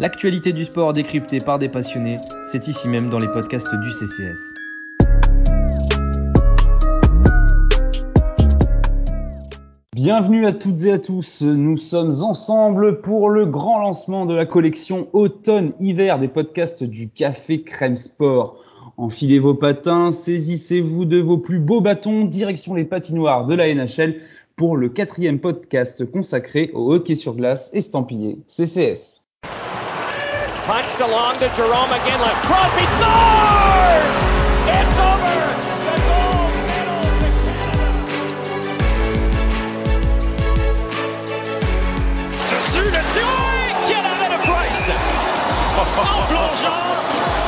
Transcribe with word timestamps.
L'actualité 0.00 0.54
du 0.54 0.64
sport 0.64 0.94
décryptée 0.94 1.40
par 1.40 1.58
des 1.58 1.68
passionnés, 1.68 2.16
c'est 2.42 2.68
ici 2.68 2.88
même 2.88 3.10
dans 3.10 3.18
les 3.18 3.28
podcasts 3.28 3.74
du 3.74 3.90
CCS. 3.90 4.54
Bienvenue 9.94 10.46
à 10.46 10.54
toutes 10.54 10.82
et 10.86 10.92
à 10.92 10.98
tous, 10.98 11.42
nous 11.42 11.76
sommes 11.76 12.22
ensemble 12.22 13.02
pour 13.02 13.28
le 13.28 13.44
grand 13.44 13.78
lancement 13.78 14.24
de 14.24 14.34
la 14.34 14.46
collection 14.46 15.06
automne-hiver 15.12 16.18
des 16.18 16.28
podcasts 16.28 16.82
du 16.82 17.10
Café 17.10 17.60
Crème 17.60 17.96
Sport. 17.96 18.56
Enfilez 18.96 19.38
vos 19.38 19.54
patins, 19.54 20.12
saisissez-vous 20.12 21.04
de 21.04 21.20
vos 21.20 21.36
plus 21.36 21.58
beaux 21.58 21.82
bâtons, 21.82 22.24
direction 22.24 22.74
les 22.74 22.86
patinoires 22.86 23.44
de 23.44 23.54
la 23.54 23.74
NHL 23.74 24.22
pour 24.56 24.78
le 24.78 24.88
quatrième 24.88 25.40
podcast 25.40 26.10
consacré 26.10 26.70
au 26.72 26.90
hockey 26.90 27.16
sur 27.16 27.34
glace 27.34 27.68
estampillé 27.74 28.38
CCS. 28.48 29.19
Punched 30.66 31.00
along 31.00 31.38
to 31.38 31.48
Jerome 31.56 31.88
McGinley. 31.88 32.34
Crosby 32.44 32.86
scores! 32.94 34.16
It's 34.68 34.98
over! 35.00 35.40
The 35.86 35.96
gold 36.06 36.54
medal 36.68 37.02
to 37.20 37.28
Canada! 37.44 37.88
Dessus 42.50 42.90
le 42.92 43.02
tir! 43.14 43.40
Quelle 43.88 44.06
arrêt 44.06 44.30
de 44.30 44.38
Price! 44.46 44.90
en 45.80 46.26
plongeant! 46.28 47.39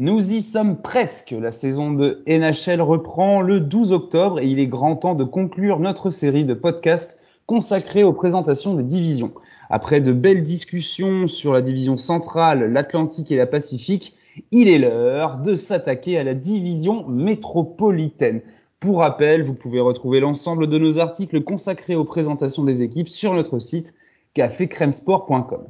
Nous 0.00 0.32
y 0.32 0.40
sommes 0.40 0.80
presque. 0.80 1.32
La 1.32 1.52
saison 1.52 1.92
de 1.92 2.22
NHL 2.26 2.80
reprend 2.80 3.42
le 3.42 3.60
12 3.60 3.92
octobre 3.92 4.40
et 4.40 4.46
il 4.46 4.58
est 4.58 4.66
grand 4.66 4.96
temps 4.96 5.14
de 5.14 5.24
conclure 5.24 5.78
notre 5.78 6.08
série 6.08 6.46
de 6.46 6.54
podcasts 6.54 7.20
consacrée 7.44 8.02
aux 8.02 8.14
présentations 8.14 8.72
des 8.72 8.82
divisions. 8.82 9.34
Après 9.68 10.00
de 10.00 10.14
belles 10.14 10.42
discussions 10.42 11.28
sur 11.28 11.52
la 11.52 11.60
division 11.60 11.98
centrale, 11.98 12.72
l'Atlantique 12.72 13.30
et 13.30 13.36
la 13.36 13.46
Pacifique, 13.46 14.14
il 14.52 14.68
est 14.68 14.78
l'heure 14.78 15.36
de 15.36 15.54
s'attaquer 15.54 16.16
à 16.16 16.24
la 16.24 16.32
division 16.32 17.06
métropolitaine. 17.06 18.40
Pour 18.80 19.00
rappel, 19.00 19.42
vous 19.42 19.52
pouvez 19.52 19.80
retrouver 19.80 20.20
l'ensemble 20.20 20.66
de 20.66 20.78
nos 20.78 20.98
articles 20.98 21.44
consacrés 21.44 21.94
aux 21.94 22.06
présentations 22.06 22.64
des 22.64 22.82
équipes 22.82 23.10
sur 23.10 23.34
notre 23.34 23.58
site 23.58 23.92
cafécremesport.com. 24.32 25.66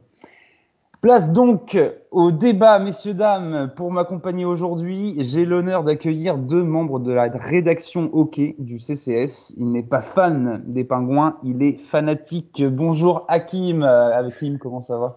Place 1.01 1.33
donc 1.33 1.79
au 2.11 2.31
débat, 2.31 2.79
messieurs, 2.79 3.15
dames. 3.15 3.73
Pour 3.75 3.91
m'accompagner 3.91 4.45
aujourd'hui, 4.45 5.15
j'ai 5.21 5.47
l'honneur 5.47 5.83
d'accueillir 5.83 6.37
deux 6.37 6.63
membres 6.63 7.01
de 7.01 7.11
la 7.11 7.31
rédaction 7.33 8.11
hockey 8.13 8.55
du 8.59 8.79
CCS. 8.79 9.55
Il 9.57 9.73
n'est 9.73 9.83
pas 9.83 10.03
fan 10.03 10.63
des 10.67 10.85
pingouins, 10.85 11.39
il 11.43 11.63
est 11.63 11.79
fanatique. 11.79 12.63
Bonjour 12.63 13.25
Hakim. 13.29 13.83
Euh, 13.83 14.15
Hakim, 14.15 14.59
comment 14.59 14.83
ça 14.83 14.99
va? 14.99 15.17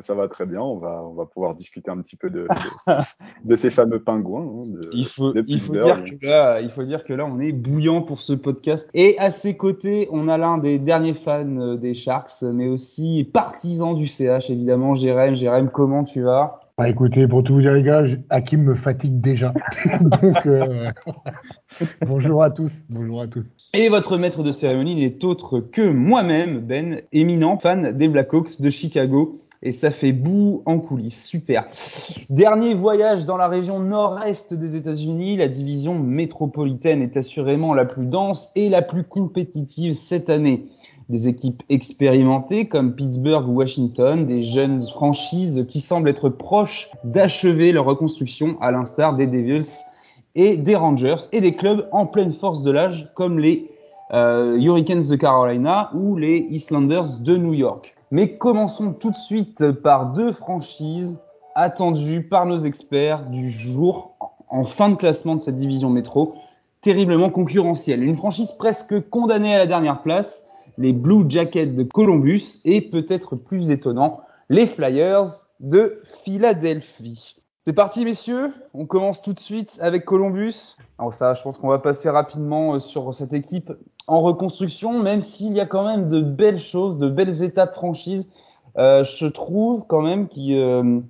Ça 0.00 0.14
va 0.14 0.28
très 0.28 0.46
bien. 0.46 0.60
On 0.60 0.76
va, 0.76 1.02
on 1.04 1.14
va 1.14 1.26
pouvoir 1.26 1.54
discuter 1.54 1.90
un 1.90 1.98
petit 1.98 2.16
peu 2.16 2.30
de, 2.30 2.42
de, 2.42 2.94
de 3.44 3.56
ces 3.56 3.70
fameux 3.70 4.00
pingouins. 4.02 4.42
Hein, 4.42 4.66
de, 4.66 4.90
il, 4.92 5.08
faut, 5.08 5.32
de 5.32 5.44
il, 5.46 5.60
faut 5.60 5.72
dire 5.72 6.04
que 6.20 6.26
là, 6.26 6.60
il 6.60 6.70
faut 6.70 6.84
dire 6.84 7.04
que 7.04 7.12
là, 7.12 7.26
on 7.26 7.40
est 7.40 7.52
bouillant 7.52 8.02
pour 8.02 8.20
ce 8.20 8.32
podcast. 8.32 8.90
Et 8.94 9.18
à 9.18 9.30
ses 9.30 9.56
côtés, 9.56 10.08
on 10.10 10.28
a 10.28 10.36
l'un 10.36 10.58
des 10.58 10.78
derniers 10.78 11.14
fans 11.14 11.56
euh, 11.58 11.76
des 11.76 11.94
Sharks, 11.94 12.42
mais 12.42 12.68
aussi 12.68 13.28
partisan 13.32 13.94
du 13.94 14.06
CH, 14.06 14.50
évidemment. 14.50 14.94
Jérém, 14.94 15.34
Jérém, 15.34 15.68
comment 15.70 16.04
tu 16.04 16.22
vas? 16.22 16.60
Bah 16.78 16.90
écoutez, 16.90 17.26
pour 17.26 17.42
tout 17.42 17.54
vous 17.54 17.62
dire 17.62 17.72
les 17.72 17.82
gars, 17.82 18.04
Hakim 18.28 18.62
me 18.62 18.74
fatigue 18.74 19.18
déjà. 19.18 19.54
Donc 20.00 20.44
euh, 20.44 20.90
bonjour 22.06 22.42
à 22.42 22.50
tous, 22.50 22.84
bonjour 22.90 23.22
à 23.22 23.28
tous. 23.28 23.54
Et 23.72 23.88
votre 23.88 24.18
maître 24.18 24.42
de 24.42 24.52
cérémonie 24.52 24.94
n'est 24.94 25.24
autre 25.24 25.60
que 25.60 25.80
moi-même, 25.80 26.60
Ben, 26.60 27.00
éminent 27.12 27.56
fan 27.56 27.96
des 27.96 28.08
Blackhawks 28.08 28.60
de 28.60 28.68
Chicago. 28.68 29.38
Et 29.62 29.72
ça 29.72 29.90
fait 29.90 30.12
bout 30.12 30.62
en 30.66 30.78
coulisses. 30.78 31.24
Super. 31.24 31.66
Dernier 32.30 32.74
voyage 32.74 33.24
dans 33.24 33.36
la 33.36 33.48
région 33.48 33.80
nord-est 33.80 34.54
des 34.54 34.76
États-Unis. 34.76 35.36
La 35.36 35.48
division 35.48 35.98
métropolitaine 35.98 37.02
est 37.02 37.16
assurément 37.16 37.74
la 37.74 37.84
plus 37.84 38.06
dense 38.06 38.50
et 38.54 38.68
la 38.68 38.82
plus 38.82 39.04
compétitive 39.04 39.94
cette 39.94 40.30
année. 40.30 40.66
Des 41.08 41.28
équipes 41.28 41.62
expérimentées 41.68 42.66
comme 42.66 42.94
Pittsburgh 42.94 43.48
ou 43.48 43.52
Washington, 43.52 44.26
des 44.26 44.42
jeunes 44.42 44.84
franchises 44.88 45.64
qui 45.68 45.80
semblent 45.80 46.08
être 46.08 46.28
proches 46.28 46.90
d'achever 47.04 47.72
leur 47.72 47.84
reconstruction 47.84 48.56
à 48.60 48.72
l'instar 48.72 49.14
des 49.16 49.26
Devils 49.26 49.84
et 50.34 50.56
des 50.56 50.76
Rangers 50.76 51.28
et 51.32 51.40
des 51.40 51.54
clubs 51.54 51.88
en 51.92 52.06
pleine 52.06 52.34
force 52.34 52.62
de 52.62 52.70
l'âge 52.70 53.10
comme 53.14 53.38
les 53.38 53.70
euh, 54.12 54.56
Hurricanes 54.60 55.08
de 55.08 55.16
Carolina 55.16 55.90
ou 55.94 56.16
les 56.16 56.46
Islanders 56.50 57.18
de 57.20 57.36
New 57.36 57.54
York. 57.54 57.95
Mais 58.10 58.36
commençons 58.36 58.92
tout 58.92 59.10
de 59.10 59.16
suite 59.16 59.72
par 59.72 60.12
deux 60.12 60.32
franchises 60.32 61.18
attendues 61.54 62.22
par 62.22 62.46
nos 62.46 62.58
experts 62.58 63.26
du 63.26 63.50
jour 63.50 64.14
en 64.48 64.64
fin 64.64 64.90
de 64.90 64.94
classement 64.94 65.36
de 65.36 65.42
cette 65.42 65.56
division 65.56 65.90
métro, 65.90 66.34
terriblement 66.82 67.30
concurrentielle. 67.30 68.02
Une 68.04 68.16
franchise 68.16 68.52
presque 68.52 69.08
condamnée 69.10 69.54
à 69.54 69.58
la 69.58 69.66
dernière 69.66 70.02
place, 70.02 70.46
les 70.78 70.92
Blue 70.92 71.24
Jackets 71.28 71.74
de 71.74 71.82
Columbus 71.82 72.60
et 72.64 72.80
peut-être 72.80 73.34
plus 73.34 73.70
étonnant, 73.70 74.20
les 74.48 74.66
Flyers 74.66 75.26
de 75.58 76.00
Philadelphie. 76.24 77.36
C'est 77.66 77.72
parti, 77.72 78.04
messieurs. 78.04 78.52
On 78.74 78.86
commence 78.86 79.20
tout 79.22 79.32
de 79.32 79.40
suite 79.40 79.76
avec 79.80 80.04
Columbus. 80.04 80.76
Alors 81.00 81.14
ça, 81.14 81.34
je 81.34 81.42
pense 81.42 81.56
qu'on 81.56 81.66
va 81.66 81.80
passer 81.80 82.08
rapidement 82.08 82.74
euh, 82.74 82.78
sur 82.78 83.12
cette 83.12 83.32
équipe 83.32 83.72
en 84.06 84.20
reconstruction, 84.20 85.02
même 85.02 85.22
s'il 85.22 85.52
y 85.52 85.60
a 85.60 85.66
quand 85.66 85.84
même 85.84 86.08
de 86.08 86.20
belles 86.20 86.60
choses, 86.60 86.98
de 86.98 87.08
belles 87.08 87.42
étapes 87.42 87.74
franchises. 87.74 88.28
Euh, 88.78 89.04
je 89.04 89.26
trouve 89.26 89.84
quand 89.88 90.02
même 90.02 90.28
qui, 90.28 90.56
euh, 90.56 91.00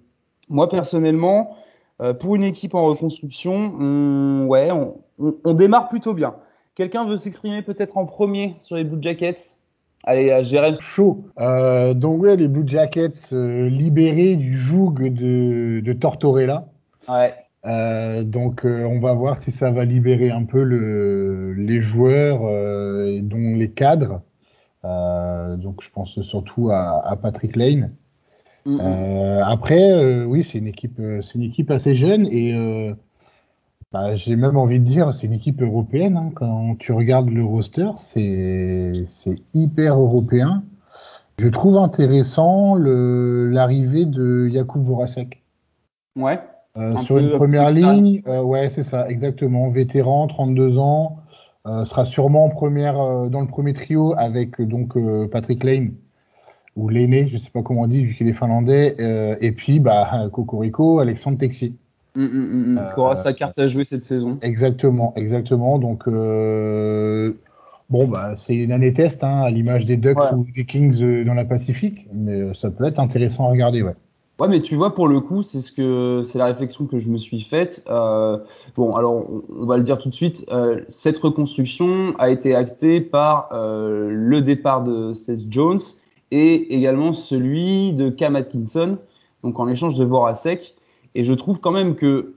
moi 0.49 0.69
personnellement, 0.69 1.57
euh, 2.01 2.15
pour 2.15 2.37
une 2.37 2.45
équipe 2.45 2.75
en 2.75 2.83
reconstruction, 2.83 3.55
on, 3.55 4.47
ouais, 4.47 4.71
on, 4.71 4.99
on, 5.19 5.35
on 5.45 5.55
démarre 5.55 5.89
plutôt 5.89 6.15
bien. 6.15 6.35
Quelqu'un 6.75 7.07
veut 7.07 7.17
s'exprimer 7.17 7.63
peut-être 7.63 7.97
en 7.97 8.05
premier 8.05 8.57
sur 8.61 8.77
les 8.77 8.85
Blue 8.85 9.03
Jackets? 9.03 9.57
Allez, 10.05 10.31
à 10.31 10.43
Jérém. 10.43 10.77
Chaud. 10.79 11.25
Euh, 11.41 11.95
donc 11.95 12.23
ouais, 12.23 12.37
les 12.37 12.49
Blue 12.49 12.69
Jackets 12.69 13.33
euh, 13.33 13.69
libérés 13.69 14.37
du 14.37 14.57
joug 14.57 14.93
de, 14.93 15.81
de 15.81 15.93
Tortorella. 15.93 16.67
Ouais. 17.09 17.35
Euh, 17.67 18.23
donc 18.23 18.65
euh, 18.65 18.85
on 18.85 19.01
va 19.01 19.15
voir 19.15 19.43
si 19.43 19.51
ça 19.51 19.71
va 19.73 19.85
libérer 19.85 20.31
un 20.31 20.45
peu 20.45 20.63
le, 20.63 21.53
les 21.55 21.81
joueurs, 21.81 22.43
euh, 22.45 23.07
et 23.07 23.21
dont 23.23 23.57
les 23.57 23.71
cadres. 23.71 24.23
Euh, 24.85 25.57
donc 25.57 25.83
je 25.83 25.91
pense 25.91 26.21
surtout 26.23 26.71
à, 26.71 27.05
à 27.07 27.17
Patrick 27.17 27.57
Lane. 27.57 27.91
Mm, 28.67 28.75
mm. 28.75 28.81
Euh, 28.81 29.45
après, 29.45 29.93
euh, 29.93 30.25
oui, 30.25 30.45
c'est 30.45 30.59
une 30.59 30.69
équipe, 30.69 31.01
c'est 31.23 31.35
une 31.35 31.43
équipe 31.43 31.71
assez 31.71 31.97
jeune 31.97 32.27
et 32.31 32.55
euh, 32.55 32.95
bah, 33.93 34.15
j'ai 34.17 34.37
même 34.37 34.57
envie 34.57 34.79
de 34.79 34.85
dire, 34.85 35.13
c'est 35.15 35.27
une 35.27 35.33
équipe 35.33 35.61
européenne. 35.63 36.17
hein. 36.17 36.31
Quand 36.35 36.77
tu 36.79 36.93
regardes 36.93 37.31
le 37.31 37.45
roster, 37.45 37.91
c'est 37.97 39.07
hyper 39.55 39.99
européen. 39.99 40.63
Je 41.39 41.49
trouve 41.49 41.77
intéressant 41.77 42.77
l'arrivée 42.77 44.07
de 44.07 44.49
Jakub 44.49 44.83
Voracek. 44.83 45.43
Ouais. 46.17 46.41
Euh, 46.79 46.95
Un 46.97 47.03
sur 47.03 47.19
une 47.19 47.31
première 47.31 47.71
ligne, 47.71 48.23
euh, 48.27 48.43
ouais, 48.43 48.71
c'est 48.71 48.83
ça, 48.83 49.09
exactement. 49.09 49.71
Vétéran, 49.71 50.27
32 50.27 50.79
ans, 50.79 51.19
euh, 51.67 51.85
sera 51.85 52.05
sûrement 52.05 52.45
en 52.45 52.51
première, 52.51 52.95
dans 53.31 53.41
le 53.41 53.47
premier 53.47 53.73
trio 53.73 54.15
avec 54.17 54.61
donc 54.61 54.95
Patrick 55.31 55.65
Lane 55.65 55.93
ou 56.77 56.89
l'aîné, 56.91 57.29
je 57.29 57.39
sais 57.39 57.51
pas 57.51 57.63
comment 57.63 57.83
on 57.83 57.87
dit 57.87 58.05
vu 58.05 58.15
qu'il 58.15 58.29
est 58.29 58.35
finlandais, 58.35 58.97
euh, 59.01 59.37
et 59.41 59.53
puis 59.53 59.81
bah 59.81 60.29
Cocorico, 60.33 61.01
Alexandre 61.01 61.39
Texier. 61.39 61.73
Mm, 62.15 62.25
mm, 62.25 62.29
mm, 62.29 62.73
mm. 62.75 62.95
Qui 62.95 63.01
aura 63.01 63.17
sa 63.17 63.33
carte 63.33 63.59
à 63.59 63.69
jouer 63.69 63.85
cette 63.85 64.05
saison. 64.05 64.39
Exactement, 64.43 65.13
exactement. 65.17 65.79
Donc 65.79 66.07
euh, 66.07 67.33
bon 67.91 68.07
bah 68.07 68.35
c'est 68.37 68.55
une 68.55 68.73
année 68.73 68.93
test 68.93 69.25
hein, 69.25 69.41
à 69.41 69.51
l'image 69.51 69.87
des 69.87 69.97
Ducks 69.97 70.19
Ouais. 70.19 70.35
ou 70.35 70.47
des 70.55 70.65
Kings 70.65 71.25
dans 71.25 71.35
la 71.35 71.45
Pacifique, 71.45 72.07
mais 72.13 72.55
ça 72.55 72.71
peut 72.71 72.85
être 72.85 73.01
intéressant 73.01 73.47
à 73.47 73.51
regarder, 73.51 73.83
ouais. 73.83 73.95
Ouais, 74.39 74.49
mais 74.49 74.61
tu 74.61 74.77
vois, 74.77 74.95
pour 74.95 75.09
le 75.09 75.21
coup, 75.21 75.43
c'est 75.43 75.61
ce 75.61 75.73
que 75.73 76.23
c'est 76.23 76.37
la 76.37 76.45
réflexion 76.45 76.87
que 76.87 76.99
je 76.99 77.09
me 77.09 77.17
suis 77.17 77.41
faite. 77.41 77.83
Euh, 77.89 78.39
bon, 78.77 78.95
alors 78.95 79.25
on, 79.49 79.65
va 79.65 79.79
le 79.79 79.83
dire 79.83 79.99
tout 79.99 80.11
de 80.11 80.15
suite. 80.15 80.45
euh, 80.53 80.83
cette 80.91 81.17
reconstruction 81.19 82.15
a 82.19 82.29
été 82.29 82.55
actée 82.55 83.01
par 83.01 83.49
euh, 83.53 84.11
le 84.11 84.43
départ 84.43 84.85
de 84.85 85.15
Seth 85.15 85.51
Jones 85.51 85.81
et 86.31 86.75
également 86.75 87.15
celui 87.15 87.95
de 87.95 88.11
Cam 88.11 88.37
Atkinson, 88.37 88.99
donc 89.43 89.59
en 89.59 89.69
échange 89.69 89.95
de 89.95 90.05
Voracek. 90.05 90.75
Et 91.15 91.25
je 91.25 91.33
trouve 91.33 91.59
quand 91.59 91.73
même 91.73 91.95
que 91.95 92.35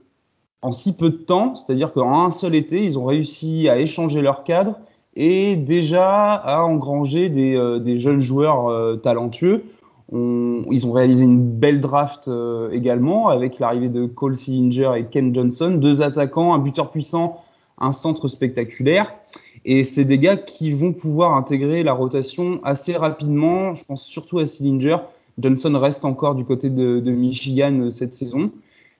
en 0.62 0.72
si 0.72 0.96
peu 0.96 1.10
de 1.10 1.16
temps, 1.16 1.54
c'est-à-dire 1.54 1.92
qu'en 1.92 2.24
un 2.24 2.30
seul 2.30 2.54
été, 2.54 2.84
ils 2.84 2.98
ont 2.98 3.04
réussi 3.04 3.68
à 3.68 3.78
échanger 3.78 4.22
leur 4.22 4.44
cadre 4.44 4.76
et 5.16 5.56
déjà 5.56 6.34
à 6.34 6.62
engranger 6.62 7.28
des, 7.28 7.56
euh, 7.56 7.78
des 7.78 7.98
jeunes 7.98 8.20
joueurs 8.20 8.68
euh, 8.68 8.96
talentueux. 8.96 9.64
Ils 10.12 10.86
ont 10.86 10.92
réalisé 10.92 11.22
une 11.22 11.40
belle 11.40 11.80
draft 11.80 12.26
euh, 12.26 12.70
également 12.72 13.28
avec 13.28 13.60
l'arrivée 13.60 13.88
de 13.88 14.06
Cole 14.06 14.36
Sillinger 14.36 14.92
et 14.96 15.04
Ken 15.04 15.32
Johnson, 15.32 15.70
deux 15.70 16.02
attaquants, 16.02 16.52
un 16.52 16.58
buteur 16.58 16.90
puissant, 16.90 17.42
un 17.78 17.92
centre 17.92 18.26
spectaculaire. 18.26 19.14
Et 19.64 19.84
c'est 19.84 20.04
des 20.04 20.18
gars 20.18 20.36
qui 20.36 20.72
vont 20.72 20.92
pouvoir 20.92 21.36
intégrer 21.36 21.82
la 21.82 21.92
rotation 21.92 22.60
assez 22.64 22.96
rapidement. 22.96 23.74
Je 23.74 23.84
pense 23.84 24.04
surtout 24.04 24.38
à 24.40 24.46
Sillinger. 24.46 24.96
Johnson 25.38 25.78
reste 25.78 26.04
encore 26.04 26.34
du 26.34 26.44
côté 26.44 26.70
de, 26.70 26.98
de 26.98 27.10
Michigan 27.12 27.78
euh, 27.80 27.90
cette 27.90 28.12
saison. 28.12 28.50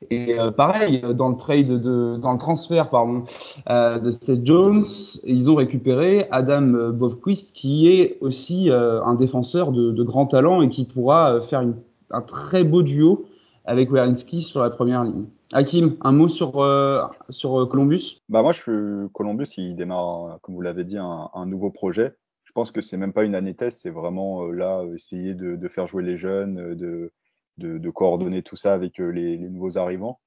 Et 0.09 0.39
euh, 0.39 0.51
pareil, 0.51 1.03
dans 1.15 1.29
le 1.29 1.37
trade 1.37 1.69
de, 1.69 2.17
dans 2.17 2.33
le 2.33 2.39
transfert 2.39 2.89
pardon 2.89 3.25
euh, 3.69 3.99
de 3.99 4.11
Seth 4.11 4.47
Jones, 4.47 4.85
ils 5.25 5.51
ont 5.51 5.57
récupéré 5.57 6.27
Adam 6.31 6.91
Bovquist, 6.93 7.55
qui 7.55 7.89
est 7.89 8.17
aussi 8.23 8.71
euh, 8.71 9.03
un 9.03 9.15
défenseur 9.15 9.73
de, 9.73 9.91
de 9.93 10.03
grand 10.03 10.27
talent 10.27 10.63
et 10.63 10.71
qui 10.71 10.85
pourra 10.85 11.35
euh, 11.35 11.41
faire 11.41 11.61
une- 11.61 11.77
un 12.11 12.23
très 12.23 12.65
beau 12.65 12.83
duo 12.83 13.27
avec 13.67 13.93
Wierenski 13.93 14.43
sur 14.43 14.63
la 14.63 14.71
première 14.71 15.05
ligne. 15.05 15.27
Hakim, 15.53 15.97
un 16.01 16.13
mot 16.13 16.29
sur 16.29 16.61
euh, 16.61 17.03
sur 17.29 17.61
euh, 17.61 17.67
Columbus? 17.67 18.23
Bah 18.29 18.43
moi, 18.43 18.53
je 18.53 18.61
suis 18.61 19.13
Columbus, 19.13 19.47
il 19.59 19.77
démarre, 19.77 20.39
comme 20.41 20.55
vous 20.55 20.63
l'avez 20.63 20.85
dit, 20.85 20.97
un, 20.97 21.29
un 21.35 21.47
nouveau 21.47 21.71
projet. 21.71 22.15
Je 22.45 22.53
pense 22.53 22.71
que 22.71 22.81
c'est 22.81 22.97
même 22.97 23.13
pas 23.13 23.25
une 23.25 23.35
année 23.35 23.55
test, 23.55 23.81
c'est 23.81 23.91
vraiment 23.91 24.45
euh, 24.45 24.53
là 24.53 24.83
essayer 24.95 25.35
de, 25.35 25.57
de 25.57 25.69
faire 25.69 25.87
jouer 25.87 26.03
les 26.03 26.17
jeunes, 26.17 26.75
de, 26.75 27.13
de, 27.61 27.79
de 27.79 27.91
coordonner 27.91 28.43
tout 28.43 28.57
ça 28.57 28.75
avec 28.75 28.99
euh, 29.01 29.11
les, 29.11 29.37
les 29.37 29.49
nouveaux 29.49 29.79
arrivants. 29.79 30.19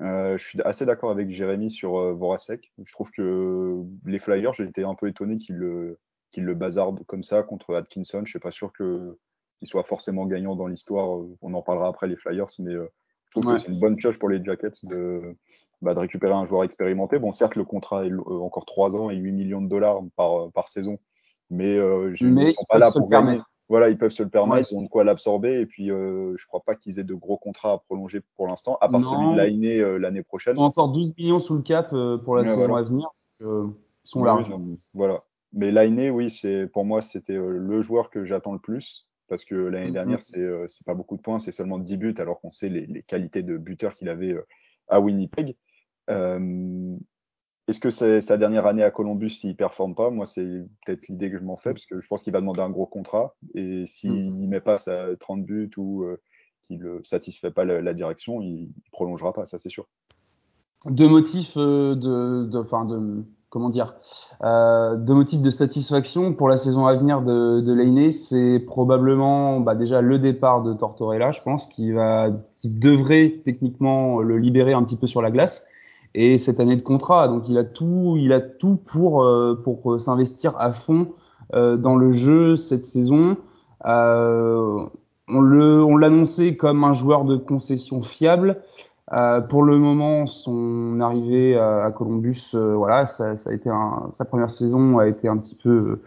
Euh, 0.00 0.38
je 0.38 0.44
suis 0.44 0.62
assez 0.62 0.86
d'accord 0.86 1.10
avec 1.10 1.30
Jérémy 1.30 1.70
sur 1.70 1.98
euh, 1.98 2.12
Voracek. 2.12 2.72
Je 2.82 2.92
trouve 2.92 3.10
que 3.10 3.82
les 4.06 4.18
Flyers, 4.18 4.52
j'ai 4.54 4.64
été 4.64 4.84
un 4.84 4.94
peu 4.94 5.08
étonné 5.08 5.36
qu'ils 5.38 5.56
le, 5.56 5.98
qu'ils 6.30 6.44
le 6.44 6.54
bazardent 6.54 7.04
comme 7.06 7.22
ça 7.22 7.42
contre 7.42 7.74
Atkinson. 7.74 8.22
Je 8.24 8.30
suis 8.30 8.38
pas 8.38 8.50
sûr 8.52 8.72
que 8.72 9.18
qu'il 9.58 9.68
soit 9.68 9.84
forcément 9.84 10.26
gagnant 10.26 10.56
dans 10.56 10.66
l'histoire. 10.66 11.20
On 11.40 11.54
en 11.54 11.62
parlera 11.62 11.88
après 11.88 12.06
les 12.08 12.16
Flyers, 12.16 12.46
mais 12.58 12.72
euh, 12.74 12.86
je 13.26 13.30
trouve 13.32 13.46
Ouais. 13.46 13.54
que 13.54 13.60
c'est 13.62 13.68
une 13.68 13.78
bonne 13.78 13.96
pioche 13.96 14.18
pour 14.18 14.28
les 14.28 14.42
Jackets 14.42 14.84
de, 14.84 15.36
bah, 15.82 15.94
de 15.94 16.00
récupérer 16.00 16.32
un 16.32 16.46
joueur 16.46 16.64
expérimenté. 16.64 17.18
Bon, 17.18 17.32
certes, 17.32 17.54
le 17.54 17.64
contrat 17.64 18.04
est 18.06 18.10
euh, 18.10 18.40
encore 18.40 18.64
3 18.64 18.96
ans 18.96 19.10
et 19.10 19.16
8 19.16 19.32
millions 19.32 19.62
de 19.62 19.68
dollars 19.68 20.00
par, 20.16 20.50
par 20.52 20.68
saison, 20.68 20.98
mais 21.50 21.76
euh, 21.78 22.12
je, 22.14 22.26
ils 22.26 22.48
sont 22.52 22.62
ils 22.62 22.66
pas 22.68 22.78
là 22.78 22.90
pour 22.90 23.08
gagner. 23.08 23.38
Voilà, 23.72 23.88
ils 23.88 23.96
peuvent 23.96 24.10
se 24.10 24.22
le 24.22 24.28
permettre, 24.28 24.70
Ouais. 24.70 24.76
ils 24.76 24.78
ont 24.78 24.82
de 24.82 24.88
quoi 24.90 25.02
l'absorber, 25.02 25.60
et 25.60 25.64
puis 25.64 25.90
euh, 25.90 26.36
je 26.36 26.46
crois 26.46 26.60
pas 26.60 26.74
qu'ils 26.74 26.98
aient 26.98 27.04
de 27.04 27.14
gros 27.14 27.38
contrats 27.38 27.72
à 27.72 27.78
prolonger 27.78 28.20
pour 28.36 28.46
l'instant, 28.46 28.76
à 28.82 28.90
part 28.90 29.00
Non. 29.00 29.08
celui 29.10 29.32
de 29.32 29.36
l'année 29.38 29.80
euh, 29.80 29.96
l'année 29.96 30.22
prochaine. 30.22 30.56
Ils 30.58 30.60
ont 30.60 30.64
encore 30.64 30.92
12 30.92 31.14
millions 31.16 31.40
sous 31.40 31.54
le 31.56 31.62
cap 31.62 31.90
euh, 31.94 32.18
pour 32.18 32.36
la 32.36 32.44
saison 32.44 32.56
voilà. 32.68 32.76
à 32.76 32.82
venir. 32.82 33.08
Euh, 33.40 33.68
ils 34.04 34.08
sont 34.10 34.20
Oui, 34.20 34.26
larges. 34.26 34.44
oui, 34.50 34.50
non, 34.50 34.78
voilà. 34.92 35.24
Mais 35.54 35.70
Lainé, 35.70 36.10
oui, 36.10 36.30
c'est 36.30 36.66
pour 36.66 36.84
moi 36.84 37.00
c'était 37.00 37.32
euh, 37.32 37.48
le 37.56 37.80
joueur 37.80 38.10
que 38.10 38.24
j'attends 38.26 38.52
le 38.52 38.58
plus 38.58 39.08
parce 39.28 39.46
que 39.46 39.54
l'année 39.54 39.86
Mhm. 39.86 39.92
dernière 39.94 40.22
c'est 40.22 40.40
euh, 40.42 40.66
c'est 40.68 40.84
pas 40.84 40.94
beaucoup 40.94 41.16
de 41.16 41.22
points, 41.22 41.38
c'est 41.38 41.52
seulement 41.52 41.78
10 41.78 41.96
buts 41.96 42.14
alors 42.18 42.42
qu'on 42.42 42.52
sait 42.52 42.68
les, 42.68 42.84
les 42.86 43.02
qualités 43.02 43.42
de 43.42 43.56
buteur 43.56 43.94
qu'il 43.94 44.10
avait 44.10 44.34
euh, 44.34 44.46
à 44.88 45.00
Winnipeg. 45.00 45.56
Est-ce 47.68 47.78
que 47.78 47.90
c'est 47.90 48.20
sa 48.20 48.38
dernière 48.38 48.66
année 48.66 48.82
à 48.82 48.90
Columbus 48.90 49.30
s'il 49.30 49.56
performe 49.56 49.94
pas? 49.94 50.10
Moi, 50.10 50.26
c'est 50.26 50.64
peut-être 50.84 51.06
l'idée 51.08 51.30
que 51.30 51.38
je 51.38 51.44
m'en 51.44 51.56
fais 51.56 51.70
parce 51.70 51.86
que 51.86 52.00
je 52.00 52.08
pense 52.08 52.22
qu'il 52.22 52.32
va 52.32 52.40
demander 52.40 52.60
un 52.60 52.70
gros 52.70 52.86
contrat 52.86 53.36
et 53.54 53.84
s'il 53.86 54.32
met 54.48 54.60
pas 54.60 54.78
sa 54.78 55.14
30 55.16 55.44
buts 55.44 55.70
ou 55.76 56.02
euh, 56.02 56.20
qu'il 56.64 56.80
ne 56.80 57.00
satisfait 57.04 57.52
pas 57.52 57.64
la, 57.64 57.80
la 57.80 57.94
direction, 57.94 58.40
il, 58.40 58.70
prolongera 58.90 59.32
pas, 59.32 59.46
ça 59.46 59.58
c'est 59.58 59.68
sûr. 59.68 59.86
deux 60.86 61.08
motifs 61.08 61.56
euh, 61.56 61.94
de, 61.94 62.46
de, 62.50 62.58
enfin 62.58 62.84
de, 62.84 63.24
comment 63.48 63.68
dire, 63.68 63.94
euh, 64.42 64.96
deux 64.96 65.14
motifs 65.14 65.42
de 65.42 65.50
satisfaction 65.50 66.32
pour 66.32 66.48
la 66.48 66.56
saison 66.56 66.86
à 66.86 66.96
venir 66.96 67.22
de, 67.22 67.60
de 67.60 67.72
Lainé, 67.72 68.10
c'est 68.10 68.58
probablement 68.58 69.60
bah, 69.60 69.74
déjà 69.74 70.00
le 70.00 70.18
départ 70.18 70.62
de 70.62 70.72
Tortorella, 70.72 71.32
je 71.32 71.42
pense, 71.42 71.66
qui 71.66 71.92
va, 71.92 72.30
qui 72.58 72.70
devrait 72.70 73.42
techniquement 73.44 74.20
le 74.20 74.38
libérer 74.38 74.72
un 74.72 74.82
petit 74.82 74.96
peu 74.96 75.06
sur 75.06 75.22
la 75.22 75.30
glace. 75.30 75.64
Et 76.14 76.38
cette 76.38 76.60
année 76.60 76.76
de 76.76 76.82
contrat, 76.82 77.28
donc 77.28 77.48
il 77.48 77.56
a 77.56 77.64
tout, 77.64 78.16
il 78.18 78.32
a 78.32 78.40
tout 78.40 78.76
pour 78.76 79.22
euh, 79.22 79.60
pour 79.62 80.00
s'investir 80.00 80.54
à 80.58 80.72
fond 80.72 81.08
euh, 81.54 81.76
dans 81.76 81.96
le 81.96 82.12
jeu 82.12 82.56
cette 82.56 82.84
saison. 82.84 83.36
Euh, 83.86 84.86
on 85.28 85.40
le, 85.40 85.82
on 85.82 85.96
l'annonçait 85.96 86.56
comme 86.56 86.84
un 86.84 86.92
joueur 86.92 87.24
de 87.24 87.36
concession 87.36 88.02
fiable. 88.02 88.62
Euh, 89.12 89.40
pour 89.40 89.62
le 89.62 89.78
moment, 89.78 90.26
son 90.26 91.00
arrivée 91.00 91.58
à, 91.58 91.90
Columbus, 91.90 92.52
euh, 92.54 92.74
voilà, 92.74 93.06
ça, 93.06 93.36
ça, 93.36 93.50
a 93.50 93.52
été 93.52 93.68
un, 93.68 94.10
sa 94.14 94.24
première 94.24 94.50
saison 94.50 94.98
a 94.98 95.06
été 95.06 95.28
un 95.28 95.36
petit 95.36 95.54
peu 95.54 96.00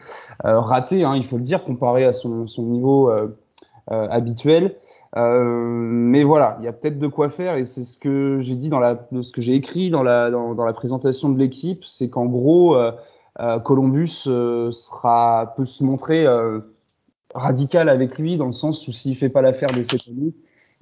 euh, 0.46 0.60
ratée, 0.60 1.04
hein, 1.04 1.16
il 1.16 1.25
faut 1.25 1.38
le 1.38 1.44
dire, 1.44 1.63
comparé 1.63 2.06
à 2.06 2.13
son, 2.13 2.48
son 2.48 2.63
niveau 2.63 3.12
euh, 3.12 3.28
euh, 3.92 4.08
habituel. 4.10 4.75
Mais 5.16 6.24
voilà, 6.24 6.58
il 6.60 6.66
y 6.66 6.68
a 6.68 6.74
peut-être 6.74 7.00
de 7.00 7.08
quoi 7.08 7.30
faire 7.30 7.56
et 7.56 7.66
c'est 7.66 7.84
ce 7.84 7.98
que 7.98 8.38
j'ai 8.40 8.56
dit 8.56 8.70
dans 8.70 8.80
la, 8.80 9.08
ce 9.22 9.32
que 9.32 9.42
j'ai 9.42 9.56
écrit 9.56 9.90
dans 9.90 10.04
la, 10.04 10.30
dans, 10.30 10.54
dans 10.54 10.66
la 10.66 10.74
présentation 10.74 11.30
de 11.30 11.40
l'équipe, 11.40 11.84
c'est 11.86 12.10
qu'en 12.10 12.26
gros, 12.26 12.76
euh, 12.76 12.92
Columbus 13.60 14.28
sera 14.72 15.54
peut 15.56 15.66
se 15.66 15.84
montrer 15.84 16.26
radical 17.34 17.90
avec 17.90 18.18
lui 18.18 18.38
dans 18.38 18.48
le 18.48 18.54
sens 18.54 18.88
où 18.88 18.92
s'il 18.92 19.16
fait 19.16 19.30
pas 19.30 19.42
l'affaire 19.42 19.72
de 19.72 19.84
cette 19.84 20.08
année, 20.10 20.34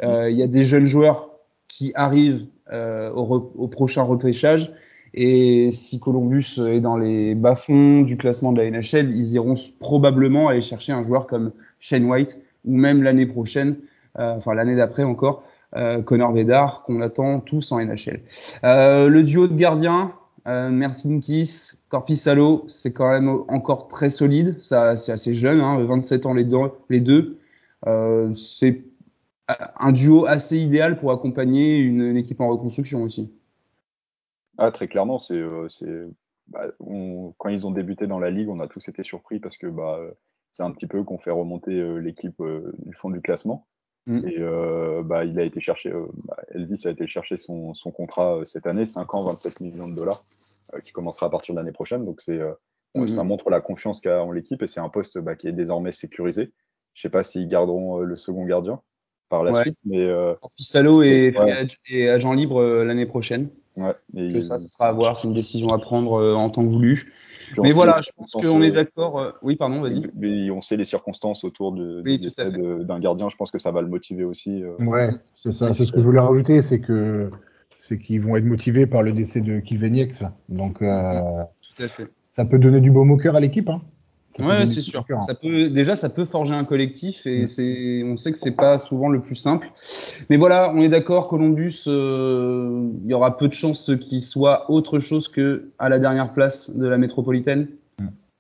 il 0.02 0.38
y 0.38 0.44
a 0.44 0.48
des 0.48 0.64
jeunes 0.64 0.86
joueurs 0.86 1.30
qui 1.68 1.92
arrivent 1.96 2.46
euh, 2.72 3.12
au, 3.12 3.52
au, 3.58 3.68
prochain 3.68 4.04
repêchage. 4.04 4.72
Et 5.14 5.72
si 5.72 6.00
Columbus 6.00 6.60
est 6.60 6.80
dans 6.80 6.98
les 6.98 7.36
bas-fonds 7.36 8.04
du 8.04 8.16
classement 8.16 8.52
de 8.52 8.62
la 8.62 8.70
NHL, 8.70 9.16
ils 9.16 9.34
iront 9.34 9.56
probablement 9.80 10.48
aller 10.48 10.62
chercher 10.62 10.92
un 10.92 11.04
joueur 11.04 11.28
comme 11.28 11.52
Shane 11.80 12.06
White 12.06 12.38
ou 12.64 12.78
même 12.78 13.04
l'année 13.04 13.26
prochaine, 13.26 13.76
euh, 13.76 13.93
enfin 14.16 14.54
l'année 14.54 14.76
d'après 14.76 15.04
encore, 15.04 15.44
euh, 15.76 16.02
Connor 16.02 16.34
Bedard, 16.34 16.84
qu'on 16.84 17.02
attend 17.02 17.40
tous 17.40 17.72
en 17.72 17.80
NHL. 17.80 18.22
Euh, 18.64 19.08
le 19.08 19.24
duo 19.24 19.48
de 19.48 19.56
gardiens, 19.56 20.14
euh, 20.48 20.70
Mercinkis, 20.70 21.72
Corpissalo, 21.90 22.66
c'est 22.68 22.94
quand 22.94 23.10
même 23.10 23.44
encore 23.48 23.88
très 23.88 24.10
solide. 24.10 24.62
Ça, 24.62 24.98
c'est 24.98 25.12
assez 25.12 25.34
jeune, 25.34 25.62
hein, 25.62 25.84
27 25.84 26.26
ans 26.26 26.34
les 26.34 26.44
deux. 26.44 26.60
Les 26.90 27.00
deux. 27.00 27.40
Euh, 27.88 28.34
c'est 28.34 28.84
un 29.48 29.92
duo 29.92 30.26
assez 30.26 30.58
idéal 30.58 31.00
pour 31.00 31.12
accompagner 31.12 31.78
une, 31.78 32.16
équipe 32.16 32.40
en 32.42 32.50
reconstruction 32.50 33.04
aussi. 33.04 33.32
Ah, 34.58 34.72
très 34.72 34.88
clairement, 34.88 35.20
c'est, 35.20 35.40
euh, 35.40 35.68
bah, 36.48 36.68
quand 37.38 37.50
ils 37.50 37.66
ont 37.66 37.72
débuté 37.72 38.08
dans 38.08 38.20
la 38.20 38.30
ligue, 38.30 38.50
on 38.50 38.60
a 38.60 38.68
tous 38.68 38.88
été 38.88 39.04
surpris 39.04 39.40
parce 39.40 39.58
que 39.58 39.68
bah, 39.68 40.00
c'est 40.52 40.64
un 40.64 40.72
petit 40.72 40.88
peu 40.88 41.04
qu'on 41.04 41.18
fait 41.18 41.32
remonter 41.32 41.80
euh, 41.80 41.98
l'équipe 41.98 42.40
euh, 42.40 42.74
du 42.86 42.94
fond 42.94 43.10
du 43.10 43.22
classement. 43.22 43.66
Mm. 44.06 44.28
Et 44.28 44.40
bah, 45.04 45.24
il 45.24 45.40
a 45.40 45.44
été 45.44 45.62
chercher, 45.62 45.94
bah, 46.26 46.38
Elvis 46.54 46.86
a 46.86 46.92
été 46.92 47.08
chercher 47.08 47.38
son, 47.38 47.74
son 47.74 47.92
contrat 47.92 48.42
cette 48.46 48.68
année, 48.68 48.86
5 48.86 49.14
ans, 49.14 49.24
27 49.24 49.62
millions 49.62 49.88
de 49.88 49.96
dollars, 49.96 50.22
qui 50.84 50.92
commencera 50.92 51.28
à 51.28 51.30
partir 51.30 51.56
de 51.56 51.60
l'année 51.60 51.72
prochaine. 51.72 52.04
Donc 52.06 52.22
c'est, 52.22 52.40
mm 52.40 52.56
-hmm. 52.96 53.08
ça 53.08 53.24
montre 53.24 53.50
la 53.50 53.62
confiance 53.62 54.02
qu'a 54.02 54.22
en 54.24 54.32
l'équipe 54.32 54.62
et 54.62 54.68
c'est 54.68 54.82
un 54.82 54.90
poste 54.90 55.20
bah, 55.20 55.36
qui 55.36 55.48
est 55.48 55.54
désormais 55.54 55.92
sécurisé. 55.92 56.52
Je 56.94 57.02
sais 57.02 57.10
pas 57.10 57.24
s'ils 57.24 57.48
garderont 57.48 58.00
le 58.00 58.16
second 58.16 58.46
gardien 58.46 58.82
par 59.34 59.44
la 59.44 59.52
ouais. 59.52 59.62
suite, 59.62 59.78
mais 59.84 60.06
euh, 60.06 60.36
Pissalo 60.56 61.02
est, 61.02 61.36
ouais. 61.36 61.68
est, 61.90 62.08
agent 62.08 62.34
libre 62.34 62.62
euh, 62.62 62.86
l'année 62.86 63.08
prochaine. 63.08 63.50
Ouais, 63.76 63.96
et 64.16 64.32
que 64.32 64.44
ça, 64.44 64.60
ce 64.60 64.68
sera 64.68 64.90
à 64.90 64.92
voir, 64.92 65.20
c'est 65.20 65.28
une 65.28 65.34
décision 65.34 65.70
à 65.70 65.80
prendre 65.80 66.22
euh, 66.22 66.36
en 66.36 66.52
temps 66.52 66.64
voulu. 66.64 67.12
Mais 67.62 67.72
voilà, 67.72 68.02
je 68.02 68.10
pense 68.16 68.32
qu'on 68.32 68.62
est 68.62 68.72
d'accord. 68.72 69.20
Euh... 69.20 69.32
Oui, 69.42 69.56
pardon, 69.56 69.82
vas-y. 69.82 70.10
Mais 70.16 70.50
on 70.52 70.62
sait 70.62 70.78
les 70.78 70.86
circonstances 70.86 71.44
autour 71.44 71.72
de, 71.72 72.02
oui, 72.04 72.18
du 72.18 72.26
décès 72.26 72.52
d'un 72.52 73.00
gardien. 73.00 73.30
Je 73.30 73.36
pense 73.36 73.52
que 73.52 73.60
ça 73.60 73.72
va 73.72 73.82
le 73.82 73.88
motiver 73.88 74.24
aussi. 74.24 74.64
Euh... 74.64 74.76
Ouais, 74.80 75.10
c'est 75.34 75.54
ça. 75.54 75.74
C'est 75.74 75.86
ce 75.86 75.92
que 75.92 76.00
je 76.00 76.06
voulais 76.06 76.20
rajouter, 76.20 76.62
c'est 76.62 76.80
que 76.80 77.30
c'est 77.80 77.98
qu'ils 78.00 78.22
vont 78.22 78.38
être 78.38 78.46
motivés 78.46 78.88
par 78.88 79.04
le 79.04 79.12
décès 79.12 79.42
de 79.42 79.60
Kilveniex. 79.60 80.24
Donc, 80.48 80.82
euh, 80.82 81.22
Tout 81.76 81.84
à 81.84 81.88
fait. 81.90 82.08
ça 82.22 82.46
peut 82.46 82.58
donner 82.58 82.80
du 82.80 82.92
baume 82.92 83.12
au 83.12 83.18
cœur 83.18 83.36
à 83.36 83.42
l'équipe. 83.42 83.68
Hein. 83.68 83.82
Ouais, 84.40 84.66
c'est 84.66 84.82
sûr. 84.82 85.06
Ça 85.28 85.36
peut 85.36 85.70
déjà, 85.70 85.96
ça 85.96 86.10
peut 86.10 86.26
forger 86.26 86.56
un 86.56 86.64
collectif 86.64 87.26
et 87.26 87.44
mmh. 87.44 87.48
c'est, 87.48 88.04
on 88.06 88.18
sait 88.18 88.32
que 88.32 88.40
c'est 88.40 88.56
pas 88.56 88.80
souvent 88.80 89.10
le 89.10 89.22
plus 89.22 89.36
simple. 89.36 89.72
Mais 90.30 90.38
voilà, 90.38 90.72
on 90.74 90.82
est 90.82 90.90
d'accord. 90.90 91.28
Columbus, 91.28 91.84
euh, 91.88 92.90
il 93.04 93.10
y 93.10 93.14
aura 93.14 93.38
peu 93.38 93.48
de 93.48 93.54
chances 93.54 93.92
qu'il 94.02 94.24
soit 94.24 94.70
autre 94.72 95.00
chose 95.00 95.28
que 95.28 95.70
à 95.78 95.90
la 95.90 96.00
dernière 96.00 96.34
place 96.34 96.76
de 96.76 96.88
la 96.88 96.98
métropolitaine. 96.98 97.68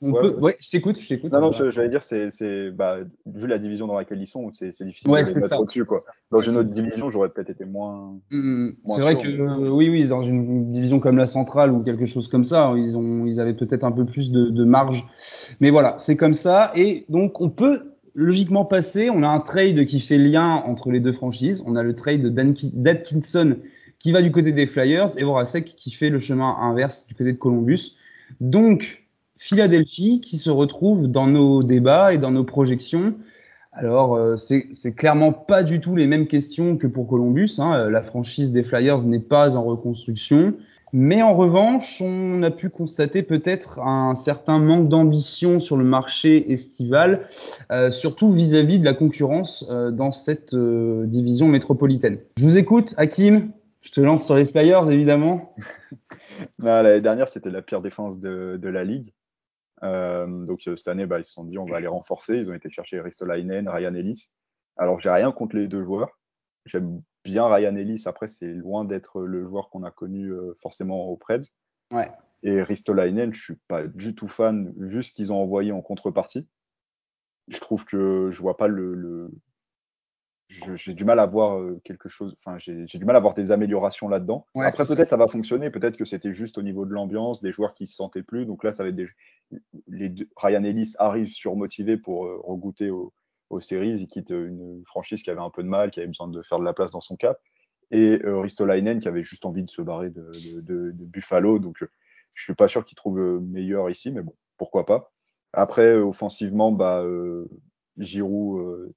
On 0.06 0.12
ouais, 0.12 0.22
peut... 0.22 0.36
ouais. 0.42 0.58
je 0.60 0.70
t'écoute, 0.70 1.00
je 1.00 1.08
t'écoute. 1.08 1.32
Non, 1.32 1.40
non, 1.40 1.52
j'allais 1.52 1.88
dire, 1.88 2.04
c'est, 2.04 2.30
c'est, 2.30 2.72
bah, 2.72 2.98
vu 3.26 3.48
la 3.48 3.58
division 3.58 3.88
dans 3.88 3.96
laquelle 3.96 4.22
ils 4.22 4.28
sont, 4.28 4.52
c'est, 4.52 4.76
c'est 4.76 4.84
difficile 4.84 5.10
ouais, 5.10 5.24
de 5.24 5.30
les 5.30 5.36
mettre 5.36 5.58
au-dessus, 5.58 5.86
quoi. 5.86 6.02
Dans 6.30 6.42
une 6.42 6.58
autre 6.58 6.72
division, 6.72 7.10
j'aurais 7.10 7.30
peut-être 7.30 7.52
été 7.52 7.64
moins. 7.64 8.16
Mmh. 8.30 8.72
C'est 8.96 9.02
vrai 9.02 9.18
que, 9.18 9.30
euh, 9.30 9.70
oui, 9.70 9.90
oui, 9.90 10.06
dans 10.06 10.22
une 10.24 10.74
division 10.74 11.00
comme 11.00 11.16
la 11.16 11.26
centrale 11.26 11.72
ou 11.72 11.84
quelque 11.84 12.06
chose 12.06 12.28
comme 12.28 12.44
ça, 12.44 12.74
ils 12.76 12.98
ont, 12.98 13.26
ils 13.26 13.40
avaient 13.40 13.54
peut-être 13.54 13.86
un 13.86 13.94
peu 13.94 14.06
plus 14.06 14.30
de, 14.30 14.50
de 14.50 14.64
marge. 14.66 15.08
Mais 15.62 15.70
voilà, 15.70 15.96
c'est 16.00 16.18
comme 16.18 16.34
ça. 16.34 16.74
Et 16.76 17.06
donc, 17.08 17.40
on 17.40 17.50
peut 17.50 17.94
logiquement 18.14 18.66
passer. 18.66 19.10
On 19.10 19.24
a 19.24 19.30
un 19.30 19.40
trade 19.40 19.86
qui 19.86 20.02
fait 20.02 20.18
lien 20.18 20.64
entre 20.66 20.92
les 20.92 21.00
deux 21.00 21.14
franchises. 21.14 21.64
On 21.66 21.78
a 21.78 21.84
le 21.84 21.96
trade 21.96 22.36
d'Atkinson 22.74 23.56
qui 24.00 24.12
va 24.12 24.22
du 24.22 24.34
côté 24.34 24.52
des 24.52 24.68
Flyers 24.68 25.18
et 25.18 25.24
Voracek 25.24 25.76
qui 25.78 25.92
fait 25.92 26.10
le 26.10 26.20
chemin 26.20 26.58
inverse 26.60 27.08
du 27.08 27.16
côté 27.16 27.32
de 27.32 27.38
Columbus. 27.38 27.96
Donc, 28.42 29.03
Philadelphie 29.44 30.22
qui 30.22 30.38
se 30.38 30.50
retrouve 30.50 31.08
dans 31.08 31.28
nos 31.28 31.64
débats 31.64 32.14
et 32.14 32.18
dans 32.18 32.32
nos 32.32 32.44
projections 32.44 33.16
Alors, 33.72 34.16
euh, 34.16 34.38
c'est 34.38 34.96
clairement 34.96 35.34
pas 35.34 35.64
du 35.64 35.82
tout 35.82 35.96
les 35.96 36.08
mêmes 36.08 36.28
questions 36.28 36.78
que 36.78 36.88
pour 36.88 37.08
Columbus. 37.08 37.60
Hein. 37.60 37.90
La 37.90 38.02
franchise 38.02 38.52
des 38.52 38.64
Flyers 38.64 39.04
n'est 39.04 39.20
pas 39.20 39.58
en 39.58 39.64
reconstruction. 39.64 40.54
Mais 40.96 41.24
en 41.24 41.34
revanche, 41.34 42.02
on 42.02 42.44
a 42.44 42.52
pu 42.52 42.70
constater 42.70 43.24
peut-être 43.24 43.80
un 43.80 44.14
certain 44.16 44.60
manque 44.60 44.90
d'ambition 44.90 45.60
sur 45.60 45.76
le 45.76 45.84
marché 45.84 46.52
estival, 46.54 47.28
euh, 47.72 47.90
surtout 47.90 48.32
vis-à-vis 48.32 48.78
de 48.78 48.86
la 48.86 48.94
concurrence 48.94 49.66
euh, 49.72 49.90
dans 49.90 50.12
cette 50.12 50.54
euh, 50.54 51.08
division 51.08 51.48
métropolitaine. 51.48 52.20
Je 52.38 52.44
vous 52.44 52.60
écoute, 52.60 52.94
Hakim. 52.98 53.50
Je 53.82 53.92
te 53.92 54.02
lance 54.02 54.24
sur 54.24 54.36
les 54.36 54.46
Flyers, 54.46 54.92
évidemment. 54.92 55.56
L'année 56.60 57.02
dernière, 57.02 57.28
c'était 57.28 57.50
la 57.50 57.64
pire 57.64 57.82
défense 57.82 58.20
de, 58.20 58.60
de 58.62 58.70
la 58.70 58.84
ligue. 58.84 59.12
Donc 59.84 60.62
cette 60.62 60.88
année, 60.88 61.06
bah, 61.06 61.20
ils 61.20 61.26
se 61.26 61.34
sont 61.34 61.46
dit 61.46 61.58
on 61.58 61.66
va 61.66 61.80
les 61.80 61.88
renforcer. 61.88 62.38
Ils 62.38 62.50
ont 62.50 62.54
été 62.54 62.70
chercher 62.70 63.02
Ristolainen, 63.02 63.68
Ryan 63.68 63.94
Ellis. 63.94 64.30
Alors 64.78 65.00
j'ai 65.00 65.10
rien 65.10 65.32
contre 65.32 65.56
les 65.56 65.68
deux 65.68 65.84
joueurs. 65.84 66.20
J'aime 66.66 67.02
bien 67.24 67.48
Ryan 67.48 67.76
Ellis. 67.76 68.04
Après, 68.06 68.28
c'est 68.28 68.54
loin 68.54 68.86
d'être 68.86 69.22
le 69.22 69.46
joueur 69.46 69.70
qu'on 69.70 69.84
a 69.84 69.92
connu 69.92 70.30
euh, 70.30 70.54
forcément 70.62 71.08
au 71.10 71.18
Preds. 71.18 71.52
Ouais. 71.92 72.12
Et 72.44 72.62
Ristolainen, 72.62 73.34
je 73.34 73.42
suis 73.42 73.60
pas 73.68 73.88
du 73.88 74.16
tout 74.16 74.28
fan, 74.28 74.74
vu 74.78 75.04
ce 75.04 75.12
qu'ils 75.12 75.32
ont 75.32 75.38
envoyé 75.38 75.72
en 75.72 75.82
contrepartie. 75.82 76.48
Je 77.48 77.60
trouve 77.60 77.86
que 77.86 78.30
je 78.32 78.40
vois 78.42 78.58
pas 78.58 78.68
le. 78.68 79.32
J'ai 80.76 80.94
du 80.94 81.06
mal 81.06 81.20
à 81.20 81.26
voir 81.26 81.60
euh, 81.60 81.82
quelque 81.84 82.10
chose. 82.10 82.36
Enfin, 82.38 82.58
j'ai 82.58 82.86
du 82.86 83.06
mal 83.06 83.16
à 83.16 83.20
voir 83.20 83.34
des 83.34 83.52
améliorations 83.52 84.08
là-dedans. 84.08 84.46
Après, 84.56 84.86
peut-être 84.86 85.08
ça 85.08 85.18
va 85.18 85.28
fonctionner. 85.28 85.70
Peut-être 85.70 85.98
que 85.98 86.06
c'était 86.06 86.32
juste 86.32 86.58
au 86.58 86.62
niveau 86.62 86.86
de 86.86 86.94
l'ambiance, 86.94 87.42
des 87.42 87.52
joueurs 87.52 87.74
qui 87.74 87.88
se 87.88 87.96
sentaient 87.96 88.24
plus. 88.24 88.46
Donc 88.46 88.64
là, 88.64 88.72
ça 88.72 88.84
va 88.84 88.90
être 88.90 88.96
des. 88.96 89.08
Les 89.88 90.14
Ryan 90.36 90.64
Ellis 90.64 90.94
arrive 91.00 91.28
surmotivé 91.28 91.98
pour 91.98 92.26
euh, 92.26 92.40
regoûter 92.44 92.90
au, 92.90 93.14
aux 93.50 93.62
séries. 93.62 94.00
Il 94.00 94.08
quitte 94.08 94.32
une 94.32 94.84
franchise 94.86 95.24
qui 95.24 95.30
avait 95.30 95.42
un 95.42 95.50
peu 95.50 95.64
de 95.64 95.70
mal, 95.70 95.92
qui 95.92 96.00
avait 96.00 96.08
besoin 96.08 96.28
de 96.28 96.42
faire 96.42 96.60
de 96.60 96.66
la 96.66 96.74
place 96.74 96.92
dans 96.92 97.02
son 97.02 97.16
cap. 97.16 97.40
Et 97.92 98.20
euh, 98.26 98.40
Ristolainen 98.40 99.00
qui 99.00 99.08
avait 99.08 99.22
juste 99.22 99.46
envie 99.46 99.64
de 99.64 99.70
se 99.70 99.82
barrer 99.82 100.10
de, 100.10 100.92
Buffalo. 100.96 101.60
Donc, 101.60 101.84
euh, 101.84 101.90
je 102.34 102.44
suis 102.44 102.56
pas 102.56 102.68
sûr 102.68 102.86
qu'il 102.86 102.96
trouve 102.96 103.20
euh, 103.20 103.40
meilleur 103.40 103.90
ici, 103.90 104.12
mais 104.12 104.22
bon, 104.22 104.34
pourquoi 104.58 104.86
pas. 104.86 105.14
Après, 105.54 105.96
offensivement, 105.96 106.72
bah, 106.72 107.06
Giroud 108.00 108.92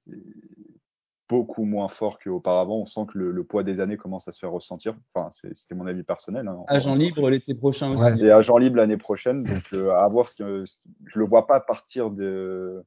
beaucoup 1.29 1.65
moins 1.65 1.87
fort 1.87 2.19
qu'auparavant. 2.19 2.79
On 2.79 2.85
sent 2.85 3.01
que 3.11 3.17
le, 3.17 3.43
poids 3.43 3.63
des 3.63 3.79
années 3.79 3.97
commence 3.97 4.27
à 4.27 4.31
se 4.31 4.39
faire 4.39 4.51
ressentir. 4.51 4.95
Enfin, 5.13 5.29
c'était 5.31 5.75
mon 5.75 5.87
avis 5.87 6.03
personnel. 6.03 6.47
Hein, 6.47 6.63
agent 6.67 6.95
libre 6.95 7.29
l'été 7.29 7.53
prochain 7.53 7.95
aussi. 7.95 8.23
Et 8.23 8.31
agent 8.31 8.57
libre 8.57 8.77
l'année 8.77 8.97
prochaine. 8.97 9.43
Donc, 9.43 9.73
à 9.73 10.07
voir 10.07 10.29
ce 10.29 10.35
que 10.35 10.63
je 11.05 11.19
le 11.19 11.25
vois 11.25 11.47
pas 11.47 11.59
partir 11.59 12.11
de 12.11 12.83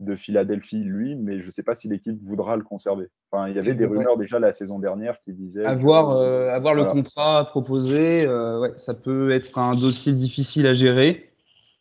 de 0.00 0.16
Philadelphie, 0.16 0.82
lui, 0.82 1.14
mais 1.14 1.40
je 1.40 1.46
ne 1.46 1.50
sais 1.50 1.62
pas 1.62 1.74
si 1.74 1.88
l'équipe 1.88 2.18
voudra 2.20 2.56
le 2.56 2.62
conserver. 2.62 3.08
Enfin, 3.30 3.48
il 3.48 3.54
y 3.54 3.58
avait 3.58 3.74
des 3.74 3.84
rumeurs 3.84 4.16
déjà 4.16 4.38
la 4.38 4.52
saison 4.52 4.78
dernière 4.78 5.20
qui 5.20 5.32
disaient. 5.32 5.64
Avoir, 5.64 6.16
euh, 6.16 6.48
avoir 6.50 6.74
le 6.74 6.84
contrat 6.84 7.48
proposé, 7.50 8.26
euh, 8.26 8.60
ouais, 8.60 8.72
ça 8.76 8.94
peut 8.94 9.30
être 9.30 9.58
un 9.58 9.74
dossier 9.74 10.12
difficile 10.12 10.66
à 10.66 10.74
gérer. 10.74 11.30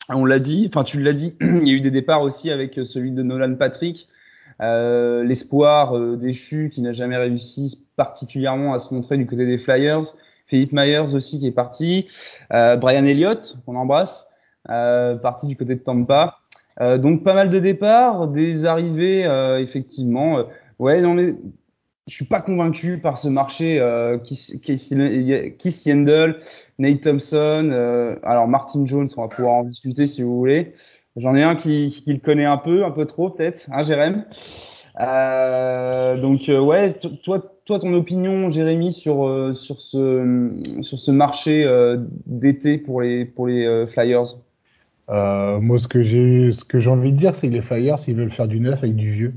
On 0.10 0.26
l'a 0.26 0.40
dit, 0.40 0.70
enfin 0.70 0.84
tu 0.84 1.02
l'as 1.02 1.14
dit, 1.14 1.36
il 1.42 1.68
y 1.68 1.72
a 1.72 1.74
eu 1.74 1.82
des 1.82 1.92
départs 1.92 2.22
aussi 2.22 2.52
avec 2.52 2.80
celui 2.84 3.12
de 3.12 3.24
Nolan 3.24 3.56
Patrick, 3.56 4.10
euh, 4.62 5.24
l'espoir 5.24 5.98
euh, 5.98 6.18
déchu 6.18 6.70
qui 6.74 6.82
n'a 6.82 6.94
jamais 6.94 7.18
réussi 7.18 7.86
particulièrement 7.96 8.74
à 8.74 8.80
se 8.80 8.94
montrer 8.94 9.18
du 9.18 9.26
côté 9.26 9.46
des 9.46 9.58
Flyers. 9.58 10.16
Philippe 10.48 10.74
Myers 10.74 11.14
aussi 11.14 11.40
qui 11.40 11.48
est 11.48 11.52
parti, 11.52 12.08
euh, 12.54 12.76
Brian 12.76 13.06
Elliott 13.06 13.56
qu'on 13.66 13.76
embrasse, 13.76 14.28
parti 14.66 15.48
du 15.48 15.56
côté 15.56 15.76
de 15.76 15.80
Tampa. 15.80 16.40
Euh, 16.82 16.98
donc 16.98 17.24
pas 17.24 17.34
mal 17.34 17.50
de 17.50 17.60
départs, 17.60 18.28
des 18.28 18.66
arrivées 18.66 19.26
euh, 19.26 19.60
effectivement. 19.60 20.40
Euh, 20.40 20.44
ouais, 20.80 21.02
non 21.02 21.14
mais 21.14 21.36
je 22.08 22.16
suis 22.16 22.26
pas 22.26 22.42
convaincu 22.42 23.00
par 23.00 23.18
ce 23.18 23.28
marché. 23.28 23.80
Euh, 23.80 24.18
Kiss, 24.18 25.86
Yandel, 25.86 26.40
Nate 26.80 27.02
Thompson, 27.02 28.18
alors 28.24 28.48
Martin 28.48 28.86
Jones, 28.86 29.10
on 29.16 29.22
va 29.22 29.28
pouvoir 29.28 29.54
en 29.56 29.64
discuter 29.64 30.08
si 30.08 30.24
vous 30.24 30.38
voulez. 30.38 30.74
J'en 31.20 31.36
ai 31.36 31.44
un 31.44 31.56
qui, 31.56 32.02
qui, 32.04 32.14
le 32.14 32.20
connaît 32.20 32.46
un 32.46 32.58
peu, 32.58 32.84
un 32.84 32.92
peu 32.92 33.06
trop 33.06 33.30
peut-être, 33.30 33.68
hein, 33.72 33.84
Jérém. 33.84 34.26
Euh, 35.00 36.18
donc 36.20 36.42
ouais, 36.48 36.96
toi, 37.24 37.42
toi, 37.66 37.80
ton 37.80 37.94
opinion, 37.94 38.50
Jérémy, 38.50 38.92
sur 38.92 39.56
sur 39.56 39.80
ce 39.80 40.52
sur 40.82 40.98
ce 40.98 41.12
marché 41.12 41.66
d'été 42.26 42.78
pour 42.78 43.02
les 43.02 43.26
pour 43.26 43.48
les 43.48 43.86
Flyers? 43.88 44.36
Euh, 45.10 45.60
moi, 45.60 45.80
ce 45.80 45.88
que 45.88 46.04
j'ai, 46.04 46.54
ce 46.54 46.64
que 46.64 46.80
j'ai 46.80 46.90
envie 46.90 47.12
de 47.12 47.18
dire, 47.18 47.34
c'est 47.34 47.50
que 47.50 47.54
les 47.54 47.62
Flyers, 47.62 47.98
ils 48.08 48.16
veulent 48.16 48.32
faire 48.32 48.48
du 48.48 48.60
neuf 48.60 48.80
avec 48.80 48.96
du 48.96 49.12
vieux. 49.12 49.34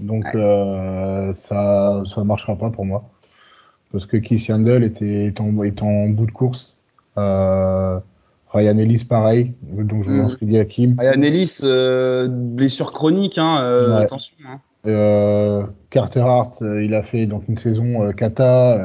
Donc, 0.00 0.24
euh, 0.34 1.32
ça, 1.32 2.02
ça 2.14 2.24
marchera 2.24 2.56
pas 2.56 2.70
pour 2.70 2.84
moi. 2.84 3.10
Parce 3.92 4.06
que 4.06 4.16
Keith 4.18 4.46
Yandel 4.46 4.84
était, 4.84 5.26
est 5.26 5.40
en, 5.40 5.62
est 5.62 5.82
en 5.82 6.08
bout 6.08 6.26
de 6.26 6.32
course. 6.32 6.76
Euh, 7.18 7.98
Ryan 8.52 8.78
Ellis, 8.78 9.04
pareil. 9.04 9.54
Donc, 9.62 10.04
je 10.04 10.10
pense 10.10 10.40
mm. 10.40 10.46
dit 10.46 10.66
Kim. 10.66 10.96
Ryan 10.98 11.22
Ellis, 11.22 11.58
euh, 11.62 12.28
blessure 12.28 12.92
chronique, 12.92 13.38
hein, 13.38 13.60
euh, 13.62 13.96
attention. 13.96 14.34
Hein. 14.46 14.60
Euh, 14.86 15.64
Carter 15.90 16.20
Hart, 16.20 16.62
euh, 16.62 16.82
il 16.82 16.94
a 16.94 17.02
fait 17.02 17.26
donc 17.26 17.46
une 17.48 17.58
saison 17.58 18.10
kata. 18.12 18.76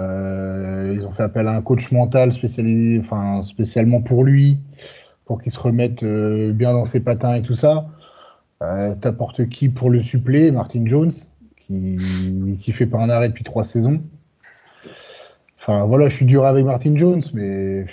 ils 0.93 1.05
ont 1.05 1.12
fait 1.12 1.24
appel 1.24 1.48
à 1.48 1.55
un 1.55 1.62
coach 1.62 1.91
mental 1.91 2.34
spécialisé, 2.34 3.00
enfin 3.00 3.41
spécialement 3.41 4.01
pour 4.01 4.24
lui 4.24 4.60
pour 5.25 5.41
qu'il 5.41 5.51
se 5.51 5.60
remette 5.60 6.03
euh, 6.03 6.53
bien 6.53 6.74
dans 6.74 6.86
ses 6.86 7.00
patins 7.00 7.36
et 7.36 7.41
tout 7.41 7.55
ça. 7.55 7.88
Euh, 8.62 8.95
T'apportes 8.95 9.48
qui 9.50 9.69
pour 9.69 9.89
le 9.89 10.01
suppléer? 10.01 10.51
Martin 10.51 10.86
Jones, 10.86 11.12
qui, 11.57 11.98
qui 12.62 12.72
fait 12.72 12.86
pas 12.86 13.00
un 13.00 13.10
arrêt 13.10 13.29
depuis 13.29 13.43
trois 13.43 13.65
saisons. 13.65 14.01
Enfin 15.60 15.86
voilà, 15.86 16.10
je 16.10 16.15
suis 16.15 16.25
dur 16.25 16.45
avec 16.45 16.63
Martin 16.63 16.95
Jones, 16.95 17.24
mais 17.34 17.86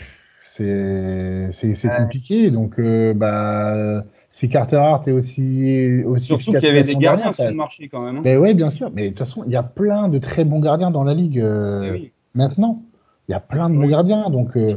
c'est 0.44 1.50
c'est 1.52 1.88
compliqué. 1.88 2.50
Donc 2.50 2.78
euh, 2.78 3.14
bah 3.14 4.04
si 4.30 4.48
Carter 4.48 4.76
Hart 4.76 5.06
est 5.08 5.12
aussi 5.12 6.02
aussi 6.04 6.26
surtout 6.26 6.52
qu'il 6.52 6.64
y 6.64 6.68
avait 6.68 6.82
des 6.82 6.96
gardiens 6.96 7.32
sur 7.32 7.44
le 7.44 7.54
marché 7.54 7.88
quand 7.88 8.02
même. 8.02 8.18
Hein. 8.18 8.22
Mais 8.24 8.36
oui, 8.36 8.54
bien 8.54 8.70
sûr. 8.70 8.90
Mais 8.94 9.04
de 9.04 9.08
toute 9.08 9.18
façon, 9.18 9.44
il 9.46 9.52
y 9.52 9.56
a 9.56 9.62
plein 9.62 10.08
de 10.08 10.18
très 10.18 10.44
bons 10.44 10.60
gardiens 10.60 10.90
dans 10.90 11.04
la 11.04 11.14
ligue 11.14 11.40
euh, 11.40 11.96
eh 11.96 12.12
maintenant. 12.34 12.82
Il 13.28 13.32
y 13.32 13.34
a 13.34 13.40
plein 13.40 13.70
de 13.70 13.76
bons 13.76 13.88
gardiens, 13.88 14.30
donc. 14.30 14.56
Euh, 14.56 14.76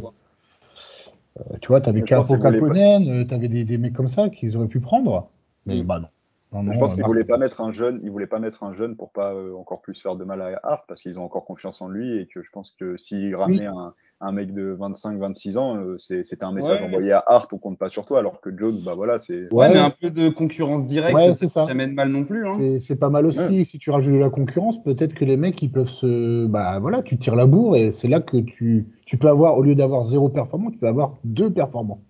euh, 1.40 1.58
tu 1.62 1.68
vois, 1.68 1.82
tu 1.82 1.90
avais 1.90 2.02
Capo 2.02 2.38
Kaponen, 2.38 3.10
euh, 3.10 3.26
tu 3.26 3.34
avais 3.34 3.48
des, 3.48 3.66
des, 3.66 3.78
mecs 3.78 3.94
comme 3.94 4.10
ça 4.10 4.30
qu'ils 4.30 4.56
auraient 4.56 4.68
pu 4.68 4.80
prendre. 4.80 5.30
Mais 5.66 5.82
mm. 5.82 5.86
bah 5.86 6.00
non. 6.00 6.08
Non, 6.54 6.72
je 6.72 6.80
pense 6.80 6.96
qu'ils 6.96 7.04
voulaient 7.04 7.24
pas 7.24 7.38
mettre 7.38 7.62
un 7.62 7.72
jeune, 7.72 8.00
ils 8.04 8.12
voulaient 8.12 8.28
pas 8.28 8.40
mettre 8.40 8.64
un 8.64 8.74
jeune 8.74 8.96
pour 8.96 9.12
pas 9.12 9.34
euh, 9.34 9.54
encore 9.56 9.82
plus 9.82 10.00
faire 10.02 10.16
de 10.16 10.24
mal 10.24 10.42
à 10.42 10.60
Hart 10.64 10.86
parce 10.88 11.02
qu'ils 11.02 11.20
ont 11.20 11.24
encore 11.24 11.46
confiance 11.46 11.82
en 11.82 11.90
lui 11.90 12.18
et 12.18 12.28
que 12.28 12.42
je 12.42 12.50
pense 12.52 12.72
que 12.80 12.96
s'ils 12.98 13.36
ramenaient 13.36 13.66
un, 13.66 13.94
un, 14.22 14.32
mec 14.32 14.54
de 14.54 14.76
25-26 14.80 15.58
ans, 15.58 15.76
euh, 15.76 15.98
c'était 15.98 16.46
un 16.46 16.54
message 16.54 16.82
envoyé 16.82 17.12
à 17.12 17.24
Hart, 17.28 17.52
on 17.52 17.58
compte 17.58 17.78
pas 17.78 17.90
sur 17.90 18.06
toi, 18.06 18.20
alors 18.20 18.40
que 18.40 18.56
Jones, 18.58 18.80
bah 18.86 18.94
voilà, 18.96 19.20
c'est. 19.20 19.52
Ouais, 19.54 19.70
mais 19.70 19.80
un 19.80 19.90
peu 19.90 20.10
de 20.10 20.30
concurrence 20.30 20.86
directe, 20.86 21.16
ouais, 21.16 21.34
ça. 21.34 21.48
Ça 21.48 21.74
mène 21.74 21.94
mal 21.94 22.10
non 22.10 22.24
plus. 22.24 22.48
Hein. 22.48 22.78
C'est 22.80 22.96
pas 22.96 23.10
mal 23.10 23.26
aussi. 23.26 23.66
Si 23.66 23.78
tu 23.78 23.90
rajoutes 23.90 24.14
de 24.14 24.20
la 24.20 24.30
concurrence, 24.30 24.82
peut-être 24.82 25.14
que 25.14 25.26
les 25.26 25.38
mecs 25.38 25.62
ils 25.62 25.72
peuvent 25.72 25.90
se, 25.90 26.46
bah 26.46 26.80
voilà, 26.80 27.02
tu 27.04 27.18
tires 27.18 27.36
la 27.36 27.48
bourre 27.48 27.76
et 27.76 27.92
c'est 27.92 28.08
là 28.08 28.22
que 28.22 28.38
tu 28.38 28.88
tu 29.06 29.18
peux 29.18 29.28
avoir, 29.28 29.58
au 29.58 29.64
lieu 29.64 29.76
d'avoir 29.76 30.04
zéro 30.04 30.30
performant, 30.30 30.72
tu 30.72 30.78
peux 30.78 30.88
avoir 30.88 31.16
deux 31.24 31.52
performants. 31.52 32.02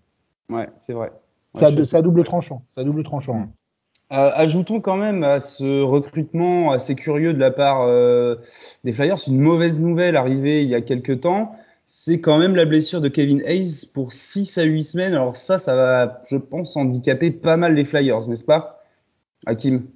Ouais, 0.50 0.70
c'est 0.82 0.94
vrai. 0.94 1.12
à 1.62 2.02
double 2.02 2.24
tranchant. 2.24 2.64
Ça 2.74 2.84
double 2.84 3.04
tranchant. 3.04 3.36
Hein. 3.36 3.50
Euh, 4.12 4.32
ajoutons 4.36 4.82
quand 4.82 4.98
même 4.98 5.24
à 5.24 5.40
ce 5.40 5.82
recrutement 5.82 6.72
assez 6.72 6.94
curieux 6.94 7.34
de 7.34 7.40
la 7.40 7.50
part 7.50 7.82
euh, 7.82 8.36
des 8.84 8.94
Flyers 8.94 9.18
une 9.28 9.40
mauvaise 9.40 9.80
nouvelle 9.80 10.16
arrivée 10.16 10.62
il 10.62 10.70
y 10.70 10.76
a 10.76 10.82
quelques 10.82 11.22
temps. 11.22 11.56
C'est 11.88 12.22
quand 12.22 12.38
même 12.38 12.56
la 12.56 12.66
blessure 12.66 13.02
de 13.02 13.10
Kevin 13.10 13.42
Hayes 13.46 13.90
pour 13.94 14.14
6 14.14 14.60
à 14.60 14.64
8 14.64 14.84
semaines. 14.84 15.14
Alors 15.14 15.36
ça, 15.36 15.58
ça 15.58 15.76
va, 15.76 16.22
je 16.30 16.38
pense, 16.38 16.78
handicaper 16.78 17.32
pas 17.32 17.58
mal 17.58 17.74
les 17.74 17.86
Flyers, 17.86 18.28
n'est-ce 18.28 18.44
pas 18.44 18.84
Hakim? 19.48 19.88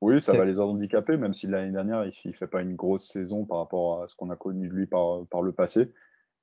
Oui, 0.00 0.20
ça 0.20 0.36
va 0.36 0.44
les 0.44 0.60
handicaper, 0.60 1.16
même 1.16 1.34
si 1.34 1.46
l'année 1.46 1.72
dernière, 1.72 2.04
il 2.04 2.28
ne 2.28 2.32
fait 2.32 2.46
pas 2.46 2.62
une 2.62 2.74
grosse 2.74 3.06
saison 3.06 3.44
par 3.44 3.58
rapport 3.58 4.02
à 4.02 4.06
ce 4.06 4.14
qu'on 4.14 4.30
a 4.30 4.36
connu 4.36 4.68
de 4.68 4.74
lui 4.74 4.86
par, 4.86 5.24
par 5.30 5.42
le 5.42 5.52
passé. 5.52 5.92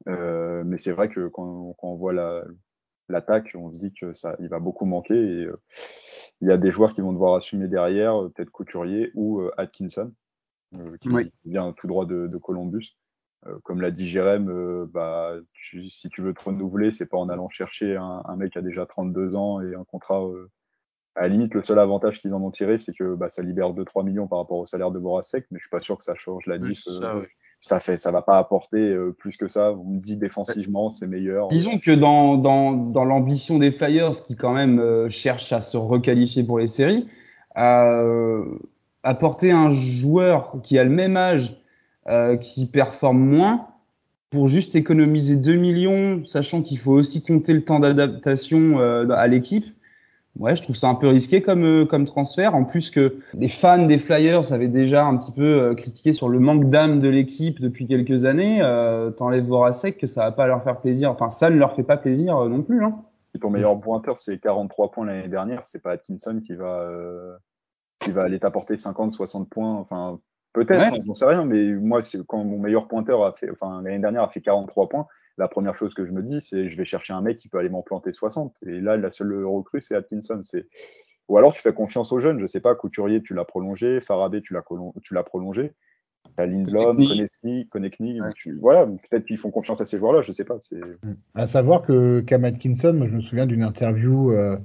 Euh, 0.08 0.64
mais 0.66 0.78
c'est 0.78 0.92
vrai 0.92 1.10
que 1.10 1.28
quand, 1.28 1.76
quand 1.78 1.90
on 1.90 1.96
voit 1.96 2.14
l'attaque, 3.10 3.52
on 3.56 3.72
se 3.72 3.80
dit 3.80 3.94
que 3.94 4.14
ça, 4.14 4.36
il 4.40 4.48
va 4.48 4.60
beaucoup 4.60 4.86
manquer. 4.86 5.14
Et 5.14 5.46
euh, 5.46 5.62
il 6.44 6.50
y 6.50 6.52
a 6.52 6.58
des 6.58 6.72
joueurs 6.72 6.94
qui 6.94 7.02
vont 7.02 7.14
devoir 7.14 7.36
assumer 7.36 7.68
derrière, 7.68 8.22
euh, 8.22 8.30
peut-être 8.30 8.50
Couturier 8.50 9.12
ou 9.16 9.42
Atkinson, 9.58 10.14
qui 11.00 11.10
vient 11.46 11.72
tout 11.74 11.88
droit 11.88 12.06
de, 12.06 12.28
de 12.28 12.38
Columbus. 12.38 12.98
comme 13.64 13.82
l'a 13.82 13.92
dit 13.92 14.08
Jérém, 14.08 14.88
bah, 14.92 15.36
si 15.62 16.10
tu 16.10 16.22
veux 16.22 16.34
te 16.34 16.44
renouveler, 16.44 16.94
c'est 16.94 17.06
pas 17.06 17.18
en 17.18 17.30
allant 17.30 17.50
chercher 17.50 17.96
un, 17.96 18.24
un, 18.26 18.36
mec 18.36 18.54
qui 18.54 18.58
a 18.58 18.62
déjà 18.62 18.86
32 18.86 19.36
ans 19.36 19.62
et 19.62 19.76
un 19.76 19.84
contrat. 19.84 20.24
à 21.16 21.22
la 21.22 21.28
limite, 21.28 21.54
le 21.54 21.64
seul 21.64 21.78
avantage 21.78 22.20
qu'ils 22.20 22.34
en 22.34 22.42
ont 22.42 22.52
tiré, 22.52 22.80
c'est 22.80 22.94
que 22.94 23.16
bah, 23.16 23.30
ça 23.30 23.44
libère 23.44 23.74
2-3 23.74 24.04
millions 24.04 24.28
par 24.28 24.40
rapport 24.40 24.58
au 24.58 24.66
salaire 24.66 24.92
de 24.92 25.00
Borasek, 25.00 25.46
mais 25.52 25.60
je 25.60 25.64
suis 25.66 25.70
pas 25.70 25.82
sûr 25.82 25.98
que 25.98 26.04
ça 26.04 26.16
change 26.16 26.48
la 26.48 26.58
diff 26.58 26.80
ça 26.80 27.22
fait 27.80 27.98
ça 27.98 28.12
va 28.12 28.22
pas 28.22 28.38
apporter 28.38 28.92
euh, 28.92 29.16
plus 29.18 29.38
que 29.38 29.48
ça. 29.48 29.72
Vous 29.72 29.84
me 29.84 30.00
dites 30.00 30.20
défensivement, 30.20 30.92
c'est 30.92 31.08
meilleur. 31.08 31.48
Disons 31.48 31.80
que 31.80 31.92
dans, 31.92 32.38
dans, 32.38 32.74
dans 32.74 33.06
l'ambition 33.06 33.58
des 33.58 33.72
Flyers, 33.72 34.24
qui 34.26 34.36
quand 34.36 34.54
même 34.54 34.80
euh, 34.80 35.10
cherchent 35.10 35.54
à 35.54 35.62
se 35.62 35.78
requalifier 35.78 36.44
pour 36.44 36.60
les 36.60 36.68
séries, 36.68 37.08
euh, 37.58 38.44
apporter 39.04 39.52
un 39.52 39.72
joueur 39.72 40.56
qui 40.64 40.78
a 40.80 40.84
le 40.84 40.90
même 40.90 41.18
âge, 41.18 41.56
euh, 42.08 42.38
qui 42.38 42.66
performe 42.66 43.20
moins, 43.20 43.68
pour 44.30 44.48
juste 44.48 44.76
économiser 44.76 45.36
2 45.36 45.56
millions, 45.56 46.26
sachant 46.26 46.64
qu'il 46.64 46.80
faut 46.80 46.94
aussi 46.94 47.22
compter 47.22 47.54
le 47.54 47.64
temps 47.64 47.80
d'adaptation 47.80 48.80
euh, 48.80 49.08
à 49.10 49.28
l'équipe. 49.28 49.66
Ouais, 50.40 50.56
je 50.56 50.64
trouve 50.64 50.76
ça 50.76 50.88
un 50.90 50.96
peu 50.96 51.08
risqué 51.10 51.44
comme 51.44 51.64
euh, 51.64 51.86
comme 51.86 52.06
transfert. 52.06 52.56
En 52.56 52.64
plus 52.64 52.90
que 52.90 53.18
les 53.36 53.50
fans 53.50 53.86
des 53.86 54.00
Flyers 54.00 54.52
avaient 54.52 54.68
déjà 54.68 55.06
un 55.06 55.16
petit 55.18 55.32
peu 55.32 55.44
euh, 55.44 55.76
critiqué 55.76 56.12
sur 56.12 56.28
le 56.28 56.40
manque 56.40 56.72
d'âme 56.72 57.00
de 57.00 57.08
l'équipe 57.08 57.62
depuis 57.62 57.86
quelques 57.86 58.26
années. 58.26 58.60
Euh, 58.64 59.12
T'enlèves 59.12 59.46
Voracek 59.46 59.98
que 60.00 60.08
ça 60.08 60.22
va 60.24 60.32
pas 60.32 60.48
leur 60.48 60.64
faire 60.64 60.80
plaisir. 60.80 61.12
Enfin, 61.12 61.30
ça 61.30 61.52
ne 61.52 61.58
leur 61.58 61.76
fait 61.76 61.84
pas 61.84 61.98
plaisir 61.98 62.36
euh, 62.38 62.50
non 62.50 62.64
plus. 62.64 62.84
Hein. 62.84 62.96
Et 63.36 63.40
ton 63.40 63.52
meilleur 63.52 63.80
pointeur, 63.80 64.18
c'est 64.18 64.40
43 64.40 64.92
points 64.92 65.06
l'année 65.06 65.28
dernière. 65.28 65.62
C'est 65.66 65.82
pas 65.84 65.92
Atkinson 65.92 66.42
qui 66.44 66.56
va 66.56 66.80
euh, 66.82 67.36
qui 68.00 68.12
va 68.12 68.24
aller 68.24 68.40
t'apporter 68.40 68.76
50, 68.76 69.14
60 69.14 69.48
points. 69.50 69.76
Enfin, 69.76 70.20
peut-être, 70.54 70.80
Ouais. 70.80 70.98
hein, 71.00 71.04
j'en 71.06 71.14
sais 71.14 71.26
rien. 71.26 71.46
Mais 71.46 71.74
moi, 71.74 72.02
c'est 72.04 72.26
quand 72.26 72.44
mon 72.44 72.58
meilleur 72.58 72.88
pointeur 72.88 73.24
a 73.24 73.34
fait, 73.34 73.52
enfin 73.52 73.84
l'année 73.84 74.00
dernière 74.00 74.24
a 74.24 74.30
fait 74.30 74.42
43 74.42 74.90
points. 74.90 75.06
La 75.38 75.48
première 75.48 75.76
chose 75.78 75.94
que 75.94 76.06
je 76.06 76.12
me 76.12 76.22
dis, 76.22 76.42
c'est 76.42 76.70
je 76.70 76.78
vais 76.78 76.86
chercher 76.86 77.14
un 77.14 77.22
mec 77.22 77.38
qui 77.38 77.48
peut 77.50 77.58
aller 77.58 77.70
m'en 77.70 77.82
planter 77.82 78.12
60. 78.14 78.56
Et 78.68 78.80
là, 78.82 78.98
la 78.98 79.12
seule 79.12 79.44
recrue, 79.46 79.82
c'est 79.82 79.96
Atkinson. 79.96 80.40
C'est 80.44 80.68
ou 81.30 81.38
alors 81.38 81.54
tu 81.54 81.62
fais 81.62 81.74
confiance 81.74 82.12
aux 82.12 82.20
jeunes. 82.20 82.40
Je 82.40 82.46
sais 82.46 82.60
pas, 82.60 82.76
Couturier, 82.76 83.22
tu 83.24 83.34
l'as 83.34 83.46
prolongé, 83.46 84.00
Farabé, 84.02 84.42
tu 84.42 84.54
l'as 84.54 84.62
colon- 84.62 84.94
tu 85.02 85.14
l'as 85.14 85.24
prolongé. 85.24 85.72
T'as 86.38 86.46
Lindblom, 86.46 86.98
Konechny. 86.98 87.08
Konechny, 87.08 87.68
Konechny, 87.70 88.22
Ouais. 88.22 88.30
tu- 88.36 88.58
voilà, 88.60 88.86
peut-être 88.86 89.26
qu'ils 89.26 89.38
font 89.38 89.50
confiance 89.52 89.82
à 89.82 89.86
ces 89.86 89.98
joueurs-là, 89.98 90.22
je 90.22 90.32
sais 90.32 90.46
pas. 90.46 90.58
C'est 90.60 90.80
À 91.36 91.48
savoir 91.48 91.82
que 91.82 92.22
Cam 92.22 92.46
Atkinson, 92.46 92.94
moi, 92.94 93.08
je 93.08 93.16
me 93.16 93.22
souviens 93.22 93.46
d'une 93.46 93.64
interview 93.64 94.32
euh, 94.32 94.58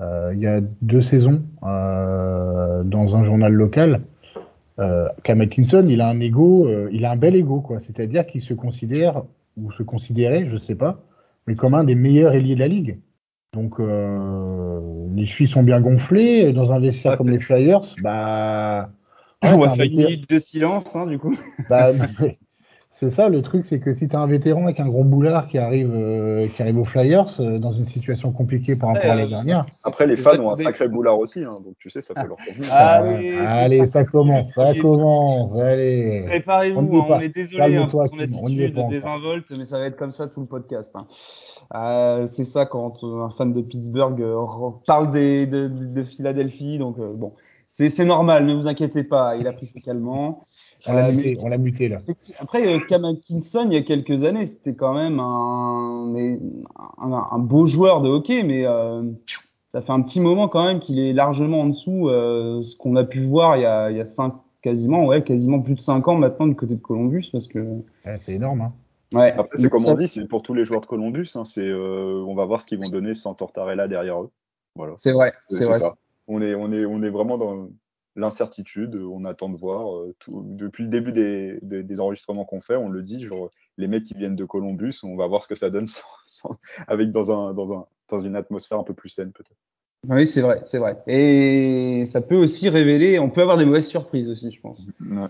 euh, 0.00 0.30
il 0.34 0.40
y 0.40 0.46
a 0.46 0.60
deux 0.82 1.02
saisons 1.02 1.42
euh, 1.62 2.82
dans 2.84 3.16
un 3.16 3.24
journal 3.24 3.52
local. 3.52 4.02
Euh, 4.78 5.08
Cam 5.24 5.40
Atkinson, 5.40 5.84
il 5.88 6.00
a 6.00 6.08
un 6.08 6.20
ego, 6.20 6.66
euh, 6.66 6.88
il 6.92 7.04
a 7.04 7.10
un 7.12 7.16
bel 7.16 7.36
ego, 7.36 7.60
quoi. 7.60 7.78
C'est-à-dire 7.80 8.26
qu'il 8.26 8.42
se 8.42 8.54
considère 8.54 9.22
ou 9.62 9.72
se 9.72 9.82
considérait, 9.82 10.48
je 10.50 10.56
sais 10.56 10.74
pas, 10.74 11.00
mais 11.46 11.54
comme 11.54 11.74
un 11.74 11.84
des 11.84 11.94
meilleurs 11.94 12.32
ailiers 12.32 12.54
de 12.54 12.60
la 12.60 12.68
ligue. 12.68 13.00
Donc 13.52 13.80
euh, 13.80 14.80
les 15.14 15.26
chevilles 15.26 15.50
sont 15.52 15.62
bien 15.62 15.80
gonflées 15.80 16.52
dans 16.52 16.72
un 16.72 16.78
vestiaire 16.78 17.12
Ouais, 17.12 17.16
comme 17.18 17.30
les 17.30 17.40
Flyers, 17.40 17.80
bah 18.02 18.90
On 19.42 19.58
va 19.58 19.74
faire 19.74 19.86
une 19.86 19.96
minute 19.96 20.28
de 20.28 20.38
silence, 20.38 20.94
hein, 20.94 21.06
du 21.06 21.18
coup. 21.18 21.34
bah, 21.68 21.92
c'est 22.92 23.10
ça 23.10 23.28
le 23.28 23.40
truc, 23.40 23.64
c'est 23.66 23.80
que 23.80 23.94
si 23.94 24.08
tu 24.08 24.16
as 24.16 24.20
un 24.20 24.26
vétéran 24.26 24.64
avec 24.64 24.78
un 24.80 24.86
gros 24.88 25.04
boulard 25.04 25.48
qui 25.48 25.56
arrive, 25.58 25.90
euh, 25.94 26.48
qui 26.48 26.60
arrive 26.60 26.76
aux 26.78 26.84
Flyers 26.84 27.24
euh, 27.40 27.58
dans 27.58 27.72
une 27.72 27.86
situation 27.86 28.30
compliquée 28.32 28.76
par 28.76 28.90
rapport 28.90 29.12
à 29.12 29.14
l'année 29.14 29.28
dernière. 29.30 29.64
Après, 29.84 30.06
les 30.06 30.16
fans 30.16 30.38
ont 30.40 30.50
un 30.50 30.54
sacré 30.56 30.88
boulard 30.88 31.18
aussi, 31.18 31.42
hein, 31.44 31.58
donc 31.64 31.74
tu 31.78 31.88
sais, 31.88 32.02
ça 32.02 32.14
peut 32.14 32.26
leur 32.26 32.36
convenir. 32.36 32.68
Ah, 32.70 33.02
Ouais, 33.02 33.38
Allez, 33.38 33.78
allez, 33.78 33.86
ça 33.86 34.04
commence, 34.04 34.52
ça 34.52 34.74
commence, 34.74 35.54
allez. 35.56 36.22
On 36.24 36.28
Préparez-vous, 36.28 36.80
est 36.92 36.98
hein, 37.00 37.06
on 37.08 37.20
est 37.20 37.34
désolé 37.34 37.76
hein, 37.76 37.86
pour 37.90 38.04
son 38.06 38.16
on 38.16 38.18
attitude 38.18 38.74
pas 38.74 38.80
encore. 38.80 38.90
désinvolte, 38.90 39.46
mais 39.56 39.64
ça 39.64 39.78
va 39.78 39.86
être 39.86 39.96
comme 39.96 40.12
ça 40.12 40.26
tout 40.26 40.40
le 40.40 40.46
podcast. 40.46 40.92
hein. 40.94 41.06
Euh, 41.74 42.26
c'est 42.26 42.44
ça 42.44 42.66
quand 42.66 43.02
euh, 43.04 43.22
un 43.22 43.30
fan 43.30 43.52
de 43.54 43.62
Pittsburgh 43.62 44.20
euh, 44.20 44.36
parle 44.86 45.12
des, 45.12 45.46
de, 45.46 45.68
de, 45.68 45.86
de 45.86 46.02
Philadelphie, 46.04 46.78
donc 46.78 46.98
euh, 46.98 47.12
bon, 47.14 47.32
c'est 47.68 47.88
c'est 47.88 48.04
normal, 48.04 48.44
ne 48.46 48.54
vous 48.54 48.66
inquiétez 48.66 49.04
pas, 49.04 49.36
il 49.36 49.46
a 49.46 49.52
pris 49.52 49.66
ses 49.66 49.80
calmants. 49.80 50.46
On 50.88 50.92
l'a 50.94 51.12
muté, 51.12 51.38
on 51.42 51.48
l'a 51.48 51.58
muté 51.58 51.88
là. 51.88 51.98
Après, 52.38 52.66
euh, 52.66 52.78
Cam 52.88 53.04
Atkinson, 53.04 53.64
il 53.66 53.72
y 53.74 53.76
a 53.76 53.82
quelques 53.82 54.24
années, 54.24 54.46
c'était 54.46 54.74
quand 54.74 54.94
même 54.94 55.20
un, 55.20 56.14
un, 56.98 57.12
un 57.30 57.38
beau 57.38 57.66
joueur 57.66 58.00
de 58.00 58.08
hockey, 58.08 58.42
mais 58.42 58.64
euh, 58.66 59.02
ça 59.70 59.82
fait 59.82 59.92
un 59.92 60.00
petit 60.02 60.20
moment 60.20 60.48
quand 60.48 60.64
même 60.64 60.80
qu'il 60.80 60.98
est 60.98 61.12
largement 61.12 61.60
en 61.62 61.66
dessous 61.66 62.08
euh, 62.08 62.62
ce 62.62 62.76
qu'on 62.76 62.96
a 62.96 63.04
pu 63.04 63.24
voir 63.26 63.56
il 63.56 63.62
y 63.62 63.66
a, 63.66 63.90
il 63.90 63.96
y 63.96 64.00
a 64.00 64.06
cinq, 64.06 64.34
quasiment, 64.62 65.06
ouais, 65.06 65.22
quasiment 65.22 65.60
plus 65.60 65.74
de 65.74 65.80
cinq 65.80 66.08
ans 66.08 66.16
maintenant 66.16 66.46
du 66.46 66.56
côté 66.56 66.74
de 66.76 66.80
Columbus, 66.80 67.28
parce 67.32 67.46
que 67.46 67.58
Ouais, 67.60 68.18
c'est 68.20 68.32
énorme. 68.34 68.62
Hein. 68.62 68.72
ouais. 69.12 69.32
Après, 69.32 69.56
c'est 69.56 69.68
comme 69.70 69.80
Ça- 69.80 69.92
on 69.92 69.96
dit, 69.96 70.08
c'est 70.08 70.26
pour 70.26 70.42
tous 70.42 70.54
les 70.54 70.64
joueurs 70.64 70.80
de 70.80 70.86
Columbus, 70.86 71.28
hein, 71.34 71.44
c'est, 71.44 71.68
euh, 71.68 72.24
on 72.26 72.34
va 72.34 72.44
voir 72.46 72.60
ce 72.62 72.66
qu'ils 72.66 72.78
vont 72.78 72.88
donner 72.90 73.14
sans 73.14 73.34
Tortarella 73.34 73.86
derrière 73.88 74.22
eux. 74.22 74.30
Voilà. 74.76 74.94
C'est 74.96 75.12
vrai, 75.12 75.32
c'est 75.48 75.64
vrai. 75.64 75.78
ça. 75.78 75.94
On 76.28 76.40
est, 76.42 76.54
on 76.54 76.70
est, 76.72 76.84
on 76.86 77.02
est 77.02 77.10
vraiment 77.10 77.38
dans 77.38 77.68
l'incertitude. 78.16 78.94
On 78.96 79.24
attend 79.24 79.48
de 79.48 79.56
voir. 79.56 79.96
euh, 79.96 80.14
tout- 80.18 80.42
depuis 80.46 80.84
le 80.84 80.90
début 80.90 81.12
des, 81.12 81.58
des, 81.62 81.82
des 81.82 82.00
enregistrements 82.00 82.44
qu'on 82.44 82.60
fait, 82.60 82.76
on 82.76 82.88
le 82.88 83.02
dit, 83.02 83.24
genre, 83.24 83.50
les 83.78 83.88
mecs 83.88 84.04
qui 84.04 84.14
viennent 84.14 84.36
de 84.36 84.44
Columbus, 84.44 84.94
on 85.04 85.16
va 85.16 85.26
voir 85.26 85.42
ce 85.42 85.48
que 85.48 85.54
ça 85.54 85.70
donne 85.70 85.86
sans, 85.86 86.06
sans- 86.26 86.56
avec 86.86 87.10
dans 87.12 87.30
un, 87.30 87.54
dans 87.54 87.72
un, 87.74 87.86
dans 88.08 88.20
une 88.20 88.36
atmosphère 88.36 88.78
un 88.78 88.84
peu 88.84 88.94
plus 88.94 89.08
saine 89.10 89.32
peut-être. 89.32 89.56
Oui, 90.08 90.26
c'est 90.26 90.40
vrai, 90.40 90.62
c'est 90.64 90.78
vrai. 90.78 90.96
Et 91.06 92.04
ça 92.06 92.22
peut 92.22 92.36
aussi 92.36 92.68
révéler, 92.70 93.18
on 93.18 93.28
peut 93.28 93.42
avoir 93.42 93.58
des 93.58 93.66
mauvaises 93.66 93.86
surprises 93.88 94.30
aussi, 94.30 94.50
je 94.50 94.60
pense. 94.60 94.86
Ouais. 95.00 95.26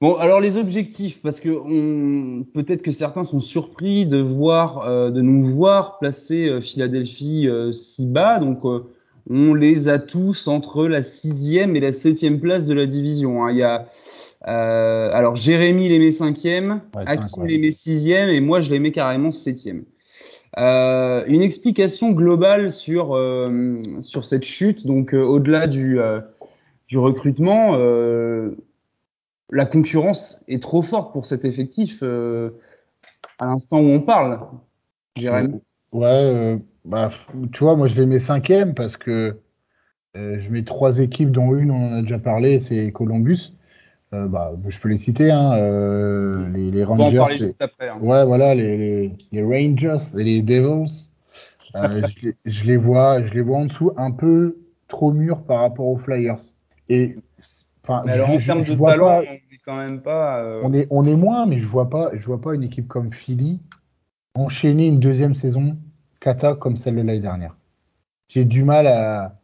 Bon, 0.00 0.14
alors 0.14 0.40
les 0.40 0.56
objectifs, 0.56 1.20
parce 1.22 1.40
que 1.40 1.50
on... 1.50 2.44
peut-être 2.44 2.82
que 2.82 2.92
certains 2.92 3.24
sont 3.24 3.40
surpris 3.40 4.06
de 4.06 4.18
voir, 4.18 4.86
euh, 4.86 5.10
de 5.10 5.20
nous 5.20 5.54
voir 5.54 5.98
placer 5.98 6.48
euh, 6.48 6.60
Philadelphie 6.60 7.48
euh, 7.48 7.72
si 7.72 8.06
bas. 8.06 8.38
Donc, 8.38 8.64
euh, 8.64 8.94
on 9.30 9.54
les 9.54 9.88
a 9.88 9.98
tous 9.98 10.48
entre 10.48 10.88
la 10.88 11.02
sixième 11.02 11.76
et 11.76 11.80
la 11.80 11.92
septième 11.92 12.40
place 12.40 12.66
de 12.66 12.74
la 12.74 12.86
division. 12.86 13.44
hein. 13.44 13.50
Il 13.50 13.58
y 13.58 13.62
a, 13.62 13.88
euh, 14.46 15.10
alors 15.12 15.36
Jérémy 15.36 15.88
les 15.88 15.98
met 15.98 16.10
cinquième, 16.10 16.80
Ouais, 16.94 17.02
Hakim 17.06 17.46
les 17.46 17.58
met 17.58 17.70
sixième 17.70 18.28
et 18.30 18.40
moi 18.40 18.60
je 18.60 18.70
les 18.70 18.78
mets 18.78 18.92
carrément 18.92 19.32
septième. 19.32 19.84
Euh, 20.56 21.24
une 21.26 21.42
explication 21.42 22.10
globale 22.12 22.72
sur 22.72 23.14
euh, 23.14 23.82
sur 24.00 24.24
cette 24.24 24.44
chute, 24.44 24.86
donc 24.86 25.14
euh, 25.14 25.22
au-delà 25.22 25.66
du 25.66 26.00
euh, 26.00 26.20
du 26.88 26.98
recrutement. 26.98 27.74
euh, 27.76 28.56
la 29.50 29.64
concurrence 29.66 30.44
est 30.48 30.62
trop 30.62 30.82
forte 30.82 31.12
pour 31.12 31.24
cet 31.24 31.44
effectif 31.44 32.00
euh, 32.02 32.50
à 33.38 33.46
l'instant 33.46 33.80
où 33.80 33.88
on 33.88 34.00
parle. 34.00 34.40
Jérémy. 35.16 35.60
Ouais, 35.92 36.06
euh, 36.06 36.58
bah, 36.88 37.10
tu 37.52 37.60
vois, 37.64 37.76
moi 37.76 37.88
je 37.88 37.94
les 37.96 38.06
mets 38.06 38.20
cinquième 38.20 38.74
parce 38.74 38.96
que 38.96 39.40
euh, 40.16 40.38
je 40.40 40.50
mets 40.50 40.64
trois 40.64 41.00
équipes, 41.00 41.30
dont 41.32 41.54
une, 41.56 41.70
on 41.70 41.90
en 41.90 41.94
a 41.98 42.02
déjà 42.02 42.18
parlé, 42.18 42.60
c'est 42.60 42.92
Columbus. 42.92 43.52
Euh, 44.14 44.28
bah, 44.28 44.52
je 44.68 44.78
peux 44.80 44.88
les 44.90 44.98
citer, 44.98 45.30
hein, 45.32 45.54
euh, 45.58 46.48
les, 46.50 46.70
les 46.70 46.84
On 46.90 46.96
va 46.96 47.04
en 47.04 47.12
Rangers. 47.12 47.14
parler 47.14 47.38
les- 47.40 47.54
juste 47.54 47.62
après. 47.62 47.88
hein. 47.88 48.02
Ouais, 48.02 48.24
voilà, 48.26 48.54
les, 48.54 49.12
les, 49.32 49.42
Rangers 49.44 49.98
et 50.18 50.24
les 50.24 50.42
Devils. 50.42 51.10
Euh, 51.76 52.02
je, 52.04 52.26
les, 52.28 52.34
je 52.46 52.64
les 52.64 52.76
vois, 52.78 53.24
je 53.26 53.32
les 53.34 53.42
vois 53.42 53.58
en 53.58 53.66
dessous 53.66 53.92
un 53.96 54.12
peu 54.12 54.58
trop 54.88 55.12
mûrs 55.12 55.42
par 55.44 55.60
rapport 55.60 55.86
aux 55.86 55.98
Flyers. 55.98 56.40
Et 56.88 57.16
enfin, 57.84 58.04
Mais 58.04 58.12
je, 58.12 58.22
en 58.22 58.40
termes 58.40 58.64
je 58.64 58.72
de 58.72 58.74
vois 58.74 58.94
talent, 58.94 59.04
pas, 59.04 59.22
on 59.26 59.34
est 59.52 59.58
quand 59.64 59.76
même 59.76 60.02
pas. 60.02 60.42
euh, 60.42 60.62
on 60.62 60.72
est, 60.72 60.86
on 60.90 61.04
est 61.06 61.14
moins, 61.16 61.46
mais 61.46 61.58
je 61.58 61.66
vois 61.66 61.90
pas, 61.90 62.10
je 62.14 62.24
vois 62.26 62.40
pas 62.40 62.54
une 62.54 62.62
équipe 62.62 62.88
comme 62.88 63.12
Philly 63.12 63.60
enchaîner 64.34 64.86
une 64.88 65.00
deuxième 65.00 65.34
saison 65.36 65.78
cata 66.20 66.54
comme 66.54 66.76
celle 66.76 66.94
de 66.96 67.00
l'année 67.00 67.20
dernière. 67.20 67.56
J'ai 68.28 68.44
du 68.44 68.64
mal 68.64 68.86
à, 68.86 69.36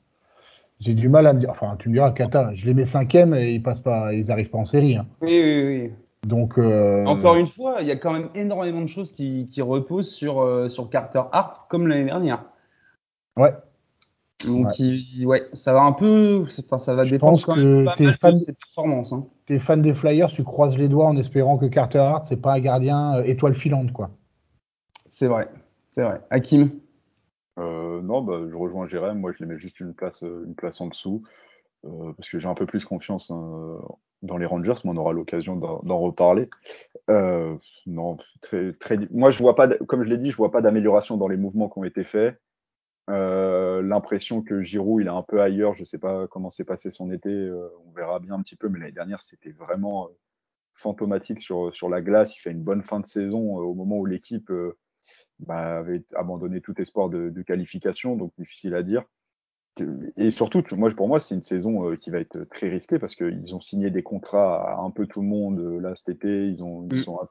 j'ai 0.81 0.95
du 0.95 1.09
mal 1.09 1.27
à 1.27 1.33
me 1.33 1.41
dire, 1.41 1.51
enfin, 1.51 1.77
tu 1.79 1.89
me 1.89 1.95
diras 1.95 2.11
cata, 2.13 2.55
je 2.55 2.67
les 2.67 2.75
mets 2.75 2.87
cinquième 2.87 3.35
et 3.35 3.55
ils 3.55 3.63
passent 3.63 3.81
pas, 3.81 4.13
ils 4.13 4.31
arrivent 4.31 4.51
pas 4.51 4.59
en 4.59 4.65
série. 4.65 4.97
hein. 4.97 5.07
Oui, 5.23 5.41
oui, 5.43 5.67
oui. 5.67 5.93
Donc, 6.27 6.59
euh, 6.59 7.05
Encore 7.07 7.37
une 7.37 7.47
fois, 7.47 7.79
il 7.83 7.87
y 7.87 7.91
a 7.91 7.97
quand 7.97 8.13
même 8.13 8.31
énormément 8.35 8.81
de 8.81 8.87
choses 8.87 9.13
qui, 9.13 9.47
qui 9.51 9.61
reposent 9.63 10.11
sur, 10.11 10.41
euh, 10.41 10.69
sur 10.69 10.89
Carter 10.91 11.23
Hart 11.33 11.69
comme 11.69 11.87
l'année 11.87 12.07
dernière. 12.07 12.45
ouais, 13.37 13.53
Donc, 14.47 14.67
Ouais. 14.67 14.73
il- 14.79 15.27
ouais, 15.27 15.43
ça 15.55 15.73
va 15.73 15.83
un 15.83 15.93
peu. 15.93 16.45
Enfin, 16.67 16.79
ça 16.79 16.95
va 16.95 17.05
Je 17.05 17.11
dépendre 17.13 17.33
pense 17.33 17.45
quand 17.45 17.55
que 17.55 17.61
même 17.61 17.85
pas 17.85 17.95
t'es 17.95 18.13
fan- 18.13 18.35
de 18.39 18.39
ses 18.41 18.53
performances. 18.55 19.13
Hein. 19.13 19.27
t'es 19.47 19.59
fan 19.59 19.81
des 19.83 19.95
Flyers, 19.95 20.29
tu 20.29 20.45
croises 20.45 20.77
les 20.77 20.89
doigts 20.89 21.07
en 21.07 21.17
espérant 21.17 21.57
que 21.59 21.67
Carter 21.67 21.99
Hart, 21.99 22.27
c'est 22.29 22.41
pas 22.41 22.55
un 22.55 22.61
gardien 22.61 23.17
euh, 23.17 23.23
étoile 23.25 23.55
filante, 23.55 23.93
quoi. 23.93 24.11
C'est 25.09 25.29
vrai, 25.29 25.49
c'est 25.95 26.03
vrai. 26.03 26.21
Hakim. 26.31 26.81
Euh, 27.59 28.03
non, 28.03 28.23
bah, 28.23 28.41
je 28.51 28.55
rejoins 28.55 28.89
Jérém. 28.89 29.19
Moi, 29.19 29.33
je 29.33 29.39
les 29.45 29.47
mets 29.47 29.59
juste 29.59 29.79
une 29.79 29.95
place, 29.95 30.25
euh, 30.25 30.45
une 30.45 30.57
place 30.57 30.81
en 30.81 30.89
dessous 30.89 31.23
euh, 31.85 32.13
parce 32.15 32.29
que 32.29 32.39
j'ai 32.39 32.49
un 32.49 32.55
peu 32.55 32.67
plus 32.67 32.85
confiance 32.85 33.31
hein, 33.31 33.79
dans 34.23 34.37
les 34.37 34.47
Rangers, 34.47 34.75
mais 34.85 34.91
on 34.91 34.97
aura 34.97 35.13
l'occasion 35.13 35.57
d'en 35.57 35.99
reparler. 35.99 36.49
Non, 37.87 38.17
très, 38.41 38.73
très. 38.73 38.99
Moi, 39.13 39.31
je 39.31 39.39
vois 39.39 39.55
pas, 39.55 39.69
comme 39.69 40.03
je 40.03 40.09
l'ai 40.09 40.19
dit, 40.19 40.31
je 40.33 40.37
vois 40.37 40.51
pas 40.51 40.63
d'amélioration 40.63 41.17
dans 41.17 41.29
les 41.29 41.37
mouvements 41.37 41.69
qui 41.69 41.79
ont 41.79 41.85
été 41.85 42.03
faits. 42.03 42.41
L'impression 43.07 44.43
que 44.43 44.63
Giroud, 44.63 45.03
il 45.03 45.07
est 45.07 45.11
un 45.11 45.23
peu 45.23 45.41
ailleurs. 45.41 45.75
Je 45.75 45.85
sais 45.85 45.99
pas 45.99 46.27
comment 46.27 46.51
s'est 46.51 46.65
passé 46.65 46.91
son 46.91 47.13
été. 47.13 47.53
on 47.87 47.93
verra 47.93 48.19
bien 48.19 48.35
un 48.35 48.43
petit 48.43 48.57
peu, 48.57 48.69
mais 48.69 48.81
l'année 48.81 48.93
dernière, 48.93 49.23
c'était 49.23 49.53
vraiment 49.53 50.09
fantomatique 50.73 51.43
sur 51.43 51.77
sur 51.77 51.91
la 51.91 52.01
glace. 52.01 52.37
Il 52.37 52.41
fait 52.41 52.51
une 52.51 52.65
bonne 52.65 52.83
fin 52.83 53.01
de 53.01 53.07
saison 53.07 53.57
au 53.59 53.75
moment 53.75 53.99
où 53.99 54.07
l'équipe 54.07 54.51
bah, 55.41 55.79
avait 55.79 56.05
abandonné 56.15 56.61
tout 56.61 56.81
espoir 56.81 57.11
de, 57.11 57.31
de 57.31 57.43
qualification, 57.43 58.17
donc 58.17 58.33
difficile 58.39 58.75
à 58.75 58.83
dire. 58.83 59.05
Et 60.17 60.31
surtout, 60.31 60.63
moi, 60.77 60.89
pour 60.93 61.09
moi, 61.09 61.19
c'est 61.19 61.35
une 61.35 61.43
saison 61.43 61.91
euh, 61.91 61.97
qui 61.97 62.11
va 62.11 62.21
être 62.21 62.45
très 62.45 62.69
risquée 62.69 63.01
parce 63.01 63.17
qu'ils 63.17 63.55
ont 63.57 63.61
signé 63.61 63.91
des 63.91 64.05
contrats 64.05 64.71
à 64.71 64.81
un 64.81 64.91
peu 64.91 65.07
tout 65.09 65.21
le 65.21 65.27
monde 65.27 65.59
euh, 65.59 65.81
là 65.81 65.97
cet 65.97 66.11
été. 66.11 66.47
Ils 66.49 66.63
ont, 66.63 66.87
ils 66.91 67.01
Mm. 67.01 67.27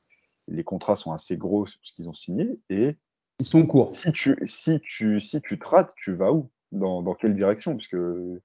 les 0.50 0.64
contrats 0.66 0.98
sont 0.98 1.14
assez 1.14 1.38
gros 1.38 1.68
ce 1.68 1.94
qu'ils 1.94 2.10
ont 2.10 2.14
signé. 2.14 2.60
Et 2.70 2.98
Ils 3.40 3.46
sont 3.46 3.66
courts. 3.66 3.96
si 3.96 4.12
tu, 4.12 4.38
si 4.46 4.82
tu, 4.82 5.22
si 5.22 5.42
tu 5.42 5.58
te 5.58 5.66
rates, 5.68 5.94
tu 5.96 6.14
vas 6.16 6.34
où? 6.34 6.52
Dans, 6.74 7.02
dans 7.02 7.14
quelle 7.16 7.34
direction? 7.36 7.78
Parce 7.78 7.88
que 7.88 8.42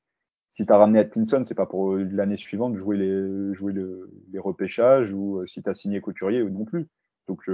si 0.49 0.65
tu 0.65 0.73
as 0.73 0.79
ramené 0.79 1.01
Atkinson, 1.01 1.43
c'est 1.45 1.57
pas 1.57 1.67
pour 1.67 1.97
l'année 1.97 2.37
suivante 2.37 2.75
de 2.75 2.79
jouer 2.79 2.99
les, 2.99 3.55
jouer 3.55 3.73
le, 3.73 4.11
les 4.31 4.39
repêchages 4.39 5.13
ou 5.13 5.45
si 5.47 5.61
tu 5.61 5.69
as 5.69 5.75
signé 5.75 6.01
Couturier 6.01 6.45
non 6.45 6.65
plus. 6.65 6.87
Donc, 7.27 7.51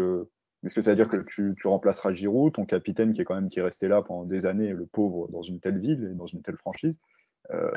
est-ce 0.65 0.75
que 0.75 0.83
ça 0.83 0.91
veut 0.91 0.97
dire 0.97 1.09
que 1.09 1.17
tu, 1.17 1.55
tu, 1.61 1.67
remplaceras 1.67 2.13
Giroud, 2.13 2.55
ton 2.55 2.65
capitaine 2.65 3.13
qui 3.13 3.21
est 3.21 3.25
quand 3.25 3.35
même 3.35 3.51
qui 3.51 3.59
est 3.59 3.63
resté 3.63 3.89
là 3.89 4.03
pendant 4.03 4.25
des 4.25 4.47
années, 4.47 4.73
le 4.73 4.87
pauvre, 4.87 5.29
dans 5.31 5.43
une 5.43 5.61
telle 5.61 5.79
ville 5.79 6.09
et 6.11 6.15
dans 6.15 6.27
une 6.27 6.43
telle 6.43 6.57
franchise 6.57 6.99
euh, 7.53 7.71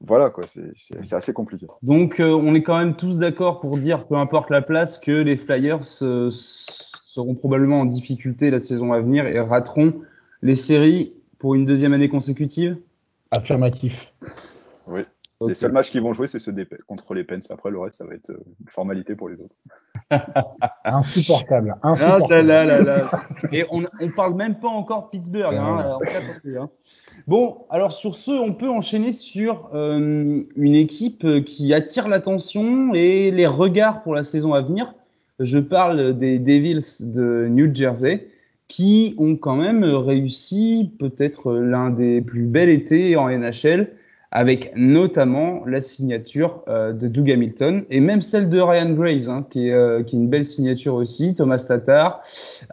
Voilà, 0.00 0.30
quoi, 0.30 0.44
c'est 0.46 1.12
assez 1.12 1.32
compliqué. 1.32 1.66
Donc, 1.82 2.20
euh, 2.20 2.30
on 2.30 2.54
est 2.54 2.62
quand 2.62 2.78
même 2.78 2.96
tous 2.96 3.18
d'accord 3.18 3.60
pour 3.60 3.78
dire, 3.78 4.06
peu 4.06 4.16
importe 4.16 4.50
la 4.50 4.60
place, 4.60 4.98
que 4.98 5.12
les 5.12 5.36
Flyers 5.36 5.80
euh, 6.02 6.30
seront 6.30 7.34
probablement 7.34 7.80
en 7.80 7.86
difficulté 7.86 8.50
la 8.50 8.60
saison 8.60 8.92
à 8.92 9.00
venir 9.00 9.26
et 9.26 9.40
rateront 9.40 9.94
les 10.42 10.56
séries 10.56 11.14
pour 11.38 11.54
une 11.54 11.64
deuxième 11.64 11.94
année 11.94 12.08
consécutive? 12.08 12.76
Affirmatif. 13.30 14.12
Oui. 14.86 15.02
Les 15.48 15.54
seuls 15.54 15.72
matchs 15.72 15.90
qu'ils 15.90 16.02
vont 16.02 16.12
jouer, 16.12 16.26
c'est 16.26 16.38
ceux 16.38 16.52
des, 16.52 16.66
contre 16.86 17.14
les 17.14 17.24
Pens. 17.24 17.50
Après, 17.50 17.70
le 17.70 17.78
reste, 17.78 17.98
ça 17.98 18.04
va 18.04 18.14
être 18.14 18.30
une 18.30 18.68
formalité 18.68 19.14
pour 19.14 19.28
les 19.28 19.36
autres. 19.40 19.54
insupportable. 20.84 21.76
Ah, 21.82 21.90
insupportable. 21.90 22.46
là, 22.46 22.64
là, 22.64 22.82
là, 22.82 23.10
Et 23.52 23.64
on, 23.70 23.82
on 24.00 24.10
parle 24.10 24.34
même 24.34 24.56
pas 24.56 24.68
encore 24.68 25.04
de 25.04 25.08
Pittsburgh. 25.10 25.54
Hein, 25.54 25.98
hein. 26.56 26.70
Bon, 27.26 27.58
alors 27.70 27.92
sur 27.92 28.16
ce, 28.16 28.30
on 28.30 28.52
peut 28.52 28.68
enchaîner 28.68 29.12
sur 29.12 29.70
euh, 29.74 30.42
une 30.56 30.74
équipe 30.74 31.44
qui 31.44 31.72
attire 31.72 32.08
l'attention 32.08 32.94
et 32.94 33.30
les 33.30 33.46
regards 33.46 34.02
pour 34.02 34.14
la 34.14 34.24
saison 34.24 34.54
à 34.54 34.60
venir. 34.60 34.94
Je 35.38 35.58
parle 35.58 36.18
des 36.18 36.38
Devils 36.38 36.82
de 37.00 37.46
New 37.48 37.74
Jersey 37.74 38.28
qui 38.68 39.14
ont 39.18 39.36
quand 39.36 39.56
même 39.56 39.84
réussi 39.84 40.92
peut-être 40.98 41.52
l'un 41.52 41.90
des 41.90 42.22
plus 42.22 42.46
bels 42.46 42.70
étés 42.70 43.16
en 43.16 43.28
NHL 43.28 43.92
avec 44.32 44.72
notamment 44.74 45.64
la 45.66 45.82
signature 45.82 46.64
euh, 46.66 46.94
de 46.94 47.06
Doug 47.06 47.30
Hamilton 47.30 47.84
et 47.90 48.00
même 48.00 48.22
celle 48.22 48.48
de 48.48 48.58
Ryan 48.58 48.90
Graves, 48.94 49.28
hein, 49.28 49.46
qui, 49.50 49.68
est, 49.68 49.72
euh, 49.72 50.02
qui, 50.02 50.16
est, 50.16 50.18
une 50.18 50.28
belle 50.28 50.46
signature 50.46 50.94
aussi, 50.94 51.34
Thomas 51.34 51.62
Tatar. 51.68 52.24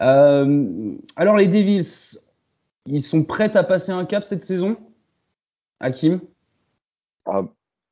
Euh, 0.02 0.96
alors 1.18 1.36
les 1.36 1.48
Devils, 1.48 2.18
ils 2.86 3.04
sont 3.04 3.26
prêts 3.26 3.56
à 3.58 3.64
passer 3.66 3.92
un 3.92 4.06
cap 4.06 4.24
cette 4.26 4.46
saison? 4.46 4.78
Hakim? 5.82 6.22
Ah, 7.26 7.44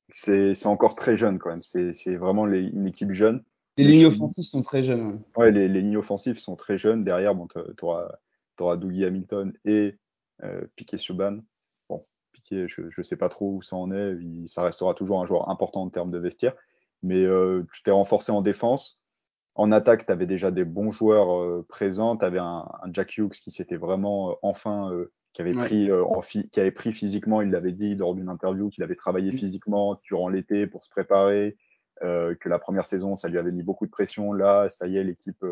C'est 0.10 0.66
encore 0.66 0.96
très 0.96 1.18
jeune 1.18 1.38
quand 1.38 1.50
même, 1.50 1.62
c'est 1.62 2.16
vraiment 2.16 2.46
les, 2.46 2.68
une 2.68 2.88
équipe 2.88 3.12
jeune. 3.12 3.44
Les, 3.76 3.84
lignes 3.84 4.06
offensives 4.06 4.46
sont 4.46 4.64
très 4.64 4.82
jeunes. 4.82 5.22
Ouais, 5.36 5.48
ouais 5.48 5.52
les, 5.52 5.68
les, 5.68 5.82
lignes 5.82 5.98
offensives 5.98 6.40
sont 6.40 6.56
très 6.56 6.78
jeunes. 6.78 7.04
Derrière, 7.04 7.36
bon, 7.36 7.48
tu 7.48 7.60
auras, 7.84 8.08
auras 8.60 8.78
Dougie 8.78 9.06
Hamilton 9.06 9.54
et 9.66 9.96
Piquet 10.76 10.98
Subban 10.98 11.42
je 12.50 12.82
ne 12.98 13.04
sais 13.04 13.18
pas 13.18 13.30
trop 13.30 13.56
où 13.56 13.62
ça 13.62 13.76
en 13.76 13.92
est. 13.92 14.18
ça 14.46 14.64
restera 14.64 14.94
toujours 14.94 15.22
un 15.22 15.26
joueur 15.26 15.50
important 15.50 15.84
en 15.84 15.90
termes 15.90 16.12
de 16.12 16.20
vestiaire. 16.20 16.54
Mais 17.04 17.26
euh, 17.26 17.64
tu 17.74 17.84
t'es 17.84 17.92
renforcé 17.92 18.32
en 18.32 18.42
défense. 18.42 19.04
En 19.56 19.72
attaque, 19.72 20.06
tu 20.06 20.12
avais 20.12 20.26
déjà 20.26 20.52
des 20.52 20.66
bons 20.66 20.92
joueurs 20.92 21.36
euh, 21.36 21.66
présents. 21.68 22.18
Tu 22.18 22.26
avais 22.26 22.40
un, 22.40 22.66
Jack 22.92 23.18
Hughes 23.18 23.32
qui 23.32 23.52
s'était 23.52 23.78
vraiment 23.78 24.32
euh, 24.32 24.34
enfin, 24.42 24.92
qui, 25.34 25.42
avait 25.42 25.54
pris, 25.54 25.90
qui 26.52 26.60
avait 26.60 26.72
pris 26.72 26.94
physiquement, 26.94 27.42
il 27.42 27.52
l'avait 27.52 27.72
dit 27.72 27.96
lors 27.96 28.16
d'une 28.16 28.30
interview, 28.30 28.70
qu'il 28.70 28.84
avait 28.84 28.96
travaillé 28.96 29.32
physiquement 29.32 30.00
durant 30.04 30.30
l'été 30.30 30.68
pour 30.68 30.84
se 30.84 30.90
préparer, 30.90 31.58
que 32.02 32.50
la 32.50 32.60
première 32.60 32.88
saison, 32.88 33.16
ça 33.16 33.28
lui 33.28 33.38
avait 33.38 33.52
mis 33.52 33.64
beaucoup 33.64 33.86
de 33.86 33.92
pression. 33.92 34.34
Là, 34.34 34.70
ça 34.70 34.88
y 34.88 34.98
est, 34.98 35.04
l'équipe 35.04 35.44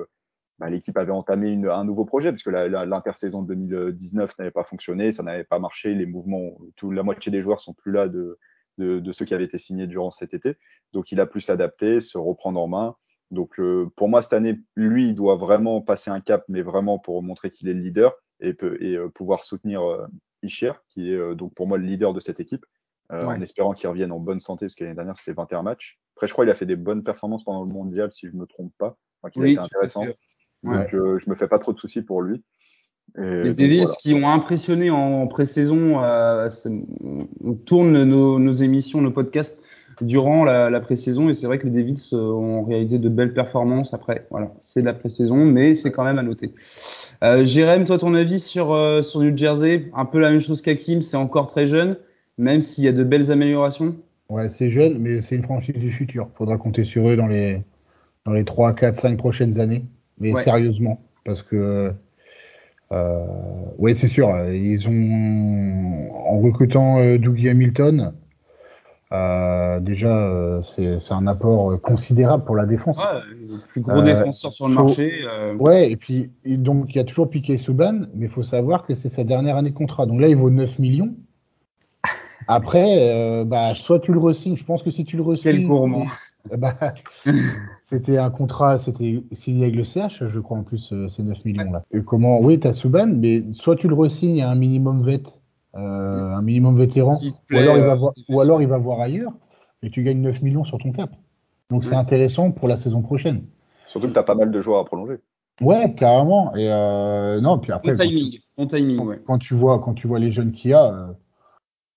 bah, 0.60 0.70
l'équipe 0.70 0.98
avait 0.98 1.12
entamé 1.12 1.50
une, 1.50 1.68
un 1.68 1.84
nouveau 1.84 2.06
projet 2.06 2.32
puisque 2.32 2.48
l'intersaison 2.48 3.42
de 3.42 3.54
2019 3.54 4.38
n'avait 4.40 4.52
pas 4.52 4.64
fonctionné, 4.64 5.12
ça 5.12 5.24
n'avait 5.24 5.44
pas 5.44 5.60
marché, 5.60 5.94
les 5.94 6.06
mouvements, 6.06 6.58
tout, 6.76 6.92
la 6.92 7.04
moitié 7.04 7.32
des 7.32 7.42
joueurs 7.42 7.60
sont 7.60 7.74
plus 7.74 7.92
là 7.92 8.08
de, 8.08 8.40
de, 8.78 9.00
de, 9.00 9.12
ceux 9.12 9.26
qui 9.26 9.34
avaient 9.34 9.44
été 9.44 9.58
signés 9.58 9.88
durant 9.88 10.12
cet 10.12 10.34
été. 10.34 10.56
Donc 10.94 11.12
il 11.12 11.20
a 11.20 11.26
pu 11.26 11.42
s'adapter, 11.42 12.00
se 12.00 12.18
reprendre 12.18 12.62
en 12.62 12.68
main. 12.68 12.96
Donc 13.32 13.60
euh, 13.60 13.92
pour 13.96 14.08
moi 14.08 14.22
cette 14.22 14.34
année, 14.34 14.60
lui, 14.76 15.10
il 15.10 15.16
doit 15.16 15.36
vraiment 15.36 15.82
passer 15.82 16.10
un 16.10 16.22
cap, 16.22 16.46
mais 16.48 16.62
vraiment 16.62 17.00
pour 17.00 17.22
montrer 17.22 17.50
qu'il 17.50 17.68
est 17.68 17.74
le 17.74 17.82
leader 17.82 18.14
et, 18.40 18.54
peut, 18.54 18.78
et 18.82 18.96
euh, 18.96 19.10
pouvoir 19.10 19.44
soutenir 19.44 19.84
euh, 19.84 20.08
Isher, 20.42 20.74
qui 20.90 21.12
est 21.12 21.16
euh, 21.16 21.36
donc 21.36 21.54
pour 21.54 21.68
moi 21.68 21.78
le 21.78 21.86
leader 21.86 22.14
de 22.14 22.20
cette 22.20 22.40
équipe. 22.40 22.66
Ouais. 23.12 23.24
en 23.24 23.40
espérant 23.40 23.74
qu'il 23.74 23.88
revienne 23.88 24.12
en 24.12 24.20
bonne 24.20 24.40
santé, 24.40 24.66
parce 24.66 24.74
que 24.74 24.84
l'année 24.84 24.96
dernière, 24.96 25.16
c'était 25.16 25.34
21 25.34 25.62
matchs. 25.62 26.00
Après, 26.16 26.26
je 26.26 26.34
crois 26.34 26.44
qu'il 26.44 26.50
a 26.50 26.56
fait 26.56 26.66
des 26.66 26.76
bonnes 26.76 27.04
performances 27.04 27.44
pendant 27.44 27.64
le 27.64 27.70
mondial, 27.72 28.12
si 28.12 28.26
je 28.26 28.34
ne 28.34 28.40
me 28.40 28.48
trompe 28.48 28.74
pas. 28.80 28.98
Enfin, 29.22 29.32
oui, 29.36 29.50
a 29.50 29.52
été 29.52 29.60
intéressant. 29.60 30.06
Donc, 30.66 30.94
euh, 30.94 31.20
je 31.24 31.30
me 31.30 31.36
fais 31.36 31.48
pas 31.48 31.60
trop 31.60 31.74
de 31.74 31.80
soucis 31.80 32.02
pour 32.02 32.22
lui. 32.22 32.44
Et 33.18 33.44
les 33.44 33.54
Devils 33.54 33.78
voilà. 33.84 33.96
qui 34.02 34.14
ont 34.14 34.30
impressionné 34.30 34.90
en 34.90 35.28
pré-saison, 35.28 36.04
euh, 36.04 36.50
on 37.44 37.54
tourne 37.54 38.04
nos, 38.04 38.40
nos, 38.40 38.54
émissions, 38.54 39.02
nos 39.02 39.12
podcasts 39.12 39.62
durant 40.02 40.44
la, 40.44 40.70
la 40.70 40.80
pré-saison 40.82 41.30
et 41.30 41.34
c'est 41.34 41.48
vrai 41.48 41.58
que 41.58 41.68
les 41.68 41.72
Devils 41.84 42.14
ont 42.14 42.64
réalisé 42.64 43.00
de 43.00 43.08
belles 43.08 43.34
performances. 43.34 43.94
Après, 43.94 44.28
voilà, 44.32 44.52
c'est 44.62 44.82
de 44.82 44.86
la 44.86 44.94
pré-saison, 44.94 45.46
mais 45.46 45.76
c'est 45.76 45.92
quand 45.92 46.04
même 46.04 46.20
à 46.20 46.24
noter. 46.24 46.54
Euh, 47.24 47.46
Jérém, 47.46 47.86
toi, 47.86 47.98
ton 47.98 48.14
avis 48.14 48.40
sur, 48.40 48.74
euh, 48.74 49.02
sur 49.02 49.22
New 49.22 49.36
Jersey? 49.36 49.90
Un 49.96 50.06
peu 50.06 50.20
la 50.20 50.32
même 50.32 50.42
chose 50.42 50.62
qu'Hakim, 50.62 51.02
c'est 51.02 51.18
encore 51.18 51.48
très 51.48 51.68
jeune, 51.68 51.98
même 52.38 52.62
s'il 52.62 52.84
y 52.84 52.88
a 52.88 52.92
de 52.92 53.04
belles 53.04 53.32
améliorations? 53.32 53.96
Ouais, 54.30 54.50
c'est 54.50 54.70
jeune, 54.70 54.98
mais 55.00 55.22
c'est 55.22 55.36
une 55.36 55.44
franchise 55.44 55.76
du 55.76 55.92
futur. 55.92 56.30
Faudra 56.36 56.58
compter 56.58 56.84
sur 56.84 57.08
eux 57.08 57.16
dans 57.16 57.28
les, 57.28 57.62
dans 58.26 58.34
les 58.34 58.44
3, 58.44 58.74
4, 58.74 58.96
5 58.96 59.18
prochaines 59.18 59.60
années 59.60 59.86
mais 60.20 60.34
ouais. 60.34 60.44
sérieusement, 60.44 61.02
parce 61.24 61.42
que 61.42 61.94
euh, 62.92 63.26
oui, 63.78 63.96
c'est 63.96 64.08
sûr, 64.08 64.30
ils 64.52 64.88
ont 64.88 66.12
en 66.14 66.40
recrutant 66.40 67.00
euh, 67.00 67.18
Dougie 67.18 67.50
Hamilton, 67.50 68.14
euh, 69.12 69.80
déjà 69.80 70.18
euh, 70.18 70.62
c'est 70.64 71.12
un 71.12 71.28
apport 71.28 71.80
considérable 71.82 72.46
pour 72.46 72.56
la 72.56 72.66
défense. 72.66 72.98
Ouais, 72.98 73.22
le 73.50 73.60
plus 73.68 73.82
gros 73.82 74.02
défenseur 74.02 74.54
sur 74.54 74.68
le 74.68 74.76
faut, 74.76 74.84
marché. 74.84 75.26
Ouais, 75.60 75.92
et 75.92 75.96
puis 75.96 76.32
et 76.44 76.58
donc 76.58 76.94
il 76.94 76.98
y 76.98 77.00
a 77.00 77.04
toujours 77.04 77.30
Piqué 77.30 77.58
Souban, 77.58 78.08
mais 78.14 78.26
il 78.26 78.32
faut 78.32 78.44
savoir 78.44 78.86
que 78.86 78.94
c'est 78.94 79.10
sa 79.10 79.24
dernière 79.24 79.58
année 79.58 79.72
de 79.72 79.76
contrat. 79.76 80.06
Donc 80.06 80.22
là, 80.22 80.28
il 80.28 80.36
vaut 80.36 80.50
9 80.50 80.80
millions. 80.80 81.14
Après, 82.48 83.44
bah, 83.46 83.74
soit 83.74 84.00
tu 84.00 84.14
le 84.14 84.20
re-signes, 84.20 84.58
je 84.58 84.66
pense 84.66 84.84
que 84.84 84.92
si 84.92 85.06
tu 85.06 85.18
le 85.18 85.24
re-signes. 85.24 85.52
Quel 85.52 85.68
gourmand. 85.68 86.06
Bah, 86.58 86.76
c'était 87.86 88.18
un 88.18 88.30
contrat, 88.30 88.80
c'était 88.80 89.24
signé 89.32 89.64
avec 89.64 89.76
le 89.76 89.84
CH, 89.84 90.28
je 90.28 90.40
crois 90.40 90.58
en 90.58 90.64
plus, 90.64 90.92
euh, 90.94 91.08
ces 91.08 91.24
9 91.24 91.44
millions 91.46 91.72
là. 91.72 91.84
Et 91.92 92.02
comment 92.04 92.40
Oui, 92.40 92.60
t'as 92.60 92.74
Souban, 92.74 93.08
mais 93.08 93.44
soit 93.54 93.76
tu 93.76 93.88
le 93.88 93.96
resignes 93.96 94.42
à 94.42 94.50
un 94.50 94.56
minimum 94.56 95.04
vet, 95.04 95.24
euh, 95.76 95.80
un 96.36 96.42
minimum 96.42 96.78
vétéran, 96.78 97.18
plaît, 97.48 97.60
ou, 97.60 97.62
alors 97.62 97.78
il 97.78 97.84
va 97.84 97.96
voir, 97.96 98.14
ou 98.30 98.42
alors 98.42 98.62
il 98.62 98.68
va 98.68 98.78
voir 98.78 99.02
ailleurs, 99.02 99.34
et 99.82 99.90
tu 99.90 100.04
gagnes 100.04 100.22
9 100.22 100.42
millions 100.42 100.64
sur 100.64 100.78
ton 100.78 100.92
cap. 100.92 101.12
Donc 101.70 101.84
c'est 101.84 101.96
intéressant 101.96 102.52
pour 102.52 102.68
la 102.68 102.78
saison 102.78 103.02
prochaine. 103.02 103.46
Surtout 103.88 104.08
que 104.08 104.14
t'as 104.14 104.24
pas 104.24 104.36
mal 104.36 104.52
de 104.52 104.62
joueurs 104.62 104.80
à 104.80 104.86
prolonger. 104.86 105.18
Ouais, 105.62 105.96
carrément. 105.96 106.54
Et 106.56 106.70
euh, 106.70 107.40
non, 107.40 107.60
puis 107.60 107.72
après. 107.72 107.94
Bon 107.94 108.04
timing, 108.04 108.40
bon 108.58 108.68
timing, 108.68 108.98
quand, 108.98 109.06
ouais. 109.06 109.22
Quand 109.26 109.38
tu 109.38 109.54
vois, 109.54 109.80
quand 109.80 109.94
tu 109.94 110.08
vois 110.08 110.20
les 110.20 110.32
jeunes 110.32 110.52
qu'il 110.52 110.72
y 110.72 110.74
a. 110.74 110.86
Euh, 110.86 111.08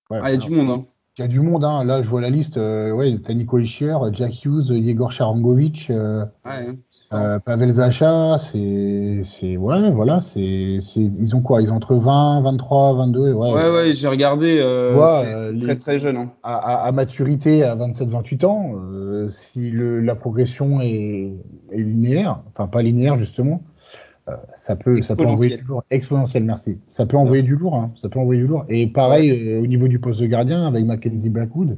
ouais, 0.09 0.19
ah, 0.23 0.31
il 0.31 0.35
y 0.35 0.37
a 0.37 0.37
du 0.37 0.49
monde, 0.49 0.69
hein. 0.69 0.85
Il 1.19 1.23
y 1.23 1.25
a 1.25 1.27
du 1.27 1.41
monde, 1.41 1.65
hein. 1.65 1.83
là 1.83 2.01
je 2.01 2.07
vois 2.07 2.21
la 2.21 2.29
liste, 2.29 2.55
euh, 2.55 2.93
ouais, 2.93 3.13
t'as 3.21 3.33
Nico 3.33 3.59
Ischier, 3.59 3.93
Jack 4.13 4.45
Hughes, 4.45 4.69
Yegor 4.69 5.11
Charangovic, 5.11 5.89
euh, 5.89 6.23
ouais, 6.45 6.69
euh, 7.11 7.39
Pavel 7.39 7.71
Zacha, 7.71 8.37
c'est, 8.37 9.23
c'est, 9.25 9.57
ouais, 9.57 9.91
voilà, 9.91 10.21
c'est, 10.21 10.79
c'est, 10.81 11.01
ils 11.01 11.35
ont 11.35 11.41
quoi? 11.41 11.61
Ils 11.61 11.73
ont 11.73 11.75
entre 11.75 11.95
20, 11.95 12.39
23, 12.43 12.93
22, 12.93 13.33
ouais. 13.33 13.51
Ouais, 13.53 13.69
ouais, 13.69 13.93
j'ai 13.93 14.07
regardé, 14.07 14.59
euh, 14.61 14.93
vois, 14.93 15.25
c'est, 15.25 15.59
c'est 15.59 15.65
très 15.65 15.75
très 15.75 15.97
jeune. 15.97 16.15
Hein. 16.15 16.31
À, 16.41 16.55
à, 16.55 16.87
à, 16.87 16.91
maturité, 16.93 17.65
à 17.65 17.75
27, 17.75 18.07
28 18.07 18.43
ans, 18.45 18.75
si 19.27 19.71
le, 19.71 19.99
la 19.99 20.15
progression 20.15 20.79
est, 20.79 21.33
est 21.73 21.83
linéaire, 21.83 22.39
enfin 22.47 22.67
pas 22.67 22.81
linéaire 22.81 23.17
justement, 23.17 23.61
ça 24.55 24.75
peut, 24.75 25.01
ça 25.01 25.15
peut 25.15 25.25
envoyer 25.25 25.57
du 25.57 25.63
lourd. 25.63 25.83
Exponentiel, 25.89 26.43
merci. 26.43 26.77
Ça 26.87 27.05
peut 27.05 27.17
envoyer 27.17 27.41
ouais. 27.41 27.47
du 27.47 27.55
lourd, 27.55 27.75
hein. 27.75 27.91
ça 28.01 28.09
peut 28.09 28.19
envoyer 28.19 28.41
du 28.41 28.47
lourd. 28.47 28.65
Et 28.69 28.87
pareil 28.87 29.31
ouais. 29.31 29.53
euh, 29.53 29.61
au 29.61 29.67
niveau 29.67 29.87
du 29.87 29.99
poste 29.99 30.21
de 30.21 30.27
gardien 30.27 30.65
avec 30.65 30.85
Mackenzie 30.85 31.29
Blackwood. 31.29 31.77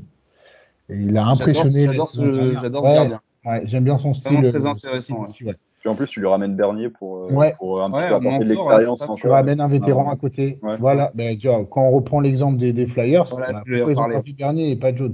il 0.90 1.18
a 1.18 1.26
impressionné. 1.26 1.86
J'adore 1.86 2.10
ce, 2.10 2.54
j'adore 2.62 2.84
ouais, 2.84 2.94
gardien. 2.94 3.22
Ouais, 3.46 3.62
j'aime 3.66 3.84
bien 3.84 3.98
son 3.98 4.14
style. 4.14 4.34
Vraiment 4.34 4.50
très 4.50 4.66
intéressant. 4.66 5.26
Style, 5.26 5.56
Puis 5.80 5.90
en 5.90 5.96
plus, 5.96 6.08
tu 6.08 6.20
lui 6.20 6.28
ramènes 6.28 6.56
Bernier 6.56 6.90
pour, 6.90 7.18
euh, 7.18 7.34
ouais. 7.34 7.56
pour 7.58 7.82
un 7.82 7.92
petit 7.92 8.08
peu 8.08 8.16
apporter 8.16 8.46
de 8.46 8.50
l'expérience. 8.50 9.08
Tu 9.18 9.28
ramènes 9.28 9.62
un 9.62 9.68
vétéran 9.68 10.10
à 10.10 10.16
côté. 10.16 10.60
Voilà. 10.80 11.12
Ben, 11.16 11.38
tu 11.38 11.48
vois, 11.48 11.66
quand 11.66 11.82
on 11.82 11.92
reprend 11.92 12.20
l'exemple 12.20 12.58
des, 12.58 12.74
des, 12.74 12.88
Flyers, 12.88 13.26
voilà, 13.26 13.54
bah, 13.54 13.64
ils 13.68 14.00
ont 14.00 14.10
pas 14.10 14.22
Bernier 14.38 14.72
et 14.72 14.76
pas 14.76 14.96
Jones 14.96 15.14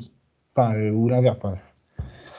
Enfin, 0.55 0.73
euh, 0.73 0.89
ou 0.89 1.07
l'inverse. 1.07 1.37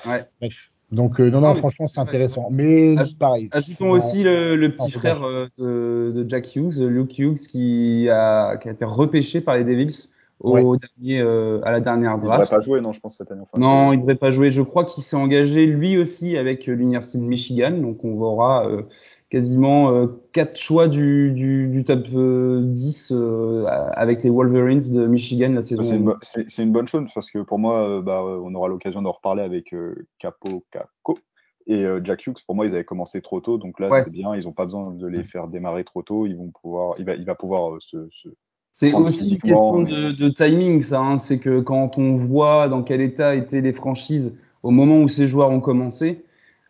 Ouais. 0.04 0.24
Bref. 0.40 0.70
Donc 0.90 1.20
euh, 1.20 1.30
non, 1.30 1.40
non, 1.40 1.48
non 1.48 1.54
franchement, 1.56 1.86
c'est 1.86 2.00
intéressant. 2.00 2.48
Mais 2.50 2.96
Aj 2.96 3.14
pareil. 3.18 3.48
Ajoutons 3.52 3.90
aussi 3.90 4.22
le, 4.22 4.56
le, 4.56 4.72
petit 4.72 4.84
non, 4.84 5.00
frère 5.00 5.22
euh, 5.22 5.46
de, 5.58 6.12
de, 6.14 6.28
Jack 6.28 6.56
Hughes, 6.56 6.80
Luke 6.80 7.18
Hughes, 7.18 7.46
qui 7.50 8.08
a, 8.10 8.56
qui 8.56 8.68
a 8.68 8.72
été 8.72 8.84
repêché 8.84 9.40
par 9.40 9.56
les 9.56 9.64
Devils 9.64 10.08
au 10.40 10.76
dernier, 10.76 11.20
euh, 11.20 11.60
à 11.64 11.72
la 11.72 11.80
dernière 11.80 12.14
Il 12.16 12.24
draft. 12.24 12.42
devrait 12.42 12.56
pas 12.56 12.62
jouer, 12.62 12.80
non, 12.80 12.92
je 12.92 13.00
pense, 13.00 13.16
cette 13.16 13.30
année. 13.30 13.42
Enfin, 13.42 13.58
non, 13.58 13.92
il 13.92 13.98
devrait 13.98 14.14
pas 14.14 14.32
jouer. 14.32 14.52
Je 14.52 14.62
crois 14.62 14.84
qu'il 14.84 15.02
s'est 15.02 15.16
engagé 15.16 15.66
lui 15.66 15.98
aussi 15.98 16.36
avec 16.36 16.68
euh, 16.68 16.74
l'Université 16.74 17.18
de 17.18 17.24
Michigan. 17.24 17.72
Donc 17.72 18.04
on 18.04 18.66
euh, 18.66 18.82
quasiment 19.30 19.92
euh, 19.92 20.06
quatre 20.32 20.56
choix 20.56 20.88
du, 20.88 21.32
du, 21.32 21.68
du 21.68 21.84
top 21.84 22.06
euh, 22.14 22.62
10 22.62 23.12
euh, 23.12 23.64
avec 23.66 24.22
les 24.22 24.30
Wolverines 24.30 24.92
de 24.92 25.06
Michigan 25.06 25.50
la 25.52 25.62
saison. 25.62 25.82
C'est 25.82 25.96
une, 25.96 26.04
bo- 26.04 26.16
une 26.58 26.72
bonne 26.72 26.88
chose 26.88 27.08
parce 27.14 27.30
que 27.30 27.40
pour 27.40 27.58
moi, 27.58 27.88
euh, 27.88 28.02
bah, 28.02 28.22
euh, 28.24 28.40
on 28.42 28.54
aura 28.54 28.68
l'occasion 28.68 29.02
d'en 29.02 29.12
reparler 29.12 29.42
avec 29.42 29.74
euh, 29.74 30.06
Capo 30.18 30.64
Caco 30.70 31.18
et 31.66 31.84
euh, 31.84 32.00
Jack 32.02 32.26
Hughes. 32.26 32.38
Pour 32.46 32.54
moi, 32.54 32.66
ils 32.66 32.74
avaient 32.74 32.84
commencé 32.84 33.20
trop 33.20 33.40
tôt, 33.40 33.58
donc 33.58 33.78
là, 33.80 33.90
Ouais. 33.90 34.02
c'est 34.02 34.10
bien. 34.10 34.34
Ils 34.34 34.44
n'ont 34.44 34.52
pas 34.52 34.64
besoin 34.64 34.92
de 34.92 35.06
les 35.06 35.22
faire 35.22 35.48
démarrer 35.48 35.84
trop 35.84 36.02
tôt. 36.02 36.26
Ils 36.26 36.36
vont 36.36 36.50
pouvoir, 36.50 36.94
il 36.98 37.04
va, 37.04 37.14
il 37.14 37.24
va 37.24 37.34
pouvoir 37.34 37.74
euh, 37.74 37.78
se, 37.80 38.08
se- 38.10 38.28
C'est 38.72 38.94
aussi 38.94 39.30
une 39.34 39.38
question 39.38 39.82
de, 39.82 40.12
de 40.12 40.28
timing, 40.30 40.80
ça. 40.80 41.00
hein. 41.00 41.18
C'est 41.18 41.38
que 41.38 41.60
quand 41.60 41.98
on 41.98 42.16
voit 42.16 42.68
dans 42.68 42.82
quel 42.82 43.02
état 43.02 43.34
étaient 43.34 43.60
les 43.60 43.72
franchises 43.74 44.38
au 44.62 44.70
moment 44.70 45.02
où 45.02 45.08
ces 45.08 45.28
joueurs 45.28 45.50
ont 45.50 45.60
commencé, 45.60 46.24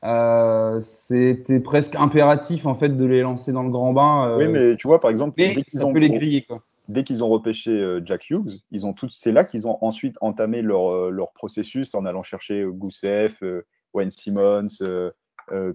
euh, 0.04 0.80
c'était 0.80 1.60
presque 1.60 1.96
impératif 1.96 2.66
en 2.66 2.74
fait 2.74 2.90
de 2.96 3.04
les 3.04 3.22
lancer 3.22 3.52
dans 3.52 3.62
le 3.62 3.70
grand 3.70 3.92
bain. 3.92 4.28
euh, 4.30 4.38
Oui, 4.38 4.48
mais 4.48 4.76
tu 4.76 4.86
vois, 4.86 5.00
par 5.00 5.10
exemple, 5.10 5.34
mais 5.38 5.54
dès 5.54 5.62
qu'ils 5.64 5.84
ont, 5.84 5.92
peut 5.92 5.98
les 5.98 6.10
griller 6.10 6.42
quoi. 6.44 6.62
dès 6.88 7.02
qu'ils 7.04 7.24
ont 7.24 7.28
repêché 7.28 7.70
euh, 7.70 8.00
Jack 8.04 8.30
Hughes, 8.30 8.60
ils 8.70 8.86
ont 8.86 8.92
tout, 8.92 9.08
c'est 9.08 9.32
là 9.32 9.44
qu'ils 9.44 9.66
ont 9.66 9.78
ensuite 9.80 10.16
entamé 10.20 10.62
leur, 10.62 11.10
leur 11.10 11.32
processus 11.32 11.94
en 11.94 12.04
allant 12.06 12.22
chercher 12.22 12.64
Goussef, 12.66 13.42
euh, 13.42 13.66
Wayne 13.94 14.10
Simmons, 14.10 14.66
euh, 14.82 15.10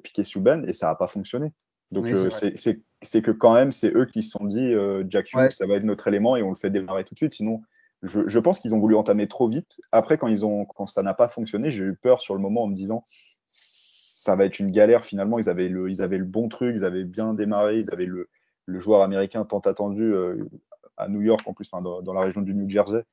Piquet 0.03 0.23
Souban, 0.23 0.63
et 0.67 0.73
ça 0.73 0.87
n'a 0.87 0.95
pas 0.95 1.07
fonctionné. 1.07 1.51
Donc 1.91 2.05
Oui, 2.05 2.29
c'est 3.01 3.21
que 3.21 3.31
quand 3.31 3.53
même, 3.53 3.71
c'est 3.71 3.93
eux 3.95 4.05
qui 4.05 4.23
se 4.23 4.29
sont 4.31 4.45
dit 4.45 4.73
Jack 5.09 5.31
Hughes, 5.33 5.39
Ouais. 5.39 5.51
ça 5.51 5.67
va 5.67 5.75
être 5.75 5.83
notre 5.83 6.07
élément 6.07 6.35
et 6.37 6.43
on 6.43 6.49
le 6.49 6.55
fait 6.55 6.69
démarrer 6.69 7.03
tout 7.03 7.13
de 7.13 7.19
suite. 7.19 7.33
Sinon, 7.33 7.61
je, 8.01 8.27
je 8.27 8.39
pense 8.39 8.59
qu'ils 8.59 8.73
ont 8.73 8.79
voulu 8.79 8.95
entamer 8.95 9.27
trop 9.27 9.47
vite. 9.49 9.79
Après, 9.91 10.17
quand, 10.17 10.27
ils 10.27 10.45
ont, 10.45 10.65
quand 10.65 10.87
ça 10.87 11.03
n'a 11.03 11.13
pas 11.13 11.27
fonctionné, 11.27 11.69
j'ai 11.71 11.83
eu 11.83 11.95
peur 11.95 12.21
sur 12.21 12.33
le 12.35 12.39
moment 12.39 12.63
en 12.63 12.67
me 12.67 12.75
disant 12.75 13.05
ça 14.23 14.35
va 14.37 14.45
être 14.45 14.59
une 14.59 14.71
galère. 14.71 15.03
Finalement, 15.03 15.37
ils 15.37 15.49
avaient 15.49 15.67
le, 15.69 15.89
ils 15.89 16.01
avaient 16.01 16.17
le 16.17 16.23
bon 16.25 16.47
truc, 16.47 16.75
ils 16.77 16.85
avaient 16.85 17.03
bien 17.03 17.33
démarré, 17.33 17.79
ils 17.79 17.91
avaient 17.93 18.05
le, 18.05 18.29
le 18.65 18.79
joueur 18.79 19.01
américain 19.01 19.43
tant 19.45 19.59
attendu 19.59 20.03
euh, 20.13 20.45
à 20.97 21.09
New 21.09 21.21
York, 21.21 21.41
en 21.45 21.53
plus, 21.53 21.67
enfin, 21.71 21.81
dans, 21.83 22.01
dans 22.01 22.13
la 22.13 22.21
région 22.21 22.41
du 22.41 22.55
New 22.55 22.69
Jersey, 22.69 23.03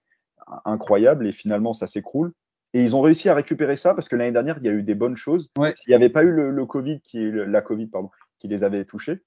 incroyable. 0.65 1.27
Et 1.27 1.33
finalement, 1.33 1.73
ça 1.73 1.87
s'écroule. 1.87 2.33
Et 2.75 2.85
ils 2.85 2.95
ont 2.95 3.01
réussi 3.01 3.29
à 3.29 3.35
récupérer 3.35 3.75
ça 3.77 3.95
parce 3.95 4.09
que 4.09 4.15
l'année 4.15 4.31
dernière, 4.33 4.59
il 4.61 4.65
y 4.65 4.69
a 4.69 4.73
eu 4.73 4.85
des 4.85 4.95
bonnes 4.95 5.17
choses. 5.17 5.51
Ouais. 5.59 5.73
S'il 5.75 5.91
n'y 5.91 5.97
avait 5.97 6.11
pas 6.11 6.23
eu 6.23 6.31
le, 6.31 6.51
le 6.51 6.67
Covid, 6.67 7.01
qui, 7.01 7.31
la 7.33 7.61
Covid, 7.63 7.89
pardon, 7.89 8.11
qui 8.39 8.47
les 8.47 8.63
avait 8.63 8.85
touchés, 8.85 9.19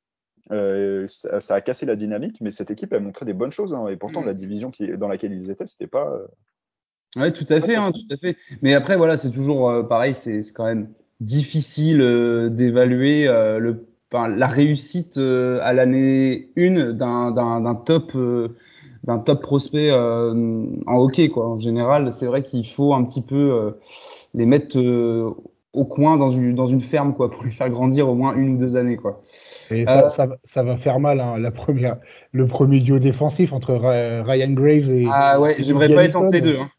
euh, 0.51 1.05
ça, 1.07 1.41
ça 1.41 1.55
a 1.55 1.61
cassé 1.61 1.85
la 1.85 1.97
dynamique. 1.97 2.39
Mais 2.39 2.51
cette 2.51 2.71
équipe 2.71 2.93
a 2.93 2.99
montré 3.01 3.25
des 3.25 3.33
bonnes 3.33 3.51
choses. 3.51 3.73
hein. 3.73 3.87
et 3.89 3.97
pourtant, 3.97 4.21
Mm. 4.21 4.25
la 4.27 4.33
division 4.33 4.71
qui, 4.71 4.87
dans 4.97 5.09
laquelle 5.09 5.33
ils 5.33 5.49
étaient, 5.49 5.67
c'était 5.67 5.87
pas. 5.87 6.07
euh, 6.09 6.27
Ouais, 7.17 7.31
tout 7.33 7.45
à 7.49 7.59
pas 7.59 7.65
fait, 7.67 7.75
hein, 7.75 7.91
tout 7.91 8.13
à 8.13 8.17
fait. 8.17 8.37
Mais 8.61 8.73
après, 8.73 8.95
voilà, 8.97 9.17
c'est 9.17 9.29
toujours 9.31 9.69
euh, 9.69 9.83
pareil, 9.83 10.15
c'est 10.15 10.41
quand 10.55 10.65
même 10.65 10.93
difficile 11.19 12.01
euh, 12.01 12.49
d'évaluer 12.49 13.27
euh, 13.27 13.59
le, 13.59 13.85
enfin, 14.11 14.27
la 14.27 14.47
réussite 14.47 15.17
euh, 15.17 15.59
à 15.63 15.73
l'année 15.73 16.49
une 16.55 16.91
d'un 16.93 17.31
d'un 17.31 17.61
d'un 17.61 17.75
top 17.75 18.11
euh, 18.15 18.49
d'un 19.03 19.19
top 19.19 19.41
prospect 19.41 19.89
euh, 19.91 20.65
en 20.87 20.97
hockey, 20.97 21.29
quoi. 21.29 21.47
En 21.47 21.59
général, 21.59 22.13
c'est 22.13 22.25
vrai 22.25 22.43
qu'il 22.43 22.67
faut 22.67 22.93
un 22.93 23.03
petit 23.03 23.21
peu 23.21 23.73
les 24.33 24.45
mettre 24.45 24.77
au 25.73 25.85
coin 25.85 26.17
dans 26.17 26.29
une 26.29 26.55
dans 26.55 26.67
une 26.67 26.81
ferme, 26.81 27.13
quoi, 27.13 27.31
pour 27.31 27.43
les 27.43 27.51
faire 27.51 27.69
grandir 27.69 28.07
au 28.07 28.15
moins 28.15 28.35
une 28.35 28.55
ou 28.55 28.57
deux 28.57 28.75
années, 28.77 28.95
quoi. 28.95 29.21
Et 29.71 29.85
ça, 29.85 30.09
ça, 30.09 30.25
va- 30.27 30.37
ça 30.43 30.63
va 30.63 30.77
faire 30.77 30.99
mal, 30.99 31.19
hein, 31.19 31.37
la 31.39 31.51
première, 31.51 31.97
le 32.31 32.47
premier 32.47 32.79
duo 32.79 32.99
défensif 32.99 33.53
entre 33.53 33.73
Ryan 33.73 34.51
Graves 34.51 34.89
et, 34.89 35.07
Ah 35.09 35.39
ouais, 35.39 35.55
j'aimerais 35.59 35.93
pas 35.93 36.03
être 36.03 36.15
entre 36.15 36.31
les 36.33 36.41
deux. 36.41 36.57
Hein. 36.59 36.69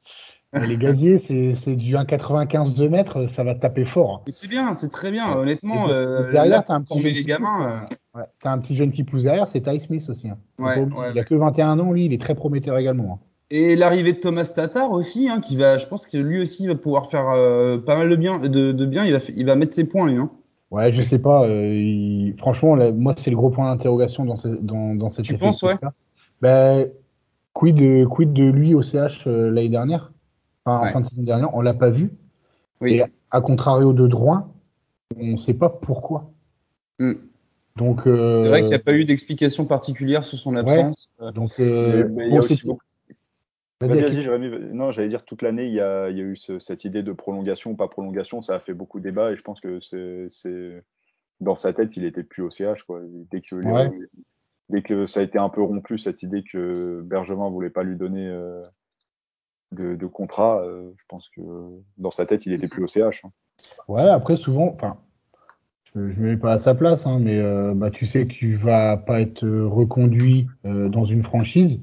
Les 0.67 0.77
gaziers, 0.77 1.19
c'est 1.19 1.77
du 1.77 1.95
1,95 1.95 2.75
de 2.75 2.88
mètres, 2.88 3.29
ça 3.29 3.43
va 3.45 3.55
taper 3.55 3.85
fort. 3.85 4.23
C'est 4.29 4.49
bien, 4.49 4.75
c'est 4.75 4.88
très 4.88 5.11
bien, 5.11 5.35
honnêtement. 5.37 5.88
Et 5.88 5.93
euh, 5.93 6.31
derrière, 6.31 6.64
t'as 6.64 6.75
un 6.75 6.83
petit 6.83 6.99
les 7.03 7.25
gamins. 7.25 7.87
Ouais. 8.14 8.23
T'as 8.40 8.53
un 8.53 8.59
petit 8.59 8.75
jeune 8.77 8.93
qui 8.93 9.03
pousse 9.05 9.25
derrière, 9.25 9.49
c'est 9.49 9.61
Ty 9.62 9.81
Smith 9.81 10.09
aussi. 10.09 10.29
Hein. 10.29 10.37
Ouais, 10.59 10.79
ouais, 10.81 10.87
il 11.14 11.19
a 11.19 11.25
que 11.25 11.35
21 11.35 11.79
ans, 11.81 11.90
lui, 11.93 12.07
il 12.07 12.12
est 12.12 12.21
très 12.21 12.35
prometteur 12.35 12.79
également. 12.79 13.14
hein. 13.14 13.27
Et 13.51 13.77
l'arrivée 13.77 14.12
de 14.14 14.19
Thomas 14.19 14.51
Tatar 14.55 14.90
aussi, 14.93 15.29
hein, 15.29 15.40
qui 15.40 15.57
va, 15.57 15.79
je 15.79 15.87
pense 15.87 16.07
que 16.07 16.17
lui 16.17 16.40
aussi 16.40 16.67
va 16.67 16.75
pouvoir 16.75 17.11
faire 17.11 17.29
euh, 17.31 17.79
pas 17.79 17.97
mal 17.97 18.09
de 18.09 18.17
bien, 18.17 18.38
de, 18.40 18.73
de 18.73 18.87
bien. 18.87 19.05
Il 19.05 19.12
va, 19.12 19.19
f- 19.19 19.33
il 19.37 19.45
va 19.47 19.55
mettre 19.55 19.75
ses 19.75 19.85
points 19.85 20.09
lui. 20.09 20.17
Hein. 20.17 20.31
Ouais, 20.71 20.90
je 20.93 21.03
sais 21.03 21.19
pas. 21.19 21.45
euh, 21.45 21.75
il- 21.75 22.35
Franchement, 22.38 22.75
là, 22.75 22.90
moi, 22.90 23.14
c'est 23.17 23.31
le 23.31 23.37
gros 23.37 23.51
point 23.51 23.71
d'interrogation 23.71 24.25
dans, 24.25 24.37
ce- 24.37 24.49
dans, 24.49 24.95
dans 24.95 25.09
cette 25.09 25.25
Tu 25.27 25.37
penses, 25.37 25.62
ouais? 25.62 25.75
Ben, 26.40 26.87
quid, 27.53 27.77
de, 27.77 28.07
quid 28.07 28.33
de 28.33 28.45
lui 28.51 28.75
au 28.75 28.83
CH 28.83 29.25
euh, 29.27 29.51
l'année 29.51 29.69
dernière? 29.69 30.11
Enfin, 30.66 30.88
en 30.88 30.92
fin 30.92 31.00
de 31.00 31.07
saison 31.07 31.22
dernière, 31.22 31.55
on 31.55 31.61
l'a 31.61 31.74
pas 31.74 31.90
vu. 31.90 32.11
Oui. 32.81 32.94
Et 32.96 33.05
à 33.31 33.40
contrario 33.40 33.92
de 33.92 34.07
Drouin, 34.09 34.50
on 35.16 35.24
ne 35.33 35.37
sait 35.37 35.55
pas 35.55 35.68
pourquoi. 35.68 36.31
Mm. 36.98 37.12
Donc, 37.77 38.07
euh, 38.07 38.44
C'est 38.44 38.48
vrai 38.50 38.61
qu'il 38.61 38.68
n'y 38.68 38.74
a 38.74 38.79
pas 38.79 38.92
eu 38.94 39.05
d'explication 39.05 39.66
particulière 39.66 40.24
sur 40.24 40.38
son 40.38 40.55
absence. 40.57 41.11
Donc 41.35 41.53
Mais- 41.59 41.64
euh, 41.64 42.09
mais 42.11 42.31
bon, 42.31 42.38
aussi 42.38 42.64
beaucoup. 42.64 42.81
Vas-y. 43.81 44.72
Non, 44.72 44.92
j'allais 44.92 45.09
dire 45.09 45.24
toute 45.24 45.42
l'année, 45.42 45.66
il 45.66 45.72
y 45.74 45.81
a, 45.81 46.09
il 46.09 46.16
y 46.16 46.20
a 46.20 46.24
eu 46.24 46.37
ce- 46.37 46.59
cette 46.61 46.85
idée 46.85 47.03
de 47.03 47.12
prolongation 47.12 47.72
ou 47.72 47.77
pas 47.77 47.88
prolongation. 47.88 48.40
Ça 48.40 48.55
a 48.55 48.61
fait 48.61 48.72
beaucoup 48.74 48.98
de 49.00 49.05
débat 49.05 49.33
et 49.33 49.37
je 49.37 49.42
pense 49.42 49.61
que 49.61 49.81
c'est, 49.81 50.83
dans 51.40 51.57
sa 51.57 51.72
tête, 51.72 51.96
il 51.96 52.05
était 52.05 52.22
plus 52.22 52.42
au 52.42 52.50
CH. 52.50 52.85
Quoi. 52.85 53.00
Dès 53.31 53.40
que 53.42 53.57
les- 53.90 54.07
dès 54.70 54.83
que 54.83 55.07
ça 55.07 55.20
a 55.20 55.22
été 55.24 55.38
un 55.38 55.48
peu 55.50 55.61
rompu 55.62 55.98
cette 55.98 56.22
idée 56.22 56.42
que 56.44 57.03
Bergevin 57.05 57.50
voulait 57.50 57.68
pas 57.70 57.83
lui 57.83 57.96
donner 57.96 58.27
euh, 58.29 58.62
de, 59.75 59.95
de 59.95 60.07
contrat, 60.07 60.61
euh, 60.63 60.91
je 60.97 61.05
pense 61.09 61.29
que 61.29 61.41
dans 61.99 62.11
sa 62.11 62.27
tête, 62.27 62.47
il 62.47 62.53
était 62.53 62.69
plus 62.69 62.83
au 62.85 62.87
CH. 62.87 63.23
hein. 63.25 63.31
Ouais, 63.89 64.09
après, 64.09 64.37
souvent, 64.37 64.73
enfin, 64.75 64.97
je 65.95 66.01
ne 66.01 66.07
me 66.07 66.31
mets 66.31 66.37
pas 66.37 66.53
à 66.53 66.59
sa 66.59 66.75
place, 66.75 67.07
hein, 67.07 67.19
mais 67.21 67.39
euh, 67.39 67.73
bah, 67.75 67.91
tu 67.91 68.07
sais 68.07 68.27
que 68.27 68.33
tu 68.33 68.55
vas 68.55 68.97
pas 68.97 69.21
être 69.21 69.47
reconduit 69.47 70.47
euh, 70.65 70.89
dans 70.89 71.05
une 71.05 71.23
franchise. 71.23 71.81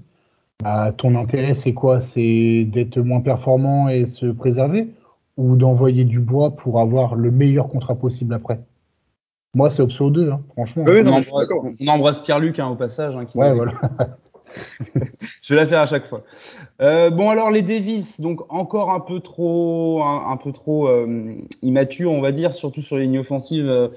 Bah, 0.63 0.91
ton 0.95 1.15
intérêt, 1.15 1.55
c'est 1.55 1.73
quoi? 1.73 2.01
C'est 2.01 2.65
d'être 2.65 2.99
moins 2.99 3.21
performant 3.21 3.89
et 3.89 4.05
se 4.05 4.27
préserver 4.27 4.93
ou 5.37 5.55
d'envoyer 5.55 6.03
du 6.05 6.19
bois 6.19 6.55
pour 6.55 6.79
avoir 6.79 7.15
le 7.15 7.31
meilleur 7.31 7.67
contrat 7.67 7.95
possible 7.95 8.33
après? 8.33 8.59
Moi, 9.55 9.69
c'est 9.69 9.81
option 9.81 10.09
2, 10.09 10.31
hein, 10.31 10.41
franchement. 10.53 10.83
Oui, 10.87 10.99
on, 11.01 11.03
non, 11.03 11.11
embrasse, 11.13 11.31
d'accord. 11.33 11.65
on 11.79 11.87
embrasse 11.87 12.19
Pierre-Luc 12.19 12.59
hein, 12.59 12.67
au 12.67 12.75
passage. 12.75 13.15
Hein, 13.15 13.25
qui 13.25 13.37
Ouais, 13.37 13.53
voilà. 13.53 13.73
Je 15.41 15.53
vais 15.53 15.61
la 15.61 15.67
faire 15.67 15.79
à 15.81 15.85
chaque 15.85 16.07
fois. 16.07 16.23
Euh, 16.81 17.09
bon 17.09 17.29
alors 17.29 17.51
les 17.51 17.61
Devils, 17.61 18.05
donc 18.19 18.41
encore 18.49 18.91
un 18.91 18.99
peu 18.99 19.19
trop, 19.19 20.01
un, 20.03 20.31
un 20.31 20.37
peu 20.37 20.51
trop 20.51 20.87
euh, 20.87 21.33
immature, 21.61 22.11
on 22.11 22.21
va 22.21 22.31
dire, 22.31 22.53
surtout 22.53 22.81
sur 22.81 22.97
les 22.97 23.03
lignes 23.03 23.19
offensives. 23.19 23.67
euh, 23.69 23.89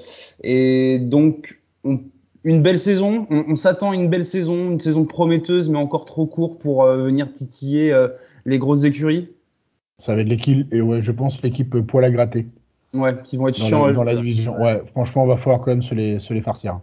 et 0.42 0.98
donc 1.00 1.60
on- 1.84 2.00
une 2.44 2.60
belle 2.62 2.78
saison. 2.78 3.26
On, 3.30 3.44
on 3.48 3.56
s'attend 3.56 3.92
à 3.92 3.94
une 3.94 4.08
belle 4.08 4.24
saison, 4.26 4.72
une 4.72 4.80
saison 4.80 5.04
prometteuse, 5.04 5.70
mais 5.70 5.78
encore 5.78 6.04
trop 6.04 6.26
court 6.26 6.58
pour 6.58 6.84
venir 6.84 7.32
titiller 7.32 7.96
les 8.44 8.58
grosses 8.58 8.84
écuries. 8.84 9.30
Ça 9.98 10.14
va 10.14 10.20
être 10.20 10.28
l'équipe, 10.28 10.70
et 10.74 10.82
ouais, 10.82 11.00
je 11.00 11.10
pense 11.10 11.40
l'équipe 11.42 11.74
poil 11.86 12.04
à 12.04 12.10
gratter 12.10 12.46
Ouais, 12.92 13.14
qui 13.24 13.38
vont 13.38 13.48
être 13.48 13.58
dans 13.58 13.64
chiants. 13.64 13.86
la, 13.86 13.92
dans 13.94 14.04
la 14.04 14.14
division. 14.14 14.60
Ouais, 14.60 14.82
franchement, 14.92 15.24
va 15.24 15.36
falloir 15.38 15.60
quand 15.60 15.70
même 15.70 15.82
se 15.82 15.94
les, 15.94 16.20
se 16.20 16.34
les 16.34 16.42
farcir. 16.42 16.80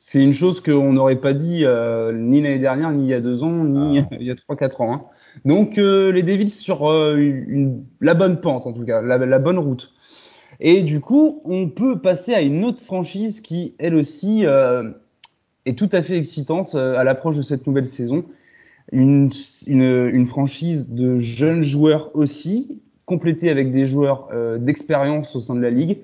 C'est 0.00 0.22
une 0.22 0.32
chose 0.32 0.60
qu'on 0.60 0.92
n'aurait 0.92 1.16
pas 1.16 1.34
dit 1.34 1.64
euh, 1.64 2.12
ni 2.12 2.40
l'année 2.40 2.60
dernière, 2.60 2.92
ni 2.92 3.04
il 3.04 3.08
y 3.08 3.14
a 3.14 3.20
deux 3.20 3.42
ans, 3.42 3.64
ni 3.64 3.98
Ah. 3.98 4.08
il 4.20 4.22
y 4.26 4.30
a 4.30 4.36
trois, 4.36 4.56
quatre 4.56 4.80
ans. 4.80 4.94
hein. 4.94 5.02
Donc 5.44 5.76
euh, 5.76 6.12
les 6.12 6.22
Devils 6.22 6.48
sur 6.50 6.88
euh, 6.88 7.16
une, 7.16 7.84
la 8.00 8.14
bonne 8.14 8.40
pente 8.40 8.66
en 8.66 8.72
tout 8.72 8.84
cas, 8.84 9.02
la, 9.02 9.18
la 9.18 9.38
bonne 9.40 9.58
route. 9.58 9.92
Et 10.60 10.82
du 10.82 11.00
coup, 11.00 11.42
on 11.44 11.68
peut 11.68 11.98
passer 12.00 12.32
à 12.32 12.42
une 12.42 12.64
autre 12.64 12.80
franchise 12.80 13.40
qui, 13.40 13.74
elle 13.78 13.94
aussi, 13.96 14.46
euh, 14.46 14.88
est 15.66 15.76
tout 15.76 15.88
à 15.92 16.02
fait 16.02 16.16
excitante 16.16 16.74
euh, 16.74 16.96
à 16.96 17.02
l'approche 17.04 17.36
de 17.36 17.42
cette 17.42 17.66
nouvelle 17.66 17.86
saison. 17.86 18.24
Une, 18.92 19.30
une, 19.66 19.82
une 20.12 20.26
franchise 20.26 20.90
de 20.90 21.18
jeunes 21.18 21.62
joueurs 21.62 22.10
aussi, 22.14 22.80
complétée 23.04 23.50
avec 23.50 23.72
des 23.72 23.86
joueurs 23.86 24.28
euh, 24.32 24.58
d'expérience 24.58 25.34
au 25.36 25.40
sein 25.40 25.54
de 25.54 25.60
la 25.60 25.70
ligue. 25.70 25.98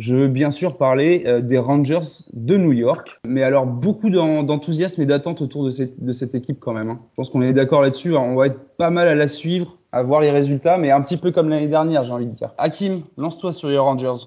Je 0.00 0.16
veux 0.16 0.28
bien 0.28 0.50
sûr 0.50 0.78
parler 0.78 1.24
euh, 1.26 1.42
des 1.42 1.58
Rangers 1.58 2.24
de 2.32 2.56
New 2.56 2.72
York. 2.72 3.20
Mais 3.26 3.42
alors, 3.42 3.66
beaucoup 3.66 4.08
d'en- 4.08 4.42
d'enthousiasme 4.42 5.02
et 5.02 5.04
d'attente 5.04 5.42
autour 5.42 5.62
de 5.62 5.70
cette, 5.70 6.34
équipe 6.34 6.58
quand 6.58 6.72
même. 6.72 6.88
hein. 6.88 7.00
Je 7.10 7.16
pense 7.16 7.28
qu'on 7.28 7.42
est 7.42 7.52
d'accord 7.52 7.82
là-dessus. 7.82 8.16
On 8.16 8.34
va 8.34 8.46
être 8.46 8.76
pas 8.78 8.88
mal 8.88 9.08
à 9.08 9.14
la 9.14 9.28
suivre, 9.28 9.76
à 9.92 10.02
voir 10.02 10.22
les 10.22 10.30
résultats, 10.30 10.78
mais 10.78 10.90
un 10.90 11.02
petit 11.02 11.18
peu 11.18 11.32
comme 11.32 11.50
l'année 11.50 11.68
dernière, 11.68 12.02
j'ai 12.02 12.12
envie 12.12 12.24
de 12.24 12.32
dire. 12.32 12.54
Hakim, 12.56 13.02
lance-toi 13.18 13.52
sur 13.52 13.68
les 13.68 13.76
Rangers. 13.76 14.24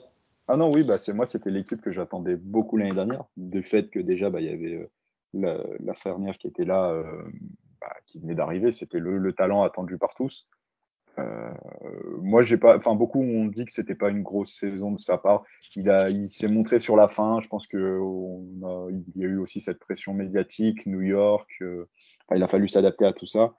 Ah 0.48 0.58
non, 0.58 0.72
oui, 0.72 0.84
bah, 0.84 1.00
c'est 1.00 1.12
moi, 1.14 1.26
c'était 1.26 1.50
l'équipe 1.50 1.82
que 1.82 1.92
j'attendais 1.92 2.36
beaucoup 2.36 2.78
l'année 2.78 2.94
dernière, 2.94 3.24
du 3.36 3.64
fait 3.64 3.90
que 3.90 4.00
déjà, 4.00 4.30
bah, 4.30 4.42
il 4.42 4.46
y 4.46 4.54
avait 4.54 4.76
euh, 4.76 4.92
la, 5.34 5.58
la 5.84 5.94
fermière 5.96 6.38
qui 6.38 6.46
était 6.46 6.66
là, 6.66 6.92
euh, 6.92 7.04
bah, 7.82 7.94
qui 8.06 8.20
venait 8.20 8.36
d'arriver, 8.36 8.74
c'était 8.74 9.00
le 9.00 9.34
talent 9.34 9.64
attendu 9.64 9.98
par 9.98 10.14
tous. 10.14 10.48
Euh, 11.20 11.52
moi, 12.22 12.44
j'ai 12.44 12.58
pas, 12.58 12.78
enfin, 12.78 12.96
beaucoup 12.96 13.22
ont 13.22 13.46
dit 13.46 13.66
que 13.66 13.74
c'était 13.74 13.96
pas 13.96 14.10
une 14.10 14.24
grosse 14.24 14.54
saison 14.54 14.92
de 14.92 15.00
sa 15.00 15.18
part. 15.18 15.44
Il 15.76 15.90
a, 15.90 16.10
il 16.10 16.30
s'est 16.30 16.48
montré 16.48 16.80
sur 16.80 16.96
la 16.96 17.08
fin. 17.08 17.40
Je 17.42 17.48
pense 17.48 17.68
que 17.68 18.00
on 18.00 18.46
a, 18.64 18.90
il 18.92 19.22
y 19.22 19.26
a 19.26 19.28
eu 19.28 19.38
aussi 19.38 19.62
cette 19.62 19.80
pression 19.80 20.14
médiatique, 20.14 20.86
New 20.86 21.02
York. 21.02 21.50
euh, 21.62 21.88
enfin, 22.28 22.38
il 22.38 22.44
a 22.44 22.48
fallu 22.48 22.68
s'adapter 22.68 23.06
à 23.06 23.14
tout 23.14 23.28
ça. 23.28 23.54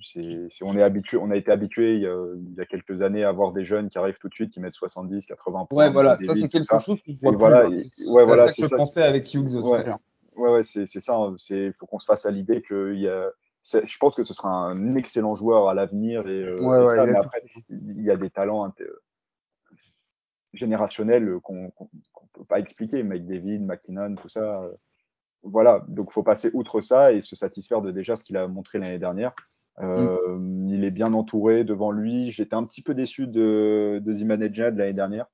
c'est, 0.00 0.48
on 0.62 0.76
est 0.76 0.82
habitué, 0.82 1.16
on 1.16 1.30
a 1.30 1.36
été 1.36 1.50
habitué 1.50 1.94
il 1.94 2.02
y 2.02 2.06
a, 2.06 2.16
il 2.36 2.54
y 2.54 2.60
a, 2.60 2.66
quelques 2.66 3.02
années 3.02 3.24
à 3.24 3.32
voir 3.32 3.52
des 3.52 3.64
jeunes 3.64 3.88
qui 3.88 3.98
arrivent 3.98 4.18
tout 4.20 4.28
de 4.28 4.34
suite, 4.34 4.52
qui 4.52 4.60
mettent 4.60 4.74
70, 4.74 5.26
80 5.26 5.66
points. 5.68 5.86
Ouais, 5.86 5.92
voilà, 5.92 6.16
ça 6.18 6.34
c'est 6.34 6.48
quelque 6.48 6.78
chose 6.78 7.00
qui 7.02 7.18
voit 7.20 7.32
voilà, 7.32 7.64
plus. 7.64 8.06
Et, 8.06 8.08
ouais, 8.08 8.24
voilà, 8.24 8.46
ça 8.46 8.52
que 8.52 8.62
je 8.62 8.66
ça, 8.66 8.76
pensais 8.76 9.02
avec 9.02 9.32
Hughes 9.34 9.56
ouais, 9.56 9.84
ouais, 10.36 10.50
ouais, 10.50 10.62
c'est, 10.62 10.86
c'est 10.86 11.00
ça. 11.00 11.18
C'est, 11.38 11.72
faut 11.72 11.86
qu'on 11.86 11.98
se 11.98 12.06
fasse 12.06 12.24
à 12.24 12.30
l'idée 12.30 12.62
qu'il 12.62 13.00
y 13.00 13.08
a. 13.08 13.30
Je 13.66 13.98
pense 13.98 14.14
que 14.14 14.24
ce 14.24 14.32
sera 14.32 14.48
un 14.48 14.94
excellent 14.94 15.34
joueur 15.34 15.68
à 15.68 15.74
l'avenir 15.74 16.26
et, 16.28 16.44
euh, 16.44 16.56
ouais, 16.60 16.78
et 16.78 16.80
ouais, 16.80 16.86
ça, 16.86 17.04
il 17.04 17.12
mais 17.12 17.18
après, 17.18 17.42
il 17.68 18.02
y 18.02 18.10
a 18.10 18.16
des 18.16 18.30
talents 18.30 18.72
générationnels 20.52 21.40
qu'on 21.42 21.70
qu 21.70 21.84
peut 22.32 22.44
pas 22.48 22.60
expliquer. 22.60 23.02
Mike 23.02 23.26
David, 23.26 23.62
McKinnon, 23.62 24.14
tout 24.14 24.28
ça. 24.28 24.62
euh, 24.62 24.72
voilà, 25.42 25.84
donc 25.88 26.12
faut 26.12 26.22
passer 26.22 26.50
outre 26.54 26.80
ça 26.80 27.12
et 27.12 27.22
se 27.22 27.36
satisfaire 27.36 27.80
de 27.82 27.90
déjà 27.90 28.16
ce 28.16 28.24
qu'il 28.24 28.36
a 28.36 28.46
montré 28.48 28.78
l'année 28.78 28.98
dernière. 28.98 29.32
Euh, 29.80 30.36
mm. 30.38 30.68
Il 30.68 30.84
est 30.84 30.90
bien 30.90 31.12
entouré 31.12 31.64
devant 31.64 31.90
lui. 31.90 32.30
J'étais 32.30 32.54
un 32.54 32.64
petit 32.64 32.82
peu 32.82 32.94
déçu 32.94 33.26
de, 33.26 34.00
de 34.02 34.12
Zimanejad 34.12 34.76
l'année 34.76 34.92
dernière 34.92 35.26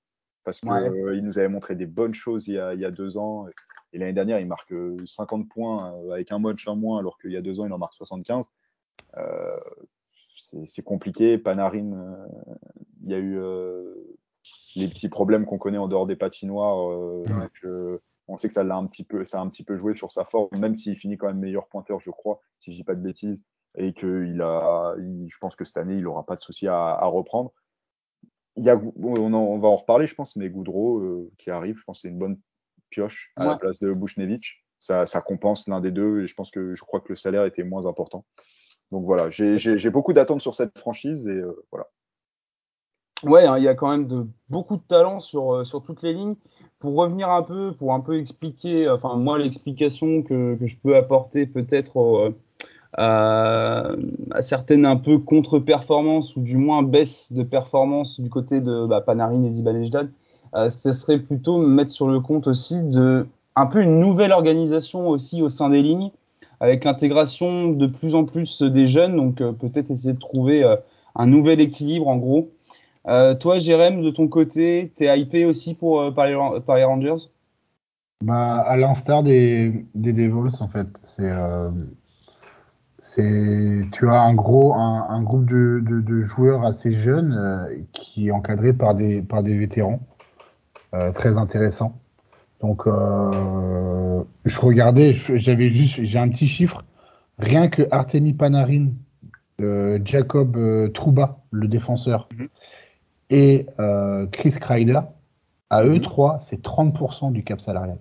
parce 0.44 0.60
qu'il 0.60 0.70
Ouais. 0.70 0.88
euh, 0.88 1.16
il 1.16 1.24
nous 1.24 1.38
avait 1.38 1.48
montré 1.48 1.74
des 1.74 1.86
bonnes 1.86 2.14
choses 2.14 2.48
il 2.48 2.54
y 2.54 2.58
a, 2.58 2.74
il 2.74 2.80
y 2.80 2.84
a 2.84 2.90
deux 2.90 3.16
ans. 3.16 3.46
Et 3.92 3.98
l'année 3.98 4.12
dernière, 4.12 4.40
il 4.40 4.46
marque 4.46 4.72
50 5.06 5.48
points 5.48 5.94
euh, 5.94 6.10
avec 6.12 6.32
un 6.32 6.38
match 6.38 6.66
en 6.68 6.76
moins 6.76 6.98
alors 6.98 7.18
qu'il 7.18 7.32
y 7.32 7.36
a 7.36 7.42
deux 7.42 7.60
ans, 7.60 7.66
il 7.66 7.72
en 7.72 7.78
marque 7.78 7.94
75. 7.94 8.46
Euh, 9.18 9.56
c'est 10.64 10.82
compliqué. 10.84 11.38
Panarin, 11.38 11.92
euh, 11.92 12.26
il 13.04 13.10
y 13.10 13.14
a 13.14 13.18
eu 13.18 13.38
euh, 13.38 13.94
les 14.76 14.88
petits 14.88 15.08
problèmes 15.08 15.44
qu'on 15.44 15.58
connaît 15.58 15.78
en 15.78 15.88
dehors 15.88 16.06
des 16.06 16.16
patinoires. 16.16 16.90
Euh, 16.90 17.22
Ouais. 17.24 17.40
donc, 17.40 17.50
euh, 17.64 17.98
on 18.28 18.36
sait 18.36 18.48
que 18.48 18.54
ça 18.54 18.64
l'a 18.64 18.76
un 18.76 18.86
petit 18.86 19.04
peu, 19.04 19.24
ça 19.26 19.38
a 19.38 19.42
un 19.42 19.48
petit 19.48 19.64
peu 19.64 19.76
joué 19.76 19.94
sur 19.94 20.10
sa 20.10 20.24
forme, 20.24 20.48
même 20.58 20.76
s'il 20.76 20.96
finit 20.96 21.18
quand 21.18 21.26
même 21.26 21.38
meilleur 21.38 21.66
pointeur, 21.66 22.00
je 22.00 22.10
crois, 22.10 22.40
si 22.58 22.72
je 22.72 22.76
dis 22.76 22.84
pas 22.84 22.94
de 22.94 23.00
bêtises, 23.02 23.44
et 23.76 23.92
que 23.92 24.24
il 24.24 24.40
a, 24.40 24.94
il- 24.98 25.28
je 25.28 25.36
pense 25.38 25.54
que 25.56 25.64
cette 25.64 25.76
année, 25.76 25.96
il 25.96 26.06
aura 26.06 26.24
pas 26.24 26.36
de 26.36 26.40
souci 26.42 26.66
à, 26.68 26.76
à 26.76 27.04
reprendre. 27.06 27.52
Il 28.56 28.64
y 28.64 28.70
a, 28.70 28.80
on, 29.00 29.32
en- 29.32 29.34
on 29.34 29.58
va 29.58 29.68
en 29.68 29.76
reparler, 29.76 30.06
je 30.06 30.14
pense, 30.14 30.36
mais 30.36 30.50
Goudreau 30.50 30.98
euh, 30.98 31.30
qui 31.38 31.50
arrive, 31.50 31.78
je 31.78 31.84
pense 31.84 31.98
que 31.98 32.02
c'est 32.02 32.08
une 32.08 32.18
bonne 32.18 32.38
pioche 32.90 33.32
à 33.36 33.46
la 33.46 33.56
place 33.56 33.78
de 33.80 33.90
Bouchnevich. 33.92 34.64
Ça, 34.78 35.06
ça 35.06 35.20
compense 35.20 35.68
l'un 35.68 35.80
des 35.80 35.90
deux, 35.92 36.22
et 36.22 36.26
je 36.26 36.34
pense 36.34 36.50
que 36.50 36.74
je 36.74 36.82
crois 36.82 37.00
que 37.00 37.08
le 37.10 37.16
salaire 37.16 37.44
était 37.44 37.62
moins 37.62 37.86
important. 37.86 38.24
Donc 38.90 39.06
voilà, 39.06 39.30
j'ai 39.30 39.90
beaucoup 39.90 40.12
d'attentes 40.12 40.42
sur 40.42 40.54
cette 40.54 40.78
franchise 40.78 41.26
et 41.28 41.30
euh, 41.30 41.64
voilà. 41.70 41.86
Ouais, 43.22 43.46
hein, 43.46 43.56
il 43.56 43.64
y 43.64 43.68
a 43.68 43.74
quand 43.74 43.88
même 43.88 44.08
de, 44.08 44.26
beaucoup 44.48 44.76
de 44.76 44.82
talent 44.82 45.20
sur, 45.20 45.54
euh, 45.54 45.64
sur 45.64 45.82
toutes 45.82 46.02
les 46.02 46.12
lignes. 46.12 46.34
Pour 46.80 46.96
revenir 46.96 47.30
un 47.30 47.44
peu, 47.44 47.72
pour 47.72 47.94
un 47.94 48.00
peu 48.00 48.18
expliquer, 48.18 48.90
enfin 48.90 49.14
moi 49.14 49.38
l'explication 49.38 50.22
que, 50.24 50.56
que 50.56 50.66
je 50.66 50.76
peux 50.76 50.96
apporter 50.96 51.46
peut-être 51.46 52.00
euh, 52.00 52.34
à, 52.98 53.88
à 54.30 54.42
certaines 54.42 54.86
un 54.86 54.96
peu 54.96 55.18
contre-performances 55.18 56.36
ou 56.36 56.40
du 56.40 56.56
moins 56.56 56.82
baisse 56.82 57.32
de 57.32 57.42
performance 57.42 58.20
du 58.20 58.28
côté 58.28 58.60
de 58.60 58.86
bah, 58.86 59.00
Panarin 59.00 59.44
et 59.44 59.52
Zibanejad, 59.52 60.10
euh, 60.54 60.68
ce 60.68 60.92
serait 60.92 61.18
plutôt 61.18 61.58
mettre 61.58 61.90
sur 61.90 62.08
le 62.08 62.20
compte 62.20 62.46
aussi 62.46 62.82
de 62.82 63.26
un 63.56 63.66
peu 63.66 63.82
une 63.82 64.00
nouvelle 64.00 64.32
organisation 64.32 65.08
aussi 65.08 65.42
au 65.42 65.48
sein 65.48 65.70
des 65.70 65.82
lignes, 65.82 66.10
avec 66.60 66.84
l'intégration 66.84 67.70
de 67.70 67.86
plus 67.86 68.14
en 68.14 68.24
plus 68.24 68.62
des 68.62 68.86
jeunes, 68.86 69.16
donc 69.16 69.40
euh, 69.40 69.52
peut-être 69.52 69.90
essayer 69.90 70.14
de 70.14 70.18
trouver 70.18 70.62
euh, 70.62 70.76
un 71.14 71.26
nouvel 71.26 71.60
équilibre 71.60 72.08
en 72.08 72.16
gros. 72.16 72.50
Euh, 73.08 73.34
toi, 73.34 73.58
Jérém, 73.58 74.00
de 74.00 74.10
ton 74.10 74.28
côté, 74.28 74.92
t'es 74.96 75.18
hypé 75.18 75.44
aussi 75.44 75.74
pour, 75.74 76.00
euh, 76.00 76.10
par, 76.12 76.26
les, 76.26 76.60
par 76.64 76.76
les 76.76 76.84
Rangers? 76.84 77.26
Bah, 78.24 78.58
à 78.58 78.76
l'instar 78.76 79.22
des, 79.24 79.84
des 79.94 80.12
Devils, 80.12 80.56
en 80.60 80.68
fait. 80.68 80.86
C'est, 81.02 81.28
euh, 81.28 81.70
c'est, 83.02 83.88
tu 83.92 84.08
as 84.08 84.22
un 84.22 84.34
gros, 84.34 84.74
un, 84.74 85.08
un 85.10 85.22
groupe 85.24 85.46
de, 85.46 85.82
de, 85.84 86.00
de 86.00 86.22
joueurs 86.22 86.64
assez 86.64 86.92
jeunes 86.92 87.34
euh, 87.34 87.76
qui 87.92 88.28
est 88.28 88.32
encadré 88.32 88.72
par 88.72 88.94
des, 88.94 89.22
par 89.22 89.42
des 89.42 89.58
vétérans 89.58 90.00
euh, 90.94 91.12
très 91.12 91.38
intéressants. 91.38 92.00
Donc, 92.60 92.86
euh, 92.88 94.24
je 94.46 94.60
regardais, 94.60 95.14
j'avais 95.14 95.70
juste, 95.70 96.02
j'ai 96.04 96.18
un 96.18 96.28
petit 96.30 96.48
chiffre. 96.48 96.84
Rien 97.38 97.68
que 97.68 97.82
Artemi 97.92 98.34
Panarin, 98.34 98.90
euh, 99.62 100.00
Jacob 100.04 100.56
euh, 100.56 100.88
Trouba, 100.90 101.40
le 101.52 101.68
défenseur, 101.68 102.30
Mhm. 102.32 102.48
et 103.30 103.66
euh, 103.80 104.26
Chris 104.28 104.52
Kreider, 104.60 105.00
à 105.70 105.84
eux 105.84 105.98
Mhm. 105.98 106.00
trois, 106.00 106.40
c'est 106.40 106.62
30% 106.62 107.32
du 107.32 107.44
cap 107.44 107.60
salarial. 107.60 107.98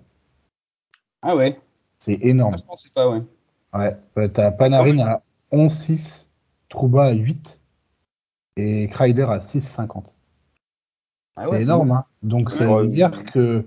Ah 1.22 1.34
ouais, 1.36 1.60
C'est 1.98 2.18
ah, 2.22 2.26
énorme. 2.28 2.56
je 2.58 2.64
pensais 2.64 2.90
pas, 2.94 3.08
ouais. 3.10 3.22
Ouais, 3.74 3.96
ouais, 4.16 4.28
t'as 4.28 4.50
Panarin 4.50 4.98
à 4.98 5.22
11,6, 5.52 6.26
Trouba 6.68 7.06
à 7.06 7.12
8 7.12 7.58
et 8.56 8.88
Kreider 8.88 9.22
à 9.22 9.38
6,50. 9.38 10.04
Ah 11.36 11.44
c'est 11.46 11.62
énorme, 11.62 11.88
bon. 11.88 11.94
hein. 11.94 12.04
Donc 12.22 12.50
ça 12.50 12.66
veut 12.66 12.86
ouais. 12.86 12.88
dire 12.88 13.24
que 13.32 13.64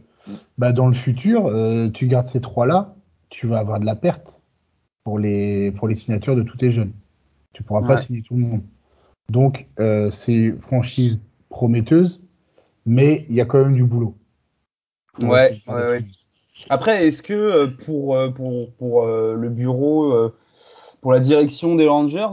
bah, 0.57 0.71
dans 0.71 0.87
le 0.87 0.93
futur, 0.93 1.47
euh, 1.47 1.89
tu 1.89 2.07
gardes 2.07 2.27
ces 2.27 2.41
trois-là, 2.41 2.95
tu 3.29 3.47
vas 3.47 3.57
avoir 3.57 3.79
de 3.79 3.85
la 3.85 3.95
perte 3.95 4.41
pour 5.03 5.17
les, 5.17 5.71
pour 5.71 5.87
les 5.87 5.95
signatures 5.95 6.35
de 6.35 6.43
tous 6.43 6.57
tes 6.57 6.71
jeunes. 6.71 6.93
Tu 7.53 7.63
pourras 7.63 7.81
pas 7.81 7.97
signer 7.97 8.21
tout 8.21 8.35
le 8.35 8.41
monde. 8.41 8.61
Donc 9.29 9.67
euh, 9.79 10.11
c'est 10.11 10.33
une 10.33 10.61
franchise 10.61 11.23
prometteuse, 11.49 12.21
mais 12.85 13.25
il 13.29 13.35
y 13.35 13.41
a 13.41 13.45
quand 13.45 13.63
même 13.63 13.75
du 13.75 13.83
boulot. 13.83 14.15
Ouais, 15.19 15.61
ouais, 15.67 15.73
ouais. 15.73 16.05
Après, 16.69 17.07
est-ce 17.07 17.21
que 17.21 17.33
euh, 17.33 17.67
pour, 17.85 18.15
euh, 18.15 18.29
pour, 18.29 18.71
pour 18.73 19.03
euh, 19.03 19.35
le 19.35 19.49
bureau, 19.49 20.31
pour 21.01 21.11
la 21.11 21.19
direction 21.19 21.75
des 21.75 21.87
Rangers, 21.87 22.27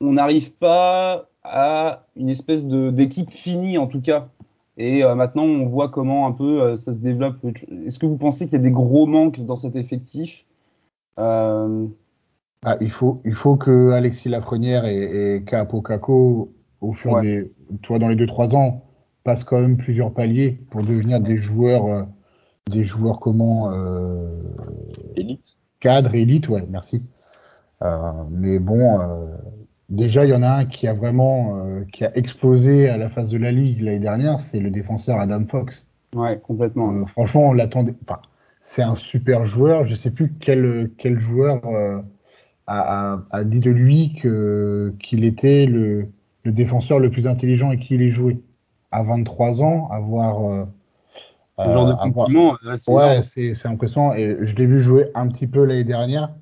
on 0.00 0.12
n'arrive 0.12 0.52
pas 0.52 1.28
à 1.44 2.06
une 2.16 2.28
espèce 2.28 2.66
de 2.66 2.90
d'équipe 2.90 3.30
finie 3.30 3.78
en 3.78 3.86
tout 3.86 4.00
cas? 4.00 4.28
Et 4.78 5.04
euh, 5.04 5.14
maintenant, 5.14 5.44
on 5.44 5.66
voit 5.66 5.90
comment 5.90 6.26
un 6.26 6.32
peu 6.32 6.62
euh, 6.62 6.76
ça 6.76 6.94
se 6.94 6.98
développe. 7.00 7.36
Est-ce 7.86 7.98
que 7.98 8.06
vous 8.06 8.16
pensez 8.16 8.46
qu'il 8.46 8.54
y 8.54 8.60
a 8.60 8.64
des 8.64 8.70
gros 8.70 9.06
manques 9.06 9.40
dans 9.44 9.56
cet 9.56 9.76
effectif? 9.76 10.44
Euh, 11.18 11.86
Ah, 12.64 12.76
il 12.80 12.90
faut, 12.90 13.20
il 13.24 13.34
faut 13.34 13.56
que 13.56 13.90
Alexis 13.90 14.28
Lafrenière 14.28 14.84
et, 14.86 15.36
et 15.36 15.44
Capo 15.44 15.82
Caco, 15.82 16.52
au 16.80 16.92
fur 16.94 17.12
Ouais. 17.12 17.22
des, 17.22 17.52
tu 17.82 17.88
vois, 17.88 17.98
dans 17.98 18.08
les 18.08 18.16
2-3 18.16 18.54
ans, 18.54 18.82
passent 19.24 19.44
quand 19.44 19.60
même 19.60 19.76
plusieurs 19.76 20.12
paliers 20.12 20.58
pour 20.70 20.82
devenir 20.82 21.20
des 21.20 21.36
joueurs, 21.36 22.06
des 22.70 22.84
joueurs 22.84 23.20
comment, 23.20 23.70
euh, 23.72 24.26
Élite. 25.16 25.56
cadres, 25.80 26.14
élites, 26.14 26.48
ouais, 26.48 26.64
merci. 26.70 27.02
Euh, 27.82 28.12
mais 28.30 28.58
bon, 28.58 29.00
euh, 29.00 29.26
déjà, 29.90 30.24
il 30.24 30.30
y 30.30 30.34
en 30.34 30.42
a 30.42 30.48
un 30.50 30.64
qui 30.66 30.86
a 30.86 30.94
vraiment, 30.94 31.56
euh, 31.58 31.84
qui 31.92 32.04
a 32.04 32.16
explosé 32.16 32.88
à 32.88 32.96
la 32.96 33.10
face 33.10 33.30
de 33.30 33.38
la 33.38 33.50
Ligue 33.52 33.80
l'année 33.82 33.98
dernière, 33.98 34.40
c'est 34.40 34.60
le 34.60 34.70
défenseur 34.70 35.18
Adam 35.20 35.44
Fox. 35.50 35.84
ouais, 36.14 36.38
complètement. 36.40 37.04
Franchement, 37.06 37.48
on 37.48 37.52
l'attendait. 37.52 37.94
Enfin, 38.08 38.20
c'est 38.60 38.82
un 38.82 38.94
super 38.94 39.44
joueur. 39.44 39.86
Je 39.86 39.96
sais 39.96 40.10
plus 40.10 40.32
quel, 40.40 40.90
quel 40.98 41.18
joueur 41.18 41.66
euh, 41.66 42.00
a, 42.68 43.14
a- 43.14 43.24
a 43.32 43.44
dit 43.44 43.58
de 43.60 43.70
lui 43.70 44.14
que 44.22 44.94
qu'il 45.00 45.24
était 45.24 45.66
le, 45.66 46.08
le 46.44 46.52
défenseur 46.52 47.00
le 47.00 47.10
plus 47.10 47.26
intelligent 47.26 47.72
et 47.72 47.78
qu'il 47.78 48.02
ait 48.02 48.10
joué. 48.12 48.40
À 48.92 49.02
23 49.02 49.62
ans, 49.62 49.88
avoir. 49.90 50.44
euh, 50.48 50.64
Ce 51.58 51.70
genre 51.70 51.86
de 51.86 51.92
euh, 51.92 51.96
compliment, 51.96 52.56
c'est 52.78 52.90
Ouais, 52.90 53.22
c'est 53.22 53.66
impressionnant. 53.66 54.14
Et 54.14 54.36
je 54.40 54.56
l'ai 54.56 54.66
vu 54.66 54.80
jouer 54.80 55.10
un 55.14 55.28
petit 55.28 55.46
peu 55.46 55.64
l'année 55.64 55.84
dernière. 55.84 56.34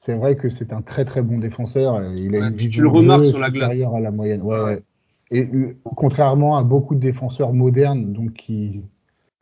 C'est 0.00 0.14
vrai 0.14 0.34
que 0.34 0.50
c'est 0.50 0.72
un 0.72 0.82
très 0.82 1.04
très 1.04 1.22
bon 1.22 1.38
défenseur. 1.38 2.02
Il 2.14 2.34
a 2.34 2.40
Ouais, 2.40 2.48
une 2.48 2.56
tu 2.56 2.64
vision 2.66 2.82
le 2.82 2.88
de 2.90 2.94
remarques 2.94 3.24
sur 3.26 3.38
la 3.38 3.50
glace. 3.50 3.78
à 3.80 4.00
la 4.00 4.10
moyenne. 4.10 4.42
Ouais, 4.42 4.56
Ouais. 4.58 4.64
ouais. 4.64 4.82
Et 5.30 5.48
euh, 5.54 5.76
contrairement 5.96 6.56
à 6.56 6.62
beaucoup 6.64 6.94
de 6.94 7.00
défenseurs 7.00 7.52
modernes, 7.52 8.12
donc 8.12 8.32
qui, 8.34 8.82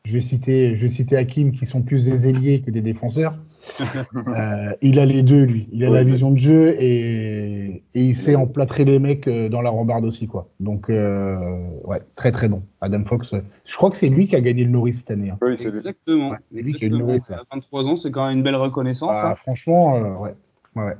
je 0.04 0.12
vais 0.12 0.20
citer, 0.20 0.76
je 0.76 0.82
vais 0.86 0.92
citer 0.92 1.16
Hakim, 1.16 1.52
qui 1.52 1.66
sont 1.66 1.82
plus 1.82 2.04
des 2.04 2.28
ailiers 2.28 2.60
que 2.60 2.70
des 2.70 2.82
défenseurs. 2.82 3.36
euh, 4.28 4.72
il 4.82 4.98
a 4.98 5.06
les 5.06 5.22
deux, 5.22 5.42
lui. 5.42 5.68
Il 5.72 5.84
a 5.84 5.90
Ouais, 5.90 5.96
la 5.96 6.04
vision 6.04 6.30
de 6.30 6.38
jeu 6.38 6.76
et, 6.80 7.82
et 7.94 8.00
il 8.02 8.16
sait 8.16 8.34
emplâtrer 8.36 8.84
les 8.84 8.98
mecs 8.98 9.26
euh, 9.28 9.48
dans 9.48 9.62
la 9.62 9.70
rambarde 9.70 10.04
aussi, 10.04 10.26
quoi. 10.26 10.48
Donc, 10.60 10.88
euh, 10.90 11.36
ouais, 11.84 12.00
très 12.16 12.32
très 12.32 12.48
bon. 12.48 12.62
Adam 12.80 13.04
Fox, 13.04 13.34
je 13.66 13.76
crois 13.76 13.90
que 13.90 13.96
c'est 13.96 14.08
lui 14.08 14.28
qui 14.28 14.36
a 14.36 14.40
gagné 14.40 14.64
le 14.64 14.70
Norris 14.70 14.94
cette 14.94 15.10
année. 15.10 15.30
hein. 15.30 15.38
Oui, 15.42 15.54
c'est 15.58 15.70
lui. 15.70 15.78
Exactement. 15.78 16.30
Ouais, 16.30 16.36
c'est 16.42 16.62
lui 16.62 16.72
qui 16.74 16.84
a 16.84 16.86
exactement. 16.86 17.06
mauvaise, 17.08 17.28
ouais. 17.30 17.36
À 17.36 17.42
23 17.52 17.84
ans, 17.84 17.96
c'est 17.96 18.10
quand 18.10 18.26
même 18.26 18.38
une 18.38 18.42
belle 18.42 18.56
reconnaissance. 18.56 19.10
Ah, 19.12 19.30
hein. 19.30 19.34
franchement, 19.36 19.96
euh, 19.96 20.14
ouais. 20.16 20.34
ouais, 20.76 20.84
ouais. 20.84 20.96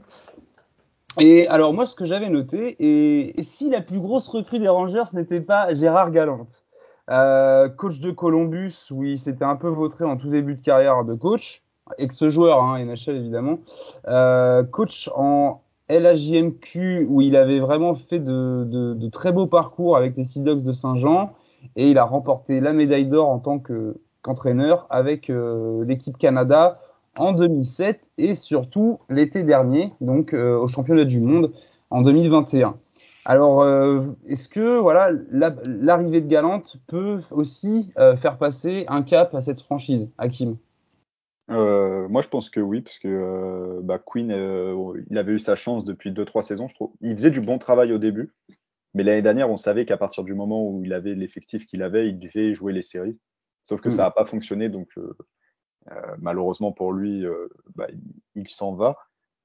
Et 1.19 1.47
alors 1.49 1.75
moi, 1.75 1.87
ce 1.87 1.97
que 1.97 2.05
j'avais 2.05 2.31
noté, 2.31 2.77
et, 2.79 3.39
et 3.39 3.43
si 3.43 3.69
la 3.69 3.81
plus 3.81 3.99
grosse 3.99 4.29
recrue 4.29 4.59
des 4.61 4.69
Rangers 4.69 5.03
n'était 5.13 5.41
pas 5.41 5.73
Gérard 5.75 6.13
Galante, 6.13 6.65
euh, 7.11 7.69
coach 7.69 7.99
de 7.99 8.13
Columbus, 8.13 8.75
où 8.93 9.03
il 9.03 9.19
s'était 9.19 9.45
un 9.45 9.57
peu 9.57 9.67
vautré 9.69 10.05
en 10.05 10.17
tout 10.17 10.29
début 10.31 10.55
de 10.55 10.63
carrière 10.63 11.05
de 11.05 11.15
coach, 11.15 11.63
ex-joueur, 11.99 12.63
hein, 12.63 12.79
NHL 12.85 13.17
évidemment, 13.17 13.59
euh, 14.09 14.63
coach 14.63 15.11
en 15.15 15.61
LHJMQ, 15.89 17.07
où 17.09 17.21
il 17.21 17.37
avait 17.37 17.59
vraiment 17.61 17.95
fait 17.95 18.21
de, 18.21 19.09
très 19.11 19.33
beaux 19.33 19.47
parcours 19.47 19.97
avec 19.97 20.17
les 20.17 20.25
Sea 20.25 20.41
Dogs 20.41 20.63
de 20.63 20.73
Saint-Jean, 20.73 21.33
et 21.77 21.91
il 21.91 21.99
a 21.99 22.05
remporté 22.05 22.61
la 22.61 22.73
médaille 22.73 23.07
d'or 23.07 23.29
en 23.29 23.39
tant 23.39 23.59
que- 23.59 23.97
qu'entraîneur 24.23 24.87
avec 24.91 25.31
euh, 25.31 25.85
l'équipe 25.85 26.17
Canada 26.17 26.81
en 27.19 27.33
2007 27.33 28.13
et 28.19 28.35
surtout 28.35 29.01
l'été 29.09 29.43
dernier, 29.43 29.93
donc 30.01 30.33
au 30.33 30.69
championnat 30.69 31.05
du 31.05 31.21
monde 31.21 31.53
en 31.91 32.03
2021. 32.03 32.77
Alors, 33.25 33.67
est-ce 34.29 34.49
que 34.49 34.79
voilà 34.79 35.11
l'arrivée 35.33 36.21
de 36.21 36.29
Galante 36.29 36.77
peut 36.87 37.21
aussi 37.33 37.93
faire 38.17 38.39
passer 38.39 38.85
un 38.89 39.03
cap 39.03 39.35
à 39.35 39.41
cette 39.41 39.61
franchise, 39.61 40.09
Hakim? 40.19 40.57
Euh, 41.51 42.09
moi, 42.09 42.23
je 42.23 42.29
pense 42.29 42.49
que 42.49 42.61
oui, 42.61 42.81
parce 42.81 42.99
que 42.99 43.09
euh, 43.09 43.81
bah, 43.83 43.99
Queen, 43.99 44.31
euh, 44.31 45.03
il 45.11 45.19
avait 45.19 45.33
eu 45.33 45.39
sa 45.39 45.57
chance 45.57 45.85
depuis 45.85 46.13
2-3 46.13 46.43
saisons, 46.43 46.69
je 46.69 46.75
trouve. 46.75 46.93
Il 47.01 47.17
faisait 47.17 47.31
du 47.31 47.41
bon 47.41 47.59
travail 47.59 47.93
au 47.93 47.99
début, 47.99 48.33
mais 48.95 49.03
l'année 49.03 49.23
dernière, 49.23 49.51
on 49.51 49.57
savait 49.57 49.85
qu'à 49.85 49.97
partir 49.97 50.23
du 50.23 50.35
moment 50.35 50.69
où 50.69 50.85
il 50.85 50.93
avait 50.93 51.15
l'effectif 51.15 51.67
qu'il 51.67 51.83
avait, 51.83 52.09
il 52.09 52.19
devait 52.19 52.55
jouer 52.55 52.73
les 52.73 52.83
séries. 52.83 53.19
Sauf 53.65 53.81
que 53.81 53.91
ça 53.91 54.03
n'a 54.03 54.11
pas 54.11 54.25
fonctionné, 54.25 54.69
donc 54.69 54.89
malheureusement 56.19 56.73
pour 56.73 56.93
lui, 56.93 57.25
bah, 57.75 57.87
il, 58.35 58.49
s'en 58.49 58.75
va. 58.75 58.97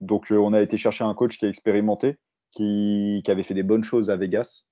Donc, 0.02 0.28
on 0.32 0.54
a 0.54 0.62
été 0.62 0.78
chercher 0.78 1.04
un 1.04 1.14
coach 1.14 1.38
qui 1.38 1.46
a 1.46 1.50
expérimenté, 1.50 2.18
qui, 2.52 3.22
qui 3.24 3.32
avait 3.32 3.44
fait 3.44 3.54
des 3.54 3.64
bonnes 3.64 3.84
choses 3.84 4.10
à 4.10 4.16
Vegas, 4.16 4.68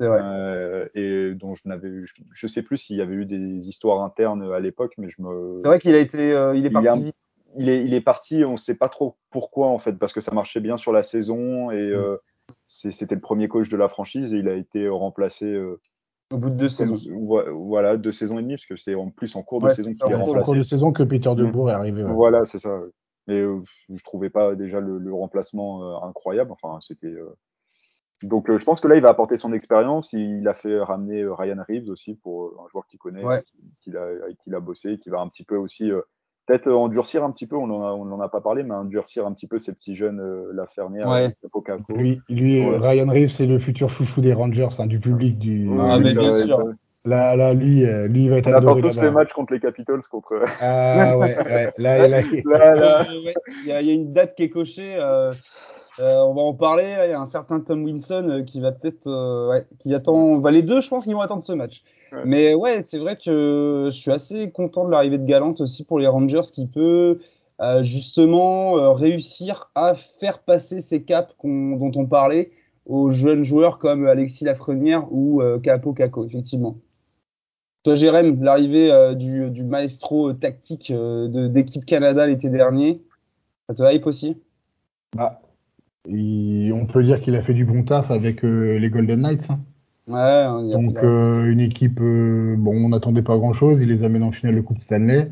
euh, 0.00 0.88
et 0.94 1.34
dont 1.34 1.54
je 1.54 1.62
n'avais, 1.66 1.90
je, 2.32 2.46
sais 2.46 2.62
plus 2.62 2.78
s'il 2.78 2.96
y 2.96 3.00
avait 3.00 3.14
eu 3.14 3.26
des 3.26 3.68
histoires 3.68 4.02
internes 4.02 4.52
à 4.52 4.58
l'époque, 4.58 4.94
mais 4.98 5.08
je 5.08 5.22
me. 5.22 5.60
C'est 5.62 5.68
vrai 5.68 5.78
qu'il 5.78 5.94
a 5.94 6.00
été, 6.00 6.32
euh, 6.32 6.56
il 6.56 6.66
est 6.66 6.70
parti. 6.70 7.12
Il, 7.56 7.68
est, 7.68 7.84
il 7.84 7.94
est 7.94 8.00
parti, 8.00 8.44
on 8.44 8.52
ne 8.52 8.56
sait 8.56 8.76
pas 8.76 8.88
trop 8.88 9.16
pourquoi 9.30 9.68
en 9.68 9.78
fait, 9.78 9.92
parce 9.92 10.12
que 10.12 10.20
ça 10.20 10.32
marchait 10.32 10.58
bien 10.58 10.76
sur 10.76 10.92
la 10.92 11.04
saison 11.04 11.70
et 11.70 11.90
mm. 11.90 11.94
euh, 11.94 12.16
c'était 12.66 13.14
le 13.14 13.20
premier 13.20 13.46
coach 13.46 13.68
de 13.68 13.76
la 13.76 13.88
franchise 13.88 14.34
et 14.34 14.38
il 14.38 14.48
a 14.48 14.54
été 14.54 14.88
remplacé. 14.88 15.56
au 16.32 16.36
bout 16.36 16.50
de 16.50 16.56
deux 16.56 16.68
saisons. 16.68 16.98
Voilà, 17.52 17.96
deux 17.96 18.10
saisons 18.10 18.40
et 18.40 18.42
demie, 18.42 18.54
parce 18.54 18.66
que 18.66 18.76
c'est 18.76 18.96
en 18.96 19.10
plus 19.10 19.36
en 19.36 19.42
cours 19.44 19.62
de 19.62 19.70
saison 19.70 19.92
qu'il 19.92 20.10
est 20.10 20.16
remplacé. 20.16 20.40
En 20.40 20.42
cours 20.42 20.56
de 20.56 20.62
saison 20.64 20.92
que 20.92 21.04
Peter 21.04 21.32
DeBoer 21.36 21.70
est 21.70 21.74
arrivé. 21.74 22.02
Voilà, 22.02 22.44
c'est 22.46 22.58
ça. 22.58 22.80
Mais 23.28 23.40
je 23.40 24.02
trouvais 24.02 24.30
pas 24.30 24.56
déjà 24.56 24.80
le, 24.80 24.98
le 24.98 25.14
remplacement 25.14 26.04
incroyable. 26.04 26.50
Enfin, 26.50 26.78
c'était 26.80 27.14
donc 28.24 28.48
euh, 28.48 28.58
je 28.58 28.64
pense 28.64 28.80
que 28.80 28.88
là, 28.88 28.96
il 28.96 29.02
va 29.02 29.10
apporter 29.10 29.38
son 29.38 29.52
expérience. 29.52 30.12
Il 30.12 30.46
a 30.48 30.54
fait 30.54 30.80
ramener 30.80 31.22
euh, 31.22 31.34
Ryan 31.34 31.62
Reeves 31.68 31.88
aussi 31.88 32.14
pour 32.14 32.44
euh, 32.44 32.56
un 32.64 32.68
joueur 32.70 32.86
qu'il 32.86 32.98
connaît, 32.98 33.24
avec 33.24 33.44
qui 33.80 33.92
il 34.46 34.54
a 34.54 34.60
bossé, 34.60 34.98
qui 34.98 35.10
va 35.10 35.20
un 35.20 35.28
petit 35.28 35.44
peu 35.44 35.56
aussi 35.56 35.90
peut-être 36.46 36.70
endurcir 36.70 37.24
un 37.24 37.30
petit 37.30 37.46
peu, 37.46 37.56
on 37.56 37.66
n'en 37.66 38.20
a, 38.20 38.28
pas 38.28 38.42
parlé, 38.42 38.64
mais 38.64 38.74
endurcir 38.74 39.26
un 39.26 39.32
petit 39.32 39.46
peu 39.46 39.58
ces 39.58 39.72
petits 39.72 39.94
jeunes, 39.94 40.22
la 40.52 40.66
fermière, 40.66 41.08
ouais. 41.08 41.34
Lui, 41.88 42.20
lui 42.28 42.68
Ryan 42.68 43.08
Reeves, 43.08 43.30
c'est 43.30 43.46
le 43.46 43.58
futur 43.58 43.88
chouchou 43.88 44.20
des 44.20 44.34
Rangers, 44.34 44.68
hein, 44.78 44.86
du 44.86 45.00
public. 45.00 45.38
Du... 45.38 45.70
Ah, 45.80 45.98
mais 45.98 46.14
bien 46.14 46.46
sûr. 46.46 46.64
Là, 47.06 47.36
là, 47.36 47.52
lui, 47.52 47.84
lui, 48.08 48.24
il 48.24 48.30
va 48.30 48.38
être 48.38 48.48
on 48.48 48.54
adoré. 48.54 48.82
On 48.82 48.88
tous 48.88 49.00
les 49.00 49.10
matchs 49.10 49.32
contre 49.32 49.52
les 49.52 49.60
Capitals. 49.60 50.00
Contre... 50.10 50.42
Ah 50.60 51.18
ouais, 51.18 51.36
ouais. 51.36 51.72
Là, 51.78 52.08
là, 52.08 52.20
il 52.22 53.66
y, 53.66 53.72
a 53.72 53.80
une 53.80 54.12
date 54.12 54.34
qui 54.34 54.44
est 54.44 54.48
cochée. 54.50 54.96
Euh, 54.98 55.32
on 55.98 56.34
va 56.34 56.42
en 56.42 56.54
parler. 56.54 56.96
Il 57.04 57.10
y 57.10 57.12
a 57.12 57.20
un 57.20 57.26
certain 57.26 57.60
Tom 57.60 57.84
Wilson 57.84 58.28
euh, 58.28 58.42
qui 58.42 58.60
va 58.60 58.72
peut-être, 58.72 59.06
euh, 59.06 59.48
ouais, 59.48 59.66
qui 59.78 59.94
attend. 59.94 60.36
Bah, 60.36 60.50
les 60.50 60.62
deux, 60.62 60.80
je 60.80 60.88
pense 60.88 61.04
qu'ils 61.04 61.14
vont 61.14 61.20
attendre 61.20 61.42
ce 61.42 61.52
match. 61.52 61.82
Mais 62.24 62.54
ouais, 62.54 62.82
c'est 62.82 62.98
vrai 62.98 63.16
que 63.16 63.90
je 63.92 63.96
suis 63.96 64.12
assez 64.12 64.52
content 64.52 64.84
de 64.84 64.90
l'arrivée 64.90 65.18
de 65.18 65.26
Galante 65.26 65.60
aussi 65.60 65.82
pour 65.82 65.98
les 65.98 66.06
Rangers, 66.06 66.42
qui 66.52 66.68
peut 66.68 67.18
justement 67.82 68.94
réussir 68.94 69.68
à 69.74 69.96
faire 70.20 70.38
passer 70.38 70.80
ces 70.80 71.02
caps 71.02 71.34
dont 71.42 71.90
on 71.96 72.06
parlait 72.06 72.52
aux 72.86 73.10
jeunes 73.10 73.42
joueurs 73.42 73.78
comme 73.78 74.06
Alexis 74.06 74.44
Lafrenière 74.44 75.12
ou 75.12 75.42
Capo 75.64 75.92
Caco, 75.92 76.24
effectivement. 76.24 76.76
Toi, 77.82 77.96
Jérém, 77.96 78.40
l'arrivée 78.44 79.16
du, 79.16 79.50
du, 79.50 79.64
maestro 79.64 80.34
tactique 80.34 80.92
d'équipe 80.92 81.84
Canada 81.84 82.28
l'été 82.28 82.48
dernier, 82.48 83.02
ça 83.68 83.74
te 83.74 83.82
hype 83.92 84.06
aussi? 84.06 84.36
On 86.06 86.86
peut 86.86 87.02
dire 87.02 87.20
qu'il 87.20 87.36
a 87.36 87.42
fait 87.42 87.54
du 87.54 87.64
bon 87.64 87.82
taf 87.82 88.10
avec 88.10 88.44
euh, 88.44 88.78
les 88.78 88.90
Golden 88.90 89.22
Knights. 89.22 89.50
Hein. 89.50 89.60
Ouais, 90.06 90.72
Donc 90.72 90.98
euh, 90.98 91.50
une 91.50 91.60
équipe, 91.60 91.98
euh, 92.00 92.56
bon, 92.58 92.72
on 92.72 92.88
n'attendait 92.90 93.22
pas 93.22 93.38
grand-chose, 93.38 93.80
il 93.80 93.88
les 93.88 94.02
amène 94.02 94.22
en 94.22 94.32
finale 94.32 94.56
de 94.56 94.60
Coupe 94.60 94.80
Stanley. 94.80 95.30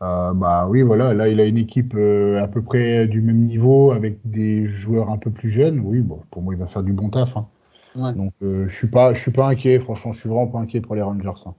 bah 0.00 0.68
oui, 0.68 0.82
voilà, 0.82 1.12
là 1.12 1.28
il 1.28 1.40
a 1.40 1.44
une 1.44 1.56
équipe 1.56 1.94
à 1.94 2.46
peu 2.46 2.62
près 2.62 3.08
du 3.08 3.20
même 3.20 3.46
niveau 3.46 3.90
avec 3.90 4.18
des 4.24 4.68
joueurs 4.68 5.10
un 5.10 5.18
peu 5.18 5.30
plus 5.30 5.50
jeunes. 5.50 5.80
Oui, 5.80 6.00
bon, 6.00 6.20
pour 6.30 6.42
moi 6.42 6.54
il 6.54 6.60
va 6.60 6.68
faire 6.68 6.84
du 6.84 6.92
bon 6.92 7.08
taf. 7.08 7.36
Hein. 7.36 8.12
Donc 8.12 8.32
je 8.42 8.72
suis 8.72 8.86
pas, 8.86 9.12
je 9.12 9.20
suis 9.20 9.32
pas 9.32 9.48
inquiet. 9.48 9.80
Franchement, 9.80 10.12
je 10.12 10.20
suis 10.20 10.28
vraiment 10.28 10.46
pas 10.46 10.58
inquiet 10.58 10.80
pour 10.80 10.94
les 10.94 11.02
Rangers. 11.02 11.42
Hein. 11.46 11.54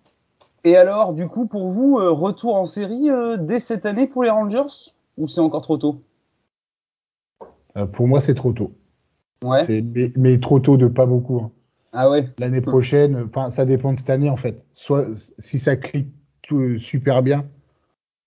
Et 0.64 0.78
alors, 0.78 1.14
du 1.14 1.28
coup, 1.28 1.48
pour 1.48 1.70
vous, 1.72 1.96
retour 1.96 2.56
en 2.56 2.66
série 2.66 3.10
dès 3.40 3.60
cette 3.60 3.86
année 3.86 4.08
pour 4.08 4.24
les 4.24 4.30
Rangers? 4.30 4.92
Ou 5.18 5.28
c'est 5.28 5.42
encore 5.42 5.64
trop 5.64 5.78
tôt? 5.78 6.02
Euh, 7.78 7.86
pour 7.86 8.08
moi, 8.08 8.22
c'est 8.22 8.36
trop 8.36 8.54
tôt. 8.54 8.74
Ouais. 9.44 9.84
Mais, 10.16 10.40
trop 10.40 10.60
tôt 10.60 10.78
de 10.78 10.88
pas 10.88 11.06
beaucoup. 11.06 11.40
Hein. 11.40 11.52
Ah 11.94 12.10
ouais. 12.10 12.30
L'année 12.38 12.62
prochaine, 12.62 13.28
enfin, 13.28 13.50
ça 13.50 13.66
dépend 13.66 13.94
de 13.94 13.98
cette 13.98 14.10
année 14.10 14.30
en 14.30 14.38
fait. 14.38 14.64
Soit 14.72 15.08
si 15.40 15.60
ça 15.60 15.76
clique 15.76 16.10
tout, 16.42 16.80
super 16.80 17.22
bien, 17.22 17.46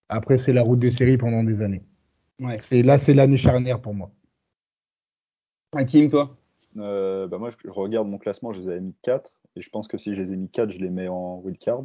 après 0.08 0.38
c'est 0.38 0.52
la 0.52 0.62
route 0.62 0.78
des 0.78 0.90
séries 0.90 1.16
pendant 1.16 1.44
des 1.44 1.62
années. 1.62 1.82
Ouais. 2.40 2.58
Et 2.70 2.82
là, 2.82 2.98
c'est 2.98 3.14
l'année 3.14 3.36
charnière 3.36 3.80
pour 3.80 3.94
moi. 3.94 4.10
Hakim, 5.74 6.08
toi? 6.08 6.36
Euh, 6.76 7.26
bah 7.28 7.38
Moi, 7.38 7.50
je 7.50 7.70
regarde 7.70 8.08
mon 8.08 8.18
classement, 8.18 8.52
je 8.52 8.60
les 8.60 8.68
avais 8.68 8.80
mis 8.80 8.94
4. 9.02 9.32
Et 9.56 9.62
je 9.62 9.70
pense 9.70 9.86
que 9.86 9.98
si 9.98 10.14
je 10.14 10.20
les 10.20 10.32
ai 10.32 10.36
mis 10.36 10.48
4, 10.48 10.70
je 10.70 10.78
les 10.78 10.90
mets 10.90 11.08
en 11.08 11.38
wildcard. 11.38 11.84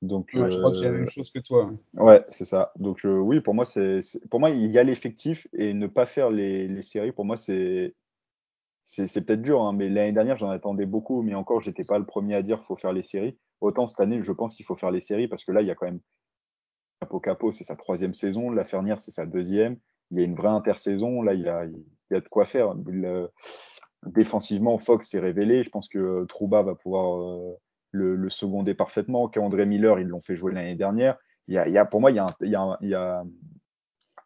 Donc, 0.00 0.28
je 0.32 0.58
crois 0.58 0.70
que 0.70 0.76
c'est 0.76 0.84
la 0.84 0.92
même 0.92 1.02
euh, 1.02 1.08
chose 1.08 1.30
que 1.30 1.40
toi. 1.40 1.72
Ouais, 1.94 2.24
c'est 2.28 2.44
ça. 2.44 2.72
Donc 2.76 3.04
euh, 3.04 3.18
oui, 3.18 3.40
pour 3.40 3.54
moi, 3.54 3.64
c'est 3.64 4.00
pour 4.30 4.38
moi 4.38 4.50
il 4.50 4.70
y 4.70 4.78
a 4.78 4.84
l'effectif 4.84 5.48
et 5.52 5.74
ne 5.74 5.88
pas 5.88 6.06
faire 6.06 6.30
les, 6.30 6.68
les 6.68 6.82
séries. 6.82 7.10
Pour 7.12 7.24
moi, 7.24 7.36
c'est 7.36 7.94
c'est 8.84 9.26
peut-être 9.26 9.42
dur, 9.42 9.60
hein, 9.60 9.74
mais 9.74 9.90
l'année 9.90 10.12
dernière, 10.12 10.38
j'en 10.38 10.48
attendais 10.48 10.86
beaucoup, 10.86 11.22
mais 11.22 11.34
encore, 11.34 11.60
j'étais 11.60 11.84
pas 11.84 11.98
le 11.98 12.06
premier 12.06 12.36
à 12.36 12.42
dire 12.42 12.56
qu'il 12.56 12.66
faut 12.66 12.76
faire 12.76 12.92
les 12.92 13.02
séries. 13.02 13.36
Autant 13.60 13.86
cette 13.88 14.00
année, 14.00 14.22
je 14.22 14.32
pense 14.32 14.54
qu'il 14.54 14.64
faut 14.64 14.76
faire 14.76 14.90
les 14.90 15.02
séries 15.02 15.28
parce 15.28 15.44
que 15.44 15.52
là, 15.52 15.60
il 15.60 15.66
y 15.66 15.70
a 15.70 15.74
quand 15.74 15.86
même 15.86 16.00
Capo 17.00 17.20
Capo, 17.20 17.52
c'est 17.52 17.64
sa 17.64 17.76
troisième 17.76 18.14
saison, 18.14 18.50
La 18.50 18.64
Fernière, 18.64 19.00
c'est 19.00 19.10
sa 19.10 19.26
deuxième. 19.26 19.76
Il 20.10 20.18
y 20.18 20.22
a 20.22 20.24
une 20.24 20.34
vraie 20.34 20.48
intersaison. 20.48 21.22
Là, 21.22 21.34
il 21.34 21.42
y 21.42 21.48
a, 21.48 21.66
il 21.66 21.84
y 22.10 22.14
a 22.14 22.20
de 22.20 22.28
quoi 22.28 22.44
faire. 22.44 22.74
défensivement, 24.06 24.78
Fox 24.78 25.10
s'est 25.10 25.20
révélé. 25.20 25.64
Je 25.64 25.70
pense 25.70 25.88
que 25.88 26.24
Trouba 26.24 26.62
va 26.62 26.74
pouvoir 26.74 27.20
euh, 27.20 27.58
le, 27.90 28.16
le 28.16 28.30
seconder 28.30 28.74
parfaitement. 28.74 29.28
Qu'André 29.28 29.66
Miller, 29.66 29.98
ils 30.00 30.06
l'ont 30.06 30.20
fait 30.20 30.36
jouer 30.36 30.52
l'année 30.52 30.76
dernière. 30.76 31.16
Il 31.46 31.54
y, 31.54 31.58
a, 31.58 31.66
il 31.66 31.72
y 31.72 31.78
a, 31.78 31.84
pour 31.84 32.00
moi, 32.00 32.10
il 32.10 32.16
y 32.16 32.20
a, 32.20 32.26
il 32.42 32.50
y 32.50 32.56
a, 32.56 32.78
il 32.82 32.88
y 32.88 32.94
a, 32.94 33.24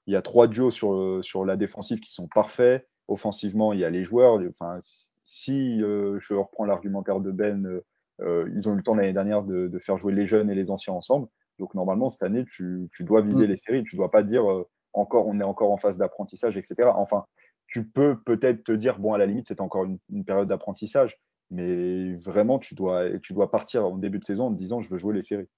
il 0.06 0.12
y 0.12 0.16
a 0.16 0.22
trois 0.22 0.48
duos 0.48 0.70
sur, 0.70 1.24
sur 1.24 1.44
la 1.44 1.56
défensive 1.56 2.00
qui 2.00 2.10
sont 2.10 2.28
parfaits. 2.28 2.88
Offensivement, 3.08 3.72
il 3.72 3.80
y 3.80 3.84
a 3.84 3.90
les 3.90 4.04
joueurs. 4.04 4.40
Enfin, 4.48 4.78
si 5.24 5.82
euh, 5.82 6.18
je 6.20 6.34
reprends 6.34 6.64
l'argumentaire 6.64 7.20
de 7.20 7.30
Ben, 7.30 7.66
euh, 7.66 7.84
euh, 8.20 8.50
ils 8.54 8.68
ont 8.68 8.74
eu 8.74 8.76
le 8.76 8.82
temps 8.82 8.94
l'année 8.94 9.12
dernière 9.12 9.42
de, 9.42 9.68
de, 9.68 9.78
faire 9.78 9.98
jouer 9.98 10.12
les 10.12 10.26
jeunes 10.26 10.50
et 10.50 10.54
les 10.54 10.70
anciens 10.70 10.92
ensemble. 10.92 11.28
Donc 11.58 11.74
normalement, 11.74 12.10
cette 12.10 12.22
année, 12.22 12.44
tu, 12.44 12.88
tu 12.92 13.04
dois 13.04 13.22
viser 13.22 13.46
mm. 13.46 13.50
les 13.50 13.56
séries. 13.56 13.84
Tu 13.84 13.96
dois 13.96 14.10
pas 14.10 14.22
dire 14.22 14.50
euh, 14.50 14.68
encore, 14.92 15.26
on 15.26 15.38
est 15.40 15.44
encore 15.44 15.72
en 15.72 15.76
phase 15.76 15.98
d'apprentissage, 15.98 16.56
etc. 16.56 16.90
Enfin, 16.94 17.24
tu 17.66 17.88
peux 17.88 18.20
peut-être 18.20 18.64
te 18.64 18.72
dire, 18.72 18.98
bon, 18.98 19.14
à 19.14 19.18
la 19.18 19.26
limite, 19.26 19.48
c'est 19.48 19.60
encore 19.60 19.84
une, 19.84 19.98
une 20.10 20.24
période 20.24 20.48
d'apprentissage. 20.48 21.18
Mais 21.52 22.14
vraiment, 22.16 22.58
tu 22.58 22.74
dois, 22.74 23.18
tu 23.20 23.34
dois 23.34 23.50
partir 23.50 23.86
en 23.86 23.96
début 23.96 24.18
de 24.18 24.24
saison 24.24 24.46
en 24.46 24.52
te 24.52 24.56
disant 24.56 24.80
je 24.80 24.88
veux 24.88 24.98
jouer 24.98 25.14
les 25.14 25.22
séries. 25.22 25.48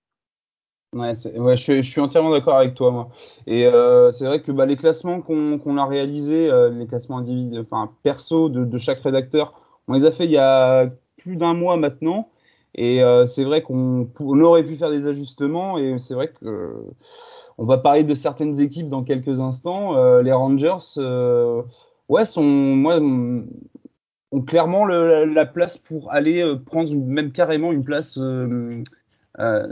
Ouais, 0.95 1.15
ouais 1.37 1.57
je, 1.57 1.83
suis 1.83 2.01
entièrement 2.01 2.31
d'accord 2.31 2.57
avec 2.57 2.75
toi. 2.75 2.93
Moi. 2.93 3.09
Et 3.49 3.67
euh, 3.67 4.13
c'est 4.13 4.27
vrai 4.27 4.43
que 4.43 4.53
bah, 4.53 4.65
les 4.65 4.77
classements 4.77 5.21
qu'on 5.21 5.77
a 5.77 5.87
réalisés, 5.87 6.49
euh, 6.49 6.71
les 6.71 6.87
classements 6.87 7.19
individuels, 7.19 7.67
enfin 7.69 7.91
perso 8.05 8.49
de, 8.49 8.65
de, 8.65 8.79
chaque 8.79 9.01
rédacteur, 9.01 9.61
on 9.89 9.95
les 9.95 10.05
a 10.07 10.13
fait 10.13 10.25
il 10.25 10.31
y 10.31 10.39
a 10.39 10.89
plus 11.17 11.37
d'un 11.37 11.55
mois 11.55 11.77
maintenant. 11.77 12.29
Et 12.77 13.03
euh, 13.03 13.27
c'est 13.27 13.45
vrai 13.45 13.63
qu'on 13.63 14.09
aurait 14.41 14.65
pu 14.65 14.77
faire 14.77 14.91
des 14.91 15.07
ajustements. 15.07 15.79
Et 15.79 15.99
c'est 15.99 16.15
vrai 16.15 16.29
que 16.29 16.85
on 17.59 17.67
va 17.67 17.79
parler 17.79 18.05
de 18.05 18.15
certaines 18.15 18.61
équipes 18.61 18.89
dans 18.89 19.03
quelques 19.05 19.41
instants. 19.41 20.21
Les 20.21 20.33
Rangers, 20.33 20.77
ouais, 22.09 22.27
sont 22.27 22.43
moi 22.43 23.01
ont 24.33 24.43
clairement 24.43 24.85
le, 24.85 25.25
la, 25.25 25.47
place 25.47 25.79
pour 25.79 26.13
aller 26.13 26.43
euh, 26.43 26.57
prendre 26.57 26.93
même 26.95 27.33
carrément 27.33 27.73
une 27.73 27.85
place 27.85 28.19
euh, 28.19 28.83
euh, 29.39 29.69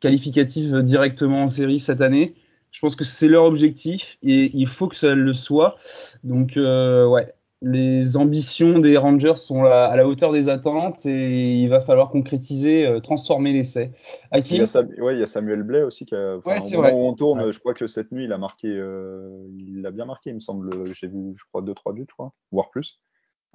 qualificative 0.00 0.82
directement 0.82 1.44
en 1.44 1.48
série 1.48 1.80
cette 1.80 2.00
année. 2.00 2.34
Je 2.70 2.80
pense 2.80 2.94
que 2.94 3.04
c'est 3.04 3.28
leur 3.28 3.44
objectif 3.44 4.16
et 4.22 4.50
il 4.54 4.68
faut 4.68 4.88
que 4.88 4.96
ça 4.96 5.14
le 5.14 5.32
soit. 5.32 5.76
Donc 6.22 6.56
euh, 6.56 7.06
ouais, 7.06 7.34
les 7.62 8.16
ambitions 8.16 8.78
des 8.78 8.96
Rangers 8.96 9.36
sont 9.36 9.64
à, 9.64 9.84
à 9.84 9.96
la 9.96 10.06
hauteur 10.06 10.32
des 10.32 10.48
attentes 10.48 11.04
et 11.04 11.60
il 11.60 11.68
va 11.68 11.80
falloir 11.80 12.08
concrétiser, 12.08 12.86
euh, 12.86 13.00
transformer 13.00 13.52
l'essai. 13.52 13.92
Il, 14.32 14.56
y 14.56 14.60
a 14.60 14.66
Sam, 14.66 14.88
ouais, 14.98 15.16
il 15.16 15.20
y 15.20 15.22
a 15.22 15.26
Samuel 15.26 15.62
Blais 15.62 15.82
aussi 15.82 16.06
qui 16.06 16.14
a, 16.14 16.36
ouais, 16.36 16.92
où 16.92 17.06
on 17.06 17.14
tourne, 17.14 17.42
ouais. 17.42 17.52
je 17.52 17.58
crois 17.58 17.74
que 17.74 17.86
cette 17.86 18.12
nuit 18.12 18.24
il 18.24 18.32
a 18.32 18.38
marqué, 18.38 18.68
euh, 18.68 19.46
il 19.58 19.84
a 19.84 19.90
bien 19.90 20.06
marqué, 20.06 20.30
il 20.30 20.36
me 20.36 20.40
semble. 20.40 20.70
J'ai 20.94 21.08
vu, 21.08 21.34
je 21.36 21.44
crois 21.50 21.60
deux 21.60 21.74
trois 21.74 21.92
buts, 21.92 22.06
je 22.08 22.14
crois, 22.14 22.32
voire 22.50 22.70
plus. 22.70 22.98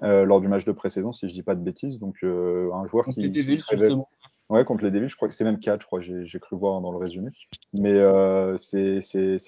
Euh, 0.04 0.26
lors 0.26 0.41
du 0.41 0.50
match 0.50 0.66
de 0.66 0.74
pré-saison, 0.74 1.14
si 1.14 1.30
je 1.30 1.34
dis 1.34 1.43
pas 1.43 1.56
de 1.56 1.62
bêtises. 1.62 2.00
Donc 2.00 2.18
euh, 2.24 2.70
un 2.74 2.86
joueur 2.86 3.06
qui, 3.06 3.32
qui 3.32 3.56
se 3.56 3.66
révèle. 3.66 3.96
Ouais, 4.50 4.64
contre 4.64 4.84
les 4.84 4.91
Devils, 4.91 5.10
je 5.10 5.16
crois 5.16 5.28
que 5.28 5.34
c'est 5.34 5.43
même 5.43 5.60
4, 5.60 5.82
je 5.82 5.88
crois, 5.88 6.00
j'ai 6.00 6.39
cru 6.39 6.56
voir 6.56 6.80
dans 6.80 6.91
le 6.91 6.98
résumé. 6.98 7.32
Mais 7.74 7.93
euh, 7.93 8.58
c'est 8.60 9.00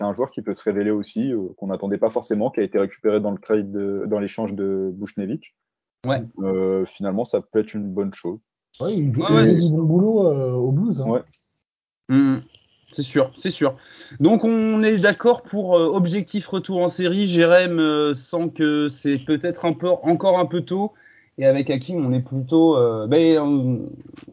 un 0.02 0.14
joueur 0.16 0.32
qui 0.32 0.42
peut 0.42 0.56
se 0.56 0.64
révéler 0.64 0.90
aussi, 0.90 1.32
euh, 1.32 1.50
qu'on 1.58 1.68
n'attendait 1.68 2.00
pas 2.00 2.10
forcément, 2.10 2.50
qui 2.50 2.62
a 2.62 2.64
été 2.64 2.80
récupéré 2.80 3.22
dans 3.22 3.32
le 3.32 3.38
trade, 3.38 3.72
de, 3.72 4.06
dans 4.08 4.20
l'échange 4.20 4.56
de 4.56 4.90
Bushnevich. 4.94 5.56
Ouais. 6.06 6.24
Euh, 6.40 6.86
finalement, 6.86 7.26
ça 7.26 7.42
peut 7.42 7.60
être 7.60 7.76
une 7.76 7.88
bonne 7.88 8.14
chose. 8.14 8.40
Ouais, 8.80 8.96
il 8.96 9.14
fait 9.14 9.60
du 9.60 9.70
bon 9.70 9.84
boulot 9.84 10.28
euh, 10.28 10.54
au 10.54 10.72
Blues. 10.72 11.00
Hein. 11.00 11.08
Ouais. 11.08 11.22
Mmh. 12.10 12.38
C'est 12.94 13.04
sûr, 13.04 13.32
c'est 13.36 13.52
sûr. 13.52 13.76
Donc 14.20 14.44
on 14.46 14.82
est 14.82 14.98
d'accord 14.98 15.44
pour 15.44 15.78
euh, 15.78 15.88
objectif 15.88 16.48
retour 16.48 16.82
en 16.82 16.88
série. 16.88 17.28
Jérém 17.28 17.80
euh, 17.80 18.14
sent 18.14 18.52
que 18.56 18.88
c'est 18.88 19.18
peut-être 19.18 19.66
encore 19.66 20.40
un 20.40 20.46
peu 20.46 20.62
tôt. 20.62 20.94
Et 21.38 21.46
avec 21.46 21.70
Hakim, 21.70 22.04
on 22.06 22.14
est 22.14 22.22
plutôt. 22.22 22.78
Euh, 22.78 23.06
ben, 23.06 23.80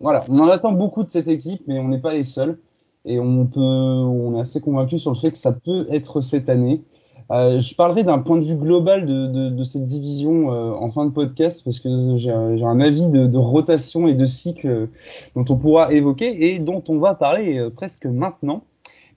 voilà, 0.01 0.25
on 0.29 0.39
en 0.39 0.49
attend 0.49 0.73
beaucoup 0.73 1.03
de 1.03 1.11
cette 1.11 1.29
équipe, 1.29 1.63
mais 1.67 1.79
on 1.79 1.89
n'est 1.89 2.01
pas 2.01 2.15
les 2.15 2.23
seuls. 2.23 2.59
Et 3.05 3.19
on 3.19 3.47
peut, 3.47 3.61
on 3.61 4.37
est 4.37 4.41
assez 4.41 4.61
convaincu 4.61 4.99
sur 4.99 5.11
le 5.11 5.17
fait 5.17 5.33
que 5.33 5.39
ça 5.39 5.53
peut 5.53 5.87
être 5.91 6.21
cette 6.23 6.49
année. 6.49 6.83
Euh, 7.31 7.61
je 7.61 7.75
parlerai 7.75 8.05
d'un 8.05 8.18
point 8.18 8.37
de 8.37 8.45
vue 8.45 8.57
global 8.57 9.07
de, 9.07 9.27
de, 9.27 9.49
de 9.49 9.64
cette 9.64 9.87
division 9.87 10.53
euh, 10.53 10.72
en 10.72 10.91
fin 10.91 11.07
de 11.07 11.11
podcast 11.11 11.62
parce 11.64 11.81
que 11.81 12.18
j'ai 12.18 12.31
un 12.31 12.81
avis 12.81 13.09
de, 13.09 13.27
de, 13.27 13.39
rotation 13.39 14.07
et 14.07 14.14
de 14.14 14.27
cycle 14.27 14.89
dont 15.35 15.45
on 15.49 15.57
pourra 15.57 15.93
évoquer 15.93 16.53
et 16.53 16.59
dont 16.59 16.85
on 16.89 16.99
va 16.99 17.14
parler 17.14 17.59
euh, 17.59 17.70
presque 17.70 18.05
maintenant, 18.05 18.64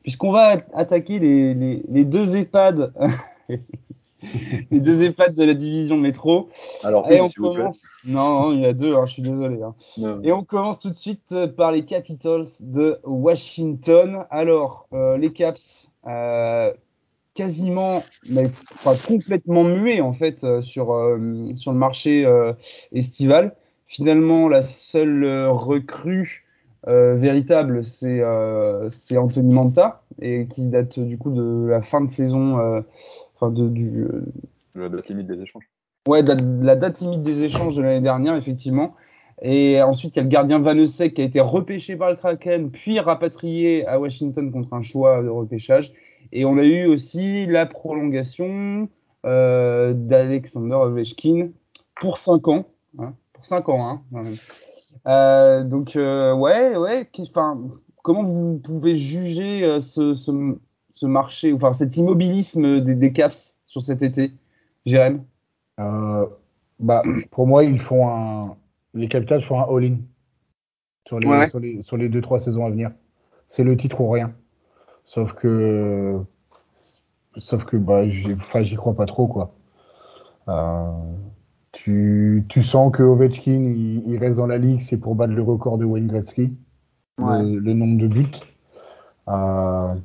puisqu'on 0.04 0.32
va 0.32 0.58
attaquer 0.74 1.20
les, 1.20 1.54
les, 1.54 1.84
les 1.90 2.06
deux 2.06 2.38
EHPAD, 2.38 2.94
les 4.72 4.80
deux 4.80 5.04
EHPAD 5.04 5.36
de 5.36 5.44
la 5.44 5.54
division 5.54 5.98
métro. 5.98 6.48
Alors, 6.84 7.12
et 7.12 7.20
on 7.20 7.28
commence. 7.30 7.82
Non, 8.06 8.42
non, 8.42 8.52
il 8.54 8.62
y 8.62 8.66
a 8.66 8.74
deux, 8.74 8.96
hein, 8.96 9.06
je 9.06 9.14
suis 9.14 9.22
désolé. 9.22 9.60
Hein. 9.62 10.22
Et 10.24 10.32
on 10.32 10.46
commence 10.46 10.80
tout 10.80 10.90
de 10.90 10.96
suite 10.96 11.36
par 11.58 11.74
les 11.74 11.84
Capitals 11.84 12.48
de 12.62 13.00
Washington. 13.04 14.24
Alors, 14.30 14.88
les 14.94 15.34
Caps 15.34 15.92
quasiment, 17.38 18.04
mais 18.30 18.48
enfin, 18.74 18.94
complètement 19.08 19.64
muet 19.64 20.02
en 20.02 20.12
fait 20.12 20.44
euh, 20.44 20.62
sur 20.64 20.94
euh, 20.94 21.56
sur 21.56 21.72
le 21.72 21.78
marché 21.78 22.26
euh, 22.26 22.52
estival. 22.92 23.56
Finalement, 23.86 24.50
la 24.50 24.64
seule 24.64 25.48
recrue 25.48 26.44
véritable, 26.86 27.86
c'est 27.86 28.22
c'est 28.90 29.18
Anthony 29.18 29.54
Manta 29.54 30.04
et 30.22 30.48
qui 30.48 30.68
date 30.68 31.00
du 31.00 31.18
coup 31.18 31.32
de 31.32 31.68
la 31.70 31.82
fin 31.82 32.02
de 32.02 32.10
saison, 32.10 32.84
enfin 33.36 33.50
de 33.50 33.70
du 33.70 34.06
la 34.76 34.90
date 34.90 35.08
limite 35.08 35.28
des 35.28 35.42
échanges. 35.42 35.70
Ouais, 36.06 36.22
de 36.22 36.30
la, 36.30 36.36
de 36.36 36.66
la 36.66 36.76
date 36.76 37.00
limite 37.00 37.24
des 37.24 37.44
échanges 37.44 37.76
de 37.76 37.82
l'année 37.82 38.02
dernière 38.02 38.36
effectivement. 38.36 38.94
Et 39.42 39.82
ensuite, 39.82 40.16
il 40.16 40.18
y 40.18 40.20
a 40.20 40.24
le 40.24 40.30
gardien 40.30 40.60
Vanesek 40.60 41.14
qui 41.14 41.22
a 41.22 41.26
été 41.26 41.40
repêché 41.40 41.96
par 41.96 42.10
le 42.10 42.18
Kraken, 42.18 42.72
puis 42.72 43.00
rapatrié 43.00 43.88
à 43.88 44.00
Washington 44.00 44.52
contre 44.52 44.74
un 44.74 44.82
choix 44.82 45.24
de 45.24 45.30
repêchage. 45.30 45.94
Et 46.32 46.46
on 46.46 46.58
a 46.58 46.64
eu 46.64 46.86
aussi 46.86 47.46
la 47.46 47.66
prolongation 47.66 48.90
euh, 49.26 49.94
d'Alexander 49.94 50.76
Ovechkin 50.76 51.50
pour 51.96 52.18
5 52.18 52.48
ans. 52.48 52.66
Hein, 53.00 53.14
pour 53.34 53.46
5 53.46 53.70
ans. 53.70 54.02
Hein, 54.14 54.24
euh, 55.08 55.64
donc, 55.64 55.96
euh, 55.96 56.34
ouais, 56.34 56.76
ouais. 56.76 57.10
Enfin, 57.20 57.60
comment 58.04 58.24
vous 58.24 58.60
pouvez 58.64 58.96
juger 58.96 59.64
euh, 59.64 59.82
ce, 59.82 60.16
ce, 60.16 60.56
ce, 60.94 61.06
marché, 61.06 61.54
enfin 61.54 61.74
cet 61.74 61.98
immobilisme 61.98 62.82
des, 62.82 62.96
des 62.96 63.14
Caps 63.14 63.58
sur 63.66 63.82
cet 63.82 64.04
été, 64.04 64.32
Jérém? 64.86 65.24
Euh, 65.80 66.26
bah, 66.80 67.04
Pour 67.32 67.48
moi, 67.48 67.64
ils 67.64 67.80
font 67.80 68.08
un. 68.08 68.56
Les 68.94 69.08
Capitals 69.08 69.44
font 69.44 69.60
un 69.60 69.76
all-in 69.76 69.98
sur 71.08 71.20
les, 71.20 71.28
ouais. 71.28 71.50
sur 71.50 71.60
les, 71.60 71.84
sur 71.84 71.98
les 71.98 72.10
2-3 72.10 72.40
saisons 72.40 72.66
à 72.66 72.70
venir. 72.70 72.92
C'est 73.48 73.64
le 73.64 73.78
titre 73.78 74.02
ou 74.02 74.10
rien. 74.10 74.34
Sauf 75.08 75.34
que, 75.36 76.20
sauf 77.38 77.64
que 77.64 77.78
bah, 77.78 78.10
j'y 78.10 78.34
enfin, 78.34 78.64
crois 78.76 78.94
pas 78.94 79.06
trop 79.06 79.26
quoi. 79.28 79.54
Euh, 80.50 80.92
tu, 81.72 82.46
tu 82.50 82.62
sens 82.62 82.92
que 82.92 83.04
Ovechkin 83.04 83.64
il, 83.64 84.04
il 84.06 84.18
reste 84.18 84.36
dans 84.36 84.46
la 84.46 84.58
ligue, 84.58 84.82
c'est 84.82 84.98
pour 84.98 85.16
battre 85.16 85.32
le 85.32 85.42
record 85.42 85.78
de 85.78 85.86
Wayne 85.86 86.08
Gretzky, 86.08 86.54
ouais. 87.20 87.42
le, 87.42 87.60
le, 87.60 87.74
nombre 87.74 87.98
de 88.02 88.08
buts. 88.08 88.28
Euh, 89.30 89.96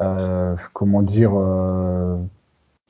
euh, 0.00 0.56
comment 0.72 1.02
dire, 1.02 1.32
euh, 1.34 2.16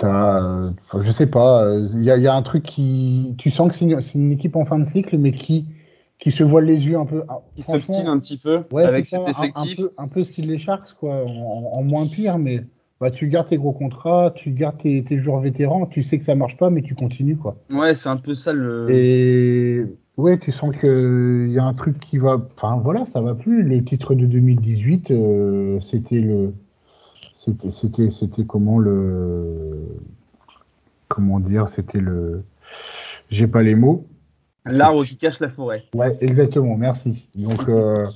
as, 0.00 0.70
je 1.00 1.10
sais 1.10 1.26
pas, 1.26 1.74
il 1.92 2.04
y 2.04 2.10
a, 2.12 2.18
y 2.18 2.28
a, 2.28 2.34
un 2.34 2.42
truc 2.42 2.62
qui, 2.62 3.34
tu 3.36 3.50
sens 3.50 3.68
que 3.68 3.74
c'est 3.74 3.84
une, 3.84 3.98
une, 4.14 4.30
équipe 4.30 4.54
en 4.54 4.64
fin 4.64 4.78
de 4.78 4.84
cycle, 4.84 5.18
mais 5.18 5.32
qui 5.32 5.66
qui 6.24 6.32
se 6.32 6.42
voile 6.42 6.64
les 6.64 6.86
yeux 6.86 6.96
un 6.96 7.04
peu. 7.04 7.22
Qui 7.54 7.62
s'obstine 7.62 8.06
un 8.06 8.18
petit 8.18 8.38
peu 8.38 8.62
ouais, 8.72 8.84
avec 8.84 9.04
ça, 9.04 9.18
cet 9.18 9.28
effectif. 9.28 9.78
Un, 9.78 9.82
un, 9.82 9.86
peu, 9.86 9.92
un 9.98 10.08
peu 10.08 10.24
style 10.24 10.46
les 10.46 10.56
Sharks, 10.56 10.94
quoi, 10.98 11.22
en, 11.22 11.70
en, 11.74 11.82
moins 11.82 12.06
pire, 12.06 12.38
mais 12.38 12.62
bah, 12.98 13.10
tu 13.10 13.28
gardes 13.28 13.48
tes 13.48 13.58
gros 13.58 13.72
contrats, 13.72 14.32
tu 14.34 14.50
gardes 14.50 14.78
tes, 14.78 15.04
tes 15.04 15.18
joueurs 15.18 15.40
vétérans, 15.40 15.84
tu 15.84 16.02
sais 16.02 16.18
que 16.18 16.24
ça 16.24 16.34
marche 16.34 16.56
pas, 16.56 16.70
mais 16.70 16.80
tu 16.80 16.94
continues, 16.94 17.36
quoi. 17.36 17.56
Ouais, 17.68 17.94
c'est 17.94 18.08
un 18.08 18.16
peu 18.16 18.32
ça 18.32 18.54
le. 18.54 18.86
Et 18.88 19.84
ouais, 20.16 20.38
tu 20.38 20.50
sens 20.50 20.74
qu'il 20.74 21.50
y 21.50 21.58
a 21.58 21.64
un 21.64 21.74
truc 21.74 22.00
qui 22.00 22.16
va. 22.16 22.40
Enfin, 22.56 22.80
voilà, 22.82 23.04
ça 23.04 23.20
va 23.20 23.34
plus. 23.34 23.62
Le 23.62 23.84
titre 23.84 24.14
de 24.14 24.24
2018, 24.24 25.10
euh, 25.10 25.78
c'était 25.82 26.22
le. 26.22 26.54
C'était, 27.34 27.70
c'était, 27.70 28.08
c'était 28.08 28.46
comment 28.46 28.78
le. 28.78 29.88
Comment 31.08 31.38
dire 31.38 31.68
C'était 31.68 32.00
le. 32.00 32.44
J'ai 33.28 33.46
pas 33.46 33.62
les 33.62 33.74
mots. 33.74 34.06
L'arbre 34.66 35.04
qui 35.04 35.16
cache 35.16 35.40
la 35.40 35.50
forêt. 35.50 35.84
Ouais, 35.94 36.16
exactement, 36.20 36.76
merci. 36.76 37.28
Donc, 37.34 37.68
euh, 37.68 38.06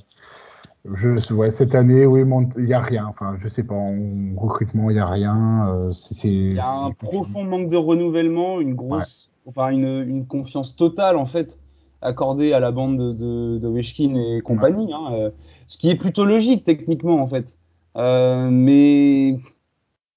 je, 0.95 1.33
ouais, 1.33 1.51
cette 1.51 1.75
année, 1.75 2.05
oui, 2.05 2.23
il 2.57 2.65
n'y 2.65 2.73
a 2.73 2.79
rien. 2.79 3.05
Enfin, 3.07 3.37
je 3.39 3.47
sais 3.47 3.63
pas, 3.63 3.75
en 3.75 3.95
recrutement, 4.35 4.89
il 4.89 4.93
n'y 4.93 4.99
a 4.99 5.07
rien. 5.07 5.67
Euh, 5.69 5.93
il 6.23 6.53
y 6.53 6.59
a 6.59 6.85
un 6.85 6.91
profond 6.91 7.43
manque 7.43 7.69
de 7.69 7.77
renouvellement, 7.77 8.59
une 8.61 8.73
grosse, 8.73 9.29
ouais. 9.45 9.51
enfin, 9.51 9.69
une, 9.69 10.03
une, 10.07 10.25
confiance 10.25 10.75
totale, 10.75 11.17
en 11.17 11.25
fait, 11.25 11.57
accordée 12.01 12.53
à 12.53 12.59
la 12.59 12.71
bande 12.71 12.97
de, 12.97 13.11
de, 13.11 13.57
de 13.59 13.67
Weshkin 13.67 14.15
et 14.15 14.41
compagnie. 14.41 14.87
Ouais. 14.87 14.93
Hein, 14.93 15.13
euh, 15.13 15.29
ce 15.67 15.77
qui 15.77 15.89
est 15.89 15.95
plutôt 15.95 16.25
logique, 16.25 16.63
techniquement, 16.63 17.21
en 17.21 17.27
fait. 17.27 17.57
Euh, 17.95 18.49
mais 18.49 19.39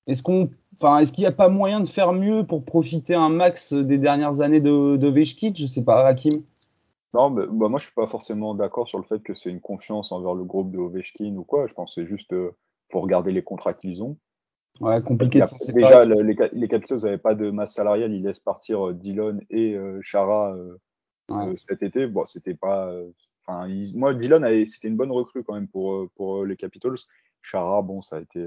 est-ce 0.06 0.22
qu'on 0.22 0.48
Enfin, 0.82 0.98
est-ce 0.98 1.12
qu'il 1.12 1.22
n'y 1.22 1.28
a 1.28 1.32
pas 1.32 1.48
moyen 1.48 1.78
de 1.78 1.88
faire 1.88 2.12
mieux 2.12 2.44
pour 2.44 2.64
profiter 2.64 3.14
un 3.14 3.28
max 3.28 3.72
des 3.72 3.98
dernières 3.98 4.40
années 4.40 4.60
de, 4.60 4.96
de 4.96 5.08
Vechkit? 5.08 5.54
Je 5.54 5.66
sais 5.68 5.84
pas, 5.84 6.04
Hakim. 6.04 6.42
Non, 7.14 7.30
mais 7.30 7.44
bah, 7.46 7.68
moi 7.68 7.78
je 7.78 7.84
suis 7.84 7.94
pas 7.94 8.08
forcément 8.08 8.56
d'accord 8.56 8.88
sur 8.88 8.98
le 8.98 9.04
fait 9.04 9.22
que 9.22 9.32
c'est 9.34 9.50
une 9.50 9.60
confiance 9.60 10.10
envers 10.10 10.34
le 10.34 10.42
groupe 10.42 10.72
de 10.72 10.78
Ovechkin 10.78 11.36
ou 11.36 11.44
quoi. 11.44 11.68
Je 11.68 11.74
pense 11.74 11.94
que 11.94 12.00
c'est 12.00 12.08
juste 12.08 12.32
euh, 12.32 12.50
faut 12.90 13.00
regarder 13.00 13.30
les 13.30 13.44
contrats 13.44 13.74
qu'ils 13.74 14.02
ont. 14.02 14.16
Ouais, 14.80 15.00
compliqué 15.02 15.40
de 15.40 15.46
s'en 15.46 15.56
Déjà, 15.72 16.04
le, 16.04 16.20
les, 16.20 16.36
les 16.52 16.68
Capitals 16.68 16.98
n'avaient 17.02 17.18
pas 17.18 17.36
de 17.36 17.52
masse 17.52 17.74
salariale, 17.74 18.12
ils 18.12 18.24
laissent 18.24 18.40
partir 18.40 18.88
euh, 18.88 18.92
Dillon 18.92 19.38
et 19.50 19.76
euh, 19.76 20.00
Chara 20.02 20.56
ouais. 21.28 21.52
cet 21.56 21.84
été. 21.84 22.08
Bon, 22.08 22.24
c'était 22.24 22.54
pas. 22.54 22.92
Enfin, 23.46 23.68
moi 23.94 24.14
Dillon 24.14 24.40
c'était 24.66 24.88
une 24.88 24.96
bonne 24.96 25.12
recrue 25.12 25.44
quand 25.44 25.54
même 25.54 25.68
pour 25.68 26.08
pour 26.16 26.44
les 26.44 26.56
Capitals. 26.56 26.96
Chara, 27.40 27.82
bon, 27.82 28.02
ça 28.02 28.16
a 28.16 28.20
été 28.20 28.44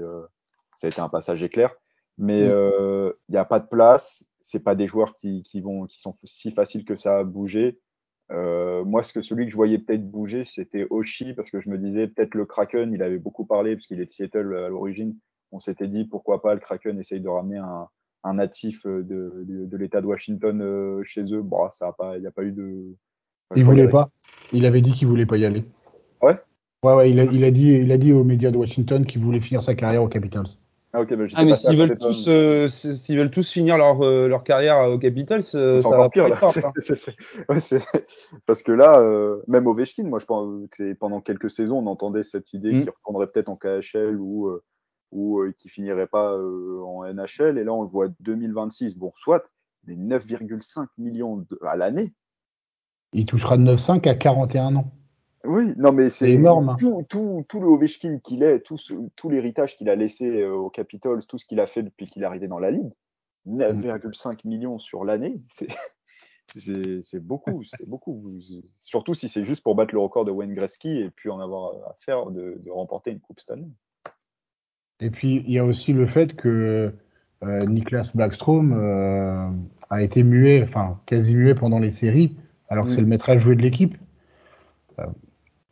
ça 0.76 0.88
a 0.88 0.90
été 0.90 1.00
un 1.00 1.08
passage 1.08 1.42
éclair 1.42 1.70
mais 2.18 2.40
il 2.40 2.46
mmh. 2.46 3.12
n'y 3.30 3.36
euh, 3.36 3.40
a 3.40 3.44
pas 3.44 3.60
de 3.60 3.66
place. 3.66 4.28
C'est 4.40 4.62
pas 4.62 4.74
des 4.74 4.86
joueurs 4.86 5.14
qui, 5.14 5.42
qui, 5.42 5.60
vont, 5.60 5.86
qui 5.86 6.00
sont 6.00 6.14
si 6.24 6.52
faciles 6.52 6.84
que 6.84 6.96
ça 6.96 7.18
à 7.18 7.24
bouger. 7.24 7.80
Euh, 8.32 8.84
moi, 8.84 9.02
ce 9.02 9.12
que 9.12 9.22
celui 9.22 9.44
que 9.44 9.50
je 9.50 9.56
voyais 9.56 9.78
peut-être 9.78 10.08
bouger, 10.08 10.44
c'était 10.44 10.86
Oshi, 10.90 11.32
parce 11.34 11.50
que 11.50 11.60
je 11.60 11.68
me 11.68 11.78
disais 11.78 12.08
peut-être 12.08 12.34
le 12.34 12.44
Kraken, 12.44 12.92
il 12.92 13.02
avait 13.02 13.18
beaucoup 13.18 13.44
parlé, 13.44 13.76
parce 13.76 13.86
qu'il 13.86 14.00
est 14.00 14.06
de 14.06 14.10
Seattle 14.10 14.56
à 14.56 14.68
l'origine. 14.68 15.16
On 15.52 15.60
s'était 15.60 15.88
dit 15.88 16.04
pourquoi 16.04 16.42
pas 16.42 16.54
le 16.54 16.60
Kraken 16.60 16.98
essaye 16.98 17.20
de 17.20 17.28
ramener 17.28 17.58
un, 17.58 17.88
un 18.24 18.34
natif 18.34 18.84
de, 18.84 19.02
de, 19.02 19.66
de 19.66 19.76
l'État 19.76 20.00
de 20.00 20.06
Washington 20.06 20.60
euh, 20.60 21.02
chez 21.04 21.22
eux. 21.32 21.42
Bon, 21.42 21.70
ça 21.70 21.88
a 21.88 21.92
pas, 21.92 22.16
il 22.16 22.20
n'y 22.20 22.26
a 22.26 22.32
pas 22.32 22.42
eu 22.42 22.52
de. 22.52 22.96
Enfin, 23.50 23.60
il 23.60 23.64
voulait 23.64 23.88
pas. 23.88 24.10
Il 24.52 24.66
avait 24.66 24.82
dit 24.82 24.92
qu'il 24.92 25.06
voulait 25.06 25.26
pas 25.26 25.36
y 25.36 25.44
aller. 25.44 25.64
Ouais. 26.20 26.36
Ouais, 26.82 26.94
ouais. 26.94 27.10
Il 27.10 27.20
a, 27.20 27.24
il 27.24 27.44
a 27.44 27.50
dit, 27.52 27.68
il 27.68 27.92
a 27.92 27.98
dit 27.98 28.12
aux 28.12 28.24
médias 28.24 28.50
de 28.50 28.56
Washington 28.56 29.06
qu'il 29.06 29.22
voulait 29.22 29.40
finir 29.40 29.62
sa 29.62 29.74
carrière 29.74 30.02
aux 30.02 30.08
Capitals. 30.08 30.48
Ah, 30.92 31.00
okay, 31.00 31.16
bah, 31.16 31.24
ah 31.34 31.44
mais 31.44 31.56
s'ils 31.56 31.76
veulent, 31.76 31.96
tous, 31.96 32.26
euh, 32.28 32.68
s'ils 32.68 33.18
veulent 33.18 33.30
tous 33.30 33.50
finir 33.50 33.76
leur, 33.76 34.02
euh, 34.02 34.28
leur 34.28 34.44
carrière 34.44 34.88
au 34.88 34.98
Capitals, 34.98 35.44
euh, 35.54 35.80
ça 35.80 35.90
va 35.90 36.08
pire 36.08 36.28
là. 36.28 36.38
Hein. 36.40 36.72
ouais, 37.48 37.58
Parce 38.46 38.62
que 38.62 38.72
là, 38.72 39.00
euh, 39.00 39.42
même 39.48 39.66
Ovechkin, 39.66 40.04
moi 40.04 40.20
je 40.20 40.24
pense 40.24 40.68
que 40.70 40.92
pendant 40.94 41.20
quelques 41.20 41.50
saisons, 41.50 41.78
on 41.78 41.86
entendait 41.86 42.22
cette 42.22 42.52
idée 42.52 42.72
mm. 42.72 42.80
qu'il 42.80 42.90
reprendrait 42.90 43.26
peut-être 43.26 43.48
en 43.48 43.56
KHL 43.56 44.16
ou, 44.18 44.46
euh, 44.46 44.62
ou 45.10 45.40
euh, 45.40 45.52
qu'il 45.58 45.70
finirait 45.70 46.06
pas 46.06 46.38
en 46.38 47.04
NHL. 47.04 47.58
Et 47.58 47.64
là, 47.64 47.72
on 47.72 47.82
le 47.82 47.88
voit 47.88 48.08
2026. 48.20 48.96
Bon, 48.96 49.12
soit, 49.16 49.44
mais 49.86 49.96
9,5 49.96 50.86
millions 50.98 51.38
de, 51.38 51.58
à 51.66 51.76
l'année. 51.76 52.14
Il 53.12 53.26
touchera 53.26 53.58
de 53.58 53.64
9,5 53.64 54.08
à 54.08 54.14
41 54.14 54.76
ans. 54.76 54.92
Oui, 55.46 55.72
non, 55.76 55.92
mais 55.92 56.10
c'est 56.10 56.30
énorme. 56.30 56.76
Tout, 56.78 57.04
tout, 57.08 57.44
tout, 57.48 57.60
le 57.60 57.66
Ovechkin 57.66 58.18
qu'il 58.18 58.42
est, 58.42 58.60
tout, 58.60 58.78
l'héritage 59.28 59.76
qu'il 59.76 59.88
a 59.88 59.94
laissé 59.94 60.42
euh, 60.42 60.54
aux 60.54 60.70
Capitals, 60.70 61.24
tout 61.26 61.38
ce 61.38 61.46
qu'il 61.46 61.60
a 61.60 61.66
fait 61.66 61.82
depuis 61.82 62.06
qu'il 62.06 62.22
est 62.22 62.26
arrivé 62.26 62.48
dans 62.48 62.58
la 62.58 62.70
ligue, 62.70 62.92
9,5 63.48 64.32
mmh. 64.44 64.48
millions 64.48 64.78
sur 64.78 65.04
l'année, 65.04 65.40
c'est 65.48 65.68
C'est 66.54 67.20
beaucoup, 67.20 67.62
c'est 67.64 67.88
beaucoup. 67.88 68.38
Surtout 68.74 69.14
si 69.14 69.28
c'est 69.28 69.44
juste 69.44 69.62
pour 69.62 69.74
battre 69.74 69.94
le 69.94 70.00
record 70.00 70.24
de 70.24 70.30
Wayne 70.30 70.54
Gretzky 70.54 71.00
et 71.00 71.10
puis 71.10 71.30
en 71.30 71.40
avoir 71.40 71.74
à 71.88 71.96
faire 72.00 72.30
de, 72.30 72.60
de 72.64 72.70
remporter 72.70 73.10
une 73.10 73.20
coupe 73.20 73.40
année. 73.48 73.70
Et 75.00 75.10
puis 75.10 75.42
il 75.46 75.52
y 75.52 75.58
a 75.58 75.64
aussi 75.64 75.92
le 75.92 76.06
fait 76.06 76.34
que 76.34 76.94
euh, 77.42 77.60
Niklas 77.66 78.12
Backstrom 78.14 78.72
euh, 78.72 79.50
a 79.90 80.02
été 80.02 80.22
muet, 80.22 80.62
enfin 80.62 81.00
quasi 81.06 81.34
muet 81.34 81.54
pendant 81.54 81.78
les 81.78 81.90
séries, 81.90 82.36
alors 82.68 82.86
que 82.86 82.92
c'est 82.92 83.00
le 83.00 83.06
maître 83.06 83.28
à 83.28 83.36
jouer 83.36 83.56
de 83.56 83.62
l'équipe. 83.62 83.96
Euh, 84.98 85.06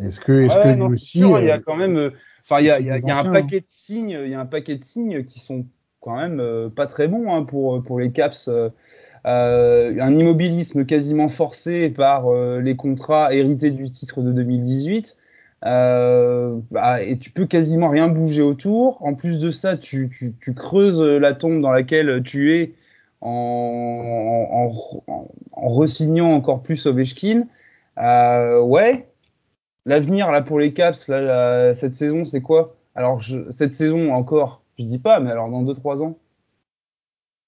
est-ce 0.00 0.20
que, 0.20 0.32
est-ce 0.42 0.56
Ouais, 0.56 0.56
que 0.56 0.76
non, 0.76 0.90
lui 0.90 0.90
aussi, 0.90 1.16
sûr, 1.16 1.38
il 1.40 1.46
y 1.46 1.50
a 1.50 1.58
euh, 1.58 1.60
quand 1.60 1.76
même, 1.76 1.96
euh, 1.96 2.10
enfin, 2.48 2.60
il 2.60 2.66
y 2.66 2.70
a, 2.70 2.78
c'est 2.78 2.82
il 2.82 2.86
y 2.86 2.90
a- 2.90 2.98
des 2.98 3.00
il 3.00 3.06
y 3.06 3.10
a 3.10 3.16
un 3.18 3.24
anciens, 3.24 3.24
paquet 3.24 3.60
de 3.60 3.66
signes, 3.68 4.10
il 4.24 4.28
y 4.30 4.34
a 4.34 4.40
un 4.40 4.46
paquet 4.46 4.76
de 4.76 4.84
signes 4.84 5.24
qui 5.24 5.40
sont 5.40 5.66
quand 6.00 6.16
même 6.16 6.38
euh, 6.40 6.68
pas 6.68 6.86
très 6.86 7.08
bons 7.08 7.32
hein, 7.34 7.44
pour 7.44 7.82
pour 7.82 7.98
les 8.00 8.12
Caps. 8.12 8.48
euh, 8.48 8.70
un 10.00 10.18
immobilisme 10.18 10.86
quasiment 10.86 11.28
forcé 11.30 11.90
par 11.90 12.28
euh, 12.28 12.60
les 12.60 12.76
contrats 12.76 13.34
hérités 13.34 13.70
du 13.72 13.90
titre 13.92 14.22
de 14.22 14.32
2018. 14.32 15.16
Euh, 15.66 16.58
bah, 16.72 17.02
et 17.02 17.18
tu 17.18 17.30
peux 17.30 17.46
quasiment 17.46 17.90
rien 17.90 18.08
bouger 18.08 18.42
autour. 18.42 19.02
En 19.04 19.14
plus 19.14 19.40
de 19.40 19.50
ça, 19.52 19.76
tu, 19.78 20.10
tu, 20.10 20.34
tu 20.40 20.54
creuses 20.54 21.02
la 21.02 21.34
tombe 21.34 21.60
dans 21.62 21.72
laquelle 21.72 22.22
tu 22.24 22.54
es 22.56 22.74
en, 23.22 23.30
en, 24.52 24.72
en, 25.12 25.28
en 25.52 25.68
re-signant 25.68 26.32
encore 26.32 26.62
plus 26.62 26.86
Ovechkin. 26.86 27.46
Ouais, 27.98 29.08
l'avenir 29.86 30.30
là 30.30 30.42
pour 30.42 30.58
les 30.58 30.72
Caps 30.74 31.08
là, 31.08 31.20
là, 31.20 31.74
cette 31.74 31.94
saison, 31.94 32.24
c'est 32.24 32.42
quoi? 32.42 32.76
Alors 32.94 33.20
je, 33.20 33.50
cette 33.50 33.74
saison 33.74 34.12
encore, 34.12 34.62
je 34.78 34.84
dis 34.84 34.98
pas, 34.98 35.20
mais 35.20 35.30
alors 35.30 35.50
dans 35.50 35.62
2-3 35.62 36.02
ans? 36.02 36.18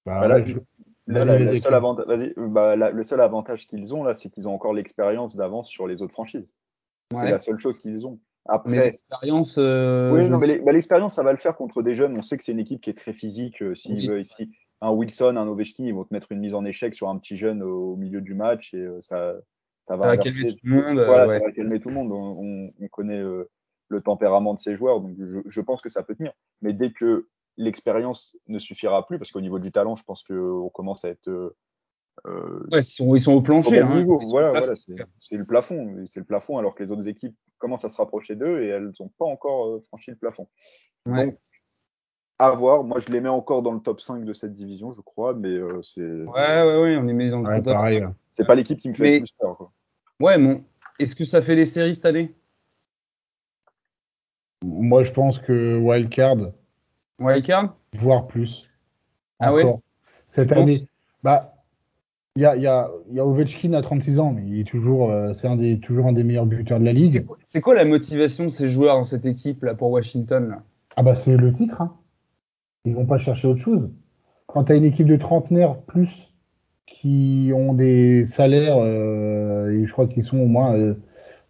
bah, 0.04 0.20
Bah 0.20 0.28
là, 0.28 0.36
ouais, 0.36 0.46
je- 0.46 0.58
Là, 1.08 1.24
Vas-y, 1.24 1.26
la- 1.26 1.32
vas-y, 1.34 1.44
la 1.44 1.50
seule 1.58 1.60
Clem. 1.62 1.74
avanta- 1.74 2.04
vas-y, 2.04 2.34
bah, 2.36 2.74
la- 2.74 2.90
le 2.90 3.04
seul 3.04 3.20
avantage 3.20 3.68
qu'ils 3.68 3.94
ont 3.94 4.02
là, 4.02 4.16
c'est 4.16 4.28
qu'ils 4.28 4.48
ont 4.48 4.54
encore 4.54 4.72
l'expérience 4.72 5.36
d'avance 5.36 5.68
sur 5.68 5.86
les 5.86 6.02
autres 6.02 6.12
franchises. 6.12 6.52
C'est 7.14 7.30
la 7.30 7.40
seule 7.40 7.60
chose 7.60 7.78
qu'ils 7.78 8.04
ont. 8.04 8.18
Après, 8.46 8.86
l'expérience. 8.86 9.56
euh, 9.58 10.12
oui, 10.12 10.24
je- 10.26 10.32
non, 10.32 10.38
mais 10.38 10.58
bah, 10.58 10.72
l'expérience, 10.72 11.14
ça 11.14 11.22
va 11.22 11.30
le 11.30 11.38
faire 11.38 11.56
contre 11.56 11.82
des 11.82 11.94
jeunes. 11.94 12.18
On 12.18 12.22
sait 12.22 12.36
que 12.36 12.42
c'est 12.42 12.50
une 12.52 12.58
équipe 12.58 12.80
qui 12.80 12.90
est 12.90 12.94
très 12.94 13.12
physique. 13.12 13.62
euh, 13.62 13.76
S'ils 13.76 14.00
Oui, 14.00 14.06
veulent, 14.08 14.24
si 14.24 14.50
un 14.80 14.90
Wilson, 14.90 15.36
un 15.36 15.46
Ovechkin, 15.46 15.84
ils 15.84 15.94
vont 15.94 16.04
te 16.04 16.12
mettre 16.12 16.32
une 16.32 16.40
mise 16.40 16.54
en 16.54 16.64
échec 16.64 16.92
sur 16.94 17.08
un 17.08 17.18
petit 17.18 17.36
jeune 17.36 17.62
au, 17.62 17.92
au 17.92 17.96
milieu 17.96 18.20
du 18.20 18.34
match 18.34 18.74
et 18.74 18.78
euh, 18.78 19.00
ça, 19.00 19.34
ça 19.86 19.96
va 19.96 20.02
ça 20.04 20.06
va 20.08 20.12
inverser. 20.14 20.40
calmer 20.40 20.56
tout 20.56 20.66
le 20.66 20.74
monde. 20.74 20.98
euh, 20.98 21.06
Voilà, 21.06 21.26
ouais. 21.28 21.38
ça 21.38 21.44
va 21.44 21.52
calmer 21.52 21.80
tout 21.80 21.88
le 21.88 21.94
monde. 21.94 22.12
On, 22.12 22.38
on- 22.42 22.72
on 22.80 22.88
connaît 22.88 23.20
euh, 23.20 23.48
le 23.88 24.00
tempérament 24.00 24.52
de 24.54 24.58
ces 24.58 24.76
joueurs, 24.76 25.00
donc 25.00 25.16
je, 25.18 25.38
je 25.46 25.60
pense 25.60 25.80
que 25.80 25.88
ça 25.88 26.02
peut 26.02 26.14
tenir. 26.14 26.32
Mais 26.62 26.72
dès 26.72 26.90
que 26.92 27.28
l'expérience 27.56 28.36
ne 28.48 28.58
suffira 28.58 29.06
plus, 29.06 29.18
parce 29.18 29.30
qu'au 29.30 29.40
niveau 29.40 29.58
du 29.58 29.70
talent, 29.72 29.96
je 29.96 30.02
pense 30.04 30.22
qu'on 30.24 30.68
commence 30.70 31.04
à 31.04 31.10
être 31.10 31.28
euh, 31.28 31.56
euh, 32.26 32.66
Ouais, 32.72 32.80
ils 32.80 32.84
sont, 32.84 33.14
ils 33.14 33.20
sont 33.20 33.32
au 33.34 33.36
au 33.38 33.42
plancher. 33.42 33.78
hein. 33.80 33.92
niveau. 33.94 34.18
Voilà, 34.30 34.50
voilà, 34.50 34.74
c'est 34.74 34.94
c'est 35.20 35.36
le 35.36 35.44
plafond. 35.44 36.04
C'est 36.06 36.20
le 36.20 36.26
plafond, 36.26 36.58
alors 36.58 36.74
que 36.74 36.82
les 36.82 36.90
autres 36.90 37.06
équipes 37.08 37.36
commencent 37.58 37.84
à 37.84 37.90
se 37.90 37.96
rapprocher 37.98 38.34
d'eux 38.36 38.62
et 38.62 38.68
elles 38.68 38.90
n'ont 39.00 39.10
pas 39.18 39.24
encore 39.26 39.80
franchi 39.84 40.10
le 40.10 40.16
plafond. 40.16 40.48
Ouais. 41.06 41.26
Donc, 41.26 41.38
à 42.38 42.50
voir. 42.50 42.84
Moi, 42.84 42.98
je 43.00 43.10
les 43.10 43.20
mets 43.20 43.28
encore 43.30 43.62
dans 43.62 43.72
le 43.72 43.80
top 43.80 44.00
5 44.00 44.24
de 44.24 44.32
cette 44.34 44.52
division, 44.52 44.92
je 44.92 45.00
crois, 45.00 45.32
mais 45.34 45.48
euh, 45.48 45.80
c'est 45.82 46.02
Ouais, 46.02 46.62
ouais, 46.62 46.80
ouais, 46.82 46.96
on 46.98 47.02
les 47.04 47.14
met 47.14 47.30
dans 47.30 47.40
le 47.40 47.48
Ouais, 47.48 47.62
top. 47.62 47.76
c'est 48.32 48.44
pas 48.46 48.54
l'équipe 48.54 48.78
qui 48.78 48.88
me 48.88 48.94
fait 48.94 49.02
Mais- 49.04 49.12
le 49.14 49.18
plus 49.20 49.32
peur. 49.38 49.56
quoi. 49.56 49.72
Ouais, 50.20 50.38
bon. 50.38 50.64
Est-ce 50.98 51.14
que 51.14 51.24
ça 51.24 51.42
fait 51.42 51.54
les 51.56 51.66
séries 51.66 51.94
cette 51.94 52.06
année? 52.06 52.34
Moi, 54.64 55.04
je 55.04 55.12
pense 55.12 55.38
que 55.38 55.76
Wildcard, 55.78 56.52
Wildcard? 57.20 57.76
Voire 57.94 58.26
plus. 58.26 58.68
Ah 59.38 59.52
ouais? 59.52 59.62
Encore. 59.64 59.80
Cette 60.28 60.48
Tu 60.48 60.54
penses? 60.54 60.62
année. 60.62 60.88
Bah, 61.22 61.52
il 62.36 62.42
y 62.42 62.46
a, 62.46 62.56
y, 62.56 62.66
a, 62.66 62.90
il 63.08 63.16
y 63.16 63.20
a 63.20 63.26
Ovechkin 63.26 63.72
à 63.72 63.82
36 63.82 64.18
ans, 64.18 64.32
mais 64.32 64.42
il 64.46 64.60
est 64.60 64.64
toujours, 64.64 65.10
euh, 65.10 65.32
c'est 65.34 65.46
un 65.46 65.56
des, 65.56 65.78
toujours 65.80 66.06
un 66.06 66.12
des 66.12 66.24
meilleurs 66.24 66.46
buteurs 66.46 66.80
de 66.80 66.84
la 66.84 66.92
ligue. 66.92 67.26
C'est 67.42 67.60
quoi 67.60 67.74
la 67.74 67.84
motivation 67.84 68.44
de 68.44 68.50
ces 68.50 68.68
joueurs 68.68 68.96
dans 68.96 69.04
cette 69.04 69.24
équipe 69.26 69.62
là 69.62 69.74
pour 69.74 69.90
Washington 69.90 70.48
là? 70.48 70.62
Ah 70.96 71.02
bah, 71.02 71.14
c'est 71.14 71.36
le 71.36 71.52
titre. 71.54 71.80
Hein. 71.80 71.96
Ils 72.84 72.94
vont 72.94 73.06
pas 73.06 73.18
chercher 73.18 73.48
autre 73.48 73.60
chose. 73.60 73.90
Quand 74.46 74.64
tu 74.64 74.72
as 74.72 74.76
une 74.76 74.84
équipe 74.84 75.06
de 75.06 75.16
trentenaires 75.16 75.76
plus 75.82 76.32
qui 76.86 77.50
ont 77.54 77.74
des 77.74 78.26
salaires, 78.26 78.76
euh, 78.78 79.35
et 79.72 79.86
je 79.86 79.92
crois 79.92 80.06
qu'ils 80.06 80.24
sont 80.24 80.38
au 80.38 80.46
moins 80.46 80.74
euh, 80.74 80.94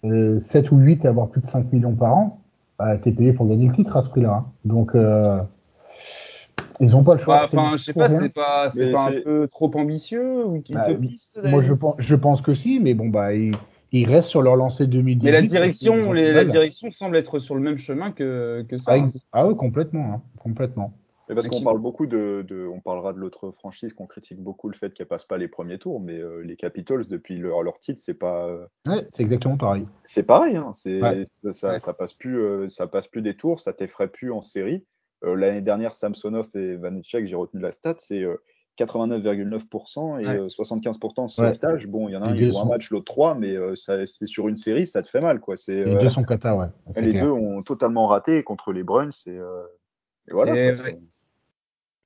euh, 0.04 0.38
7 0.40 0.70
ou 0.72 0.78
8 0.78 1.04
à 1.06 1.10
avoir 1.10 1.28
plus 1.28 1.40
de 1.40 1.46
5 1.46 1.72
millions 1.72 1.94
par 1.94 2.14
an, 2.14 2.40
bah, 2.78 2.96
tu 2.98 3.08
es 3.08 3.12
payé 3.12 3.32
pour 3.32 3.46
gagner 3.48 3.68
le 3.68 3.74
titre 3.74 3.96
à 3.96 4.02
ce 4.02 4.08
prix-là. 4.08 4.30
hein. 4.32 4.46
Donc, 4.64 4.94
euh, 4.94 5.40
ils 6.80 6.90
n'ont 6.90 7.02
pas 7.04 7.14
le 7.14 7.20
choix. 7.20 7.46
C'est 7.48 7.56
Enfin, 7.56 7.76
je 7.76 7.82
sais 7.84 7.92
pas, 7.94 8.08
c'est 8.08 8.28
pas, 8.28 8.70
pas 8.92 9.08
un 9.08 9.22
peu 9.22 9.48
trop 9.50 9.70
ambitieux 9.76 10.44
ou 10.46 10.62
Bah, 10.70 10.90
utopiste 10.90 11.40
Moi, 11.42 11.62
je 11.62 11.72
pense, 11.72 11.94
je 11.98 12.14
pense 12.14 12.42
que 12.42 12.54
si, 12.54 12.80
mais 12.80 12.94
bon, 12.94 13.08
bah, 13.08 13.34
ils, 13.34 13.54
ils 13.92 14.06
restent 14.06 14.28
sur 14.28 14.42
leur 14.42 14.56
lancée 14.56 14.86
2018. 14.86 15.24
Mais 15.24 15.32
la 15.32 15.42
direction, 15.42 16.12
les- 16.12 16.32
la 16.32 16.44
direction 16.44 16.90
semble 16.90 17.16
être 17.16 17.38
sur 17.38 17.54
le 17.54 17.60
même 17.60 17.78
chemin 17.78 18.10
que, 18.12 18.64
que 18.68 18.78
ça. 18.78 18.92
Ah, 18.92 18.96
hein. 18.96 19.10
ah 19.32 19.46
oui, 19.48 19.56
complètement, 19.56 20.12
hein, 20.14 20.22
complètement. 20.38 20.92
Mais 21.28 21.34
parce 21.34 21.48
qu'on 21.48 21.56
Qui- 21.58 21.64
parle 21.64 21.80
beaucoup 21.80 22.06
de, 22.06 22.44
de- 22.46 22.66
on 22.66 22.80
parlera 22.80 23.12
de 23.12 23.18
l'autre 23.18 23.50
franchise 23.50 23.92
qu'on 23.94 24.06
critique 24.06 24.40
beaucoup 24.40 24.68
le 24.68 24.74
fait 24.76 24.94
qu'elle 24.94 25.08
passe 25.08 25.24
pas 25.24 25.38
les 25.38 25.48
premiers 25.48 25.78
tours, 25.78 26.00
mais 26.00 26.18
euh, 26.18 26.40
les 26.42 26.54
Capitals 26.56 27.06
depuis 27.08 27.38
leur, 27.38 27.62
leur 27.62 27.78
titre, 27.80 28.00
c'est 28.00 28.14
pas, 28.18 28.46
euh, 28.46 28.66
Ouais, 28.86 29.06
c'est 29.12 29.22
exactement 29.22 29.56
pareil. 29.56 29.86
c'est 30.04 30.24
pareil. 30.26 30.56
Hein, 30.56 30.70
c'est 30.72 31.02
Ouais. 31.02 31.24
ça, 31.42 31.52
ça, 31.52 31.68
Ouais. 31.72 31.78
ça 31.80 31.94
passe 31.94 32.12
plus, 32.12 32.38
euh, 32.40 32.68
ça 32.68 32.86
passe 32.86 33.08
plus 33.08 33.22
des 33.22 33.36
tours, 33.36 33.58
ça 33.60 33.72
t'effraie 33.72 34.08
plus 34.08 34.30
en 34.30 34.40
série. 34.40 34.84
Euh, 35.24 35.34
L'année 35.34 35.62
dernière, 35.62 35.94
Samsonov 35.94 36.50
et 36.54 36.76
Vanecek, 36.76 37.26
j'ai 37.26 37.36
retenu 37.36 37.60
la 37.60 37.72
stat, 37.72 37.96
c'est 37.98 38.22
euh, 38.22 38.36
89,9% 38.78 40.18
et 40.20 40.26
Ouais. 40.26 40.38
euh, 40.38 40.48
75% 40.48 41.28
sauvetage. 41.28 41.86
Bon, 41.86 42.08
il 42.08 42.12
y 42.12 42.16
en 42.16 42.22
a 42.22 42.26
un, 42.26 42.34
il 42.34 42.40
deux 42.46 42.52
joue 42.52 42.58
un 42.58 42.64
match, 42.66 42.90
l'autre 42.90 43.04
trois, 43.06 43.34
mais 43.34 43.56
euh, 43.56 43.74
c'est 43.74 44.26
sur 44.26 44.48
une 44.48 44.56
série, 44.56 44.86
ça 44.86 45.02
te 45.02 45.08
fait 45.08 45.20
mal, 45.20 45.40
quoi. 45.40 45.56
C'est 45.56 45.84
Les 45.84 45.94
euh, 45.94 46.00
deux 46.00 46.10
sont 46.10 46.22
kata, 46.24 46.54
ouais. 46.56 46.66
les 46.96 47.12
clair. 47.12 47.24
deux 47.24 47.30
ont 47.30 47.62
totalement 47.62 48.06
raté 48.06 48.42
contre 48.44 48.72
les 48.72 48.82
Bruins 48.82 49.10
et, 49.26 49.30
euh, 49.30 49.62
et 50.28 50.32
voilà. 50.32 50.54
Et, 50.70 50.72
quoi, 50.72 50.90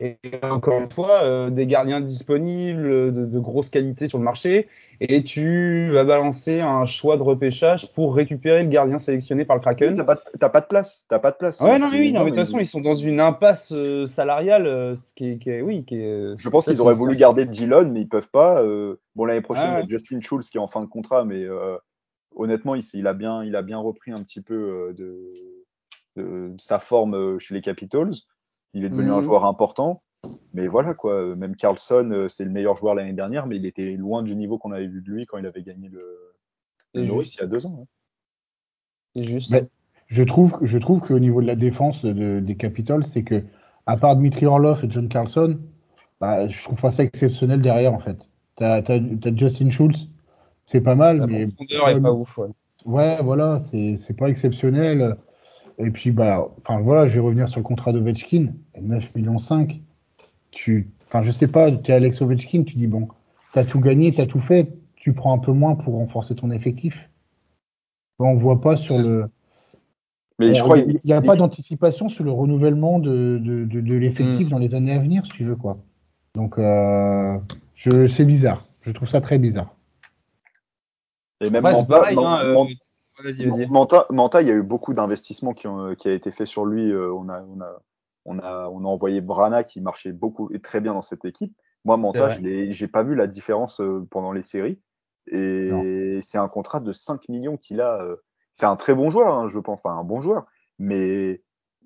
Et 0.02 0.16
encore 0.42 0.80
une 0.80 0.90
fois, 0.90 1.24
euh, 1.24 1.50
des 1.50 1.66
gardiens 1.66 2.00
disponibles 2.00 3.12
de, 3.12 3.26
de 3.26 3.38
grosse 3.38 3.68
qualité 3.68 4.08
sur 4.08 4.16
le 4.16 4.24
marché, 4.24 4.66
et 4.98 5.22
tu 5.22 5.90
vas 5.92 6.04
balancer 6.04 6.60
un 6.60 6.86
choix 6.86 7.18
de 7.18 7.22
repêchage 7.22 7.92
pour 7.92 8.14
récupérer 8.14 8.62
le 8.62 8.70
gardien 8.70 8.98
sélectionné 8.98 9.44
par 9.44 9.56
le 9.56 9.60
Kraken. 9.60 9.96
T'as 9.96 10.04
pas, 10.04 10.14
de- 10.14 10.52
pas 10.52 10.60
de 10.62 10.66
place, 10.66 11.04
t'as 11.06 11.18
pas 11.18 11.32
de 11.32 11.36
place. 11.36 11.60
Ouais, 11.60 11.78
non, 11.78 11.90
mais 11.90 11.98
oui, 11.98 12.12
non, 12.12 12.24
mais 12.24 12.30
de 12.30 12.36
toute 12.36 12.46
façon, 12.46 12.58
ils 12.58 12.66
sont 12.66 12.80
dans 12.80 12.94
une 12.94 13.20
impasse 13.20 13.72
euh, 13.72 14.06
salariale, 14.06 14.66
euh, 14.66 14.96
ce 14.96 15.12
qui 15.12 15.32
est, 15.32 15.38
qui 15.38 15.50
est- 15.50 15.60
oui, 15.60 15.84
qui 15.84 15.96
est. 15.96 16.32
Je 16.38 16.48
pense 16.48 16.64
qu'ils 16.64 16.80
auraient 16.80 16.94
voulu 16.94 17.14
garder 17.16 17.44
Dillon, 17.44 17.90
mais 17.92 18.00
ils 18.00 18.08
peuvent 18.08 18.30
pas. 18.30 18.64
Bon, 19.16 19.26
l'année 19.26 19.42
prochaine, 19.42 19.66
Ah 19.66 19.80
il 19.80 19.90
y 19.90 19.94
a 19.94 19.98
Justin 19.98 20.22
Schultz 20.22 20.48
qui 20.48 20.56
est 20.56 20.60
en 20.60 20.68
fin 20.68 20.80
de 20.80 20.86
contrat, 20.86 21.26
mais 21.26 21.46
honnêtement, 22.34 22.74
il, 22.74 22.82
il 22.94 23.06
a 23.06 23.12
bien, 23.12 23.44
il 23.44 23.54
a 23.54 23.60
bien 23.60 23.76
repris 23.76 24.12
un 24.12 24.22
petit 24.22 24.40
peu 24.40 24.94
de, 24.96 25.34
de 26.16 26.54
sa 26.58 26.78
forme 26.78 27.38
chez 27.38 27.52
les 27.52 27.60
Capitals. 27.60 28.14
Il 28.74 28.84
est 28.84 28.88
devenu 28.90 29.10
un 29.10 29.16
Mhm. 29.18 29.22
joueur 29.24 29.44
important. 29.44 30.02
Mais 30.52 30.66
voilà, 30.66 30.94
quoi. 30.94 31.34
Même 31.36 31.56
Carlson, 31.56 32.10
euh, 32.12 32.28
c'est 32.28 32.44
le 32.44 32.50
meilleur 32.50 32.76
joueur 32.76 32.94
l'année 32.94 33.12
dernière, 33.12 33.46
mais 33.46 33.56
il 33.56 33.66
était 33.66 33.96
loin 33.96 34.22
du 34.22 34.36
niveau 34.36 34.58
qu'on 34.58 34.72
avait 34.72 34.86
vu 34.86 35.00
de 35.02 35.10
lui 35.10 35.26
quand 35.26 35.38
il 35.38 35.46
avait 35.46 35.62
gagné 35.62 35.88
le, 35.88 35.98
le 36.94 37.02
C'est 37.02 37.06
Norris 37.06 37.34
il 37.36 37.40
y 37.40 37.44
a 37.44 37.46
deux 37.46 37.66
ans. 37.66 37.78
hein. 37.82 37.86
C'est 39.16 39.24
juste. 39.24 39.50
Mais- 39.50 39.66
Je 40.08 40.24
trouve, 40.24 40.58
je 40.62 40.76
trouve 40.76 41.00
qu'au 41.02 41.20
niveau 41.20 41.40
de 41.40 41.46
la 41.46 41.54
défense 41.54 42.04
de- 42.04 42.40
des 42.40 42.56
Capitals, 42.56 43.06
c'est 43.06 43.22
que, 43.22 43.44
à 43.86 43.96
part 43.96 44.16
Dmitry 44.16 44.44
Orlov 44.46 44.84
et 44.84 44.90
John 44.90 45.08
Carlson, 45.08 45.60
bah, 46.20 46.48
je 46.48 46.62
trouve 46.64 46.80
pas 46.80 46.90
ça 46.90 47.04
exceptionnel 47.04 47.62
derrière, 47.62 47.94
en 47.94 48.00
fait. 48.00 48.16
T'as 48.56 48.78
as, 48.88 49.36
Justin 49.36 49.70
Schultz, 49.70 50.08
c'est 50.64 50.80
pas 50.80 50.96
mal, 50.96 51.18
La 51.18 51.26
mais. 51.28 51.46
profondeur 51.46 51.88
est 51.90 52.00
pas 52.00 52.12
ouf, 52.12 52.36
ouais. 52.38 52.48
Ouais, 52.84 53.18
voilà, 53.22 53.60
c'est 53.60 53.96
c'est 53.96 54.14
pas 54.14 54.28
exceptionnel. 54.28 55.16
Et 55.82 55.90
puis, 55.90 56.10
bah, 56.10 56.48
enfin, 56.58 56.80
voilà, 56.80 57.08
je 57.08 57.14
vais 57.14 57.20
revenir 57.20 57.48
sur 57.48 57.58
le 57.60 57.64
contrat 57.64 57.92
d'Ovechkin, 57.92 58.52
9 58.80 59.14
millions 59.14 59.38
5. 59.38 59.80
Tu, 60.50 60.90
enfin, 61.08 61.22
je 61.22 61.30
sais 61.30 61.46
pas, 61.48 61.70
tu 61.72 61.90
es 61.90 61.94
Alex 61.94 62.20
Ovechkin, 62.20 62.64
tu 62.64 62.76
dis, 62.76 62.86
bon, 62.86 63.08
t'as 63.54 63.64
tout 63.64 63.80
gagné, 63.80 64.12
t'as 64.12 64.26
tout 64.26 64.40
fait, 64.40 64.72
tu 64.96 65.12
prends 65.12 65.32
un 65.34 65.38
peu 65.38 65.52
moins 65.52 65.74
pour 65.76 65.94
renforcer 65.94 66.34
ton 66.34 66.50
effectif. 66.50 67.08
On 68.18 68.34
voit 68.34 68.60
pas 68.60 68.76
sur 68.76 68.98
le. 68.98 69.30
Mais 70.38 70.54
je 70.54 70.60
on- 70.60 70.64
crois 70.64 70.78
il 70.78 71.00
n'y 71.04 71.12
a, 71.12 71.22
pas 71.22 71.36
d'anticipation 71.36 72.08
sur 72.08 72.24
le 72.24 72.30
renouvellement 72.30 72.98
de, 72.98 73.38
de, 73.42 73.64
de, 73.64 73.80
de 73.80 73.94
l'effectif 73.94 74.46
Mm. 74.46 74.50
dans 74.50 74.58
les 74.58 74.74
années 74.74 74.92
à 74.92 74.98
venir, 74.98 75.24
si 75.24 75.32
tu 75.32 75.44
veux, 75.44 75.56
quoi. 75.56 75.78
Donc, 76.34 76.58
euh, 76.58 77.38
je, 77.74 78.06
c'est 78.06 78.24
bizarre. 78.26 78.66
Je 78.84 78.92
trouve 78.92 79.08
ça 79.08 79.20
très 79.22 79.38
bizarre. 79.38 79.74
Et 81.40 81.48
même 81.50 81.64
Ouais, 81.64 81.72
Manta, 81.72 81.86
pareil, 82.00 82.16
hein, 82.18 82.40
euh, 82.44 82.64
Vas-y, 83.22 83.46
vas-y. 83.46 83.66
Manta, 83.68 84.06
Manta, 84.10 84.42
il 84.42 84.48
y 84.48 84.50
a 84.50 84.54
eu 84.54 84.62
beaucoup 84.62 84.92
d'investissements 84.92 85.54
qui 85.54 85.66
ont 85.66 85.94
qui 85.94 86.08
a 86.08 86.12
été 86.12 86.30
fait 86.32 86.46
sur 86.46 86.64
lui. 86.64 86.90
Euh, 86.90 87.12
on 87.12 87.28
a 87.28 87.42
on 87.42 87.60
a 87.60 87.82
on 88.24 88.38
a 88.38 88.68
on 88.68 88.84
a 88.84 88.88
envoyé 88.88 89.20
Brana 89.20 89.64
qui 89.64 89.80
marchait 89.80 90.12
beaucoup 90.12 90.50
et 90.52 90.60
très 90.60 90.80
bien 90.80 90.94
dans 90.94 91.02
cette 91.02 91.24
équipe. 91.24 91.54
Moi, 91.84 91.96
Manta, 91.96 92.28
je 92.30 92.70
j'ai 92.70 92.88
pas 92.88 93.02
vu 93.02 93.14
la 93.14 93.26
différence 93.26 93.80
euh, 93.80 94.06
pendant 94.10 94.32
les 94.32 94.42
séries. 94.42 94.80
Et 95.26 96.18
c'est 96.22 96.38
un 96.38 96.48
contrat 96.48 96.80
de 96.80 96.92
5 96.92 97.28
millions 97.28 97.56
qu'il 97.56 97.80
a. 97.80 98.00
euh, 98.02 98.16
c'est 98.52 98.66
un 98.66 98.76
très 98.76 98.94
bon 98.94 99.10
joueur, 99.10 99.32
hein, 99.32 99.48
je 99.48 99.58
pense, 99.58 99.80
enfin 99.82 99.96
un 99.96 100.04
bon 100.04 100.20
joueur. 100.20 100.46
Mais 100.78 101.42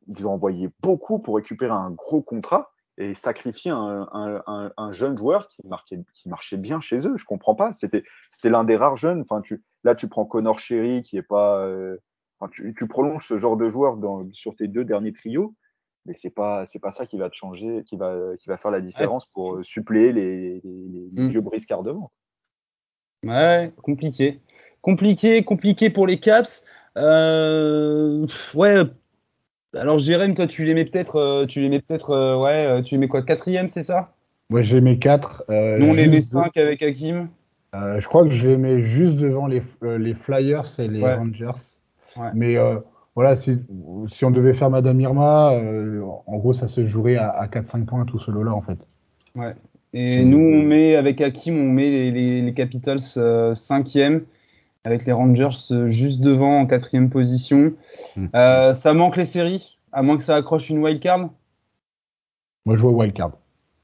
ils 0.06 0.26
ont 0.26 0.32
envoyé 0.32 0.70
beaucoup 0.82 1.18
pour 1.18 1.36
récupérer 1.36 1.72
un 1.72 1.90
gros 1.90 2.22
contrat. 2.22 2.72
Et 2.96 3.14
sacrifier 3.14 3.70
un, 3.70 4.08
un, 4.12 4.72
un, 4.76 4.92
jeune 4.92 5.16
joueur 5.16 5.48
qui, 5.48 5.66
marquait, 5.66 5.98
qui 6.12 6.28
marchait 6.28 6.56
bien 6.56 6.80
chez 6.80 7.06
eux. 7.06 7.16
Je 7.16 7.24
comprends 7.24 7.54
pas. 7.54 7.72
C'était 7.72 8.04
l'un 8.44 8.64
des 8.64 8.76
rares 8.76 8.96
jeunes. 8.96 9.20
Enfin, 9.20 9.40
tu, 9.40 9.60
là, 9.82 9.94
tu 9.94 10.08
prends 10.08 10.24
Connor 10.24 10.58
Sherry 10.58 11.02
qui 11.02 11.16
est 11.16 11.22
pas. 11.22 11.58
Euh, 11.66 11.96
enfin, 12.38 12.50
tu, 12.54 12.74
tu, 12.76 12.86
prolonges 12.86 13.26
ce 13.26 13.38
genre 13.38 13.56
de 13.56 13.68
joueur 13.68 13.96
dans, 13.96 14.30
sur 14.32 14.54
tes 14.54 14.68
deux 14.68 14.84
derniers 14.84 15.12
trios, 15.12 15.54
mais 16.06 16.14
c'est 16.16 16.30
pas 16.30 16.66
c'est 16.66 16.78
pas 16.78 16.92
ça 16.92 17.04
qui 17.06 17.18
va 17.18 17.28
te 17.30 17.34
changer, 17.34 17.82
qui 17.84 17.96
va 17.96 18.16
qui 18.38 18.48
va 18.48 18.56
faire 18.56 18.70
la 18.70 18.80
différence 18.80 19.26
pour 19.26 19.56
euh, 19.56 19.62
suppléer 19.64 20.12
les, 20.12 20.60
les, 20.60 20.60
les, 20.62 21.10
les 21.12 21.22
mm. 21.22 21.28
vieux 21.28 21.40
briscards 21.40 21.82
devant. 21.82 22.12
Ouais, 23.24 23.72
compliqué, 23.82 24.40
compliqué, 24.82 25.44
compliqué 25.44 25.90
pour 25.90 26.06
les 26.06 26.20
Caps. 26.20 26.64
Euh, 26.96 28.26
ouais, 28.54 28.84
alors 29.74 29.98
Jérém, 29.98 30.34
toi 30.34 30.46
tu 30.46 30.64
l'aimais 30.64 30.84
peut-être, 30.84 31.16
euh, 31.16 31.46
tu 31.46 31.60
l'aimais 31.60 31.80
peut-être, 31.80 32.10
euh, 32.10 32.36
ouais, 32.36 32.66
euh, 32.66 32.82
tu 32.82 32.94
l'aimais 32.94 33.08
quoi, 33.08 33.22
quatrième, 33.22 33.68
c'est 33.68 33.84
ça? 33.84 34.14
Moi 34.50 34.62
j'ai 34.62 34.78
aimé 34.78 34.98
4. 34.98 35.44
Nous 35.48 35.86
on 35.86 35.94
l'aimait 35.94 36.20
5 36.20 36.56
avec 36.56 36.82
Hakim. 36.82 37.28
je 37.72 38.06
crois 38.06 38.24
que 38.24 38.34
je 38.34 38.46
l'aimais 38.46 38.82
juste 38.82 39.16
devant 39.16 39.46
les, 39.46 39.62
les 39.82 40.14
Flyers 40.14 40.78
et 40.78 40.88
les 40.88 41.02
Rangers. 41.02 41.50
Ouais. 42.16 42.28
Mais 42.34 42.56
voilà, 43.14 43.36
si, 43.36 43.58
si, 44.10 44.24
on 44.24 44.30
devait 44.30 44.54
faire 44.54 44.70
Madame 44.70 45.00
Irma, 45.00 45.52
en 46.26 46.36
gros 46.36 46.52
ça 46.52 46.68
se 46.68 46.84
jouerait 46.84 47.16
à, 47.16 47.30
à 47.30 47.46
4-5 47.46 47.84
points 47.86 48.04
tout 48.04 48.18
ce 48.18 48.30
lot-là 48.30 48.52
en 48.52 48.62
fait. 48.62 48.78
Ouais. 49.34 49.54
Et 49.92 50.24
nous 50.24 50.38
on 50.38 50.62
met 50.62 50.96
avec 50.96 51.20
Hakim, 51.20 51.56
on 51.56 51.70
met 51.70 51.88
les, 51.90 52.10
les, 52.10 52.42
les 52.42 52.54
Capitals 52.54 52.98
5e 52.98 54.22
avec 54.84 55.06
les 55.06 55.12
Rangers 55.12 55.88
juste 55.88 56.20
devant 56.20 56.60
en 56.60 56.66
quatrième 56.66 57.10
position. 57.10 57.72
Hmm. 58.16 58.26
Euh, 58.34 58.74
ça 58.74 58.92
manque 58.94 59.16
les 59.16 59.24
séries, 59.24 59.78
à 59.92 60.02
moins 60.02 60.16
que 60.16 60.24
ça 60.24 60.36
accroche 60.36 60.70
une 60.70 60.78
wild 60.78 61.00
card. 61.00 61.30
Moi, 62.66 62.76
je 62.76 62.82
vois 62.82 62.92
wild 62.92 63.14
card. 63.14 63.32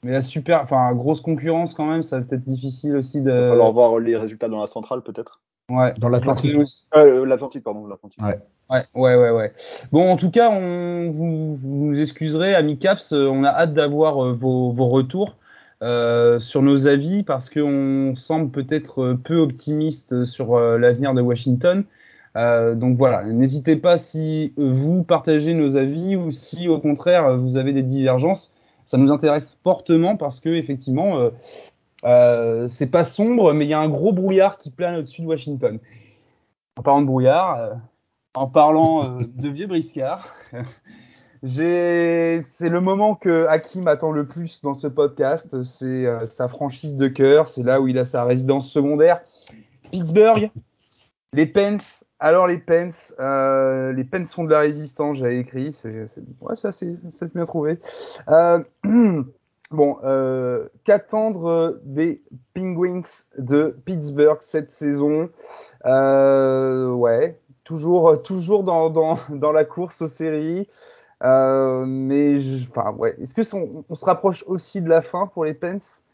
Mais 0.02 0.12
la 0.12 0.22
super, 0.22 0.62
enfin 0.62 0.94
grosse 0.94 1.20
concurrence 1.20 1.74
quand 1.74 1.86
même, 1.86 2.02
ça 2.02 2.20
va 2.20 2.24
être 2.30 2.44
difficile 2.44 2.96
aussi 2.96 3.20
de. 3.20 3.30
Il 3.30 3.34
va 3.34 3.48
falloir 3.48 3.72
voir 3.72 3.98
les 3.98 4.16
résultats 4.16 4.48
dans 4.48 4.60
la 4.60 4.66
centrale 4.66 5.02
peut-être. 5.02 5.40
Ouais. 5.70 5.94
Dans 5.98 6.08
l'Atlantique. 6.08 6.56
Euh, 6.96 7.24
L'Atlantique, 7.24 7.62
pardon, 7.62 7.86
l'Atlantique. 7.86 8.20
Ouais. 8.22 8.38
ouais. 8.70 8.84
Ouais, 8.94 9.16
ouais, 9.16 9.30
ouais, 9.30 9.52
Bon, 9.92 10.10
en 10.10 10.16
tout 10.16 10.30
cas, 10.30 10.48
on, 10.50 11.10
vous, 11.10 11.56
vous 11.56 11.86
nous 11.86 12.00
excuserez, 12.00 12.54
amis 12.54 12.78
Caps, 12.78 13.12
euh, 13.12 13.26
on 13.28 13.44
a 13.44 13.48
hâte 13.48 13.74
d'avoir 13.74 14.24
euh, 14.24 14.32
vos, 14.32 14.72
vos 14.72 14.88
retours. 14.88 15.36
Euh, 15.82 16.38
sur 16.40 16.60
nos 16.60 16.86
avis 16.86 17.22
parce 17.22 17.48
qu'on 17.48 18.12
semble 18.14 18.50
peut-être 18.50 19.14
peu 19.14 19.36
optimiste 19.38 20.26
sur 20.26 20.54
euh, 20.54 20.76
l'avenir 20.76 21.14
de 21.14 21.22
Washington. 21.22 21.84
Euh, 22.36 22.74
donc 22.74 22.98
voilà, 22.98 23.24
n'hésitez 23.24 23.76
pas 23.76 23.96
si 23.96 24.52
vous 24.58 25.04
partagez 25.04 25.54
nos 25.54 25.76
avis 25.76 26.16
ou 26.16 26.32
si 26.32 26.68
au 26.68 26.78
contraire 26.78 27.34
vous 27.38 27.56
avez 27.56 27.72
des 27.72 27.82
divergences. 27.82 28.52
Ça 28.84 28.98
nous 28.98 29.10
intéresse 29.10 29.56
fortement 29.64 30.18
parce 30.18 30.40
que 30.40 30.50
effectivement, 30.50 31.30
c'est 32.02 32.90
pas 32.90 33.04
sombre, 33.04 33.52
mais 33.54 33.64
il 33.64 33.68
y 33.68 33.74
a 33.74 33.78
un 33.78 33.88
gros 33.88 34.12
brouillard 34.12 34.58
qui 34.58 34.70
plane 34.70 34.96
au-dessus 34.96 35.22
de 35.22 35.26
Washington. 35.28 35.78
En 36.76 36.82
parlant 36.82 37.00
de 37.00 37.06
brouillard, 37.06 37.76
en 38.34 38.48
parlant 38.48 39.20
de 39.20 39.48
vieux 39.48 39.68
briscards, 39.68 40.28
c'est 41.42 42.68
le 42.68 42.80
moment 42.80 43.14
que 43.14 43.46
Hakim 43.46 43.88
attend 43.88 44.12
le 44.12 44.26
plus 44.26 44.62
dans 44.62 44.74
ce 44.74 44.86
podcast. 44.86 45.62
C'est 45.62 46.06
euh, 46.06 46.26
sa 46.26 46.48
franchise 46.48 46.96
de 46.96 47.08
cœur. 47.08 47.48
C'est 47.48 47.62
là 47.62 47.80
où 47.80 47.88
il 47.88 47.98
a 47.98 48.04
sa 48.04 48.24
résidence 48.24 48.70
secondaire. 48.70 49.20
Pittsburgh, 49.90 50.50
les 51.32 51.46
Pens. 51.46 52.04
Alors 52.18 52.46
les 52.46 52.58
Pens, 52.58 53.14
euh, 53.18 53.92
les 53.92 54.04
Pens 54.04 54.30
font 54.32 54.44
de 54.44 54.50
la 54.50 54.60
résistance. 54.60 55.16
J'avais 55.16 55.38
écrit. 55.38 55.72
C'est, 55.72 56.06
ouais, 56.40 56.56
ça 56.56 56.70
c'est, 56.72 57.34
bien 57.34 57.46
trouvé. 57.46 57.78
Euh, 58.28 58.62
bon, 59.70 59.96
euh, 60.04 60.68
qu'attendre 60.84 61.80
des 61.84 62.22
Penguins 62.54 63.00
de 63.38 63.76
Pittsburgh 63.86 64.38
cette 64.42 64.68
saison? 64.68 65.30
Ouais, 65.84 67.40
toujours, 67.64 68.22
toujours 68.22 68.64
dans, 68.64 68.90
dans, 68.90 69.18
dans 69.30 69.52
la 69.52 69.64
course 69.64 70.02
aux 70.02 70.08
séries. 70.08 70.68
Euh, 71.22 71.84
mais 71.86 72.36
enfin, 72.70 72.92
ouais. 72.92 73.14
Est-ce 73.20 73.34
que 73.34 73.42
on, 73.88 73.94
se 73.94 74.04
rapproche 74.04 74.44
aussi 74.46 74.80
de 74.80 74.88
la 74.88 75.02
fin 75.02 75.26
pour 75.26 75.44
les 75.44 75.54
Pens? 75.54 76.04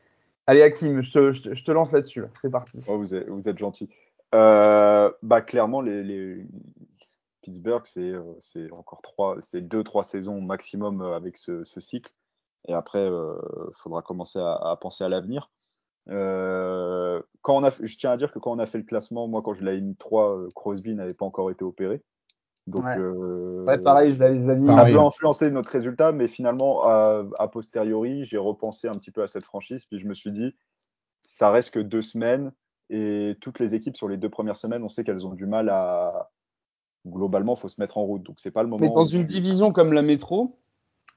Allez, 0.47 0.63
Hakim, 0.63 1.03
je 1.03 1.13
te, 1.13 1.71
lance 1.71 1.93
là-dessus. 1.93 2.25
C'est 2.41 2.51
parti. 2.51 2.85
Oh, 2.89 2.99
vous, 2.99 3.15
êtes, 3.15 3.59
gentil. 3.59 3.89
Euh, 4.35 5.11
bah, 5.23 5.41
clairement, 5.41 5.81
les. 5.81 6.45
Pittsburgh, 7.43 7.83
c'est 7.85 8.13
c'est 8.41 8.73
encore 8.73 9.03
trois, 9.03 9.37
c'est 9.41 9.61
deux, 9.61 9.85
trois 9.85 10.03
saisons 10.03 10.41
maximum 10.41 11.01
avec 11.01 11.37
ce, 11.37 11.63
cycle. 11.79 12.13
Et 12.67 12.75
après, 12.75 13.07
il 13.07 13.13
euh, 13.13 13.37
faudra 13.75 14.03
commencer 14.03 14.41
à, 14.41 14.77
penser 14.81 15.05
à 15.05 15.09
l'avenir. 15.09 15.51
Euh, 16.09 17.23
quand 17.43 17.57
on 17.57 17.65
a, 17.65 17.71
je 17.71 17.97
tiens 17.97 18.11
à 18.11 18.17
dire 18.17 18.33
que 18.33 18.41
quand 18.41 18.53
on 18.53 18.59
a 18.59 18.67
fait 18.67 18.79
le 18.79 18.85
classement, 18.85 19.29
moi, 19.29 19.43
quand 19.43 19.55
je 19.55 19.65
l'avais 19.65 19.81
mis 19.81 19.97
3, 19.97 20.49
Crosby 20.55 20.95
n'avait 20.95 21.15
pas 21.15 21.25
encore 21.25 21.51
été 21.51 21.65
opéré. 21.65 22.03
Donc, 22.67 22.85
ouais. 22.85 22.99
Euh, 22.99 23.65
ouais 23.65 23.79
pareil, 23.79 24.13
je 24.13 24.19
l'avais 24.19 24.57
mis. 24.57 24.73
Ça 24.73 24.85
peut 24.85 24.99
influencer 24.99 25.51
notre 25.51 25.71
résultat, 25.71 26.13
mais 26.13 26.27
finalement, 26.27 26.85
a, 26.85 27.25
a 27.39 27.49
posteriori, 27.49 28.25
j'ai 28.25 28.39
repensé 28.39 28.89
un 28.89 28.95
petit 28.95 29.11
peu 29.11 29.23
à 29.23 29.29
cette 29.29 29.45
franchise, 29.45 29.85
puis 29.87 29.99
je 29.99 30.07
me 30.07 30.15
suis 30.15 30.33
dit, 30.33 30.55
ça 31.25 31.51
reste 31.51 31.73
que 31.73 31.81
deux 31.81 32.03
semaines, 32.03 32.53
et 32.91 33.37
toutes 33.41 33.59
les 33.59 33.75
équipes 33.75 33.97
sur 33.97 34.09
les 34.09 34.17
deux 34.17 34.29
premières 34.31 34.57
semaines, 34.57 34.83
on 34.83 34.89
sait 34.89 35.05
qu'elles 35.05 35.27
ont 35.27 35.35
du 35.35 35.47
mal 35.47 35.69
à. 35.69 36.31
Globalement, 37.07 37.55
il 37.55 37.61
faut 37.61 37.69
se 37.69 37.81
mettre 37.81 37.99
en 37.99 38.03
route, 38.03 38.25
donc 38.25 38.41
c'est 38.41 38.51
pas 38.51 38.65
le 38.65 38.69
moment. 38.69 38.85
Mais 38.85 38.93
dans 38.93 39.05
une 39.05 39.23
division 39.23 39.73
comme 39.73 39.93
la 39.93 40.03
métro, 40.03 40.59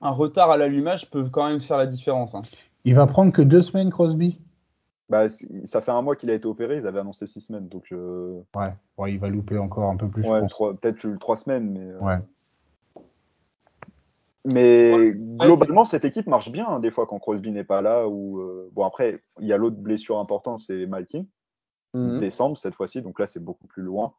un 0.01 0.11
retard 0.11 0.51
à 0.51 0.57
l'allumage 0.57 1.09
peut 1.09 1.27
quand 1.31 1.47
même 1.47 1.61
faire 1.61 1.77
la 1.77 1.87
différence. 1.87 2.35
Hein. 2.35 2.43
Il 2.85 2.93
va 2.93 3.07
prendre 3.07 3.33
que 3.33 3.41
deux 3.41 3.63
semaines, 3.63 3.89
Crosby? 3.89 4.39
Bah, 5.09 5.27
ça 5.65 5.81
fait 5.81 5.91
un 5.91 6.01
mois 6.01 6.15
qu'il 6.15 6.29
a 6.29 6.33
été 6.33 6.45
opéré, 6.45 6.77
ils 6.77 6.87
avaient 6.87 6.99
annoncé 6.99 7.25
six 7.27 7.41
semaines. 7.41 7.67
Donc, 7.67 7.91
euh... 7.91 8.41
ouais. 8.55 8.73
ouais, 8.97 9.13
il 9.13 9.19
va 9.19 9.29
louper 9.29 9.57
encore 9.57 9.89
un 9.89 9.97
peu 9.97 10.07
plus. 10.07 10.27
Ouais, 10.27 10.41
peut-être 10.41 11.17
trois 11.19 11.35
semaines, 11.35 11.71
mais. 11.71 11.87
Euh... 11.91 11.99
Ouais. 11.99 12.17
Mais 14.45 15.11
globalement, 15.13 15.83
cette 15.83 16.05
équipe 16.05 16.25
marche 16.25 16.49
bien 16.49 16.65
hein, 16.67 16.79
des 16.79 16.91
fois 16.91 17.05
quand 17.05 17.19
Crosby 17.19 17.51
n'est 17.51 17.65
pas 17.65 17.81
là. 17.81 18.07
Ou 18.07 18.39
euh... 18.39 18.69
bon 18.71 18.85
après, 18.85 19.19
il 19.39 19.47
y 19.47 19.53
a 19.53 19.57
l'autre 19.57 19.75
blessure 19.75 20.17
importante, 20.17 20.59
c'est 20.59 20.85
Malkin, 20.85 21.25
mm 21.93 21.99
-hmm. 21.99 22.19
décembre 22.19 22.57
cette 22.57 22.75
fois-ci. 22.75 23.01
Donc 23.01 23.19
là, 23.19 23.27
c'est 23.27 23.43
beaucoup 23.43 23.67
plus 23.67 23.83
loin. 23.83 24.13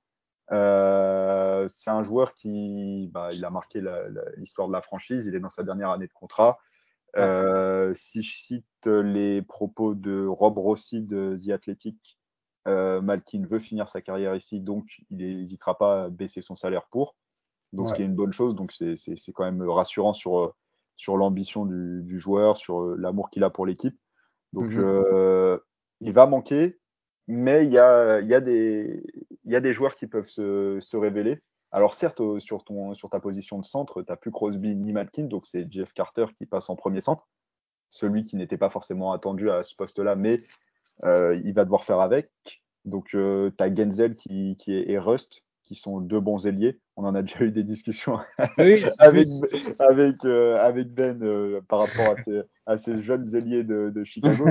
Euh, 0.52 1.66
c'est 1.68 1.90
un 1.90 2.02
joueur 2.02 2.34
qui, 2.34 3.08
bah, 3.12 3.28
il 3.32 3.44
a 3.44 3.50
marqué 3.50 3.82
l'histoire 4.36 4.68
de 4.68 4.72
la 4.72 4.82
franchise. 4.82 5.26
Il 5.26 5.34
est 5.34 5.40
dans 5.40 5.50
sa 5.50 5.62
dernière 5.62 5.90
année 5.90 6.06
de 6.06 6.12
contrat. 6.12 6.58
Euh, 7.16 7.92
si 7.94 8.22
je 8.22 8.36
cite 8.36 8.86
les 8.86 9.42
propos 9.42 9.94
de 9.94 10.26
Rob 10.26 10.58
Rossi 10.58 11.02
de 11.02 11.36
The 11.44 11.50
Athletic, 11.50 12.18
euh, 12.68 13.00
Malkin 13.00 13.46
veut 13.48 13.58
finir 13.58 13.88
sa 13.88 14.00
carrière 14.00 14.34
ici, 14.34 14.60
donc 14.60 14.84
il 15.10 15.18
n'hésitera 15.18 15.76
pas 15.78 16.04
à 16.04 16.10
baisser 16.10 16.42
son 16.42 16.54
salaire 16.54 16.86
pour. 16.90 17.16
Donc, 17.72 17.86
ouais. 17.86 17.90
ce 17.90 17.94
qui 17.94 18.02
est 18.02 18.06
une 18.06 18.14
bonne 18.14 18.32
chose. 18.32 18.54
Donc, 18.54 18.72
c'est 18.72 19.32
quand 19.32 19.44
même 19.44 19.62
rassurant 19.62 20.12
sur, 20.12 20.54
sur 20.96 21.16
l'ambition 21.16 21.66
du, 21.66 22.02
du, 22.02 22.18
joueur, 22.18 22.56
sur 22.56 22.96
l'amour 22.96 23.30
qu'il 23.30 23.44
a 23.44 23.50
pour 23.50 23.64
l'équipe. 23.66 23.94
Donc, 24.52 24.66
mm 24.66 24.78
-hmm. 24.78 25.04
euh, 25.12 25.58
il 26.00 26.12
va 26.12 26.26
manquer, 26.26 26.78
mais 27.28 27.64
il 27.64 27.72
y 27.72 27.78
a, 27.78 28.20
y, 28.20 28.34
a 28.34 28.40
des, 28.40 29.02
y 29.44 29.54
a 29.54 29.60
des 29.60 29.72
joueurs 29.72 29.94
qui 29.94 30.06
peuvent 30.08 30.28
se, 30.28 30.78
se 30.80 30.96
révéler. 30.96 31.40
Alors 31.72 31.94
certes, 31.94 32.20
sur, 32.40 32.64
ton, 32.64 32.94
sur 32.94 33.08
ta 33.10 33.20
position 33.20 33.58
de 33.58 33.64
centre, 33.64 34.02
tu 34.02 34.10
n'as 34.10 34.16
plus 34.16 34.32
Crosby 34.32 34.74
ni 34.74 34.92
Malkin, 34.92 35.24
donc 35.24 35.46
c'est 35.46 35.70
Jeff 35.70 35.92
Carter 35.92 36.26
qui 36.36 36.46
passe 36.46 36.68
en 36.68 36.76
premier 36.76 37.00
centre, 37.00 37.28
celui 37.88 38.24
qui 38.24 38.36
n'était 38.36 38.58
pas 38.58 38.70
forcément 38.70 39.12
attendu 39.12 39.50
à 39.50 39.62
ce 39.62 39.74
poste-là, 39.74 40.16
mais 40.16 40.42
euh, 41.04 41.40
il 41.44 41.54
va 41.54 41.64
devoir 41.64 41.84
faire 41.84 42.00
avec. 42.00 42.30
Donc 42.84 43.14
euh, 43.14 43.50
tu 43.56 43.62
as 43.62 43.74
Genzel 43.74 44.16
qui, 44.16 44.56
qui 44.56 44.74
est, 44.74 44.98
Rust, 44.98 45.44
qui 45.70 45.76
sont 45.76 46.00
deux 46.00 46.18
bons 46.18 46.48
ailiers. 46.48 46.80
On 46.96 47.04
en 47.04 47.14
a 47.14 47.22
déjà 47.22 47.44
eu 47.44 47.52
des 47.52 47.62
discussions 47.62 48.18
oui, 48.58 48.82
avec, 48.98 49.28
avec, 49.78 50.16
euh, 50.24 50.56
avec 50.56 50.92
Ben 50.92 51.22
euh, 51.22 51.60
par 51.68 51.78
rapport 51.78 52.08
à 52.08 52.16
ces, 52.16 52.40
à 52.66 52.76
ces 52.76 53.00
jeunes 53.04 53.36
ailiers 53.36 53.62
de, 53.62 53.90
de 53.94 54.02
Chicago. 54.02 54.46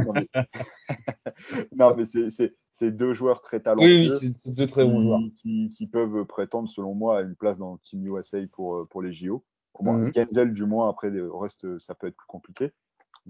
non, 1.75 1.93
mais, 1.97 2.05
c'est 2.71 2.91
deux 2.91 3.13
joueurs 3.13 3.41
très 3.41 3.59
talentueux. 3.59 3.85
Oui, 3.85 4.33
c'est 4.37 4.53
deux 4.53 4.65
très 4.65 4.85
bons 4.85 5.01
joueurs. 5.01 5.19
Qui, 5.41 5.71
qui, 5.71 5.87
peuvent 5.87 6.23
prétendre, 6.23 6.69
selon 6.69 6.95
moi, 6.95 7.19
à 7.19 7.21
une 7.21 7.35
place 7.35 7.57
dans 7.57 7.73
le 7.73 7.79
Team 7.79 8.07
USA 8.07 8.39
pour, 8.53 8.87
pour 8.87 9.01
les 9.01 9.11
JO. 9.11 9.43
Mm 9.81 9.87
-hmm. 9.87 10.13
Genzel, 10.15 10.53
du 10.53 10.65
moins, 10.65 10.87
après, 10.89 11.11
Rust, 11.11 11.79
ça 11.79 11.95
peut 11.95 12.07
être 12.07 12.15
plus 12.15 12.27
compliqué, 12.27 12.71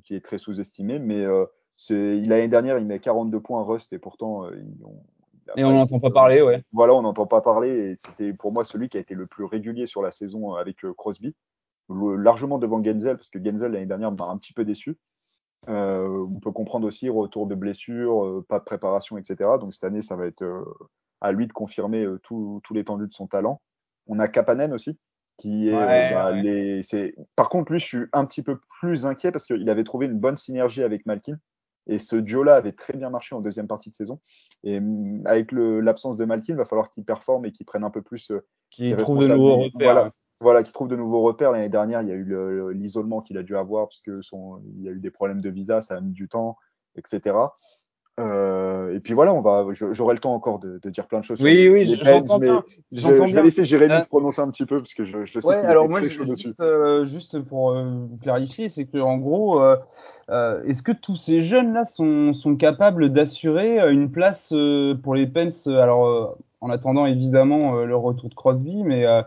qui 0.03 0.13
est 0.13 0.23
très 0.23 0.37
sous-estimé. 0.37 0.99
Mais 0.99 1.25
euh, 1.25 1.45
l'année 1.89 2.47
dernière, 2.49 2.77
il 2.77 2.85
met 2.85 2.99
42 2.99 3.39
points 3.39 3.63
Rust 3.63 3.93
et 3.93 3.99
pourtant, 3.99 4.45
euh, 4.45 4.51
ils 4.55 4.85
et 5.55 5.63
on 5.63 5.71
n'entend 5.71 5.99
pas 5.99 6.11
parler, 6.11 6.41
ouais. 6.41 6.63
Voilà, 6.71 6.93
on 6.93 7.01
n'entend 7.01 7.27
pas 7.27 7.41
parler. 7.41 7.69
Et 7.69 7.95
c'était 7.95 8.33
pour 8.33 8.51
moi 8.51 8.65
celui 8.65 8.89
qui 8.89 8.97
a 8.97 8.99
été 8.99 9.15
le 9.15 9.27
plus 9.27 9.45
régulier 9.45 9.85
sur 9.87 10.01
la 10.01 10.11
saison 10.11 10.53
avec 10.53 10.83
euh, 10.85 10.93
Crosby, 10.93 11.35
le, 11.89 12.15
largement 12.15 12.57
devant 12.57 12.83
Genzel, 12.83 13.17
parce 13.17 13.29
que 13.29 13.43
Genzel 13.43 13.71
l'année 13.71 13.85
dernière 13.85 14.11
m'a 14.11 14.25
un 14.25 14.37
petit 14.37 14.53
peu 14.53 14.65
déçu. 14.65 14.97
Euh, 15.67 16.25
on 16.33 16.39
peut 16.39 16.51
comprendre 16.51 16.87
aussi 16.87 17.09
retour 17.09 17.47
de 17.47 17.55
blessure, 17.55 18.25
euh, 18.25 18.45
pas 18.47 18.59
de 18.59 18.63
préparation, 18.63 19.17
etc. 19.17 19.51
Donc 19.59 19.73
cette 19.73 19.83
année, 19.83 20.01
ça 20.01 20.15
va 20.15 20.25
être 20.25 20.43
euh, 20.43 20.63
à 21.21 21.31
lui 21.31 21.47
de 21.47 21.53
confirmer 21.53 22.05
tout, 22.23 22.61
tout 22.63 22.73
l'étendue 22.73 23.07
de 23.07 23.13
son 23.13 23.27
talent. 23.27 23.61
On 24.07 24.19
a 24.19 24.27
Kapanen 24.27 24.73
aussi, 24.73 24.97
qui 25.37 25.69
est, 25.69 25.75
Ouais, 25.75 26.13
bah, 26.13 26.31
ouais. 26.31 26.41
les, 26.41 26.83
c'est... 26.83 27.15
Par 27.35 27.49
contre, 27.49 27.71
lui, 27.71 27.79
je 27.79 27.85
suis 27.85 28.05
un 28.13 28.25
petit 28.25 28.41
peu 28.41 28.59
plus 28.79 29.05
inquiet 29.05 29.31
parce 29.31 29.45
qu'il 29.45 29.69
avait 29.69 29.83
trouvé 29.83 30.05
une 30.05 30.17
bonne 30.17 30.37
synergie 30.37 30.81
avec 30.81 31.05
Malkin. 31.05 31.37
Et 31.87 31.97
ce 31.97 32.15
duo-là 32.15 32.55
avait 32.55 32.71
très 32.71 32.93
bien 32.93 33.09
marché 33.09 33.35
en 33.35 33.41
deuxième 33.41 33.67
partie 33.67 33.89
de 33.89 33.95
saison. 33.95 34.19
Et 34.63 34.79
mm, 34.79 35.23
avec 35.25 35.51
l'absence 35.51 36.15
de 36.15 36.25
Malkin, 36.25 36.53
il 36.53 36.57
va 36.57 36.65
falloir 36.65 36.89
qu'il 36.89 37.03
performe 37.03 37.45
et 37.45 37.51
qu'il 37.51 37.65
prenne 37.65 37.83
un 37.83 37.89
peu 37.89 38.01
plus 38.01 38.31
euh, 38.31 38.45
Qui 38.69 38.95
trouve 38.95 39.19
de 39.19 39.27
nouveaux 39.27 39.57
repères. 39.57 39.71
Voilà, 39.81 40.03
ouais. 40.05 40.11
voilà, 40.41 40.63
qu'il 40.63 40.73
trouve 40.73 40.87
de 40.87 40.95
nouveaux 40.95 41.21
repères. 41.21 41.51
L'année 41.51 41.69
dernière, 41.69 42.01
il 42.01 42.09
y 42.09 42.11
a 42.11 42.15
eu 42.15 42.23
le- 42.23 42.71
l'isolement 42.71 43.21
qu'il 43.21 43.37
a 43.37 43.43
dû 43.43 43.55
avoir 43.57 43.87
parce 43.87 43.99
que 43.99 44.21
son, 44.21 44.61
il 44.77 44.83
y 44.83 44.89
a 44.89 44.91
eu 44.91 44.99
des 44.99 45.11
problèmes 45.11 45.41
de 45.41 45.49
visa, 45.49 45.81
ça 45.81 45.95
a 45.95 46.01
mis 46.01 46.11
du 46.11 46.27
temps, 46.27 46.57
etc. 46.95 47.35
Euh, 48.19 48.93
et 48.93 48.99
puis 48.99 49.13
voilà, 49.13 49.33
on 49.33 49.39
va, 49.39 49.65
j'aurai 49.71 50.13
le 50.13 50.19
temps 50.19 50.33
encore 50.33 50.59
de, 50.59 50.79
de 50.79 50.89
dire 50.89 51.07
plein 51.07 51.19
de 51.21 51.25
choses 51.25 51.41
Oui, 51.41 51.63
sur 51.63 51.73
oui, 51.73 51.85
les 51.85 51.97
Pens, 51.97 52.05
j'entends 52.05 52.37
mais 52.39 52.47
bien, 52.47 52.63
je, 52.91 52.99
je 53.01 53.35
vais 53.35 53.43
laisser 53.43 53.63
Jérémy 53.65 53.93
Euh, 53.93 54.01
se 54.01 54.09
prononcer 54.09 54.41
un 54.41 54.49
petit 54.49 54.65
peu 54.65 54.77
parce 54.77 54.93
que 54.93 55.05
je, 55.05 55.25
je 55.25 55.39
sais 55.39 55.47
Ouais, 55.47 55.57
qu'il 55.57 55.69
alors 55.69 55.87
moi, 55.87 55.99
très 56.01 56.09
je- 56.09 56.15
chaud 56.15 56.25
dessus. 56.25 56.47
juste, 56.47 56.59
euh, 56.59 57.05
juste 57.05 57.39
pour 57.39 57.71
euh, 57.71 58.07
clarifier, 58.21 58.67
c'est 58.67 58.85
que 58.85 58.97
en 58.97 59.17
gros, 59.17 59.61
euh, 59.61 59.77
euh, 60.29 60.61
est-ce 60.63 60.83
que 60.83 60.91
tous 60.91 61.15
ces 61.15 61.41
jeunes-là 61.41 61.85
sont, 61.85 62.33
sont 62.33 62.55
capables 62.57 63.11
d'assurer 63.13 63.79
une 63.91 64.11
place 64.11 64.51
euh, 64.53 64.95
pour 64.95 65.15
les 65.15 65.25
Pens 65.27 65.67
Alors, 65.67 66.05
euh, 66.07 66.37
en 66.61 66.69
attendant 66.69 67.05
évidemment 67.05 67.77
euh, 67.77 67.85
le 67.85 67.95
retour 67.95 68.27
de 68.29 68.35
Crosby, 68.35 68.83
mais 68.83 69.05
euh, 69.05 69.21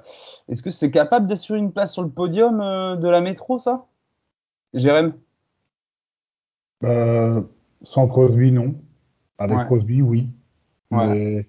est-ce 0.51 0.62
que 0.62 0.70
c'est 0.70 0.90
capable 0.90 1.26
d'assurer 1.28 1.59
une 1.59 1.72
place 1.72 1.95
sur 1.95 2.03
le 2.03 2.11
podium 2.11 2.61
euh, 2.61 2.97
de 2.97 3.09
la 3.09 3.22
métro, 3.22 3.59
ça? 3.59 3.86
Jérém? 4.74 5.14
Euh, 6.84 7.43
sans 7.84 8.06
Crosby, 8.08 8.52
non. 8.52 8.74
Avec 9.38 9.58
Ouais. 9.58 9.64
Crosby, 9.66 10.02
oui. 10.02 10.28
Ouais. 10.90 11.06
Mais 11.08 11.46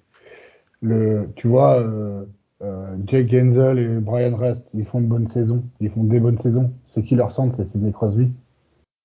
le, 0.82 1.30
tu 1.36 1.48
vois, 1.48 1.80
euh, 1.82 2.26
euh, 2.62 2.96
Jake 3.08 3.30
Genzel 3.30 3.80
et 3.80 4.00
Brian 4.00 4.36
Rest, 4.36 4.64
ils 4.74 4.86
font 4.86 5.00
une 5.00 5.08
bonne 5.08 5.28
saison. 5.28 5.64
Ils 5.80 5.90
font 5.92 6.04
des 6.04 6.20
bonnes 6.20 6.38
saisons. 6.40 6.72
Ce 6.96 7.00
qui 7.00 7.16
leur 7.16 7.32
centre, 7.32 7.56
c'est 7.58 7.72
Sidney 7.72 7.92
Crosby. 7.92 8.32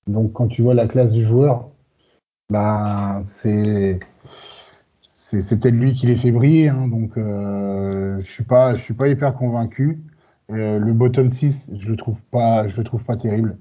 Donc, 0.07 0.33
quand 0.33 0.49
tu 0.49 0.63
vois 0.63 0.75
la 0.75 0.87
classe 0.89 1.13
du 1.13 1.27
joueur, 1.27 1.69
bah, 2.51 3.21
c'est, 3.25 4.01
c'est, 5.09 5.43
c'est 5.43 5.59
peut-être 5.59 5.75
lui 5.75 5.95
qui 5.95 6.07
les 6.07 6.17
fait 6.17 6.33
briller. 6.33 6.69
hein. 6.69 6.89
donc, 6.89 7.17
euh, 7.19 8.21
je 8.23 8.31
suis 8.31 8.45
pas, 8.45 8.75
je 8.77 8.83
suis 8.83 8.95
pas 8.95 9.09
hyper 9.09 9.35
convaincu. 9.35 10.01
Euh, 10.51 10.79
le 10.79 10.93
bottom 10.95 11.31
6, 11.31 11.69
je 11.79 11.89
le 11.91 11.97
trouve 11.97 12.23
pas, 12.31 12.67
je 12.69 12.77
le 12.77 12.85
trouve 12.85 13.05
pas 13.05 13.17
terrible. 13.19 13.59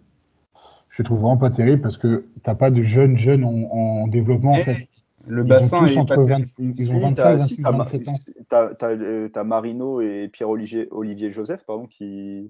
Je 0.97 1.03
le 1.03 1.05
trouve 1.05 1.19
vraiment 1.19 1.37
pas 1.37 1.51
terrible 1.51 1.83
parce 1.83 1.95
que 1.95 2.25
t'as 2.41 2.55
pas 2.55 2.71
de 2.71 2.81
jeunes 2.81 3.17
jeunes 3.17 3.43
en, 3.43 3.51
en 3.71 4.07
développement 4.07 4.53
en 4.53 4.57
Eh, 4.57 4.63
fait. 4.63 4.77
Le 5.27 5.41
Ils 5.41 5.45
ont 5.45 5.47
bassin 5.47 5.79
tous 5.81 5.91
est 5.91 5.97
entre 5.97 6.15
pas 6.15 6.23
20, 6.25 6.43
ils 6.57 6.91
ont 6.91 6.95
Si, 6.95 7.01
25, 7.01 7.15
t'as, 7.15 7.35
26, 7.35 7.55
si, 7.55 7.61
t'as, 7.61 7.71
Ma- 7.71 7.77
27 7.83 8.07
ans. 8.07 8.13
t'as, 8.49 8.73
t'as, 8.73 8.95
t'as 9.31 9.43
Marino 9.43 10.01
et 10.01 10.27
Pierre-Olivier 10.33 10.87
Olivier 10.89 11.29
Joseph, 11.29 11.63
pardon, 11.67 11.85
qui. 11.85 12.49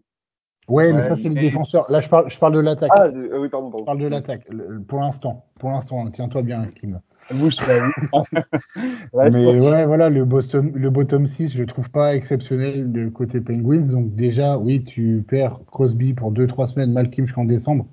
Ouais, 0.69 0.93
mais 0.93 0.99
Ouais, 1.01 1.09
ça 1.09 1.15
c'est 1.17 1.23
les 1.23 1.29
mais- 1.35 1.41
défenseurs. 1.41 1.83
Là, 1.91 1.99
je 1.99 2.07
parle, 2.07 2.29
je 2.31 2.37
parle 2.39 2.53
de 2.53 2.59
l'attaque. 2.59 2.91
Ah, 2.93 3.09
de- 3.09 3.17
euh, 3.19 3.39
oui, 3.41 3.49
pardon, 3.49 3.67
Je 3.67 3.71
pardon. 3.71 3.85
parle 3.85 3.99
de 3.99 4.07
l'attaque. 4.07 4.43
Le- 4.49 4.79
Pour 4.81 4.99
l'instant, 5.01 5.43
pour 5.59 5.71
l'instant, 5.71 6.09
tiens-toi 6.11 6.41
bien, 6.43 6.67
Kim. 6.79 7.01
Bouge 7.33 7.57
pas. 7.57 7.65
Reste 9.13 9.35
Mais 9.37 9.59
ouais, 9.59 9.85
voilà, 9.85 10.07
le 10.09 10.23
bottom, 10.23 10.71
le 10.73 10.89
bottom 10.89 11.27
6, 11.27 11.53
je 11.53 11.59
le 11.59 11.65
trouve 11.65 11.89
pas 11.89 12.15
exceptionnel 12.15 12.91
de 12.93 13.09
côté 13.09 13.41
Penguins. 13.41 13.89
Donc 13.91 14.15
déjà, 14.15 14.57
oui, 14.57 14.83
tu 14.85 15.25
perds 15.27 15.59
Crosby 15.69 16.13
pour 16.13 16.31
2-3 16.31 16.67
semaines, 16.67 16.93
Malkin 16.93 17.25
jusqu'en 17.25 17.43
décembre. 17.43 17.85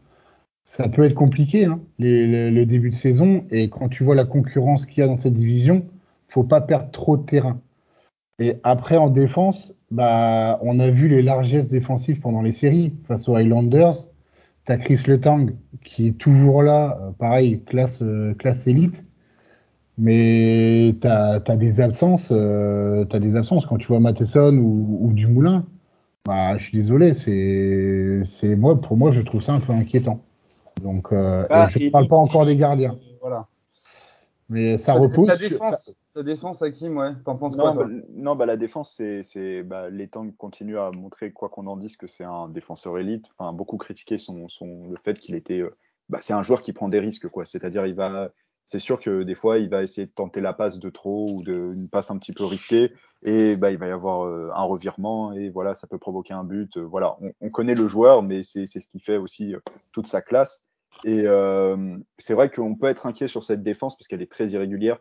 Ça 0.64 0.88
peut 0.88 1.04
être 1.04 1.14
compliqué, 1.14 1.66
hein, 1.66 1.80
le 1.98 2.64
début 2.64 2.90
de 2.90 2.94
saison. 2.94 3.44
Et 3.50 3.68
quand 3.68 3.88
tu 3.88 4.02
vois 4.02 4.14
la 4.14 4.24
concurrence 4.24 4.86
qu'il 4.86 4.98
y 4.98 5.02
a 5.02 5.06
dans 5.06 5.16
cette 5.16 5.34
division, 5.34 5.84
faut 6.28 6.44
pas 6.44 6.60
perdre 6.60 6.90
trop 6.90 7.16
de 7.16 7.24
terrain. 7.24 7.60
Et 8.40 8.56
après, 8.64 8.96
en 8.96 9.10
défense, 9.10 9.74
bah, 9.90 10.58
on 10.62 10.80
a 10.80 10.90
vu 10.90 11.08
les 11.08 11.22
largesses 11.22 11.68
défensives 11.68 12.20
pendant 12.20 12.42
les 12.42 12.52
séries 12.52 12.92
face 13.06 13.28
aux 13.28 13.36
Highlanders. 13.36 13.94
T'as 14.64 14.76
Chris 14.78 15.02
Letang 15.06 15.50
qui 15.84 16.08
est 16.08 16.18
toujours 16.18 16.62
là, 16.62 16.98
euh, 17.00 17.10
pareil, 17.12 17.62
classe, 17.64 18.00
euh, 18.02 18.34
classe 18.34 18.66
élite. 18.66 19.04
Mais 19.98 20.96
t'as 21.00 21.40
as 21.46 21.56
des 21.56 21.80
absences, 21.80 22.28
euh, 22.32 23.04
des 23.04 23.36
absences 23.36 23.66
quand 23.66 23.76
tu 23.76 23.86
vois 23.86 24.00
Matheson 24.00 24.56
ou, 24.56 24.98
ou 25.02 25.12
Dumoulin. 25.12 25.64
Bah, 26.26 26.58
je 26.58 26.64
suis 26.64 26.78
désolé, 26.78 27.14
c'est 27.14 28.56
moi, 28.56 28.80
pour 28.80 28.96
moi, 28.96 29.12
je 29.12 29.20
trouve 29.20 29.42
ça 29.42 29.52
un 29.52 29.60
peu 29.60 29.72
inquiétant. 29.72 30.20
Donc, 30.82 31.12
euh, 31.12 31.46
et 31.48 31.70
je 31.70 31.78
ne 31.78 31.90
parle 31.90 32.08
pas 32.08 32.16
encore 32.16 32.46
des 32.46 32.56
gardiens, 32.56 32.92
euh, 32.92 33.16
Voilà. 33.20 33.46
mais 34.48 34.76
ça 34.78 34.94
Ta- 34.94 35.00
repose. 35.00 35.28
Ta 35.28 35.36
défense, 35.36 35.84
ça- 35.84 35.92
ta 36.14 36.22
défense, 36.22 36.62
Hakim, 36.62 36.96
ouais. 36.96 37.12
T'en 37.24 37.36
penses 37.36 37.56
Non, 37.56 37.72
quoi, 37.74 37.84
bah, 37.84 37.92
non 38.10 38.36
bah, 38.36 38.46
la 38.46 38.56
défense, 38.56 38.92
c'est, 38.96 39.22
c'est 39.22 39.62
bah, 39.62 39.88
les 39.90 40.08
Tangs 40.08 40.30
continuent 40.36 40.78
à 40.78 40.90
montrer, 40.90 41.32
quoi 41.32 41.48
qu'on 41.48 41.66
en 41.66 41.76
dise, 41.76 41.96
que 41.96 42.06
c'est 42.06 42.24
un 42.24 42.48
défenseur 42.48 42.98
élite. 42.98 43.26
Enfin, 43.38 43.52
beaucoup 43.52 43.76
critiqué 43.76 44.18
son, 44.18 44.48
son, 44.48 44.88
le 44.88 44.96
fait 44.96 45.18
qu'il 45.18 45.34
était. 45.34 45.60
euh, 45.60 45.76
bah, 46.08 46.18
c'est 46.20 46.34
un 46.34 46.42
joueur 46.42 46.60
qui 46.60 46.72
prend 46.72 46.88
des 46.88 47.00
risques, 47.00 47.28
quoi. 47.28 47.44
C'est-à-dire, 47.44 47.86
il 47.86 47.94
va. 47.94 48.30
C'est 48.64 48.78
sûr 48.78 48.98
que 48.98 49.22
des 49.22 49.34
fois, 49.34 49.58
il 49.58 49.68
va 49.68 49.82
essayer 49.82 50.06
de 50.06 50.12
tenter 50.12 50.40
la 50.40 50.54
passe 50.54 50.78
de 50.78 50.88
trop 50.88 51.26
ou 51.30 51.42
de, 51.42 51.72
une 51.74 51.88
passe 51.88 52.10
un 52.10 52.18
petit 52.18 52.32
peu 52.32 52.44
risquée. 52.44 52.92
Et 53.22 53.56
bah, 53.56 53.70
il 53.70 53.78
va 53.78 53.88
y 53.88 53.90
avoir 53.90 54.24
euh, 54.24 54.50
un 54.54 54.64
revirement 54.64 55.32
et 55.32 55.50
voilà, 55.50 55.74
ça 55.74 55.86
peut 55.86 55.98
provoquer 55.98 56.34
un 56.34 56.44
but. 56.44 56.76
Euh, 56.76 56.82
voilà, 56.82 57.16
on, 57.20 57.32
on 57.40 57.50
connaît 57.50 57.74
le 57.74 57.88
joueur, 57.88 58.22
mais 58.22 58.42
c'est 58.42 58.66
ce 58.66 58.86
qui 58.88 59.00
fait 59.00 59.18
aussi 59.18 59.54
euh, 59.54 59.60
toute 59.92 60.06
sa 60.06 60.22
classe. 60.22 60.66
Et 61.04 61.24
c'est 62.18 62.32
vrai 62.32 62.50
qu'on 62.50 62.76
peut 62.76 62.86
être 62.86 63.04
inquiet 63.04 63.28
sur 63.28 63.44
cette 63.44 63.62
défense 63.62 63.98
parce 63.98 64.08
qu'elle 64.08 64.22
est 64.22 64.30
très 64.30 64.48
irrégulière. 64.50 64.98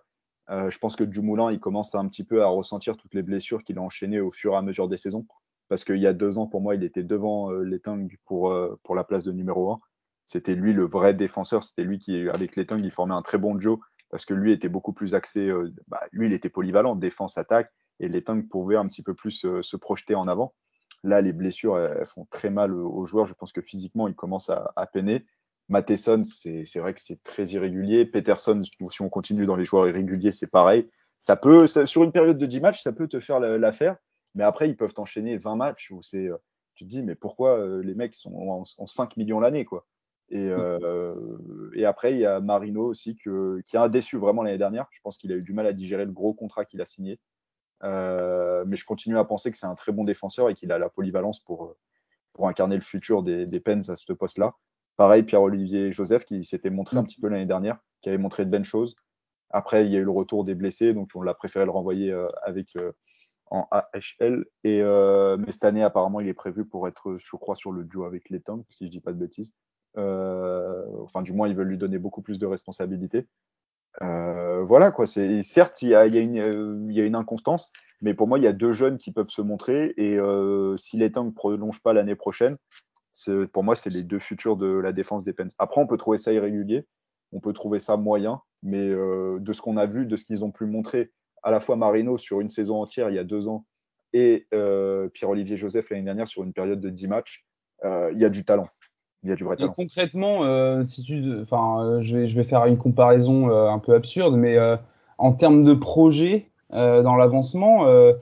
Je 0.49 0.77
pense 0.79 0.97
que 0.97 1.03
Dumoulin, 1.05 1.51
il 1.51 1.59
commence 1.59 1.95
un 1.95 2.07
petit 2.09 2.25
peu 2.25 2.43
à 2.43 2.47
ressentir 2.47 2.97
toutes 2.97 3.13
les 3.13 3.21
blessures 3.21 3.63
qu'il 3.63 3.77
a 3.77 3.81
enchaînées 3.81 4.19
au 4.19 4.31
fur 4.31 4.53
et 4.53 4.57
à 4.57 4.61
mesure 4.61 4.89
des 4.89 4.97
saisons. 4.97 5.25
Parce 5.69 5.85
qu'il 5.85 5.99
y 5.99 6.07
a 6.07 6.11
deux 6.11 6.39
ans, 6.39 6.47
pour 6.47 6.59
moi, 6.59 6.75
il 6.75 6.83
était 6.83 7.03
devant 7.03 7.51
euh, 7.51 7.63
les 7.63 7.79
Tongues 7.79 8.17
pour, 8.25 8.53
pour 8.83 8.95
la 8.95 9.03
place 9.05 9.23
de 9.23 9.31
numéro 9.31 9.71
un. 9.71 9.79
C'était 10.25 10.55
lui 10.55 10.73
le 10.73 10.85
vrai 10.85 11.13
défenseur. 11.13 11.63
C'était 11.63 11.83
lui 11.83 11.99
qui, 11.99 12.29
avec 12.29 12.55
les 12.55 12.65
Tongues, 12.65 12.83
il 12.83 12.91
formait 12.91 13.13
un 13.13 13.21
très 13.21 13.37
bon 13.37 13.55
duo 13.55 13.81
parce 14.09 14.25
que 14.25 14.33
lui 14.35 14.51
était 14.51 14.69
beaucoup 14.69 14.93
plus 14.93 15.15
axé. 15.15 15.39
euh, 15.49 15.73
bah, 15.87 16.01
lui, 16.11 16.27
il 16.27 16.33
était 16.33 16.49
polyvalent, 16.49 16.95
défense, 16.95 17.37
attaque, 17.37 17.71
et 17.99 18.07
les 18.07 18.23
Tongues 18.23 18.47
pouvaient 18.47 18.75
un 18.75 18.87
petit 18.87 19.01
peu 19.01 19.15
plus 19.15 19.43
euh, 19.45 19.63
se 19.63 19.75
projeter 19.75 20.13
en 20.13 20.27
avant. 20.27 20.53
Là, 21.03 21.19
les 21.19 21.33
blessures, 21.33 21.79
elles, 21.79 22.05
font 22.05 22.25
très 22.29 22.51
mal 22.51 22.73
aux, 22.73 22.89
aux 22.91 23.05
joueurs. 23.07 23.25
Je 23.25 23.33
pense 23.33 23.51
que 23.51 23.61
physiquement, 23.61 24.07
ils 24.07 24.13
commencent 24.13 24.51
à, 24.51 24.85
peiner. 24.93 25.25
Matheson, 25.69 26.23
c'est 26.25 26.79
vrai 26.79 26.93
que 26.93 27.01
c'est 27.01 27.23
très 27.23 27.45
irrégulier. 27.47 28.05
Peterson, 28.05 28.61
si 28.63 29.01
on 29.01 29.09
continue 29.09 29.45
dans 29.47 29.55
les 29.55 29.65
joueurs 29.65 29.87
irréguliers, 29.87 30.31
c'est 30.31 30.51
pareil. 30.51 30.87
Ça 31.23 31.35
peut, 31.35 31.67
sur 31.67 32.03
une 32.03 32.11
période 32.11 32.37
de 32.37 32.45
10 32.45 32.59
matchs, 32.59 32.83
ça 32.83 32.91
peut 32.91 33.07
te 33.07 33.19
faire 33.19 33.39
la- 33.39 33.57
l'affaire. 33.57 33.97
Mais 34.35 34.43
après, 34.43 34.69
ils 34.69 34.77
peuvent 34.77 34.93
t'enchaîner 34.93 35.37
20 35.37 35.55
matchs 35.55 35.89
où 35.89 36.03
c'est, 36.03 36.27
euh, 36.27 36.37
tu 36.75 36.83
te 36.85 36.89
dis, 36.89 37.01
mais 37.01 37.15
pourquoi 37.15 37.59
euh, 37.59 37.81
les 37.81 37.95
mecs 37.95 38.13
sont 38.13 38.65
en 38.77 38.87
5 38.87 39.17
millions 39.17 39.39
l'année, 39.39 39.65
quoi? 39.65 39.87
Et, 40.29 40.49
euh, 40.49 41.69
et 41.75 41.85
après, 41.85 42.13
il 42.13 42.19
y 42.19 42.25
a 42.25 42.39
Marino 42.39 42.85
aussi 42.85 43.15
que, 43.15 43.61
qui 43.65 43.77
a 43.77 43.89
déçu 43.89 44.17
vraiment 44.17 44.43
l'année 44.43 44.57
dernière. 44.57 44.87
Je 44.91 44.99
pense 45.01 45.17
qu'il 45.17 45.31
a 45.31 45.35
eu 45.35 45.43
du 45.43 45.53
mal 45.53 45.67
à 45.67 45.73
digérer 45.73 46.05
le 46.05 46.11
gros 46.11 46.33
contrat 46.33 46.65
qu'il 46.65 46.81
a 46.81 46.85
signé. 46.85 47.19
Euh, 47.83 48.63
mais 48.65 48.77
je 48.77 48.85
continue 48.85 49.17
à 49.17 49.25
penser 49.25 49.51
que 49.51 49.57
c'est 49.57 49.65
un 49.65 49.75
très 49.75 49.91
bon 49.91 50.05
défenseur 50.05 50.49
et 50.49 50.55
qu'il 50.55 50.71
a 50.71 50.79
la 50.79 50.89
polyvalence 50.89 51.41
pour, 51.41 51.75
pour 52.33 52.47
incarner 52.47 52.75
le 52.75 52.81
futur 52.81 53.23
des, 53.23 53.45
des 53.45 53.59
Pens 53.59 53.89
à 53.89 53.95
ce 53.95 54.13
poste-là. 54.13 54.55
Pareil, 54.95 55.23
Pierre-Olivier 55.23 55.91
Joseph 55.91 56.25
qui 56.25 56.43
s'était 56.43 56.69
montré 56.69 56.97
un 56.97 57.03
petit 57.03 57.19
peu 57.19 57.27
l'année 57.27 57.45
dernière, 57.45 57.79
qui 58.01 58.09
avait 58.09 58.17
montré 58.17 58.45
de 58.45 58.51
bonnes 58.51 58.63
choses. 58.63 58.95
Après, 59.49 59.85
il 59.85 59.91
y 59.91 59.95
a 59.95 59.99
eu 59.99 60.03
le 60.03 60.11
retour 60.11 60.43
des 60.43 60.55
blessés, 60.55 60.93
donc 60.93 61.11
on 61.13 61.21
l'a 61.21 61.35
préféré 61.35 61.65
le 61.65 61.71
renvoyer 61.71 62.11
euh, 62.11 62.27
avec 62.43 62.75
euh, 62.75 62.91
en 63.51 63.67
AHL. 63.71 64.45
Et, 64.63 64.81
euh, 64.81 65.37
mais 65.37 65.51
cette 65.51 65.63
année, 65.63 65.83
apparemment, 65.83 66.19
il 66.19 66.27
est 66.27 66.33
prévu 66.33 66.65
pour 66.65 66.87
être, 66.87 67.17
je 67.19 67.35
crois, 67.37 67.55
sur 67.55 67.71
le 67.71 67.83
duo 67.83 68.03
avec 68.05 68.29
Letang, 68.29 68.65
si 68.69 68.85
je 68.85 68.91
dis 68.91 68.99
pas 68.99 69.13
de 69.13 69.19
bêtises. 69.19 69.53
Euh, 69.97 70.85
enfin, 71.01 71.21
du 71.21 71.33
moins, 71.33 71.47
ils 71.47 71.55
veulent 71.55 71.67
lui 71.67 71.77
donner 71.77 71.99
beaucoup 71.99 72.21
plus 72.21 72.39
de 72.39 72.45
responsabilités. 72.45 73.27
Euh, 74.01 74.63
voilà, 74.63 74.91
quoi. 74.91 75.05
Certes, 75.05 75.81
il 75.81 75.89
y, 75.89 75.95
a, 75.95 76.07
il, 76.07 76.15
y 76.15 76.17
a 76.17 76.21
une, 76.21 76.39
euh, 76.39 76.85
il 76.89 76.95
y 76.95 77.01
a 77.01 77.05
une 77.05 77.15
inconstance, 77.15 77.71
mais 78.01 78.13
pour 78.13 78.27
moi, 78.27 78.39
il 78.39 78.43
y 78.43 78.47
a 78.47 78.53
deux 78.53 78.73
jeunes 78.73 78.97
qui 78.97 79.11
peuvent 79.11 79.29
se 79.29 79.41
montrer. 79.41 79.93
Et 79.97 80.17
si 80.77 80.97
Letang 80.97 81.25
ne 81.25 81.31
prolonge 81.31 81.81
pas 81.81 81.93
l'année 81.93 82.15
prochaine, 82.15 82.57
pour 83.51 83.63
moi, 83.63 83.75
c'est 83.75 83.89
les 83.89 84.03
deux 84.03 84.19
futurs 84.19 84.57
de 84.57 84.67
la 84.67 84.91
défense 84.91 85.23
des 85.23 85.33
Pens. 85.33 85.53
Après, 85.59 85.79
on 85.79 85.87
peut 85.87 85.97
trouver 85.97 86.17
ça 86.17 86.33
irrégulier, 86.33 86.85
on 87.31 87.39
peut 87.39 87.53
trouver 87.53 87.79
ça 87.79 87.95
moyen, 87.95 88.41
mais 88.63 88.89
de 88.89 89.53
ce 89.53 89.61
qu'on 89.61 89.77
a 89.77 89.85
vu, 89.85 90.05
de 90.05 90.17
ce 90.17 90.25
qu'ils 90.25 90.43
ont 90.43 90.51
pu 90.51 90.65
montrer, 90.65 91.11
à 91.43 91.51
la 91.51 91.59
fois 91.59 91.75
Marino 91.75 92.17
sur 92.17 92.41
une 92.41 92.49
saison 92.49 92.81
entière 92.81 93.09
il 93.09 93.15
y 93.15 93.19
a 93.19 93.23
deux 93.23 93.47
ans 93.47 93.65
et 94.13 94.47
Pierre-Olivier 95.13 95.55
Joseph 95.55 95.89
l'année 95.89 96.03
dernière 96.03 96.27
sur 96.27 96.43
une 96.43 96.53
période 96.53 96.81
de 96.81 96.89
10 96.89 97.07
matchs, 97.07 97.45
il 97.83 98.17
y 98.17 98.25
a 98.25 98.29
du 98.29 98.43
talent. 98.43 98.67
Il 99.23 99.29
y 99.29 99.33
a 99.33 99.35
du 99.35 99.43
vrai 99.43 99.55
Et 99.55 99.59
talent. 99.59 99.73
concrètement, 99.73 100.43
euh, 100.43 100.83
si 100.83 101.01
tu, 101.03 101.23
enfin, 101.41 101.81
euh, 101.81 102.01
je 102.01 102.17
vais, 102.17 102.27
je 102.27 102.35
vais 102.35 102.43
faire 102.43 102.65
une 102.65 102.77
comparaison 102.77 103.49
euh, 103.49 103.69
un 103.69 103.79
peu 103.79 103.93
absurde, 103.95 104.35
mais 104.35 104.57
euh, 104.57 104.75
en 105.17 105.31
termes 105.31 105.63
de 105.63 105.73
projet 105.73 106.49
euh, 106.73 107.03
dans 107.03 107.15
l'avancement, 107.15 107.85
euh, 107.87 108.13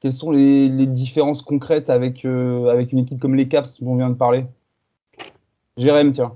quelles 0.00 0.12
sont 0.12 0.30
les, 0.30 0.68
les 0.68 0.86
différences 0.86 1.42
concrètes 1.42 1.88
avec 1.88 2.24
euh, 2.24 2.68
avec 2.68 2.92
une 2.92 2.98
équipe 2.98 3.18
comme 3.18 3.36
les 3.36 3.48
Caps 3.48 3.80
dont 3.80 3.92
on 3.92 3.96
vient 3.96 4.10
de 4.10 4.14
parler? 4.14 4.44
Jérém, 5.78 6.12
tiens. 6.12 6.34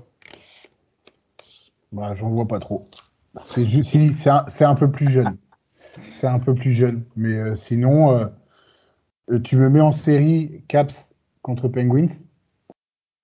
Bah, 1.91 2.15
j'en 2.15 2.29
vois 2.29 2.47
pas 2.47 2.59
trop. 2.59 2.87
C'est 3.37 3.65
juste, 3.65 3.91
c'est 4.15 4.29
un, 4.29 4.45
c'est 4.47 4.65
un 4.65 4.75
peu 4.75 4.89
plus 4.89 5.09
jeune. 5.09 5.37
C'est 6.09 6.27
un 6.27 6.39
peu 6.39 6.55
plus 6.55 6.73
jeune. 6.73 7.03
Mais 7.15 7.35
euh, 7.35 7.55
sinon, 7.55 8.31
tu 9.43 9.55
me 9.57 9.69
mets 9.69 9.81
en 9.81 9.91
série 9.91 10.63
Caps 10.67 11.13
contre 11.41 11.67
Penguins? 11.67 12.07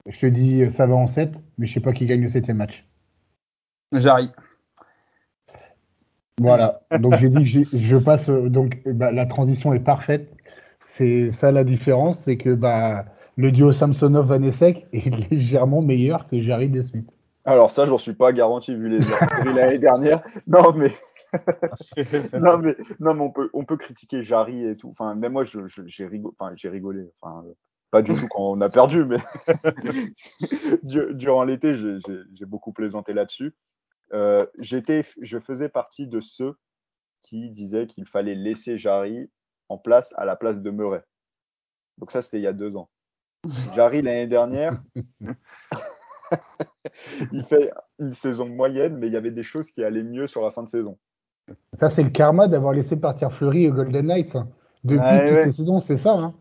Je 0.07 0.19
te 0.19 0.25
dis, 0.25 0.69
ça 0.71 0.87
va 0.87 0.95
en 0.95 1.07
7, 1.07 1.41
mais 1.57 1.67
je 1.67 1.73
sais 1.73 1.79
pas 1.79 1.93
qui 1.93 2.05
gagne 2.05 2.21
le 2.21 2.29
septième 2.29 2.57
match. 2.57 2.85
Jarry. 3.93 4.31
Voilà. 6.39 6.81
Donc 6.99 7.17
j'ai 7.19 7.29
dit 7.29 7.43
que 7.43 7.77
je 7.77 7.97
passe. 7.97 8.29
Donc 8.29 8.81
bah, 8.85 9.11
la 9.11 9.25
transition 9.25 9.73
est 9.73 9.79
parfaite. 9.79 10.33
C'est 10.83 11.31
ça 11.31 11.51
la 11.51 11.63
différence, 11.63 12.19
c'est 12.19 12.37
que 12.37 12.53
bah 12.55 13.05
le 13.37 13.51
duo 13.51 13.71
Samsonov 13.71 14.27
Vanesek 14.27 14.87
est 14.91 15.09
légèrement 15.31 15.81
meilleur 15.81 16.27
que 16.27 16.41
Jarry 16.41 16.69
Desmith. 16.69 17.09
Alors 17.45 17.71
ça, 17.71 17.85
j'en 17.85 17.97
suis 17.97 18.13
pas 18.13 18.33
garanti 18.33 18.73
vu 18.75 18.89
les 18.89 19.03
séries 19.03 19.53
l'année 19.53 19.79
dernière. 19.79 20.23
Non 20.47 20.73
mais 20.73 20.91
non 22.33 22.57
mais 22.57 22.75
non 22.99 23.13
mais 23.13 23.21
on 23.21 23.31
peut 23.31 23.49
on 23.53 23.63
peut 23.63 23.77
critiquer 23.77 24.23
Jarry 24.23 24.65
et 24.65 24.75
tout. 24.75 24.89
Enfin 24.89 25.13
même 25.15 25.33
moi 25.33 25.43
j'ai 25.43 26.05
rigolé. 26.05 26.33
Enfin 26.39 26.53
j'ai 26.55 26.69
rigolé. 26.69 27.07
Enfin 27.21 27.43
pas 27.91 28.01
du 28.01 28.13
tout 28.15 28.27
quand 28.29 28.43
on 28.43 28.61
a 28.61 28.69
perdu, 28.69 29.05
mais 29.05 29.19
durant 30.83 31.43
l'été 31.43 31.75
j'ai 31.75 32.45
beaucoup 32.45 32.73
plaisanté 32.73 33.13
là-dessus. 33.13 33.53
Euh, 34.13 34.45
j'étais, 34.59 35.05
je 35.21 35.39
faisais 35.39 35.69
partie 35.69 36.07
de 36.07 36.19
ceux 36.19 36.55
qui 37.21 37.49
disaient 37.49 37.87
qu'il 37.87 38.05
fallait 38.05 38.35
laisser 38.35 38.77
Jarry 38.77 39.29
en 39.69 39.77
place 39.77 40.13
à 40.17 40.25
la 40.25 40.35
place 40.35 40.59
de 40.59 40.69
Murray. 40.69 41.03
Donc 41.97 42.11
ça, 42.11 42.21
c'était 42.21 42.39
il 42.39 42.43
y 42.43 42.47
a 42.47 42.53
deux 42.53 42.75
ans. 42.75 42.89
Jarry, 43.75 44.01
l'année 44.01 44.27
dernière, 44.27 44.81
il 47.31 47.43
fait 47.43 47.71
une 47.99 48.13
saison 48.13 48.49
moyenne, 48.49 48.97
mais 48.97 49.07
il 49.07 49.13
y 49.13 49.17
avait 49.17 49.31
des 49.31 49.43
choses 49.43 49.71
qui 49.71 49.83
allaient 49.83 50.03
mieux 50.03 50.27
sur 50.27 50.41
la 50.41 50.51
fin 50.51 50.63
de 50.63 50.67
saison. 50.67 50.97
Ça, 51.79 51.89
c'est 51.89 52.03
le 52.03 52.09
karma 52.09 52.47
d'avoir 52.47 52.73
laissé 52.73 52.95
partir 52.95 53.31
Fleury 53.31 53.69
au 53.69 53.73
Golden 53.73 54.07
Knights. 54.07 54.35
Hein. 54.35 54.49
Depuis 54.83 55.29
toutes 55.29 55.39
ces 55.39 55.51
saisons, 55.51 55.79
c'est 55.79 55.97
ça. 55.97 56.13
Hein. 56.13 56.33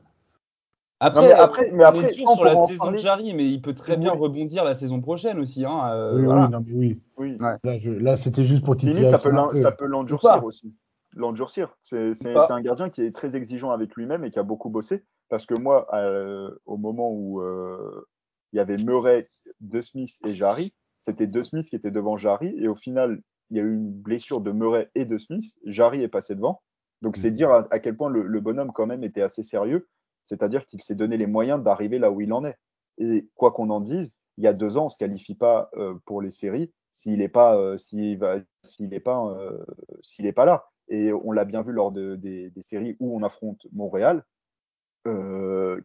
Après, 1.03 1.29
mais 1.29 1.33
après, 1.33 1.71
mais 1.73 1.83
après 1.83 2.13
sur 2.13 2.45
la 2.45 2.67
saison 2.67 2.91
de 2.91 2.99
Jarry, 2.99 3.33
mais 3.33 3.49
il 3.49 3.63
peut 3.63 3.75
très 3.75 3.97
bien 3.97 4.13
rebondir 4.13 4.65
la 4.65 4.75
saison 4.75 5.01
prochaine 5.01 5.39
aussi. 5.39 5.65
Hein, 5.65 5.91
euh, 5.93 6.15
oui, 6.15 6.27
oui, 6.27 6.51
non, 6.51 6.65
mais 6.67 6.73
oui. 6.75 7.01
oui. 7.17 7.39
Là, 7.41 7.59
là 7.63 8.17
c'était 8.19 8.45
juste 8.45 8.63
pour 8.63 8.75
Limite, 8.75 9.09
ça 9.09 9.19
peut, 9.19 9.33
ça 9.55 9.73
peut 9.73 9.87
l'endurcir 9.87 10.45
aussi. 10.45 10.75
L'endurcir. 11.17 11.75
C'est 11.83 12.13
un 12.51 12.61
gardien 12.61 12.91
qui 12.91 13.03
est 13.03 13.15
très 13.15 13.35
exigeant 13.35 13.71
avec 13.71 13.95
lui-même 13.97 14.25
et 14.25 14.31
qui 14.31 14.39
a 14.39 14.43
beaucoup 14.43 14.69
bossé. 14.69 15.03
Parce 15.31 15.47
que 15.47 15.55
moi, 15.55 15.87
euh, 15.95 16.51
au 16.67 16.77
moment 16.77 17.11
où 17.11 17.41
euh, 17.41 18.07
il 18.53 18.57
y 18.57 18.61
avait 18.61 18.77
Murray, 18.77 19.27
De 19.61 19.81
Smith 19.81 20.19
et 20.27 20.35
Jarry, 20.35 20.73
c'était 20.99 21.29
De 21.29 21.43
Smith 21.43 21.67
qui 21.71 21.77
était 21.77 21.91
devant 21.91 22.17
Jarry. 22.17 22.55
Et 22.59 22.69
au 22.69 22.75
final, 22.75 23.23
il 23.51 23.57
y 23.57 23.61
a 23.61 23.63
eu 23.63 23.75
une 23.75 23.91
blessure 23.91 24.41
de 24.41 24.51
Murray 24.51 24.91
et 24.95 25.05
De 25.05 25.19
Smith. 25.19 25.59
Jarry 25.65 26.03
est 26.03 26.09
passé 26.09 26.35
devant. 26.35 26.63
Donc, 27.01 27.17
c'est 27.17 27.31
mm. 27.31 27.35
dire 27.35 27.51
à, 27.51 27.79
quel 27.79 27.97
point 27.97 28.11
le, 28.11 28.27
le 28.27 28.41
bonhomme, 28.41 28.73
quand 28.73 28.87
même, 28.87 29.05
était 29.05 29.23
assez 29.23 29.43
sérieux. 29.43 29.89
C'est-à-dire 30.23 30.67
qu'il 30.67 30.83
s'est 30.83 30.95
donné 30.95 31.17
les 31.17 31.27
moyens 31.27 31.63
d'arriver 31.63 31.99
là 31.99 32.11
où 32.11 32.21
il 32.21 32.33
en 32.33 32.45
est. 32.45 32.57
Et 32.99 33.29
quoi 33.35 33.53
qu'on 33.53 33.71
en 33.71 33.81
dise, 33.81 34.21
il 34.37 34.45
y 34.45 34.47
a 34.47 34.53
deux 34.53 34.77
ans, 34.77 34.83
on 34.83 34.87
ne 34.87 34.91
se 34.91 34.99
qualifie 34.99 35.35
pas 35.35 35.71
euh, 35.77 35.95
pour 36.05 36.23
les 36.23 36.31
séries 36.31 36.73
s'il 36.91 37.19
n'est 37.19 37.29
pas, 37.29 37.57
euh, 37.57 37.79
s'il 37.79 38.19
va, 38.19 38.39
s'il 38.63 38.93
est 38.95 39.01
pas, 39.01 39.25
euh, 39.27 39.65
s'il 40.03 40.27
est 40.27 40.33
pas 40.33 40.45
là. 40.45 40.67
Et 40.89 41.13
on 41.13 41.31
l'a 41.31 41.45
bien 41.45 41.63
vu 41.63 41.73
lors 41.73 41.93
de, 41.93 42.17
des, 42.17 42.51
des, 42.51 42.63
séries 42.63 42.97
où 42.99 43.17
on 43.17 43.23
affronte 43.23 43.65
Montréal, 43.73 44.25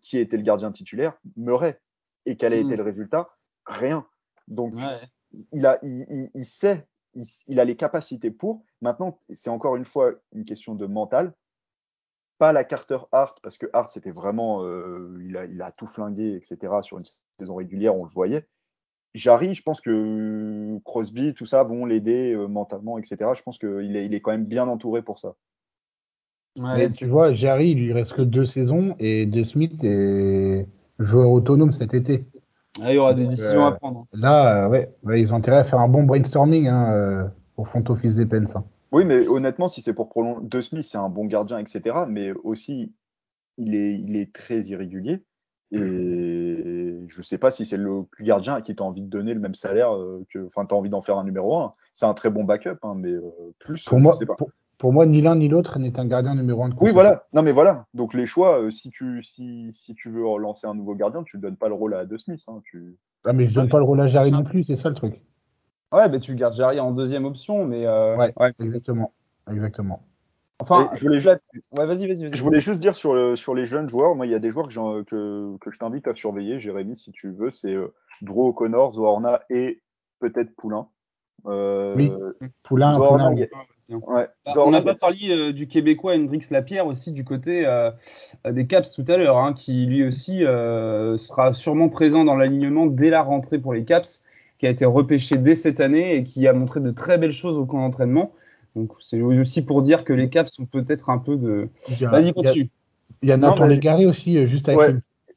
qui 0.01 0.17
était 0.17 0.37
le 0.37 0.43
gardien 0.43 0.71
titulaire, 0.71 1.19
Murray. 1.35 1.79
Et 2.25 2.37
quel 2.37 2.53
a 2.53 2.55
été 2.55 2.73
mm. 2.73 2.77
le 2.77 2.83
résultat? 2.83 3.29
Rien. 3.67 4.07
Donc, 4.47 4.73
il, 5.51 5.65
a, 5.65 5.77
il, 5.83 6.31
il, 6.33 6.45
sait, 6.45 6.87
il, 7.13 7.25
il, 7.47 7.59
a 7.59 7.65
les 7.65 7.75
capacités 7.75 8.31
pour. 8.31 8.65
Maintenant, 8.81 9.19
c'est 9.31 9.51
encore 9.51 9.75
une 9.75 9.85
fois 9.85 10.13
une 10.33 10.43
question 10.43 10.73
de 10.73 10.87
mental 10.87 11.33
pas 12.37 12.53
la 12.53 12.63
Carter 12.63 12.99
Hart, 13.11 13.39
parce 13.41 13.57
que 13.57 13.67
Hart, 13.73 13.89
c'était 13.89 14.11
vraiment, 14.11 14.63
euh, 14.63 15.17
il, 15.21 15.37
a, 15.37 15.45
il, 15.45 15.61
a, 15.61 15.71
tout 15.71 15.87
flingué, 15.87 16.35
etc. 16.35 16.73
Sur 16.81 16.97
une 16.97 17.05
saison 17.39 17.55
régulière, 17.55 17.95
on 17.95 18.03
le 18.03 18.09
voyait. 18.09 18.47
Jarry, 19.13 19.53
je 19.53 19.63
pense 19.63 19.79
que 19.79 20.77
Crosby, 20.83 21.33
tout 21.33 21.45
ça 21.45 21.63
vont 21.63 21.85
l'aider 21.85 22.33
euh, 22.33 22.47
mentalement, 22.47 22.97
etc. 22.97 23.31
Je 23.35 23.41
pense 23.41 23.57
qu'il 23.57 23.95
est, 23.95 24.05
il 24.05 24.13
est 24.13 24.19
quand 24.19 24.31
même 24.31 24.45
bien 24.45 24.67
entouré 24.67 25.01
pour 25.01 25.19
ça. 25.19 25.35
Ouais, 26.57 26.89
tu 26.89 27.05
vois, 27.05 27.33
Jarry, 27.33 27.71
il 27.71 27.85
lui 27.85 27.93
reste 27.93 28.13
que 28.13 28.21
deux 28.21 28.45
saisons 28.45 28.95
et 28.99 29.25
De 29.25 29.43
Smith 29.43 29.83
est 29.83 30.67
joueur 30.99 31.29
autonome 31.31 31.71
cet 31.71 31.93
été. 31.93 32.25
Ah, 32.81 32.91
il 32.91 32.95
y 32.95 32.97
aura 32.97 33.13
des 33.13 33.27
décisions 33.27 33.65
à 33.65 33.71
euh, 33.71 33.75
prendre. 33.75 34.05
Là, 34.13 34.67
ouais, 34.67 34.93
ils 35.17 35.33
ont 35.33 35.37
intérêt 35.37 35.57
à 35.57 35.63
faire 35.63 35.79
un 35.79 35.87
bon 35.87 36.03
brainstorming 36.03 36.67
hein, 36.67 37.31
au 37.55 37.63
front 37.63 37.83
office 37.87 38.15
des 38.15 38.25
Pens. 38.25 38.55
Hein. 38.55 38.65
Oui, 38.95 39.03
mais 39.03 39.27
honnêtement, 39.27 39.67
si 39.67 39.81
c'est 39.81 39.93
pour 39.93 40.07
prolonger, 40.07 40.39
De 40.47 40.61
Smith, 40.61 40.85
c'est 40.85 40.97
un 40.97 41.09
bon 41.09 41.25
gardien, 41.25 41.57
etc. 41.57 42.05
Mais 42.07 42.31
aussi, 42.45 42.93
il 43.57 43.75
est, 43.75 43.99
il 43.99 44.15
est 44.15 44.33
très 44.33 44.61
irrégulier. 44.61 45.21
Et 45.71 47.03
je 47.05 47.17
ne 47.17 47.23
sais 47.23 47.37
pas 47.37 47.51
si 47.51 47.65
c'est 47.65 47.75
le 47.75 48.05
gardien 48.21 48.53
à 48.53 48.61
qui 48.61 48.73
tu 48.73 48.81
as 48.81 48.85
envie 48.85 49.01
de 49.01 49.09
donner 49.09 49.33
le 49.33 49.41
même 49.41 49.53
salaire 49.53 49.93
euh, 49.93 50.25
que. 50.29 50.45
Enfin, 50.45 50.65
tu 50.65 50.73
as 50.73 50.77
envie 50.77 50.89
d'en 50.89 51.01
faire 51.01 51.17
un 51.17 51.25
numéro 51.25 51.57
1. 51.57 51.73
C'est 51.91 52.05
un 52.05 52.13
très 52.13 52.29
bon 52.29 52.45
backup, 52.45 52.77
hein, 52.83 52.93
mais 52.95 53.11
euh, 53.11 53.21
plus. 53.59 53.83
Pour 53.83 53.99
moi, 53.99 54.13
Pour, 54.77 54.93
moi, 54.93 55.05
ni 55.05 55.19
l'un 55.19 55.35
ni 55.35 55.49
l'autre 55.49 55.77
n'est 55.77 55.99
un 55.99 56.05
gardien 56.05 56.33
numéro 56.33 56.63
1 56.63 56.69
de 56.69 56.75
Oui, 56.79 56.93
voilà. 56.93 57.25
Non, 57.33 57.41
mais 57.41 57.51
voilà. 57.51 57.87
Donc, 57.93 58.13
les 58.13 58.25
choix, 58.25 58.61
euh, 58.61 58.69
si, 58.69 58.91
tu, 58.91 59.21
si, 59.23 59.73
si 59.73 59.93
tu 59.95 60.09
veux 60.09 60.23
lancer 60.39 60.67
un 60.67 60.73
nouveau 60.73 60.95
gardien, 60.95 61.23
tu 61.23 61.35
ne 61.35 61.41
donnes 61.41 61.57
pas 61.57 61.67
le 61.67 61.73
rôle 61.73 61.95
à 61.95 62.05
De 62.05 62.17
Smith. 62.17 62.41
Hein, 62.47 62.61
tu... 62.63 62.95
Ah, 63.25 63.33
mais 63.33 63.49
je 63.49 63.49
ne 63.49 63.55
donne 63.55 63.69
pas 63.69 63.79
le 63.79 63.83
rôle 63.83 63.99
à 63.99 64.07
Jarry 64.07 64.31
non 64.31 64.45
plus, 64.45 64.63
c'est 64.63 64.77
ça 64.77 64.87
le 64.87 64.95
truc. 64.95 65.21
Ouais, 65.91 66.09
mais 66.09 66.19
tu 66.19 66.35
gardes 66.35 66.55
Jarry 66.55 66.79
en 66.79 66.91
deuxième 66.91 67.25
option, 67.25 67.65
mais. 67.65 67.85
Euh, 67.85 68.17
ouais, 68.17 68.33
exactement. 68.59 69.13
Exactement. 69.49 70.01
Enfin, 70.59 70.89
je 70.93 71.01
voulais, 71.01 71.19
juste... 71.19 71.41
Ouais, 71.73 71.85
vas 71.85 71.95
-y, 71.95 72.07
vas 72.07 72.13
-y, 72.13 72.33
je 72.33 72.41
voulais 72.41 72.61
juste 72.61 72.79
dire 72.79 72.95
sur, 72.95 73.13
le, 73.13 73.35
sur 73.35 73.53
les 73.53 73.65
jeunes 73.65 73.89
joueurs, 73.89 74.15
moi, 74.15 74.25
il 74.25 74.31
y 74.31 74.35
a 74.35 74.39
des 74.39 74.51
joueurs 74.51 74.69
que, 74.69 75.03
que, 75.03 75.57
que 75.57 75.69
je 75.69 75.77
t'invite 75.77 76.07
à 76.07 76.15
surveiller, 76.15 76.59
Jérémy, 76.59 76.95
si 76.95 77.11
tu 77.11 77.29
veux. 77.31 77.51
C'est 77.51 77.75
euh, 77.75 77.93
Drew 78.21 78.47
O'Connor, 78.47 78.93
Zohorna 78.93 79.41
et 79.49 79.81
peut-être 80.19 80.55
Poulain. 80.55 80.87
Euh, 81.45 81.93
oui, 81.97 82.11
Poulain. 82.63 82.93
Zohorna, 82.93 83.31
ouais. 83.31 83.49
Bah, 83.89 84.53
on 84.55 84.71
n'a 84.71 84.81
pas 84.81 84.95
parlé 84.95 85.29
euh, 85.29 85.51
du 85.51 85.67
Québécois 85.67 86.15
Hendrix 86.15 86.47
Lapierre 86.49 86.87
aussi 86.87 87.11
du 87.11 87.25
côté 87.25 87.67
euh, 87.67 87.91
des 88.49 88.65
Caps 88.65 88.93
tout 88.93 89.05
à 89.09 89.17
l'heure, 89.17 89.37
hein, 89.37 89.53
qui 89.53 89.85
lui 89.85 90.07
aussi 90.07 90.39
sera 90.39 91.53
sûrement 91.53 91.89
présent 91.89 92.23
dans 92.23 92.35
l'alignement 92.35 92.85
dès 92.85 93.09
la 93.09 93.21
rentrée 93.21 93.59
pour 93.59 93.73
les 93.73 93.83
Caps 93.83 94.23
qui 94.57 94.67
a 94.67 94.69
été 94.69 94.85
repêché 94.85 95.37
dès 95.37 95.55
cette 95.55 95.79
année 95.79 96.15
et 96.15 96.23
qui 96.23 96.47
a 96.47 96.53
montré 96.53 96.79
de 96.79 96.91
très 96.91 97.17
belles 97.17 97.33
choses 97.33 97.57
au 97.57 97.65
camp 97.65 97.79
d'entraînement. 97.79 98.33
Donc 98.75 98.93
c'est 98.99 99.21
aussi 99.21 99.63
pour 99.63 99.81
dire 99.81 100.03
que 100.03 100.13
les 100.13 100.29
Caps 100.29 100.51
sont 100.51 100.65
peut-être 100.65 101.09
un 101.09 101.17
peu 101.17 101.37
de. 101.37 101.69
Vas-y, 102.01 102.33
continue. 102.33 102.69
Il 103.21 103.29
y 103.29 103.31
a 103.31 103.37
Nathan 103.37 103.65
Légaré 103.65 104.05
aussi, 104.05 104.37
euh, 104.37 104.45
juste 104.45 104.67
avec 104.67 104.79
ouais, 104.79 104.95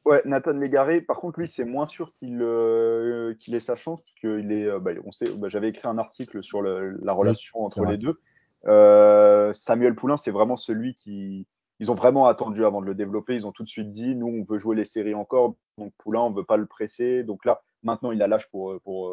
Ouais, 0.09 0.23
Nathan 0.25 0.53
Légaré, 0.53 1.03
par 1.03 1.19
contre, 1.19 1.39
lui, 1.39 1.49
c'est 1.49 1.67
moins 1.67 1.85
sûr 1.85 2.15
qu'il 2.15 2.39
euh, 2.41 3.35
qu'il 3.35 3.55
ait 3.55 3.61
sa 3.61 3.77
chance, 3.77 4.01
parce 4.01 4.15
qu'il 4.15 4.51
est. 4.53 4.65
Euh, 4.65 4.79
bah, 4.79 4.93
on 5.05 5.13
sait, 5.13 5.31
bah, 5.37 5.49
j'avais 5.51 5.69
écrit 5.69 5.87
un 5.87 5.99
article 5.99 6.43
sur 6.43 6.63
le, 6.63 6.99
la 7.03 7.13
relation 7.13 7.63
entre 7.63 7.85
les 7.85 7.99
deux. 7.99 8.19
Euh, 8.67 9.53
Samuel 9.53 9.95
Poulain, 9.95 10.17
c'est 10.17 10.31
vraiment 10.31 10.57
celui 10.57 10.95
qui. 10.95 11.47
Ils 11.81 11.91
ont 11.91 11.95
vraiment 11.95 12.27
attendu 12.27 12.65
avant 12.65 12.81
de 12.81 12.87
le 12.87 12.95
développer. 12.95 13.35
Ils 13.35 13.47
ont 13.47 13.53
tout 13.53 13.63
de 13.63 13.69
suite 13.69 13.93
dit 13.93 14.17
nous, 14.17 14.27
on 14.27 14.45
veut 14.45 14.59
jouer 14.59 14.77
les 14.77 14.85
séries 14.85 15.15
encore. 15.15 15.55
Donc 15.79 15.93
Poulain, 15.99 16.21
on 16.21 16.33
veut 16.33 16.45
pas 16.45 16.57
le 16.57 16.67
presser. 16.67 17.23
Donc 17.23 17.45
là, 17.45 17.63
Maintenant, 17.83 18.13
il 18.13 18.23
a 18.23 18.27
l'âge 18.27 18.51
pour, 18.51 18.81
pour, 18.83 19.13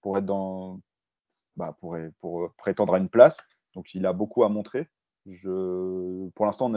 pour 0.00 0.18
être 0.18 0.24
dans, 0.24 0.80
bah, 1.56 1.76
pour, 1.80 1.96
pour 2.20 2.52
prétendre 2.54 2.94
à 2.94 2.98
une 2.98 3.08
place. 3.08 3.46
Donc, 3.74 3.94
il 3.94 4.06
a 4.06 4.12
beaucoup 4.12 4.44
à 4.44 4.48
montrer. 4.48 4.88
Je, 5.26 6.28
pour 6.30 6.46
l'instant, 6.46 6.72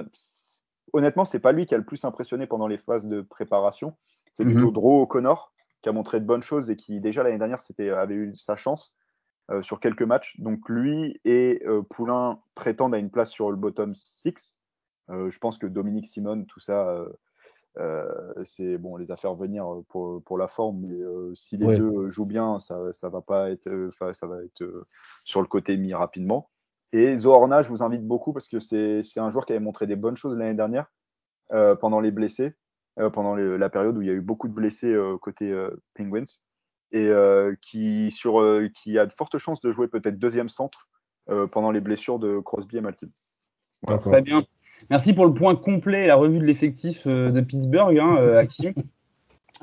honnêtement, 0.92 1.26
c'est 1.26 1.40
pas 1.40 1.52
lui 1.52 1.66
qui 1.66 1.74
a 1.74 1.78
le 1.78 1.86
plus 1.86 2.04
impressionné 2.04 2.46
pendant 2.46 2.68
les 2.68 2.78
phases 2.78 3.06
de 3.06 3.22
préparation. 3.22 3.96
C'est 4.34 4.44
plutôt 4.44 4.72
mm 4.72 4.74
Drew 4.74 5.02
O'Connor 5.02 5.54
qui 5.82 5.90
a 5.90 5.92
montré 5.92 6.20
de 6.20 6.26
bonnes 6.26 6.42
choses 6.42 6.70
et 6.70 6.76
qui 6.76 7.02
déjà 7.02 7.24
l'année 7.24 7.38
dernière 7.38 7.60
c'était 7.60 7.90
avait 7.90 8.16
eu 8.16 8.38
sa 8.38 8.56
chance 8.56 8.96
euh, 9.52 9.62
sur 9.62 9.80
quelques 9.80 10.02
matchs. 10.02 10.40
Donc 10.40 10.68
lui 10.70 11.20
et 11.24 11.62
euh, 11.68 11.84
Poulain 11.84 12.40
prétendent 12.56 12.96
à 12.96 12.98
une 12.98 13.12
place 13.12 13.30
sur 13.30 13.52
le 13.52 13.58
bottom 13.58 13.94
6. 13.94 14.58
Euh, 15.10 15.30
je 15.30 15.40
pense 15.40 15.58
que 15.58 15.68
Dominique 15.68 16.08
Simon, 16.08 16.46
tout 16.46 16.60
ça, 16.60 17.06
euh, 17.78 18.34
c'est 18.46 18.78
bon, 18.78 18.98
les 18.98 19.12
affaires 19.12 19.36
venir 19.36 19.66
pour, 19.90 20.24
pour 20.24 20.38
la 20.38 20.48
forme, 20.48 20.82
mais 20.82 20.94
euh, 20.94 21.34
si 21.34 21.58
les 21.58 21.78
deux 21.78 22.10
jouent 22.10 22.26
bien, 22.26 22.60
ça, 22.60 22.94
ça 22.94 23.10
va 23.10 23.22
pas 23.22 23.52
être, 23.52 23.90
ça 24.14 24.28
va 24.28 24.44
être 24.44 24.64
sur 25.26 25.42
le 25.42 25.48
côté 25.48 25.78
mis 25.78 25.94
rapidement. 25.94 26.50
Et 26.94 27.18
Zohorna, 27.18 27.64
je 27.64 27.70
vous 27.70 27.82
invite 27.82 28.06
beaucoup 28.06 28.34
parce 28.34 28.48
que 28.48 28.60
c'est 28.60 29.20
un 29.20 29.32
joueur 29.32 29.46
qui 29.46 29.54
avait 29.54 29.60
montré 29.60 29.88
des 29.88 29.96
bonnes 29.96 30.16
choses 30.16 30.38
l'année 30.38 30.54
dernière 30.54 30.92
euh, 31.52 31.76
pendant 31.76 32.00
les 32.00 32.12
blessés, 32.12 32.54
euh, 33.00 33.10
pendant 33.10 33.36
les, 33.36 33.58
la 33.58 33.70
période 33.70 33.98
où 33.98 34.02
il 34.04 34.08
y 34.08 34.12
a 34.12 34.14
eu 34.14 34.22
beaucoup 34.22 34.48
de 34.48 34.54
blessés 34.54 34.94
euh, 34.94 35.18
côté 35.18 35.52
Penguins, 35.96 36.24
et 36.92 37.12
qui, 37.64 38.12
sur, 38.12 38.40
qui 38.76 39.00
a 39.00 39.08
de 39.08 39.14
fortes 39.14 39.40
chances 39.40 39.60
de 39.62 39.72
jouer 39.72 39.88
peut-être 39.88 40.20
deuxième 40.20 40.50
centre 40.50 40.88
pendant 41.52 41.72
les 41.72 41.82
blessures 41.82 42.20
de 42.20 42.40
Crosby 42.40 42.78
et 42.78 42.82
Malkin. 42.82 43.08
Voilà. 43.82 44.00
Très 44.00 44.22
bien. 44.22 44.46
Merci 44.90 45.14
pour 45.14 45.26
le 45.26 45.34
point 45.34 45.56
complet, 45.56 46.08
la 46.08 46.16
revue 46.16 46.40
de 46.40 46.46
l'effectif 46.46 47.04
euh, 47.08 47.32
de 47.32 47.42
Pittsburgh, 47.42 47.98
hein, 47.98 48.18
euh, 48.18 48.40
Action. 48.40 48.74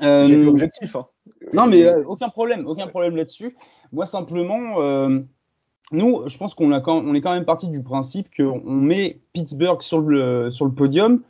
Euh, 0.01 0.25
J'ai 0.25 0.47
objectif. 0.47 0.95
Hein. 0.95 1.05
Non, 1.53 1.67
mais 1.67 1.83
euh, 1.83 2.01
aucun 2.07 2.29
problème, 2.29 2.65
aucun 2.65 2.87
problème 2.87 3.15
là-dessus. 3.15 3.55
Moi, 3.91 4.07
simplement, 4.07 4.77
nous, 5.91 6.27
je 6.27 6.37
pense 6.39 6.55
qu'on 6.55 6.71
on 6.71 7.13
est 7.13 7.21
quand 7.21 7.33
même 7.33 7.45
parti 7.45 7.67
du 7.67 7.83
principe 7.83 8.27
qu'on 8.35 8.61
met 8.63 9.19
Pittsburgh 9.33 9.83
sur 9.83 9.99
le, 9.99 10.49
sur 10.49 10.65
le 10.65 10.71
podium 10.71 11.21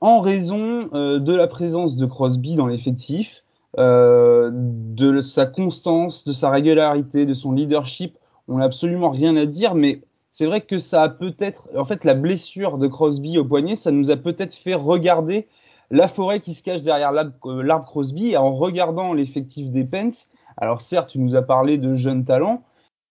en 0.00 0.20
raison 0.20 0.86
de 0.92 1.34
la 1.34 1.48
présence 1.48 1.96
de 1.96 2.06
Crosby 2.06 2.54
dans 2.54 2.68
l'effectif, 2.68 3.42
de 3.76 5.20
sa 5.20 5.46
constance, 5.46 6.24
de 6.24 6.32
sa 6.32 6.50
régularité, 6.50 7.26
de 7.26 7.34
son 7.34 7.50
leadership. 7.50 8.16
On 8.46 8.58
n'a 8.58 8.66
absolument 8.66 9.10
rien 9.10 9.34
à 9.36 9.46
dire, 9.46 9.74
mais 9.74 10.02
c'est 10.34 10.46
vrai 10.46 10.62
que 10.62 10.78
ça 10.78 11.04
a 11.04 11.08
peut-être, 11.08 11.68
en 11.76 11.84
fait, 11.84 12.02
la 12.02 12.14
blessure 12.14 12.76
de 12.78 12.88
Crosby 12.88 13.38
au 13.38 13.44
poignet, 13.44 13.76
ça 13.76 13.92
nous 13.92 14.10
a 14.10 14.16
peut-être 14.16 14.52
fait 14.52 14.74
regarder 14.74 15.46
la 15.92 16.08
forêt 16.08 16.40
qui 16.40 16.54
se 16.54 16.62
cache 16.64 16.82
derrière 16.82 17.12
l'arbre 17.12 17.84
Crosby. 17.86 18.30
Et 18.30 18.36
en 18.36 18.52
regardant 18.56 19.12
l'effectif 19.12 19.70
des 19.70 19.84
Pens, 19.84 20.28
alors 20.56 20.80
certes, 20.80 21.10
tu 21.10 21.20
nous 21.20 21.36
as 21.36 21.42
parlé 21.42 21.78
de 21.78 21.94
jeunes 21.94 22.24
talents. 22.24 22.64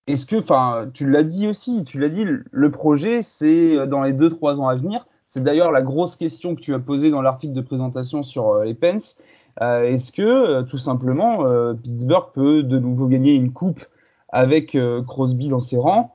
Est-ce 0.08 0.26
que, 0.26 0.36
enfin, 0.36 0.90
tu 0.94 1.10
l'as 1.10 1.24
dit 1.24 1.48
aussi, 1.48 1.86
tu 1.86 1.98
l'as 1.98 2.10
dit, 2.10 2.26
le 2.26 2.72
projet, 2.72 3.22
c'est 3.22 3.88
dans 3.88 4.04
les 4.04 4.12
2-3 4.12 4.60
ans 4.60 4.68
à 4.68 4.76
venir. 4.76 5.08
C'est 5.26 5.42
d'ailleurs 5.42 5.72
la 5.72 5.82
grosse 5.82 6.18
question 6.18 6.56
que 6.56 6.60
tu 6.60 6.74
as 6.74 6.80
posée 6.80 7.10
dans 7.10 7.22
l'article 7.22 7.54
de 7.54 7.62
présentation 7.62 8.22
sur 8.22 8.50
euh, 8.50 8.66
les 8.66 8.74
Pens. 8.74 9.18
Euh, 9.62 9.84
Est-ce 9.86 10.12
que, 10.12 10.22
euh, 10.22 10.64
tout 10.64 10.78
simplement, 10.78 11.46
euh, 11.46 11.74
Pittsburgh 11.74 12.34
peut 12.34 12.64
de 12.64 12.80
nouveau 12.80 13.08
gagner 13.08 13.34
une 13.34 13.54
coupe 13.54 13.86
avec 14.28 14.76
Crosby 15.08 15.48
dans 15.48 15.60
ses 15.62 15.78
rangs? 15.78 16.12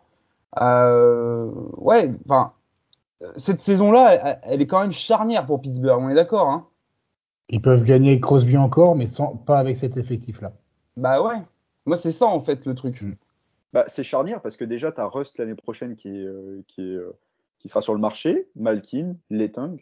Ouais, 0.57 2.11
enfin, 2.29 2.53
cette 3.37 3.61
saison-là, 3.61 4.15
elle, 4.15 4.41
elle, 4.43 4.63
est 4.63 4.67
quand 4.67 4.81
même 4.81 4.93
charnière 4.93 5.47
pour 5.47 5.61
Pittsburgh, 5.61 6.01
on 6.01 6.09
est 6.09 6.15
d'accord 6.15 6.49
hein 6.49 6.69
Ils 7.49 7.63
peuvent 7.63 7.85
gagner 7.85 8.21
Crosby 8.21 8.57
encore, 8.57 8.97
mais 8.97 9.07
sans, 9.07 9.37
pas 9.37 9.59
avec 9.59 9.77
cet 9.77 9.97
effectif-là. 9.97 10.53
Bah 10.97 11.23
ouais. 11.23 11.43
Moi, 11.87 11.97
c'est 11.97 12.13
ça 12.13 12.27
en 12.27 12.41
fait 12.41 12.67
le 12.67 12.75
truc. 12.75 13.01
Mm. 13.01 13.15
Bah, 13.73 13.85
c'est 13.87 14.05
charnière 14.05 14.41
parce 14.41 14.57
que 14.57 14.65
déjà, 14.65 14.93
tu 14.93 15.01
as 15.01 15.07
Rust 15.07 15.39
l'année 15.39 15.55
prochaine 15.55 15.97
qui, 15.97 16.09
est, 16.09 16.25
euh, 16.25 16.63
qui, 16.69 16.83
est, 16.83 16.97
euh, 16.97 17.17
qui 17.59 17.69
sera 17.69 17.83
sur 17.83 17.95
le 17.95 18.01
marché, 18.01 18.49
Malkin, 18.57 19.17
Letang. 19.31 19.77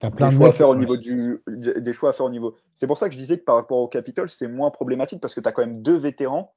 T'as 0.00 0.10
plein 0.10 0.28
des 0.28 0.34
de 0.34 0.40
choix 0.40 0.48
à 0.48 0.52
faire 0.52 0.68
au 0.68 0.76
niveau 0.76 0.96
du, 0.96 1.42
des 1.46 1.92
choix 1.92 2.10
à 2.10 2.12
faire 2.12 2.26
au 2.26 2.30
niveau. 2.30 2.56
C'est 2.74 2.86
pour 2.86 2.98
ça 2.98 3.08
que 3.08 3.14
je 3.14 3.18
disais 3.18 3.38
que 3.38 3.44
par 3.44 3.54
rapport 3.54 3.78
au 3.78 3.88
Capitol, 3.88 4.28
c'est 4.28 4.48
moins 4.48 4.70
problématique 4.70 5.20
parce 5.20 5.34
que 5.34 5.40
tu 5.40 5.48
as 5.48 5.52
quand 5.52 5.62
même 5.62 5.82
deux 5.82 5.96
vétérans. 5.96 6.52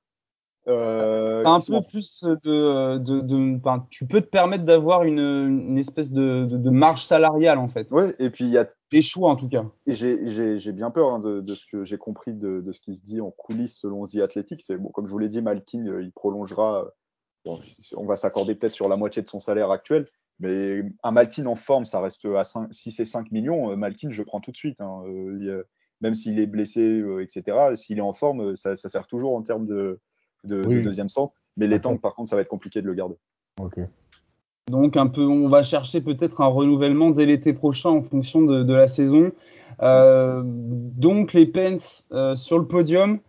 Euh, 0.68 1.45
un 1.45 1.59
peu 1.59 1.80
plus 1.88 2.24
de, 2.24 2.97
de, 2.97 3.20
de 3.20 3.59
tu 3.91 4.07
peux 4.07 4.22
te 4.22 4.28
permettre 4.28 4.63
d'avoir 4.63 5.03
une, 5.03 5.20
une, 5.20 5.78
espèce 5.78 6.11
de, 6.11 6.45
de, 6.45 6.70
marge 6.72 7.05
salariale 7.05 7.59
en 7.59 7.68
fait. 7.68 7.91
Ouais, 7.91 8.16
et 8.18 8.32
puis 8.32 8.45
il 8.45 8.51
y 8.51 8.57
a 8.57 8.68
des 8.91 9.03
choix 9.03 9.30
en 9.30 9.36
tout 9.36 9.47
cas. 9.47 9.63
Et 9.86 9.93
j'ai 9.93 10.72
bien 10.72 10.89
peur 10.89 11.09
hein, 11.09 11.20
de, 11.20 11.41
de, 11.41 11.53
ce 11.53 11.66
que 11.72 11.84
j'ai 11.84 11.99
compris 11.99 12.34
de, 12.34 12.61
de, 12.61 12.72
ce 12.72 12.82
qui 12.82 12.95
se 12.95 13.01
dit 13.01 13.22
en 13.22 13.30
coulisses 13.30 13.80
selon 13.80 14.05
The 14.05 14.18
Athletic. 14.18 14.63
C'est 14.63 14.78
bon, 14.78 14.89
comme 14.89 15.05
je 15.05 15.11
vous 15.11 15.20
l'ai 15.20 15.30
dit, 15.30 15.41
Malkin, 15.41 15.86
euh, 15.86 16.01
il 16.01 16.11
prolongera. 16.11 16.88
Bon, 17.45 17.59
on 17.95 18.05
va 18.05 18.16
s'accorder 18.16 18.55
peut-être 18.55 18.74
sur 18.74 18.89
la 18.89 18.97
moitié 18.97 19.22
de 19.22 19.28
son 19.28 19.39
salaire 19.39 19.70
actuel, 19.70 20.07
mais 20.39 20.82
un 21.03 21.11
Malkin 21.11 21.45
en 21.45 21.53
forme, 21.53 21.86
ça 21.86 22.01
reste 22.01 22.26
à 22.26 22.43
5, 22.43 22.70
6 22.74 22.99
et 23.01 23.05
5 23.05 23.32
millions. 23.32 23.72
Euh, 23.72 23.76
Malkin, 23.76 24.09
je 24.09 24.24
prends 24.24 24.39
tout 24.39 24.51
de 24.51 24.57
suite. 24.57 24.82
Hein. 24.82 25.03
Euh, 25.07 25.63
même 26.01 26.16
s'il 26.16 26.39
est 26.39 26.47
blessé, 26.47 27.03
etc., 27.22 27.76
s'il 27.76 27.99
est 27.99 28.01
en 28.01 28.13
forme, 28.13 28.55
ça, 28.55 28.76
ça, 28.76 28.89
sert 28.89 29.07
toujours 29.07 29.34
en 29.36 29.43
termes 29.43 29.66
de, 29.66 30.01
oui. 30.54 30.84
deuxième 30.84 31.10
centre. 31.10 31.34
Mais 31.58 31.68
les 31.68 31.80
temps, 31.80 31.96
par 31.98 32.16
contre, 32.16 32.30
ça 32.30 32.36
va 32.36 32.41
être 32.41 32.50
compliqué 32.50 32.82
de 32.82 32.88
le 32.88 32.93
garder. 32.93 33.16
Ok. 33.62 33.80
Donc 34.70 34.98
un 34.98 35.08
peu, 35.08 35.22
on 35.22 35.48
va 35.48 35.62
chercher 35.62 36.02
peut-être 36.02 36.41
un 36.41 36.48
renouvellement 36.48 37.12
dès 37.12 37.26
l'été 37.26 37.54
prochain 37.54 37.89
en 37.89 38.02
fonction 38.02 38.41
de, 38.41 38.64
de 38.64 38.74
la 38.74 38.88
saison. 38.88 39.32
Euh, 39.82 40.41
donc 40.43 41.34
les 41.34 41.46
Pens 41.46 42.06
euh, 42.12 42.36
sur 42.36 42.58
le 42.58 42.66
podium 42.66 43.20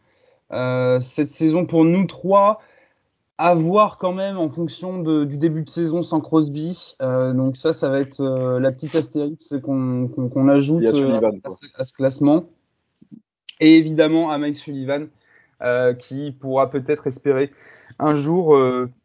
euh, 0.52 1.00
cette 1.00 1.30
saison 1.30 1.66
pour 1.66 1.84
nous 1.84 2.06
trois. 2.06 2.60
À 3.38 3.54
voir 3.54 3.98
quand 3.98 4.14
même 4.14 4.38
en 4.38 4.48
fonction 4.48 5.02
de, 5.02 5.24
du 5.24 5.36
début 5.36 5.62
de 5.62 5.68
saison 5.68 6.02
sans 6.02 6.22
Crosby. 6.22 6.94
Euh, 7.02 7.34
donc 7.34 7.58
ça, 7.58 7.74
ça 7.74 7.90
va 7.90 8.00
être 8.00 8.24
la 8.58 8.72
petite 8.72 8.94
astérix 8.94 9.54
qu'on 9.62 10.08
qu 10.08 10.30
qu 10.30 10.50
ajoute 10.50 10.82
Sullivan, 10.94 11.38
à, 11.44 11.50
ce, 11.50 11.66
à, 11.76 11.84
ce, 11.84 11.92
classement. 11.92 12.44
Et 13.60 13.76
évidemment 13.76 14.30
à 14.30 14.38
Mike 14.38 14.56
Sullivan 14.56 15.08
qui 15.98 16.32
pourra 16.32 16.70
peut-être 16.70 17.06
espérer 17.06 17.50
un 17.98 18.14
jour 18.14 18.56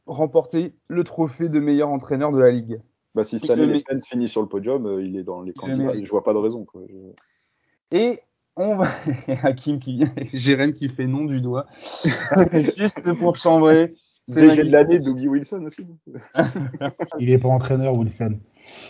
remporter 0.06 0.74
le 0.88 1.04
trophée 1.04 1.50
de 1.50 1.60
meilleur 1.60 1.90
entraîneur 1.90 2.32
de 2.32 2.40
la 2.40 2.52
ligue. 2.52 2.80
Bah, 3.16 3.24
si 3.24 3.40
cette 3.40 3.50
année 3.50 3.66
les 3.66 3.84
Pens 3.84 4.06
finit 4.08 4.28
sur 4.28 4.42
le 4.42 4.48
podium, 4.48 4.86
euh, 4.86 5.04
il 5.04 5.18
est 5.18 5.24
dans 5.24 5.42
les 5.42 5.54
candidats. 5.54 5.94
Je 6.02 6.10
vois 6.10 6.24
pas 6.24 6.34
de 6.34 6.38
raison. 6.38 6.64
Quoi. 6.64 6.82
Et 7.92 8.20
on 8.56 8.76
va. 8.76 8.88
Hakim 9.44 9.80
qui 9.80 10.04
Jérém 10.34 10.74
qui 10.74 10.88
fait 10.88 11.08
non 11.08 11.26
du 11.26 11.42
doigt. 11.42 11.66
Juste 12.78 13.14
pour 13.18 13.36
chambrer. 13.36 13.96
DG 14.28 14.64
de 14.64 14.72
l'année, 14.72 15.00
Dougie 15.00 15.28
Wilson 15.28 15.66
aussi. 15.66 15.86
il 17.20 17.30
est 17.32 17.40
pas 17.40 17.50
entraîneur, 17.50 17.96
Wilson. 17.96 18.40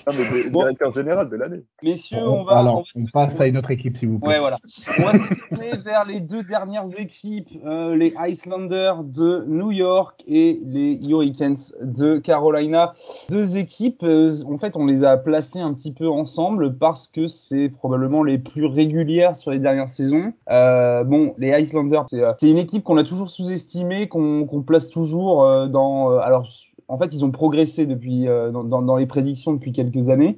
Ah, 0.05 0.11
mais 0.17 0.49
bon. 0.49 0.59
directeur 0.61 0.93
général 0.93 1.29
de 1.29 1.35
l'année. 1.35 1.61
Messieurs, 1.83 2.17
on, 2.21 2.41
on 2.41 2.43
va. 2.43 2.57
Alors, 2.57 2.83
on, 2.95 2.99
va, 2.99 3.05
on 3.05 3.05
passe 3.11 3.39
à 3.39 3.47
une 3.47 3.57
autre 3.57 3.71
équipe, 3.71 3.97
s'il 3.97 4.09
vous 4.09 4.19
plaît. 4.19 4.29
Ouais, 4.29 4.39
voilà. 4.39 4.57
On 4.97 5.03
va 5.03 5.13
se 5.13 5.33
tourner 5.49 5.71
vers 5.85 6.05
les 6.05 6.19
deux 6.19 6.43
dernières 6.43 6.99
équipes, 6.99 7.49
euh, 7.65 7.95
les 7.95 8.13
Islanders 8.27 9.03
de 9.03 9.45
New 9.47 9.71
York 9.71 10.23
et 10.27 10.59
les 10.63 10.99
Hurricanes 11.01 11.57
de 11.81 12.17
Carolina. 12.17 12.93
Deux 13.29 13.57
équipes, 13.57 14.03
euh, 14.03 14.33
en 14.45 14.57
fait, 14.57 14.75
on 14.75 14.85
les 14.85 15.03
a 15.03 15.17
placées 15.17 15.59
un 15.59 15.73
petit 15.73 15.91
peu 15.91 16.09
ensemble 16.09 16.77
parce 16.77 17.07
que 17.07 17.27
c'est 17.27 17.69
probablement 17.69 18.23
les 18.23 18.37
plus 18.37 18.65
régulières 18.65 19.37
sur 19.37 19.51
les 19.51 19.59
dernières 19.59 19.89
saisons. 19.89 20.33
Euh, 20.49 21.03
bon, 21.03 21.33
les 21.37 21.49
Islanders, 21.59 22.05
c'est 22.09 22.49
une 22.49 22.57
équipe 22.57 22.83
qu'on 22.83 22.97
a 22.97 23.03
toujours 23.03 23.29
sous-estimée, 23.29 24.07
qu'on 24.07 24.45
qu 24.45 24.61
place 24.65 24.89
toujours 24.89 25.43
euh, 25.43 25.67
dans. 25.67 26.17
alors, 26.19 26.47
en 26.91 26.97
fait, 26.97 27.13
ils 27.13 27.23
ont 27.23 27.31
progressé 27.31 27.85
depuis 27.85 28.27
euh, 28.27 28.51
dans, 28.51 28.65
dans, 28.65 28.81
dans, 28.81 28.97
les 28.97 29.05
prédictions 29.05 29.53
depuis 29.53 29.71
quelques 29.71 30.09
années. 30.09 30.37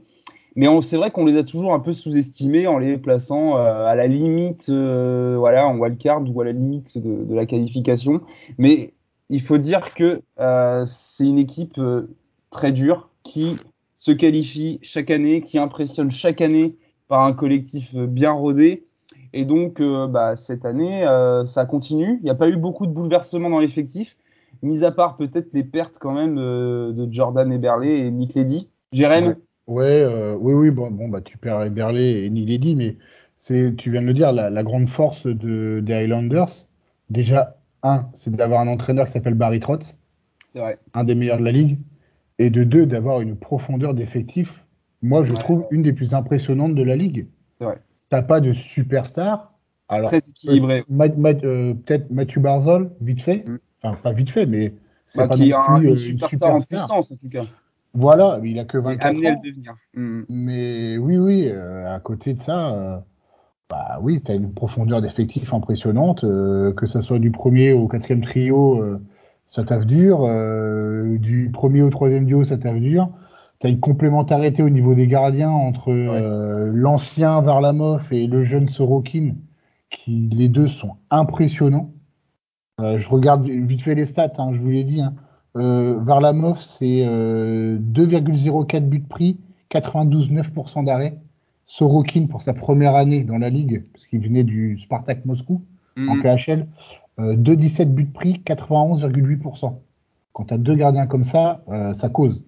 Mais 0.55 0.67
c'est 0.83 0.97
vrai 0.97 1.09
qu'on 1.09 1.25
les 1.25 1.37
a 1.37 1.43
toujours 1.43 1.73
un 1.73 1.79
peu 1.79 1.93
sous-estimés 1.93 2.67
en 2.67 2.77
les 2.77 2.97
plaçant 2.97 3.57
euh, 3.57 3.87
à 3.87 3.95
la 3.95 4.05
limite, 4.05 4.69
euh, 4.69 5.35
voilà, 5.37 5.67
en 5.67 5.77
wildcard 5.77 6.21
ou 6.29 6.41
à 6.41 6.45
la 6.45 6.51
limite 6.51 6.97
de, 6.97 7.23
de, 7.23 7.35
la 7.35 7.47
qualification. 7.47 8.21
Mais 8.59 8.93
il 9.29 9.41
faut 9.41 9.57
dire 9.57 9.95
que 9.95 10.21
euh, 10.39 10.85
c'est 10.85 11.25
une 11.25 11.39
équipe 11.39 11.81
très 12.51 12.71
dure 12.71 13.09
qui 13.23 13.55
se 13.95 14.11
qualifie 14.11 14.79
chaque 14.83 15.09
année, 15.09 15.41
qui 15.41 15.57
impressionne 15.57 16.11
chaque 16.11 16.41
année 16.41 16.75
par 17.07 17.23
un 17.23 17.33
collectif 17.33 17.95
bien 17.95 18.31
rodé. 18.31 18.85
Et 19.35 19.45
donc, 19.45 19.81
bah, 19.81 20.37
cette 20.37 20.65
année, 20.65 21.03
ça 21.47 21.65
continue. 21.65 22.19
Il 22.21 22.25
n'y 22.25 22.29
a 22.29 22.35
pas 22.35 22.49
eu 22.49 22.57
beaucoup 22.57 22.85
de 22.85 22.91
bouleversements 22.91 23.49
dans 23.49 23.59
l'effectif 23.59 24.15
mis 24.63 24.83
à 24.83 24.91
part 24.91 25.17
peut-être 25.17 25.49
les 25.53 25.63
pertes 25.63 25.97
quand 25.99 26.13
même 26.13 26.35
de, 26.35 26.91
de 26.93 27.11
Jordan 27.11 27.51
Eberle 27.51 27.85
et 27.85 28.09
Nick 28.09 28.33
Ledy. 28.33 28.69
Jérém? 28.91 29.27
Ouais, 29.27 29.35
ouais 29.67 30.01
euh, 30.03 30.35
oui, 30.39 30.53
oui, 30.53 30.71
bon, 30.71 30.89
bon, 30.89 31.09
bah, 31.09 31.21
tu 31.21 31.37
perds 31.37 31.63
Eberle 31.63 31.97
et 31.97 32.29
Nick 32.29 32.47
Ledy, 32.47 32.75
mais 32.75 32.97
c'est, 33.37 33.75
tu 33.75 33.91
viens 33.91 34.01
de 34.01 34.07
le 34.07 34.13
dire, 34.13 34.31
la, 34.31 34.49
la 34.49 34.63
grande 34.63 34.89
force 34.89 35.27
de, 35.27 35.81
des 35.81 35.93
Highlanders, 35.93 36.65
déjà, 37.09 37.57
un, 37.83 38.05
c'est 38.13 38.33
d'avoir 38.33 38.61
un 38.61 38.67
entraîneur 38.67 39.05
qui 39.07 39.11
s'appelle 39.11 39.33
Barry 39.33 39.59
Trotz, 39.59 39.95
un 40.93 41.03
des 41.03 41.15
meilleurs 41.15 41.39
de 41.39 41.43
la 41.43 41.51
ligue, 41.51 41.77
et 42.39 42.49
de 42.49 42.63
deux, 42.63 42.85
d'avoir 42.85 43.21
une 43.21 43.35
profondeur 43.35 43.93
d'effectif, 43.93 44.63
moi, 45.01 45.25
je 45.25 45.33
ouais, 45.33 45.39
trouve, 45.39 45.59
ouais. 45.59 45.67
une 45.71 45.83
des 45.83 45.93
plus 45.93 46.13
impressionnantes 46.13 46.75
de 46.75 46.83
la 46.83 46.95
ligue. 46.95 47.27
T'as 48.09 48.21
pas 48.21 48.39
de 48.39 48.53
superstar. 48.53 49.53
Alors, 49.89 50.09
Très 50.09 50.19
équilibré. 50.19 50.83
Euh, 50.89 51.73
peut-être 51.73 52.09
Mathieu 52.11 52.39
Barzol, 52.39 52.91
vite 53.01 53.21
fait. 53.21 53.43
Mm 53.45 53.59
enfin 53.83 53.97
pas 54.01 54.13
vite 54.13 54.29
fait, 54.29 54.45
mais 54.45 54.73
c'est 55.05 55.19
bah, 55.19 55.27
pas 55.27 55.35
qui 55.35 55.49
non 55.49 55.57
a 55.57 55.77
plus, 55.77 55.89
un, 55.89 55.91
une, 55.91 55.97
superstar 55.97 56.31
super 56.31 56.55
en 56.55 56.59
puissance 56.59 57.11
en 57.11 57.15
tout 57.15 57.29
cas. 57.29 57.45
Voilà, 57.93 58.39
il 58.43 58.57
a 58.57 58.65
que 58.65 58.77
24 58.77 59.05
amené 59.05 59.27
ans. 59.27 59.33
à 59.33 59.35
le 59.35 59.49
devenir. 59.49 59.75
Mmh. 59.93 60.21
Mais 60.29 60.97
oui, 60.97 61.17
oui, 61.17 61.47
euh, 61.47 61.93
à 61.93 61.99
côté 61.99 62.33
de 62.33 62.41
ça, 62.41 62.71
euh, 62.71 62.97
bah 63.69 63.99
oui, 64.01 64.21
tu 64.23 64.31
as 64.31 64.35
une 64.35 64.53
profondeur 64.53 65.01
d'effectif 65.01 65.53
impressionnante, 65.53 66.23
euh, 66.23 66.73
que 66.73 66.85
ça 66.85 67.01
soit 67.01 67.19
du 67.19 67.31
premier 67.31 67.71
au 67.73 67.87
quatrième 67.87 68.23
trio, 68.23 68.81
euh, 68.81 69.01
ça 69.47 69.63
taffe 69.63 69.85
dur, 69.85 70.23
euh, 70.23 71.17
du 71.17 71.49
premier 71.51 71.81
au 71.81 71.89
troisième 71.89 72.25
duo, 72.25 72.43
ça 72.43 72.57
taffe 72.57 72.79
dur. 72.79 73.09
Tu 73.59 73.67
as 73.67 73.69
une 73.69 73.79
complémentarité 73.79 74.61
au 74.63 74.69
niveau 74.69 74.93
des 74.93 75.07
gardiens 75.07 75.49
entre 75.49 75.91
ouais. 75.91 76.71
l'ancien 76.73 77.41
Varlamov 77.41 78.07
et 78.11 78.27
le 78.27 78.43
jeune 78.43 78.67
Sorokin, 78.67 79.35
qui 79.89 80.29
les 80.31 80.49
deux 80.49 80.67
sont 80.67 80.97
impressionnants. 81.09 81.92
Euh, 82.81 82.97
je 82.97 83.09
regarde 83.09 83.45
vite 83.45 83.83
fait 83.83 83.95
les 83.95 84.05
stats, 84.05 84.33
hein, 84.37 84.51
je 84.53 84.61
vous 84.61 84.69
l'ai 84.69 84.83
dit. 84.83 85.01
Hein. 85.01 85.13
Euh, 85.55 85.99
Varlamov, 85.99 86.59
c'est 86.59 87.05
euh, 87.05 87.77
2,04 87.77 88.81
buts 88.81 88.99
de 88.99 89.07
prix, 89.07 89.37
92,9% 89.71 90.85
d'arrêt. 90.85 91.19
Sorokin, 91.65 92.27
pour 92.27 92.41
sa 92.41 92.53
première 92.53 92.95
année 92.95 93.23
dans 93.23 93.37
la 93.37 93.49
ligue, 93.49 93.85
parce 93.93 94.05
qu'il 94.05 94.21
venait 94.21 94.43
du 94.43 94.79
Spartak 94.79 95.25
Moscou 95.25 95.61
mmh. 95.95 96.09
en 96.09 96.21
KHL, 96.21 96.67
euh, 97.19 97.35
2,17 97.35 97.85
buts 97.85 98.03
de 98.05 98.11
prix, 98.11 98.41
91,8%. 98.45 99.79
Quand 100.33 100.45
tu 100.45 100.53
as 100.53 100.57
deux 100.57 100.75
gardiens 100.75 101.07
comme 101.07 101.25
ça, 101.25 101.61
euh, 101.69 101.93
ça 101.93 102.09
cause. 102.09 102.43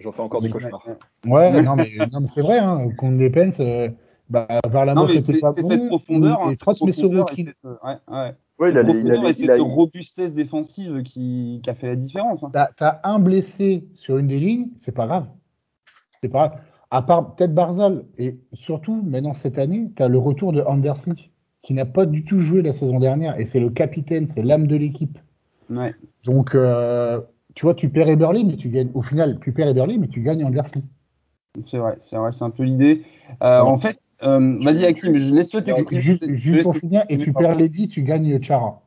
J'en 0.00 0.12
fais 0.12 0.22
encore 0.22 0.42
des 0.42 0.50
cauchemars. 0.50 0.84
Ouais, 1.26 1.62
non, 1.62 1.76
mais, 1.76 1.90
non, 2.12 2.20
mais 2.20 2.28
c'est 2.34 2.42
vrai, 2.42 2.58
hein, 2.58 2.88
contre 2.96 3.16
les 3.16 3.30
Pens, 3.30 3.56
euh, 3.60 3.88
bah, 4.28 4.46
Varlamov 4.68 5.10
c'était 5.10 5.38
pas 5.38 5.52
bon. 5.52 5.68
Cette 5.68 5.86
profondeur, 5.88 6.40
et, 6.50 6.56
mais 6.84 6.92
Sorokin. 6.92 7.44
Ouais, 7.64 7.96
ouais. 8.08 8.34
Ouais, 8.58 8.70
il 8.70 8.78
a, 8.78 8.82
il 8.82 9.10
a, 9.10 9.28
et 9.28 9.32
cette 9.32 9.50
a... 9.50 9.62
robustesse 9.62 10.32
défensive 10.32 11.02
qui, 11.04 11.60
qui, 11.62 11.70
a 11.70 11.74
fait 11.74 11.86
la 11.86 11.96
différence. 11.96 12.42
Hein. 12.42 12.50
T'as 12.52 12.70
as 12.78 13.00
un 13.08 13.20
blessé 13.20 13.86
sur 13.94 14.18
une 14.18 14.26
des 14.26 14.40
lignes, 14.40 14.68
c'est 14.76 14.92
pas 14.92 15.06
grave. 15.06 15.26
C'est 16.20 16.28
pas 16.28 16.48
grave. 16.48 16.60
À 16.90 17.02
part 17.02 17.34
peut-être 17.34 17.54
Barzal. 17.54 18.04
Et 18.18 18.38
surtout, 18.54 19.02
maintenant, 19.06 19.34
cette 19.34 19.58
année, 19.58 19.90
tu 19.96 20.02
as 20.02 20.08
le 20.08 20.18
retour 20.18 20.52
de 20.52 20.62
Andersley, 20.62 21.14
qui 21.62 21.74
n'a 21.74 21.84
pas 21.84 22.06
du 22.06 22.24
tout 22.24 22.40
joué 22.40 22.62
la 22.62 22.72
saison 22.72 22.98
dernière. 22.98 23.38
Et 23.38 23.46
c'est 23.46 23.60
le 23.60 23.70
capitaine, 23.70 24.26
c'est 24.28 24.42
l'âme 24.42 24.66
de 24.66 24.76
l'équipe. 24.76 25.18
Ouais. 25.70 25.94
Donc, 26.24 26.54
euh, 26.54 27.20
tu 27.54 27.64
vois, 27.64 27.74
tu 27.74 27.90
perds 27.90 28.08
Eberly, 28.08 28.44
mais 28.44 28.56
tu 28.56 28.70
gagnes. 28.70 28.90
Au 28.94 29.02
final, 29.02 29.38
tu 29.40 29.52
perds 29.52 29.68
Eberly, 29.68 29.98
mais 29.98 30.08
tu 30.08 30.20
gagnes 30.22 30.44
Andersley. 30.44 30.82
C'est 31.64 31.78
vrai, 31.78 31.98
c'est 32.00 32.16
vrai, 32.16 32.32
c'est 32.32 32.44
un 32.44 32.50
peu 32.50 32.62
l'idée. 32.62 33.04
Euh, 33.42 33.60
En 33.60 33.78
fait, 33.78 33.98
euh, 34.22 34.58
vas-y, 34.62 34.84
Hakim, 34.84 35.16
je 35.16 35.34
laisse-toi 35.34 35.62
t'expliquer. 35.62 35.98
Juste, 36.00 36.24
juste 36.34 36.62
pour 36.64 36.76
finir, 36.76 37.04
et 37.08 37.18
tu 37.18 37.32
perds 37.32 37.54
Lady, 37.56 37.88
tu 37.88 38.02
gagnes 38.02 38.40
Chara. 38.42 38.82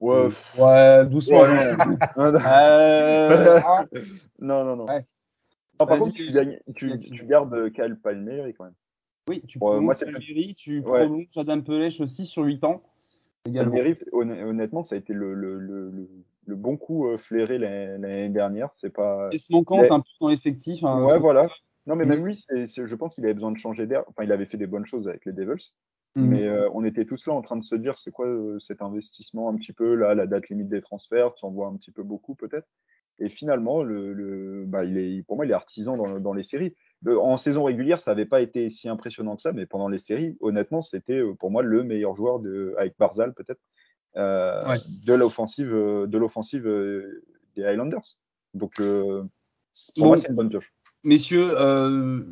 Ouais, 0.00 0.28
ouais, 0.58 1.06
doucement. 1.06 1.42
Ouais, 1.42 1.76
non. 1.76 1.96
euh, 2.46 3.60
non, 4.40 4.64
non, 4.64 4.76
non. 4.76 4.86
Ouais. 4.86 5.06
Non, 5.80 5.86
par 5.86 5.98
contre, 5.98 6.14
tu, 6.14 6.30
gagnes, 6.32 6.58
tu, 6.74 6.98
gardes 7.26 7.54
euh, 7.54 7.70
Kyle 7.70 7.96
Palmieri 8.02 8.54
quand 8.54 8.64
même. 8.64 8.74
oui, 9.28 9.42
tu 9.46 9.58
prolonges 9.58 9.82
moi, 9.84 9.94
c'est- 9.94 10.06
Palmieri, 10.06 10.54
tu 10.56 10.80
Ouais. 10.80 11.04
prolonges 11.04 11.26
Adam 11.36 11.60
Pelech 11.60 12.00
aussi 12.00 12.26
sur 12.26 12.42
8 12.44 12.64
ans. 12.64 12.82
Également. 13.48 13.72
Palmieri, 13.72 13.96
honn- 14.12 14.42
honnêtement, 14.44 14.82
ça 14.82 14.94
a 14.96 14.98
été 14.98 15.12
le, 15.12 15.34
le, 15.34 15.58
le, 15.58 15.90
le, 15.90 16.08
le 16.46 16.56
bon 16.56 16.76
coup 16.76 17.06
euh, 17.08 17.18
flairé 17.18 17.58
l'année 17.58 18.28
dernière. 18.28 18.70
C'est 18.74 18.90
pas. 18.92 19.28
Pièce 19.30 19.50
manquante 19.50 19.82
Mais- 19.82 19.92
un 19.92 20.00
peu 20.00 20.06
dans 20.20 20.28
l'effectif. 20.28 20.82
hein, 20.84 21.02
Ouais, 21.04 21.18
voilà. 21.18 21.48
Non, 21.86 21.96
mais 21.96 22.04
Mm. 22.04 22.08
même 22.08 22.26
lui, 22.26 22.36
c'est, 22.36 22.66
c'est- 22.66 22.86
je 22.86 22.94
pense 22.96 23.14
qu'il 23.14 23.24
avait 23.24 23.34
besoin 23.34 23.50
de 23.52 23.58
changer 23.58 23.86
d'air. 23.86 24.04
Enfin, 24.08 24.24
il 24.24 24.32
avait 24.32 24.46
fait 24.46 24.56
des 24.58 24.66
bonnes 24.66 24.86
choses 24.86 25.08
avec 25.08 25.24
les 25.26 25.32
Devils. 25.32 25.72
Mm. 26.14 26.26
Mais 26.26 26.46
euh, 26.46 26.68
on 26.74 26.84
était 26.84 27.04
tous 27.04 27.26
là 27.26 27.32
en 27.32 27.42
train 27.42 27.56
de 27.56 27.64
se 27.64 27.74
dire, 27.74 27.96
c'est 27.96 28.10
quoi 28.10 28.26
euh, 28.28 28.58
cet 28.60 28.82
investissement 28.82 29.48
un 29.48 29.56
petit 29.56 29.72
peu 29.72 29.94
là, 29.94 30.14
la 30.14 30.26
date 30.26 30.48
limite 30.48 30.68
des 30.68 30.82
transferts, 30.82 31.34
tu 31.34 31.44
en 31.46 31.50
vois 31.50 31.68
un 31.68 31.76
petit 31.76 31.90
peu 31.90 32.02
beaucoup 32.02 32.34
peut-être. 32.34 32.68
Et 33.18 33.28
finalement, 33.28 33.82
le, 33.82 34.12
le, 34.14 34.64
bah, 34.66 34.84
il 34.84 34.96
est, 34.98 35.22
pour 35.22 35.36
moi, 35.36 35.44
il 35.46 35.50
est 35.50 35.54
artisan 35.54 35.96
dans, 35.96 36.18
dans 36.20 36.32
les 36.32 36.42
séries. 36.42 36.74
Le- 37.02 37.18
en 37.18 37.36
saison 37.36 37.64
régulière, 37.64 38.00
ça 38.00 38.10
n'avait 38.12 38.26
pas 38.26 38.40
été 38.40 38.68
si 38.70 38.88
impressionnant 38.88 39.36
que 39.36 39.42
ça, 39.42 39.52
mais 39.52 39.66
pendant 39.66 39.88
les 39.88 39.98
séries, 39.98 40.36
honnêtement, 40.40 40.82
c'était 40.82 41.18
euh, 41.18 41.34
pour 41.34 41.50
moi 41.50 41.62
le 41.62 41.82
meilleur 41.82 42.14
joueur 42.16 42.40
de, 42.40 42.74
avec 42.78 42.94
Barzal 42.98 43.32
peut-être 43.34 43.60
euh, 44.16 44.66
Ouais. 44.68 44.78
de 45.04 45.12
l'offensive, 45.14 45.72
euh, 45.74 46.06
de 46.06 46.18
l'offensive 46.18 46.66
euh, 46.66 47.24
des 47.56 47.64
Highlanders. 47.64 48.18
Donc 48.54 48.80
euh, 48.80 49.22
pour 49.96 50.04
Bon. 50.04 50.06
moi, 50.08 50.16
c'est 50.18 50.28
une 50.28 50.34
bonne 50.34 50.50
pioche. 50.50 50.70
Messieurs, 51.04 51.50
euh, 51.58 52.22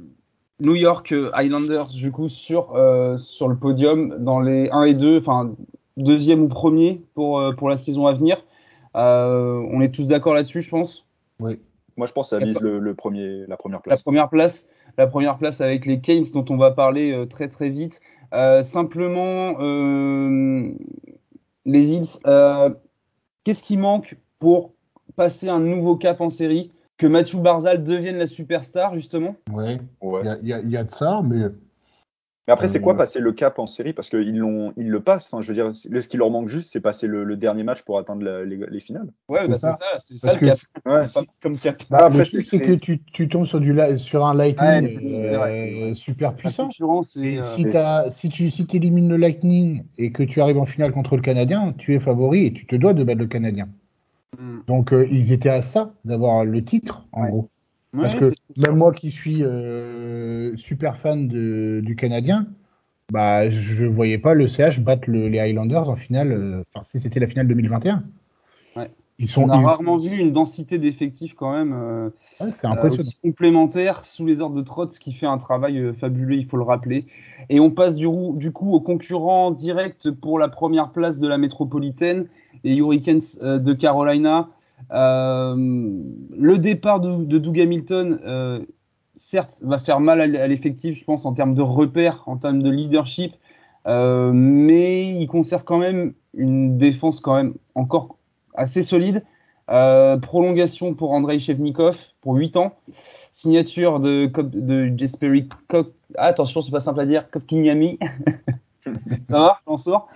New 0.61 0.75
York 0.75 1.15
Highlanders, 1.33 1.89
du 1.89 2.13
coup, 2.13 2.29
sur, 2.29 2.75
euh, 2.77 3.19
sur 3.19 3.49
le 3.49 3.57
podium 3.57 4.17
dans 4.19 4.41
les 4.41 4.69
1 4.71 4.85
et 4.85 4.95
2, 4.95 5.19
enfin, 5.19 5.55
deuxième 5.97 6.43
ou 6.43 6.49
premier 6.49 7.03
pour, 7.15 7.41
euh, 7.41 7.53
pour 7.53 7.69
la 7.69 7.77
saison 7.77 8.07
à 8.07 8.13
venir. 8.13 8.45
Euh, 8.97 9.63
on 9.71 9.81
est 9.81 9.95
tous 9.95 10.05
d'accord 10.05 10.35
là-dessus, 10.35 10.63
je 10.63 10.71
pense? 10.71 11.07
Oui. 11.41 11.59
Moi, 11.97 12.07
je 12.07 12.13
pense 12.13 12.31
que 12.31 12.37
ça 12.37 12.45
vise 12.45 12.61
le, 12.61 12.79
le 12.79 12.95
premier, 12.95 13.45
la 13.47 13.57
première 13.57 13.79
La 13.79 13.83
place. 13.83 14.03
première 14.03 14.29
place, 14.29 14.67
la 14.97 15.07
première 15.07 15.39
place 15.39 15.61
avec 15.61 15.87
les 15.87 16.01
Keynes 16.01 16.25
dont 16.33 16.45
on 16.49 16.57
va 16.57 16.71
parler 16.71 17.13
euh, 17.13 17.27
très 17.27 17.49
très 17.49 17.69
vite. 17.69 18.01
Euh, 18.33 18.63
simplement, 18.63 19.57
euh, 19.61 20.71
les 21.67 21.93
Hills, 21.93 22.19
euh, 22.27 22.71
qu'est-ce 23.45 23.63
qui 23.63 23.77
manque 23.77 24.17
pour 24.39 24.73
passer 25.17 25.49
un 25.49 25.61
nouveau 25.61 25.97
cap 25.97 26.21
en 26.21 26.31
série? 26.31 26.71
Que 27.01 27.07
Mathieu 27.07 27.39
Barzal 27.39 27.83
devienne 27.83 28.19
la 28.19 28.27
superstar, 28.27 28.93
justement 28.95 29.35
Ouais. 29.51 29.81
Ouais. 30.03 30.21
Il 30.23 30.27
y 30.27 30.31
a, 30.31 30.39
il 30.43 30.49
y 30.49 30.53
a- 30.53 30.61
il 30.61 30.71
y 30.71 30.77
a 30.77 30.85
de 30.85 30.91
ça, 30.91 31.23
mais 31.25 31.47
Mais 32.47 32.55
après, 32.55 32.67
c'est 32.69 32.81
quoi 32.81 32.95
Euh, 32.95 32.97
passer 32.97 33.21
le 33.21 33.31
cap 33.33 33.59
en 33.61 33.67
série? 33.69 33.93
Parce 33.93 34.11
qu'ils 34.11 34.37
l'ont, 34.37 34.73
ils 34.77 34.89
le 34.91 35.01
passent. 35.01 35.29
Enfin, 35.31 35.41
je 35.41 35.47
veux 35.49 35.55
dire, 35.55 35.71
le- 35.89 36.01
ce 36.03 36.09
qui 36.09 36.17
leur 36.17 36.31
manque 36.31 36.49
juste, 36.49 36.73
c'est 36.73 36.81
passer 36.81 37.07
le, 37.07 37.23
le 37.23 37.37
dernier 37.37 37.63
match 37.63 37.83
pour 37.83 37.97
atteindre 37.99 38.23
la- 38.25 38.45
les, 38.45 38.57
les 38.69 38.81
finales. 38.81 39.07
Ouais, 39.29 39.41
C'est 39.43 39.49
bah, 39.51 39.57
ça. 39.57 39.79
c'est 39.79 39.85
ça, 39.85 40.01
c'est 40.03 40.19
ça 40.19 40.29
Parce 40.29 40.41
le 40.41 40.49
cap. 40.49 40.59
Ouais. 40.85 41.07
C'est 41.07 41.15
pas 41.15 41.33
comme 41.43 41.59
cap. 41.59 41.77
bah, 41.91 41.99
après, 42.07 42.19
le 42.19 42.25
truc, 42.27 42.45
c'est- 42.45 42.59
que 42.59 42.73
tu, 42.81 43.01
tu 43.13 43.29
tombes 43.29 43.47
sur, 43.47 43.61
du, 43.61 43.75
sur 43.99 44.27
un 44.27 44.35
Lightning 44.35 44.99
Ouais, 44.99 45.91
euh, 45.93 45.95
super 45.95 46.35
puissant. 46.35 46.69
Et 47.17 47.39
euh, 47.39 47.43
si, 47.43 47.65
t'as- 47.67 48.11
si 48.11 48.29
tu 48.31 48.51
si 48.51 48.67
élimines 48.73 49.09
le 49.09 49.17
Lightning 49.17 49.85
et 49.97 50.11
que 50.11 50.25
tu 50.25 50.41
arrives 50.43 50.59
en 50.59 50.67
finale 50.67 50.93
contre 50.93 51.15
le 51.17 51.23
Canadien, 51.23 51.73
tu 51.79 51.95
es 51.95 52.01
favori 52.01 52.47
et 52.47 52.53
tu 52.53 52.67
te 52.67 52.75
dois 52.75 52.95
de 52.95 53.05
battre 53.05 53.21
le 53.21 53.27
Canadien. 53.27 53.69
Hmm. 54.39 54.61
Donc 54.67 54.93
euh, 54.93 55.07
ils 55.11 55.33
étaient 55.33 55.49
à 55.51 55.63
ça 55.63 55.95
d'avoir 56.05 56.45
le 56.45 56.65
titre, 56.65 57.07
en 57.13 57.23
Ouais. 57.23 57.31
gros. 57.31 57.51
Ouais, 57.93 58.01
Parce 58.01 58.15
que 58.15 58.33
même 58.57 58.77
moi 58.77 58.93
qui 58.95 59.11
suis 59.11 59.43
euh, 59.45 60.57
super 60.57 60.99
fan 61.01 61.29
de, 61.29 61.83
du 61.85 61.97
Canadien, 61.97 62.49
bah 63.13 63.51
je 63.51 63.85
voyais 63.87 64.19
pas 64.19 64.35
le 64.35 64.49
CH 64.49 64.81
battre 64.81 65.11
le- 65.11 65.29
les 65.29 65.41
Highlanders 65.41 65.89
en 65.89 65.97
finale. 65.97 66.33
euh, 66.33 66.65
Enfin, 66.75 66.85
si 66.85 67.01
c'était 67.01 67.21
la 67.21 67.29
finale 67.29 67.49
2021. 67.49 68.05
Ils 69.21 69.29
sont. 69.29 69.43
On 69.43 69.51
a 69.51 69.61
ils- 69.61 69.65
rarement 69.65 69.99
vu 69.99 70.17
une 70.17 70.33
densité 70.33 70.79
d'effectifs 70.79 71.35
quand 71.35 71.53
même. 71.53 71.73
euh, 71.73 72.09
ouais, 72.41 72.49
Euh, 72.65 72.97
complémentaire 73.23 74.07
sous 74.07 74.25
les 74.27 74.41
ordres 74.41 74.57
de 74.57 74.63
Trotz 74.63 74.99
qui 74.99 75.13
fait 75.13 75.27
un 75.27 75.39
travail 75.39 75.79
euh, 75.79 75.93
fabuleux, 75.93 76.37
il 76.37 76.47
faut 76.47 76.57
le 76.57 76.63
rappeler. 76.65 77.05
Et 77.51 77.61
on 77.61 77.71
passe 77.71 77.97
du, 77.97 78.09
du 78.35 78.51
coup 78.51 78.73
au 78.73 78.81
concurrent 78.81 79.51
direct 79.51 80.11
pour 80.11 80.39
la 80.39 80.49
première 80.49 80.91
place 80.91 81.21
de 81.21 81.29
la 81.29 81.37
métropolitaine, 81.39 82.27
les 82.65 82.77
Hurricanes 82.77 83.21
euh, 83.43 83.59
de 83.59 83.73
Carolina. 83.75 84.49
Euh, 84.93 85.55
le 85.57 86.59
départ 86.59 87.01
de, 87.01 87.23
de 87.25 87.39
Doug 87.39 87.61
Hamilton, 87.61 88.65
certes, 89.15 89.61
va 89.63 89.79
faire 89.79 90.01
mal 90.01 90.21
à 90.23 90.47
l'effectif, 90.47 90.99
je 90.99 91.05
pense, 91.05 91.27
en 91.27 91.35
termes 91.35 91.53
de 91.55 91.61
repères, 91.63 92.23
en 92.27 92.39
termes 92.39 92.63
de 92.63 92.71
leadership, 92.71 93.35
mais 93.87 95.21
il 95.21 95.27
conserve 95.27 95.65
quand 95.65 95.79
même 95.79 96.15
une 96.33 96.79
défense 96.79 97.21
quand 97.21 97.35
même 97.37 97.53
encore 97.75 98.17
assez 98.55 98.83
solide. 98.83 99.23
Euh, 99.71 100.17
prolongation 100.19 100.95
pour 100.95 101.13
Andrei 101.13 101.39
Shevnikov 101.39 101.97
pour 102.21 102.35
8 102.35 102.57
ans. 102.57 102.77
Signature 103.33 104.01
de, 104.01 104.27
de 104.27 104.93
Jesperi 104.99 105.49
Kop. 105.69 105.95
Ah, 106.17 106.27
attention, 106.27 106.61
c'est 106.61 106.73
pas 106.73 106.81
simple 106.81 107.01
à 107.01 107.07
dire. 107.07 107.31
Kopkinyami. 107.31 107.99
Ça 109.31 109.39
va, 109.39 109.61
j'en 109.67 109.77
sors? 109.77 110.09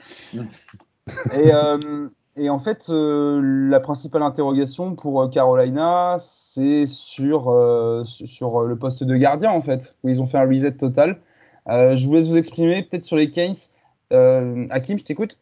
Et, 1.32 1.52
euh, 1.54 2.08
et 2.36 2.50
en 2.50 2.58
fait, 2.58 2.86
euh, 2.88 3.40
la 3.70 3.78
principale 3.78 4.22
interrogation 4.22 4.96
pour 4.96 5.22
euh, 5.22 5.28
Carolina, 5.28 6.16
c'est 6.18 6.86
sur, 6.86 7.50
euh, 7.50 8.04
sur 8.06 8.26
sur 8.28 8.62
le 8.62 8.76
poste 8.76 9.04
de 9.04 9.16
gardien, 9.16 9.50
en 9.50 9.62
fait, 9.62 9.94
où 10.02 10.08
ils 10.08 10.20
ont 10.20 10.26
fait 10.26 10.38
un 10.38 10.48
reset 10.48 10.72
total. 10.72 11.20
Euh, 11.68 11.94
je 11.94 12.06
vous 12.06 12.14
laisse 12.14 12.26
vous 12.26 12.36
exprimer, 12.36 12.82
peut-être 12.82 13.04
sur 13.04 13.16
les 13.16 13.30
Keynes. 13.30 13.54
Euh, 14.12 14.66
Hakim, 14.70 14.98
je 14.98 15.04
t'écoute. 15.04 15.38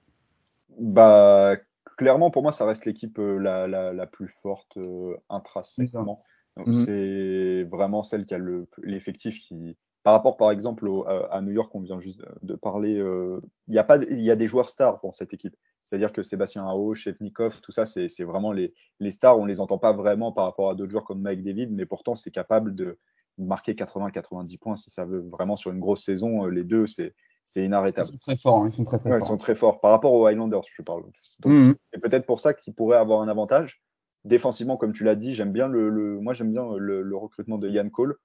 Bah, 0.78 1.56
clairement, 2.03 2.31
pour 2.31 2.43
moi, 2.43 2.53
ça 2.53 2.66
reste 2.66 2.85
l'équipe 2.85 3.19
euh, 3.19 3.39
la, 3.39 3.66
la, 3.66 3.93
la 3.93 4.07
plus 4.07 4.29
forte 4.29 4.77
euh, 4.79 5.16
intrinsèquement. 5.29 6.23
Donc, 6.57 6.66
Mhm. 6.66 6.74
C'est 6.85 7.65
vraiment 7.70 8.03
celle 8.03 8.27
qui 8.27 8.35
a 8.35 8.39
le- 8.39 8.69
l'effectif 8.83 9.39
qui, 9.41 9.79
par 10.03 10.12
rapport, 10.12 10.37
par 10.37 10.51
exemple, 10.51 10.87
au- 10.87 11.07
à, 11.09 11.41
New 11.41 11.53
York, 11.53 11.74
on 11.74 11.81
vient 11.81 11.99
juste 11.99 12.23
de, 12.43 12.55
parler, 12.55 12.99
euh, 12.99 13.41
il 13.69 13.74
y 13.74 13.79
a 13.79 13.85
pas, 13.85 13.97
y 13.97 14.31
a 14.31 14.37
des 14.37 14.47
joueurs 14.47 14.69
stars 14.69 15.01
dans 15.03 15.12
cette 15.12 15.33
équipe. 15.33 15.57
C'est-à-dire 15.85 16.12
que 16.12 16.23
Sébastien 16.23 16.66
Ao, 16.66 16.95
Shepnikov, 16.95 17.61
tout 17.62 17.73
ça, 17.73 17.87
c'est 17.87 18.07
vraiment 18.24 18.53
les, 18.53 18.74
les 19.01 19.11
stars. 19.11 19.39
On 19.39 19.47
les 19.47 19.61
entend 19.61 19.79
pas 19.79 19.93
vraiment 19.93 20.31
par 20.31 20.45
rapport 20.45 20.69
à 20.70 20.74
d'autres 20.74 20.91
joueurs 20.91 21.05
comme 21.05 21.23
Mike 21.23 21.43
David, 21.43 21.73
mais 21.73 21.87
pourtant, 21.87 22.15
c'est 22.15 22.31
capable 22.31 22.74
de 22.74 22.99
marquer 23.39 23.74
80-90 23.74 24.59
points 24.59 24.77
si 24.77 24.91
ça 24.91 25.07
veut 25.07 25.20
vraiment 25.20 25.57
sur 25.57 25.70
une 25.73 25.81
grosse 25.81 26.05
saison. 26.05 26.45
Les 26.45 26.65
deux, 26.65 26.87
c'est 26.87 27.15
c'est 27.44 27.60
Ils 27.62 27.66
inarrêtable. 27.66 28.09
sont 28.09 28.16
très 28.19 28.36
forts, 28.36 28.59
hein, 28.62 28.66
ils 28.69 28.70
sont 28.70 28.85
très 28.85 28.98
très 28.98 29.10
Ouais, 29.10 29.16
ils 29.16 29.20
forts. 29.20 29.28
sont 29.28 29.36
très 29.36 29.55
forts 29.55 29.81
par 29.81 29.90
rapport 29.90 30.12
aux 30.12 30.27
Highlanders, 30.27 30.62
je 30.77 30.82
parle. 30.82 31.05
Mhm. 31.44 31.74
c'est 31.93 32.01
peut-être 32.01 32.27
pour 32.27 32.40
ça 32.40 32.55
qu'ils 32.55 32.74
pourraient 32.74 32.97
avoir 32.98 33.20
un 33.23 33.28
avantage. 33.28 33.82
Défensivement, 34.24 34.77
comme 34.77 34.93
tu 34.93 35.02
l'as 35.05 35.16
dit, 35.16 35.35
j'aime 35.35 35.52
bien 35.52 35.66
le, 35.69 35.89
le- 35.90 36.20
moi 36.20 36.32
j'aime 36.35 36.52
bien 36.52 36.64
le, 36.77 37.02
le 37.02 37.16
recrutement 37.16 37.59
de 37.59 37.69
Yann 37.69 37.90
Cole. 37.90 38.16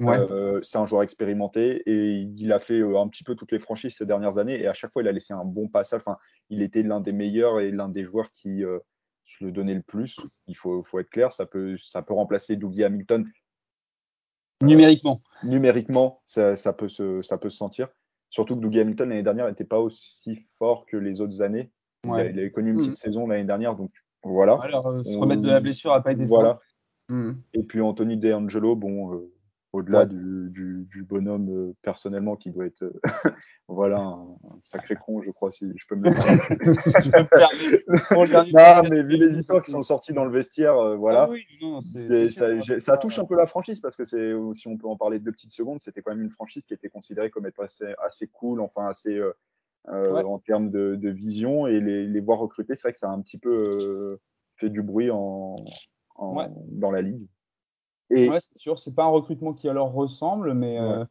Ouais. 0.00 0.18
Euh, 0.18 0.60
c'est 0.62 0.78
un 0.78 0.86
joueur 0.86 1.02
expérimenté 1.04 1.82
et 1.86 2.16
il 2.36 2.52
a 2.52 2.58
fait 2.58 2.80
euh, 2.80 2.98
un 2.98 3.06
petit 3.06 3.22
peu 3.22 3.36
toutes 3.36 3.52
les 3.52 3.60
franchises 3.60 3.94
ces 3.96 4.06
dernières 4.06 4.38
années 4.38 4.60
et 4.60 4.66
à 4.66 4.74
chaque 4.74 4.92
fois 4.92 5.02
il 5.02 5.08
a 5.08 5.12
laissé 5.12 5.32
un 5.34 5.44
bon 5.44 5.68
passage. 5.68 6.00
Enfin, 6.04 6.18
il 6.50 6.62
était 6.62 6.82
l'un 6.82 7.00
des 7.00 7.12
meilleurs 7.12 7.60
et 7.60 7.70
l'un 7.70 7.88
des 7.88 8.04
joueurs 8.04 8.32
qui 8.32 8.64
euh, 8.64 8.80
se 9.24 9.44
le 9.44 9.52
donnait 9.52 9.74
le 9.74 9.82
plus. 9.82 10.18
Il 10.48 10.56
faut, 10.56 10.82
faut 10.82 10.98
être 10.98 11.10
clair, 11.10 11.32
ça 11.32 11.46
peut, 11.46 11.76
ça 11.78 12.02
peut 12.02 12.12
remplacer 12.14 12.56
Dougie 12.56 12.82
Hamilton 12.82 13.24
Numériquement. 14.62 15.20
numériquement, 15.42 16.22
ça, 16.24 16.56
ça 16.56 16.72
peut 16.72 16.88
se, 16.88 17.20
ça 17.22 17.38
peut 17.38 17.50
se 17.50 17.56
sentir. 17.58 17.88
Surtout 18.34 18.56
que 18.56 18.60
Dougie 18.62 18.80
Hamilton 18.80 19.10
l'année 19.10 19.22
dernière 19.22 19.46
n'était 19.46 19.62
pas 19.62 19.78
aussi 19.78 20.34
fort 20.58 20.86
que 20.86 20.96
les 20.96 21.20
autres 21.20 21.40
années. 21.40 21.70
Il, 22.02 22.10
a, 22.10 22.14
Ouais. 22.14 22.30
il 22.32 22.38
avait 22.40 22.50
connu 22.50 22.72
une 22.72 22.78
petite 22.78 22.96
saison 22.96 23.28
l'année 23.28 23.44
dernière, 23.44 23.76
donc 23.76 23.92
voilà. 24.24 24.58
Alors, 24.60 24.88
euh, 24.88 25.04
se 25.04 25.16
On- 25.16 25.20
remettre 25.20 25.40
de 25.40 25.46
la 25.46 25.60
blessure 25.60 25.92
n'a 25.92 26.00
pas 26.00 26.10
été 26.10 26.24
Voilà. 26.24 26.58
Mhm. 27.08 27.40
Et 27.52 27.62
puis 27.62 27.80
Anthony 27.80 28.16
DeAngelo, 28.16 28.74
bon, 28.74 29.14
euh, 29.14 29.32
au-delà 29.74 30.00
Ouais. 30.00 30.06
du, 30.06 30.50
du, 30.50 30.86
du 30.88 31.02
bonhomme 31.02 31.48
euh, 31.50 31.72
personnellement 31.82 32.36
qui 32.36 32.50
doit 32.50 32.66
être 32.66 32.82
euh, 32.82 33.00
voilà 33.68 33.98
un, 33.98 34.22
un 34.44 34.58
sacré 34.62 34.94
con, 34.94 35.20
je 35.20 35.30
crois, 35.30 35.50
si 35.50 35.66
je 35.76 35.84
peux 35.88 35.96
me 35.96 36.08
le 36.10 36.14
non, 38.52 38.88
mais 38.88 39.02
vu 39.02 39.16
les 39.16 39.38
histoires 39.38 39.62
qui 39.62 39.72
sont 39.72 39.82
sorties 39.82 40.12
dans 40.12 40.24
le 40.24 40.30
vestiaire, 40.30 40.96
voilà. 40.96 41.24
Ah 41.24 41.30
oui, 41.30 41.42
non, 41.60 41.80
ça, 42.78 42.96
touche 42.96 43.18
un 43.18 43.24
peu 43.24 43.36
la 43.36 43.46
franchise 43.46 43.80
parce 43.80 43.96
que 43.96 44.04
c'est, 44.04 44.32
si 44.54 44.68
on 44.68 44.76
peut 44.76 44.86
en 44.86 44.96
parler 44.96 45.18
deux 45.18 45.32
petites 45.32 45.52
secondes, 45.52 45.80
c'était 45.80 46.02
quand 46.02 46.12
même 46.12 46.22
une 46.22 46.30
franchise 46.30 46.64
qui 46.66 46.74
était 46.74 46.88
considérée 46.88 47.30
comme 47.30 47.46
être 47.46 47.62
assez, 47.62 47.86
assez 48.06 48.28
cool, 48.28 48.60
enfin 48.60 48.86
assez 48.86 49.16
euh, 49.18 49.32
euh, 49.88 50.12
Ouais. 50.12 50.22
en 50.22 50.38
termes 50.38 50.70
de, 50.70 50.96
de 50.96 51.10
vision 51.10 51.66
et 51.66 51.80
les, 51.80 52.06
les 52.06 52.20
voir 52.20 52.38
recruter, 52.38 52.74
c'est 52.74 52.82
vrai 52.82 52.92
que 52.92 52.98
ça 52.98 53.08
a 53.08 53.12
un 53.12 53.20
petit 53.20 53.38
peu 53.38 53.76
euh, 53.80 54.20
fait 54.56 54.70
du 54.70 54.82
bruit 54.82 55.10
en, 55.10 55.56
en- 56.14 56.36
Ouais. 56.36 56.46
dans 56.68 56.90
la 56.90 57.02
ligue. 57.02 57.26
Et, 58.10 58.28
Ouais, 58.28 58.38
c'est 58.40 58.58
sûr, 58.58 58.78
c'est 58.78 58.94
pas 58.94 59.04
un 59.04 59.08
recrutement 59.08 59.52
qui 59.52 59.66
leur 59.68 59.92
ressemble, 59.92 60.54
mais 60.54 60.78
Ouais. 60.80 60.86
euh, 60.86 61.04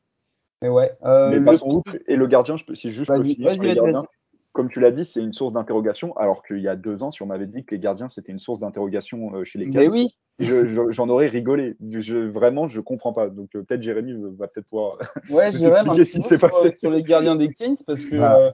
mais 0.62 0.70
ouais. 0.70 0.92
Euh, 1.04 1.30
mais 1.32 1.40
le 1.40 1.46
passons 1.46 1.68
petit- 1.70 1.78
outre. 1.78 1.98
Et 2.08 2.16
le 2.16 2.28
gardien, 2.28 2.56
je 2.58 2.64
peux- 2.66 2.76
si 2.76 2.92
juste 2.92 3.12
je 3.12 3.18
peux 3.18 3.24
finir 3.24 3.52
sur 3.52 3.64
les 3.64 3.74
gardiens. 3.76 4.06
Comme 4.54 4.70
tu 4.70 4.80
l'as 4.80 4.92
dit, 4.92 5.04
c'est 5.04 5.20
une 5.20 5.34
source 5.34 5.52
d'interrogation, 5.52 6.16
alors 6.16 6.44
qu'il 6.44 6.60
y 6.60 6.68
a 6.68 6.76
deux 6.76 7.02
ans, 7.02 7.10
si 7.10 7.24
on 7.24 7.26
m'avait 7.26 7.48
dit 7.48 7.66
que 7.66 7.74
les 7.74 7.80
gardiens 7.80 8.08
c'était 8.08 8.32
une 8.32 8.38
source 8.38 8.60
d'interrogation 8.60 9.34
euh, 9.34 9.44
chez 9.44 9.58
les 9.58 9.68
Cavs, 9.72 9.92
oui, 9.92 10.10
je- 10.38 10.68
je- 10.68 10.92
j'en 10.92 11.10
aurais 11.10 11.26
rigolé. 11.26 11.76
Je, 11.90 12.18
vraiment, 12.20 12.68
je 12.68 12.80
comprends 12.80 13.14
pas. 13.14 13.30
Donc 13.30 13.50
peut-être 13.50 13.82
Jérémy 13.82 14.14
va 14.38 14.48
peut-être 14.48 14.68
pouvoir. 14.68 15.00
ouais, 15.32 15.50
nous 15.54 15.66
expliquer 15.66 16.06
ce 16.06 16.12
qui 16.14 16.22
s'est 16.22 16.38
passé. 16.38 16.76
sur 16.78 16.92
les 16.92 17.02
gardiens 17.02 17.36
des 17.36 17.52
Kings 17.52 17.80
parce 17.88 18.04
que 18.04 18.16
Bah, 18.16 18.38
euh, 18.38 18.52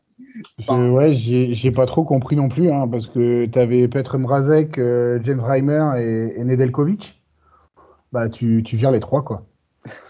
Je- 0.59 0.89
ouais, 0.89 1.15
j'ai 1.15 1.53
j'ai 1.53 1.71
pas 1.71 1.85
trop 1.85 2.05
compris 2.05 2.37
non 2.37 2.47
plus, 2.47 2.71
hein, 2.71 2.87
parce 2.87 3.05
que 3.07 3.45
tu 3.47 3.59
avais 3.59 3.85
Petr 3.89 4.17
Mrazek, 4.19 4.77
euh, 4.77 5.19
James 5.23 5.41
Reimer 5.41 5.91
et, 5.97 6.39
et 6.39 6.43
Nedeljkovic. 6.45 7.18
Bah, 8.11 8.29
tu, 8.29 8.63
tu 8.65 8.75
vires 8.77 8.91
les 8.91 8.99
trois, 8.99 9.23
quoi. 9.23 9.45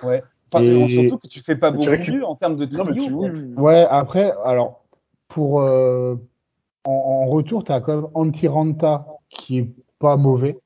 ouais. 0.03 0.23
Et- 0.57 0.87
surtout 0.89 1.19
que 1.19 1.27
tu 1.27 1.41
fais 1.41 1.55
pas 1.55 1.71
beaucoup 1.71 1.89
en 2.23 2.35
termes 2.35 2.55
de 2.55 2.65
Non, 2.65 2.85
trio. 2.85 3.23
tu, 3.23 3.29
oui. 3.29 3.53
Ouais, 3.57 3.85
après, 3.89 4.33
alors, 4.45 4.83
pour. 5.27 5.61
euh, 5.61 6.15
en, 6.85 6.91
en 6.91 7.25
retour, 7.27 7.63
tu 7.63 7.71
as 7.71 7.81
quand 7.81 7.95
même 7.95 8.07
Antiranta 8.13 9.05
qui 9.29 9.59
est 9.59 9.69
pas 9.99 10.17
mauvais, 10.17 10.57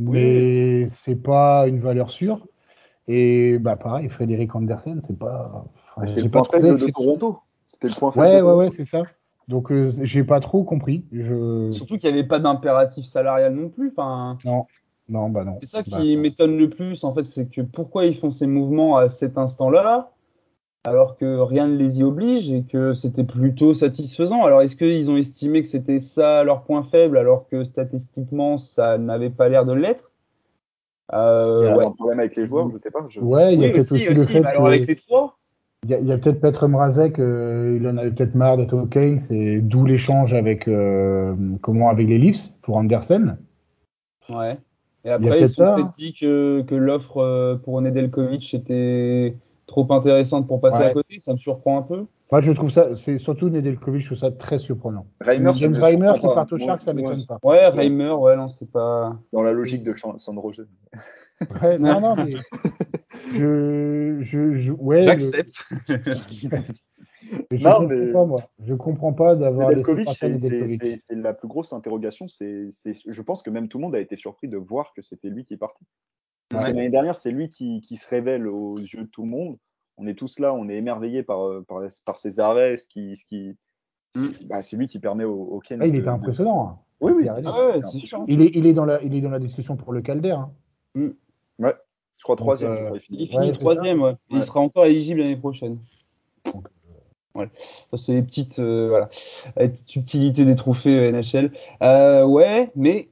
mais 0.00 0.88
c'est 0.88 1.16
pas 1.16 1.68
une 1.68 1.78
valeur 1.78 2.10
sûre. 2.10 2.46
Et 3.06 3.58
bah, 3.58 3.76
pareil, 3.76 4.08
Frédéric 4.08 4.54
Andersen, 4.54 5.02
c'est 5.06 5.18
pas. 5.18 5.66
enfin, 5.96 6.06
C'était 6.06 6.22
le 6.22 6.30
point 6.30 6.44
faible 6.44 6.78
de. 6.78 6.86
Toronto. 6.90 7.38
C'était 7.66 7.88
le 7.88 7.94
point 7.94 8.12
faible 8.12 8.24
Ouais, 8.26 8.42
ouais, 8.42 8.52
ouais, 8.54 8.70
c'est 8.70 8.86
ça. 8.86 9.04
Donc, 9.48 9.70
euh, 9.70 9.90
j'ai 10.02 10.24
pas 10.24 10.40
trop 10.40 10.64
compris. 10.64 11.04
Je... 11.12 11.70
Surtout 11.72 11.98
qu'il 11.98 12.10
n'y 12.12 12.18
avait 12.18 12.28
pas 12.28 12.38
d'impératif 12.38 13.04
salarial 13.04 13.54
non 13.54 13.68
plus. 13.68 13.90
Enfin, 13.90 14.38
Non, 14.44 14.66
non, 15.12 15.28
bah 15.30 15.44
non. 15.44 15.58
c'est 15.60 15.66
ça 15.66 15.82
Bah, 15.86 15.98
qui 16.00 16.16
m'étonne 16.16 16.58
le 16.58 16.68
plus, 16.70 17.04
en 17.04 17.14
fait, 17.14 17.24
c'est 17.24 17.46
que 17.46 17.60
pourquoi 17.60 18.06
ils 18.06 18.16
font 18.16 18.30
ces 18.30 18.46
mouvements 18.46 18.96
à 18.96 19.08
cet 19.08 19.38
instant-là, 19.38 20.10
alors 20.84 21.16
que 21.16 21.38
rien 21.38 21.68
ne 21.68 21.76
les 21.76 22.00
y 22.00 22.02
oblige 22.02 22.50
et 22.50 22.64
que 22.64 22.92
c'était 22.94 23.24
plutôt 23.24 23.74
satisfaisant. 23.74 24.44
Alors, 24.44 24.62
est-ce 24.62 24.74
qu'ils 24.76 25.10
ont 25.10 25.16
estimé 25.16 25.62
que 25.62 25.68
c'était 25.68 26.00
ça 26.00 26.42
leur 26.42 26.62
point 26.64 26.82
faible, 26.82 27.18
alors 27.18 27.46
que 27.48 27.64
statistiquement, 27.64 28.58
ça 28.58 28.98
n'avait 28.98 29.30
pas 29.30 29.48
l'air 29.48 29.64
de 29.64 29.72
l'être? 29.72 30.10
Euh, 31.12 31.60
Il 31.62 31.66
y 31.66 31.68
a 31.68 31.76
ouais. 31.76 31.86
un 31.86 31.90
problème 31.92 32.20
avec 32.20 32.36
les 32.36 32.46
joueurs, 32.46 32.70
je 32.72 32.78
sais 32.78 32.90
pas. 32.90 33.06
je- 33.08 33.20
Ouais, 33.20 33.54
il 33.54 33.60
y 33.60 33.64
a 33.64 33.68
Oui, 33.68 33.72
peut-être 33.74 33.92
aussi, 33.92 34.08
aussi, 34.08 34.14
le 34.14 34.24
fait 34.24 34.40
mais 34.40 34.46
alors 34.48 34.62
que. 34.62 34.68
avec 34.68 34.86
les 34.86 34.96
trois? 34.96 35.38
Il 35.84 35.90
y 35.90 36.12
a, 36.12 36.16
peut-être 36.18 36.40
Petr 36.40 36.68
Mrazek, 36.68 37.18
euh, 37.18 37.76
il 37.78 37.86
en 37.88 37.96
avait 37.96 38.12
peut-être 38.12 38.36
marre 38.36 38.56
d'être 38.56 38.72
au 38.72 38.88
c'est 39.18 39.58
d'où 39.60 39.84
l'échange 39.84 40.32
avec, 40.32 40.68
euh, 40.68 41.34
comment, 41.60 41.90
avec 41.90 42.06
les 42.06 42.18
Leafs 42.18 42.52
pour 42.62 42.76
Andersen. 42.76 43.36
Ouais. 44.28 44.58
Et 45.04 45.08
Il 45.08 45.10
après, 45.10 45.26
ils 45.26 45.30
peut-être 45.40 45.48
se 45.50 45.62
hein. 45.62 45.92
dit 45.98 46.14
que, 46.14 46.62
que 46.62 46.74
l'offre 46.74 47.18
euh, 47.18 47.56
pour 47.56 47.80
Nedeljkovic 47.80 48.54
était 48.54 49.36
trop 49.66 49.86
intéressante 49.92 50.46
pour 50.46 50.60
passer 50.60 50.78
Ouais. 50.78 50.84
à 50.86 50.92
côté. 50.92 51.18
Ça 51.20 51.32
me 51.32 51.38
surprend 51.38 51.78
un 51.78 51.82
peu. 51.82 52.04
Moi, 52.30 52.40
je 52.40 52.52
trouve 52.52 52.70
ça, 52.70 52.94
c'est 52.96 53.18
surtout 53.18 53.50
Nedeljkovic, 53.50 54.00
je 54.02 54.06
trouve 54.06 54.18
ça 54.18 54.30
très 54.30 54.58
surprenant. 54.58 55.04
Reimer, 55.20 55.52
James 55.56 55.72
me 55.72 55.80
Reimer 55.80 56.12
qui 56.20 56.26
part 56.26 56.46
au 56.50 56.58
Sharks, 56.58 56.80
ça 56.82 56.94
m'étonne 56.94 57.26
pas. 57.26 57.38
Ouais, 57.42 57.66
Reimer, 57.68 58.10
ouais, 58.12 58.36
non, 58.36 58.48
c'est 58.48 58.70
pas. 58.70 59.18
Dans 59.32 59.42
la 59.42 59.52
logique 59.52 59.82
de 59.82 59.94
Sandro 60.16 60.42
Roger. 60.42 60.62
Ouais, 61.62 61.78
non, 61.78 62.00
non, 62.00 62.14
mais 62.24 62.32
je, 63.34 64.18
je, 64.20 64.54
je- 64.54 64.72
ouais, 64.72 65.16
le- 65.16 65.30
Je 67.50 67.56
Non, 67.62 67.70
comprends 67.70 67.86
mais- 67.86 68.12
pas, 68.12 68.26
moi. 68.26 68.42
Je 68.64 68.74
comprends 68.74 69.12
pas 69.12 69.34
d'avoir 69.36 69.70
c'est- 69.70 69.76
la 71.10 71.34
plus 71.34 71.48
grosse 71.48 71.72
interrogation. 71.72 72.28
C'est, 72.28 72.68
c'est- 72.70 73.02
je 73.06 73.22
pense 73.22 73.42
que 73.42 73.50
même 73.50 73.68
tout 73.68 73.78
le 73.78 73.82
monde 73.82 73.94
a 73.94 74.00
été 74.00 74.16
surpris 74.16 74.48
de 74.48 74.56
voir 74.56 74.92
que 74.94 75.02
c'était 75.02 75.28
lui 75.30 75.44
qui 75.44 75.56
partait. 75.56 75.84
Parce 76.48 76.64
Ouais. 76.64 76.70
que 76.72 76.76
l'année 76.76 76.90
dernière, 76.90 77.16
c'est 77.16 77.30
lui 77.30 77.48
qui, 77.48 77.80
qui 77.80 77.96
se 77.96 78.06
révèle 78.08 78.46
aux 78.46 78.76
yeux 78.78 79.02
de 79.04 79.08
tout 79.08 79.22
le 79.22 79.28
monde. 79.28 79.56
On 79.96 80.06
est 80.06 80.14
tous 80.14 80.38
là, 80.38 80.52
on 80.54 80.68
est 80.68 80.76
émerveillés 80.76 81.22
par, 81.22 81.46
euh, 81.46 81.64
par, 81.66 81.80
par 82.04 82.18
ses 82.18 82.40
arrêts, 82.40 82.76
ce 82.76 82.86
qui, 82.88 83.16
ce 83.16 83.24
qui, 83.24 83.56
Mm. 84.14 84.28
bah, 84.48 84.62
c'est 84.62 84.76
lui 84.76 84.88
qui 84.88 84.98
permet 84.98 85.24
aux, 85.24 85.42
aux 85.44 85.60
Kens 85.60 85.78
Ah, 85.80 85.86
il 85.86 85.94
était 85.96 86.04
de- 86.04 86.08
impressionnant. 86.10 86.68
hein. 86.68 86.78
Oui, 87.00 87.12
oui. 87.16 87.28
Ah 87.28 87.36
ouais. 87.36 87.80
Il 88.28 88.42
est, 88.42 88.50
il 88.54 88.66
est 88.66 88.74
dans 88.74 88.84
la, 88.84 89.02
il 89.02 89.14
est 89.14 89.20
dans 89.22 89.30
la 89.30 89.38
discussion 89.38 89.76
pour 89.76 89.92
le 89.92 90.02
Calder. 90.02 90.32
hein. 90.32 90.50
Ouais. 91.58 91.74
Je 92.18 92.22
crois 92.22 92.36
troisième. 92.36 92.70
euh, 92.72 92.90
il 92.94 93.00
finit. 93.00 93.36
Ouais, 93.36 93.52
troisième, 93.52 94.02
ouais. 94.02 94.10
Et 94.30 94.34
Ouais. 94.34 94.40
Il 94.40 94.42
sera 94.44 94.60
encore 94.60 94.84
éligible 94.84 95.20
l'année 95.20 95.36
prochaine. 95.36 95.78
C'est 97.96 98.12
les 98.12 98.22
petites, 98.22 98.58
euh, 98.58 98.88
voilà, 98.88 99.08
subtilités 99.86 100.44
des 100.44 100.56
trophées 100.56 100.98
euh, 100.98 101.12
NHL. 101.12 101.50
Euh, 101.82 102.24
ouais, 102.24 102.70
mais 102.76 103.08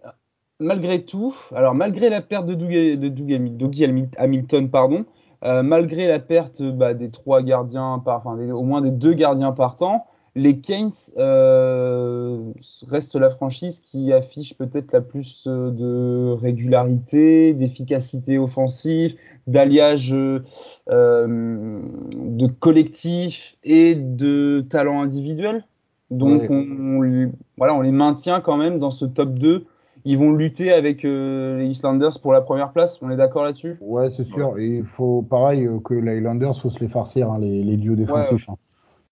malgré 0.59 1.05
tout, 1.05 1.35
alors 1.55 1.75
malgré 1.75 2.11
la 2.11 2.21
perte 2.21 2.47
de 2.47 2.55
Dougie, 2.55 3.85
Hamilton, 4.19 4.71
pardon, 4.71 5.05
euh, 5.45 5.63
malgré 5.63 6.07
la 6.07 6.19
perte 6.19 6.63
bah, 6.63 6.95
des 6.95 7.11
trois 7.11 7.43
gardiens, 7.43 8.01
par, 8.05 8.19
enfin 8.19 8.39
au 8.51 8.63
moins 8.63 8.83
des 8.83 8.91
deux 8.91 9.15
gardiens 9.15 9.53
partants, 9.53 10.07
les 10.41 10.59
Canes 10.61 10.91
euh, 11.19 12.53
restent 12.89 13.17
la 13.17 13.31
franchise 13.31 13.81
qui 13.81 14.13
affiche 14.13 14.57
peut-être 14.57 14.91
la 14.93 15.03
plus 15.03 15.45
euh, 15.47 15.71
de 15.71 16.33
régularité, 16.41 17.53
d'efficacité 17.53 18.39
offensive, 18.39 19.17
d'alliage 19.47 20.15
euh, 20.15 20.47
de 20.89 22.47
collectif 22.47 23.57
et 23.65 23.95
de 23.95 24.65
talent 24.69 25.03
individuel. 25.03 25.65
Donc 26.11 26.43
Ouais. 26.43 26.49
on, 26.51 26.97
on 26.97 27.03
les- 27.03 27.29
voilà, 27.59 27.75
on 27.75 27.83
les 27.83 27.93
maintient 27.93 28.41
quand 28.41 28.57
même 28.57 28.79
dans 28.79 28.91
ce 28.91 29.05
top 29.05 29.35
2. 29.35 29.67
Ils 30.07 30.17
vont 30.17 30.33
lutter 30.33 30.73
avec 30.73 31.05
euh, 31.05 31.59
les 31.59 31.67
Islanders 31.67 32.19
pour 32.23 32.33
la 32.33 32.41
première 32.41 32.73
place. 32.73 32.99
On 33.03 33.11
est 33.11 33.17
d'accord 33.17 33.45
là-dessus? 33.45 33.77
Ouais, 33.83 34.09
c'est 34.17 34.25
sûr. 34.25 34.59
Et 34.59 34.79
il 34.79 34.85
faut, 34.85 35.21
pareil, 35.21 35.69
que 35.85 35.93
les 35.93 36.13
Highlanders, 36.17 36.59
faut 36.59 36.71
se 36.71 36.79
les 36.81 36.89
farcir, 36.89 37.31
hein, 37.31 37.39
les, 37.39 37.63
les 37.63 37.77
duos 37.77 37.97
défensifs. 37.97 38.49
hein. 38.49 38.57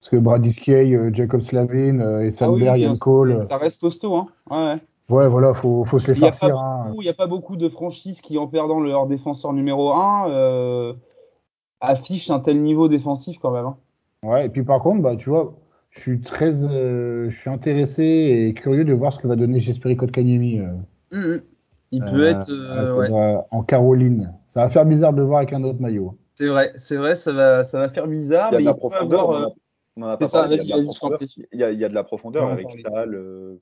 Parce 0.00 0.10
que 0.10 0.16
Brady 0.16 0.52
Skay, 0.52 0.94
euh, 0.94 1.10
Jacob 1.12 1.40
Slavin, 1.40 2.00
euh, 2.00 2.20
et 2.24 2.30
Sandberg, 2.30 2.78
Yann 2.80 2.92
hein, 2.92 2.96
Cole. 3.00 3.44
ça 3.48 3.56
reste 3.56 3.80
costaud. 3.80 4.14
Hein. 4.14 4.28
Ouais, 4.50 4.80
ouais. 5.16 5.28
Voilà, 5.28 5.54
faut, 5.54 5.84
faut 5.84 5.98
se 5.98 6.06
les 6.06 6.14
Il 6.14 6.20
n'y 6.20 6.26
a, 6.28 6.30
pas 6.30 6.36
farcir. 6.36 6.58
hein. 6.58 6.84
beaucoup- 6.88 7.02
il 7.02 7.06
y 7.06 7.10
a 7.10 7.14
pas 7.14 7.26
beaucoup 7.26 7.56
de 7.56 7.68
franchises 7.68 8.20
qui, 8.20 8.38
en 8.38 8.46
perdant 8.46 8.80
leur 8.80 9.06
défenseur 9.06 9.52
numéro 9.52 9.92
1, 9.92 10.94
affichent 11.80 12.30
un 12.30 12.40
tel 12.40 12.62
niveau 12.62 12.88
défensif 12.88 13.38
quand 13.40 13.50
même. 13.50 13.66
hein. 13.66 13.76
Ouais, 14.22 14.46
et 14.46 14.48
puis 14.48 14.62
par 14.64 14.80
contre, 14.82 15.00
bah, 15.02 15.16
tu 15.16 15.30
vois, 15.30 15.54
je 15.90 16.00
suis 16.00 16.20
très, 16.20 16.52
euh, 16.64 17.30
je 17.30 17.36
suis 17.36 17.50
intéressé 17.50 18.02
et 18.02 18.54
curieux 18.54 18.84
de 18.84 18.92
voir 18.92 19.12
ce 19.12 19.18
que 19.18 19.28
va 19.28 19.36
donner 19.36 19.60
Jesperi 19.60 19.96
Kotkaniemi 19.96 20.58
euh, 20.60 20.66
Mhm. 21.12 21.40
Il 21.90 22.02
euh, 22.02 22.10
peut 22.10 22.26
être. 22.26 22.50
euh, 22.50 22.96
ouais. 22.98 23.10
euh, 23.12 23.38
en 23.50 23.62
Caroline. 23.62 24.34
Ça 24.50 24.60
va 24.64 24.70
faire 24.70 24.84
bizarre 24.84 25.12
de 25.12 25.18
le 25.18 25.24
voir 25.26 25.38
avec 25.38 25.52
un 25.52 25.62
autre 25.64 25.80
maillot. 25.80 26.16
C'est 26.34 26.46
vrai, 26.48 26.72
c'est 26.78 26.96
vrai, 26.96 27.16
ça 27.16 27.32
va, 27.32 27.64
ça 27.64 27.78
va 27.78 27.88
faire 27.88 28.06
bizarre, 28.06 28.50
Il 28.52 28.54
y 28.54 28.56
a 28.56 28.58
mais 28.58 28.64
de 28.64 28.68
la 28.68 28.72
il 28.72 28.74
peut 28.74 28.78
profondeur. 28.78 29.20
avoir, 29.20 29.50
on 29.98 30.02
en 30.02 30.06
euh, 30.06 30.10
a- 30.10 30.10
on 30.10 30.10
en 30.10 30.10
a 30.10 30.16
c'est 30.16 30.24
pas 30.24 30.28
ça, 30.28 30.38
parlé. 30.40 30.56
Il 30.56 30.68
y 30.68 30.72
a 30.72 30.76
de 30.76 30.80
vas-y, 30.80 30.80
la 30.80 30.84
profondeur. 30.84 31.18
prie. 31.18 31.34
Il 31.52 31.60
y 31.60 31.64
a, 31.64 31.70
il 31.72 31.78
y 31.78 31.84
a 31.84 31.88
de 31.88 31.94
la 31.94 32.04
profondeur 32.04 32.44
On 32.44 32.46
va 32.46 32.52
en 32.52 32.54
avec. 32.54 32.70
Stahl. 32.70 33.14
euh, 33.14 33.60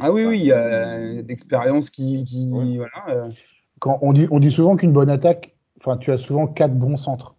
Ah 0.00 0.12
oui, 0.12 0.24
oui, 0.24 0.40
il 0.40 0.46
y 0.46 0.52
a 0.52 0.98
l'expérience 1.22 1.90
qui, 1.90 2.24
qui 2.24 2.48
Ouais. 2.50 2.76
voilà. 2.76 3.26
euh, 3.26 3.30
Quand 3.78 3.98
on 4.02 4.12
dit, 4.12 4.26
on 4.30 4.40
dit 4.40 4.50
souvent 4.50 4.76
qu'une 4.76 4.92
bonne 4.92 5.10
attaque, 5.10 5.54
enfin, 5.80 5.96
tu 5.96 6.10
as 6.12 6.18
souvent 6.18 6.46
quatre 6.46 6.74
bons 6.74 6.96
centres. 6.96 7.34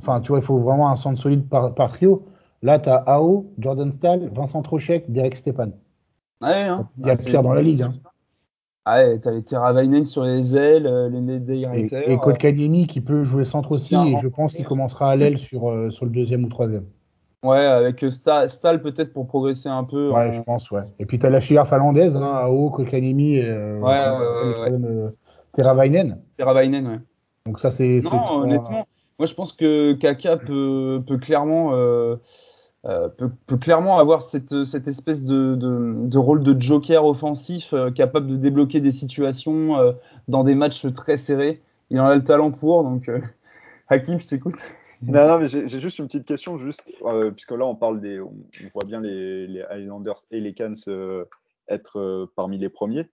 Enfin, 0.00 0.20
tu 0.20 0.28
vois, 0.28 0.38
il 0.38 0.44
faut 0.44 0.58
vraiment 0.58 0.90
un 0.90 0.96
centre 0.96 1.20
solide 1.20 1.48
par, 1.48 1.74
par 1.74 1.92
trio. 1.92 2.26
Là, 2.62 2.78
tu 2.78 2.88
as 2.88 2.96
AO, 3.06 3.52
Jordan 3.58 3.92
Stahl, 3.92 4.30
Vincent 4.34 4.62
Trocheck, 4.62 5.10
Derek 5.12 5.36
Stepan. 5.36 5.70
Ouais, 6.40 6.52
hein. 6.62 6.88
Il 6.98 7.06
y 7.06 7.10
a 7.10 7.12
Ah, 7.12 7.16
pire 7.16 7.42
dans 7.42 7.52
la 7.52 7.62
ligue. 7.62 7.82
hein. 7.82 7.94
Ah 8.86 8.98
ouais, 8.98 9.18
t'as 9.18 9.30
les 9.30 9.42
Teravainen 9.42 10.04
sur 10.04 10.24
les 10.24 10.54
ailes, 10.56 10.86
euh, 10.86 11.08
les 11.08 11.20
Nedey 11.20 11.62
Et, 11.74 11.86
et 11.86 12.12
euh, 12.12 12.16
Kotkaniemi 12.18 12.86
qui 12.86 13.00
peut 13.00 13.24
jouer 13.24 13.44
centre 13.46 13.72
aussi, 13.72 13.94
et 13.94 14.16
je 14.20 14.28
pense 14.28 14.52
qu'il 14.52 14.66
commencera 14.66 15.10
à 15.10 15.16
l'aile 15.16 15.38
sur, 15.38 15.70
euh, 15.70 15.90
sur 15.90 16.04
le 16.04 16.10
deuxième 16.10 16.44
ou 16.44 16.48
troisième. 16.48 16.84
Ouais, 17.44 17.58
avec 17.64 18.02
euh, 18.02 18.08
Sta- 18.08 18.48
Stahl 18.48 18.82
peut-être 18.82 19.12
pour 19.12 19.26
progresser 19.28 19.68
un 19.68 19.84
peu. 19.84 20.10
Ouais, 20.10 20.28
en- 20.28 20.32
je 20.32 20.40
pense, 20.42 20.70
ouais. 20.70 20.82
Et 20.98 21.06
puis 21.06 21.18
tu 21.18 21.26
as 21.26 21.30
la 21.30 21.40
filière 21.40 21.68
finlandaise, 21.68 22.16
hein, 22.16 22.24
AO, 22.44 22.70
Kotkaniemi 22.70 23.36
et 23.36 23.44
euh, 23.48 23.78
Ouais, 23.80 23.80
comment 23.80 23.90
ouais, 23.90 23.96
s'appelle, 24.02 24.18
le 24.18 24.48
ouais, 24.48 24.54
troisième, 24.54 24.84
euh, 24.84 25.10
Teravainen. 25.54 26.18
Teravainen, 26.36 26.86
ouais. 26.88 26.98
Donc 27.46 27.60
ça, 27.60 27.70
c'est. 27.70 28.00
Non, 28.02 28.10
trois- 28.10 28.38
honnêtement, 28.42 28.86
moi 29.18 29.26
je 29.26 29.34
pense 29.34 29.52
que 29.52 29.92
Kaka 29.94 30.38
peut, 30.38 31.02
peut 31.06 31.18
clairement 31.18 31.70
euh, 31.74 32.16
euh, 32.86 33.08
peut, 33.08 33.30
peut 33.46 33.56
clairement 33.56 33.98
avoir 33.98 34.22
cette, 34.22 34.64
cette 34.64 34.88
espèce 34.88 35.24
de, 35.24 35.54
de, 35.54 36.08
de 36.08 36.18
rôle 36.18 36.42
de 36.42 36.60
joker 36.60 37.04
offensif 37.06 37.72
euh, 37.72 37.90
capable 37.90 38.26
de 38.28 38.36
débloquer 38.36 38.80
des 38.80 38.92
situations 38.92 39.78
euh, 39.78 39.92
dans 40.28 40.44
des 40.44 40.54
matchs 40.54 40.86
très 40.94 41.16
serrés. 41.16 41.62
Il 41.90 42.00
en 42.00 42.06
a 42.06 42.14
le 42.14 42.24
talent 42.24 42.50
pour, 42.50 42.82
donc 42.82 43.08
euh, 43.08 43.20
Hakim, 43.88 44.18
je 44.20 44.26
t'écoute. 44.26 44.56
Non, 45.06 45.26
non, 45.26 45.38
mais 45.38 45.48
j'ai 45.48 45.66
j'ai 45.66 45.80
juste 45.80 45.98
une 45.98 46.06
petite 46.06 46.26
question, 46.26 46.58
juste, 46.58 46.90
euh, 47.02 47.30
puisque 47.30 47.52
là, 47.52 47.66
on 47.66 47.76
parle 47.76 48.00
des. 48.00 48.20
On, 48.20 48.32
on 48.32 48.68
voit 48.74 48.84
bien 48.84 49.00
les, 49.00 49.46
les 49.46 49.62
Highlanders 49.62 50.18
et 50.30 50.40
les 50.40 50.54
Cans 50.54 50.74
euh, 50.88 51.24
être 51.68 51.98
euh, 51.98 52.30
parmi 52.36 52.58
les 52.58 52.68
premiers. 52.68 53.08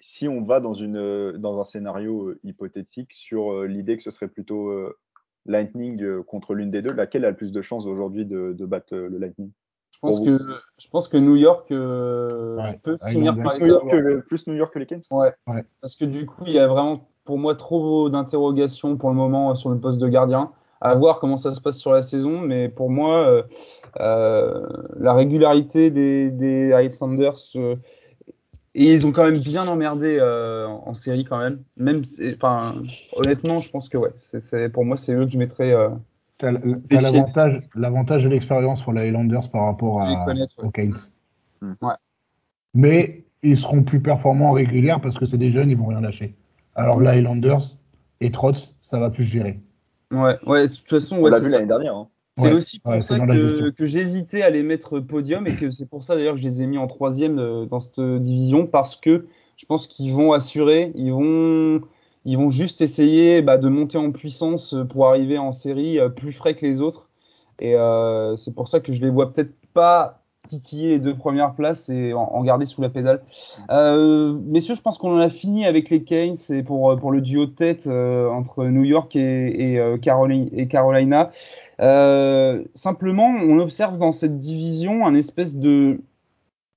Si 0.00 0.28
on 0.28 0.44
va 0.44 0.60
dans, 0.60 0.74
une, 0.74 0.96
euh, 0.96 1.36
dans 1.38 1.60
un 1.60 1.64
scénario 1.64 2.28
euh, 2.28 2.40
hypothétique 2.44 3.12
sur 3.12 3.52
euh, 3.52 3.66
l'idée 3.66 3.96
que 3.96 4.02
ce 4.02 4.12
serait 4.12 4.28
plutôt 4.28 4.68
euh, 4.68 4.96
Lightning 5.44 6.00
euh, 6.02 6.22
contre 6.22 6.54
l'une 6.54 6.70
des 6.70 6.82
deux, 6.82 6.92
laquelle 6.92 7.24
a 7.24 7.30
le 7.30 7.36
plus 7.36 7.50
de 7.50 7.62
chances 7.62 7.86
aujourd'hui 7.86 8.24
de, 8.24 8.52
de 8.52 8.66
battre 8.66 8.94
euh, 8.94 9.08
le 9.08 9.18
Lightning? 9.18 9.50
Je 9.90 9.98
pense 10.00 10.20
que 10.20 10.38
je 10.78 10.88
pense 10.88 11.08
que 11.08 11.16
New 11.16 11.34
York 11.34 11.72
euh, 11.72 12.56
Ouais, 12.56 12.78
peut 12.80 12.96
finir 13.08 13.34
par 13.34 13.58
New, 13.58 13.66
York 13.66 13.92
le, 13.92 14.22
plus 14.22 14.46
New 14.46 14.54
York 14.54 14.72
que 14.72 14.78
les 14.78 14.86
Cans 14.86 15.00
Ouais. 15.10 15.34
Ouais. 15.48 15.64
Parce 15.80 15.96
que 15.96 16.04
du 16.04 16.24
coup, 16.24 16.44
il 16.46 16.52
y 16.52 16.60
a 16.60 16.68
vraiment 16.68 17.08
pour 17.24 17.36
moi 17.36 17.56
trop 17.56 18.08
d'interrogations 18.08 18.96
pour 18.96 19.08
le 19.08 19.16
moment 19.16 19.56
sur 19.56 19.70
le 19.70 19.80
poste 19.80 19.98
de 19.98 20.06
gardien. 20.06 20.52
À 20.80 20.94
voir 20.94 21.18
comment 21.18 21.36
ça 21.36 21.54
se 21.54 21.60
passe 21.60 21.78
sur 21.78 21.92
la 21.92 22.02
saison, 22.02 22.40
mais 22.40 22.68
pour 22.68 22.90
moi, 22.90 23.44
la 23.98 25.12
régularité 25.14 25.90
des, 25.90 26.30
des 26.30 26.72
Highlanders 26.72 27.38
et 28.78 28.94
ils 28.94 29.06
ont 29.06 29.12
quand 29.12 29.24
même 29.24 29.40
bien 29.40 29.66
emmerdé 29.66 30.18
euh, 30.20 30.68
en, 30.68 30.94
série 30.94 31.24
quand 31.24 31.38
même. 31.38 31.64
Même, 31.76 32.04
enfin, 32.36 32.76
honnêtement, 33.16 33.58
je 33.58 33.70
pense 33.70 33.88
que 33.88 33.98
ouais, 33.98 34.12
c'est, 34.20 34.68
pour 34.68 34.84
moi, 34.84 34.96
c'est 34.96 35.14
eux 35.14 35.26
que 35.26 35.32
je 35.32 35.38
mettrais. 35.38 35.72
Euh, 35.72 35.88
t'as, 36.38 36.52
l'avantage, 37.00 37.60
l'avantage 37.74 38.22
de 38.22 38.28
l'expérience 38.28 38.82
pour 38.82 38.92
les 38.92 39.08
Highlanders 39.08 39.50
par 39.50 39.64
rapport 39.64 40.00
à, 40.00 40.26
aux 40.58 40.70
Keynes. 40.70 40.94
Hmm. 41.60 41.72
Ouais. 41.82 41.94
Mais 42.72 43.24
ils 43.42 43.58
seront 43.58 43.82
plus 43.82 44.00
performants 44.00 44.50
en 44.50 44.52
régulière 44.52 45.00
parce 45.00 45.18
que 45.18 45.26
c'est 45.26 45.38
des 45.38 45.50
jeunes, 45.50 45.70
ils 45.70 45.76
vont 45.76 45.86
rien 45.86 46.00
lâcher. 46.00 46.36
Alors 46.76 47.00
les 47.00 47.08
Highlanders 47.08 47.76
et 48.20 48.30
Trotz, 48.30 48.74
ça 48.80 49.00
va 49.00 49.10
plus 49.10 49.24
gérer. 49.24 49.58
Ouais, 50.10 50.38
ouais, 50.46 50.68
de 50.68 50.74
toute 50.74 50.88
façon, 50.88 51.18
on 51.18 51.26
l'a 51.26 51.38
vu 51.38 51.50
l'année 51.50 51.66
dernière. 51.66 51.94
Hein. 51.94 52.08
C'est 52.38 52.52
aussi 52.52 52.78
pour 52.78 53.02
ça 53.02 53.18
que, 53.18 53.72
j'hésitais 53.80 54.42
à 54.42 54.50
les 54.50 54.62
mettre 54.62 55.00
podium 55.00 55.46
et 55.46 55.56
que 55.56 55.70
c'est 55.70 55.88
pour 55.88 56.04
ça 56.04 56.14
d'ailleurs 56.14 56.34
que 56.34 56.40
je 56.40 56.48
les 56.48 56.62
ai 56.62 56.66
mis 56.66 56.78
en 56.78 56.86
troisième 56.86 57.38
euh, 57.38 57.66
dans 57.66 57.80
cette 57.80 58.00
division 58.00 58.66
parce 58.66 58.94
que 58.94 59.26
je 59.56 59.66
pense 59.66 59.88
qu'ils 59.88 60.14
vont 60.14 60.32
assurer, 60.32 60.92
ils 60.94 61.10
vont, 61.10 61.80
ils 62.24 62.36
vont 62.38 62.50
juste 62.50 62.80
essayer 62.80 63.42
bah, 63.42 63.58
de 63.58 63.68
monter 63.68 63.98
en 63.98 64.12
puissance 64.12 64.74
pour 64.90 65.08
arriver 65.08 65.36
en 65.36 65.50
série 65.50 65.98
euh, 65.98 66.08
plus 66.08 66.32
frais 66.32 66.54
que 66.54 66.64
les 66.64 66.80
autres. 66.80 67.08
Et 67.58 67.74
euh, 67.74 68.36
c'est 68.36 68.54
pour 68.54 68.68
ça 68.68 68.78
que 68.78 68.92
je 68.92 69.00
les 69.00 69.10
vois 69.10 69.32
peut-être 69.32 69.54
pas 69.74 70.22
titiller 70.48 70.90
les 70.90 70.98
deux 70.98 71.14
premières 71.14 71.54
places 71.54 71.88
et 71.88 72.12
en, 72.12 72.42
garder 72.42 72.66
sous 72.66 72.82
la 72.82 72.88
pédale. 72.88 73.22
messieurs, 73.70 74.74
je 74.74 74.82
pense 74.82 74.98
qu'on 74.98 75.14
en 75.14 75.20
a 75.20 75.28
fini 75.28 75.66
avec 75.66 75.90
les 75.90 76.02
Keynes 76.02 76.36
et 76.50 76.62
pour, 76.62 76.96
pour 76.98 77.12
le 77.12 77.20
duo 77.20 77.46
de 77.46 77.52
tête 77.52 77.86
entre 77.86 78.64
New 78.64 78.84
York 78.84 79.14
et, 79.16 79.74
et, 79.74 80.68
Carolina. 80.68 81.30
Euh, 81.80 82.64
simplement, 82.74 83.28
on 83.28 83.58
observe 83.60 83.98
dans 83.98 84.12
cette 84.12 84.38
division 84.38 85.06
un 85.06 85.14
espèce 85.14 85.56
de, 85.56 86.00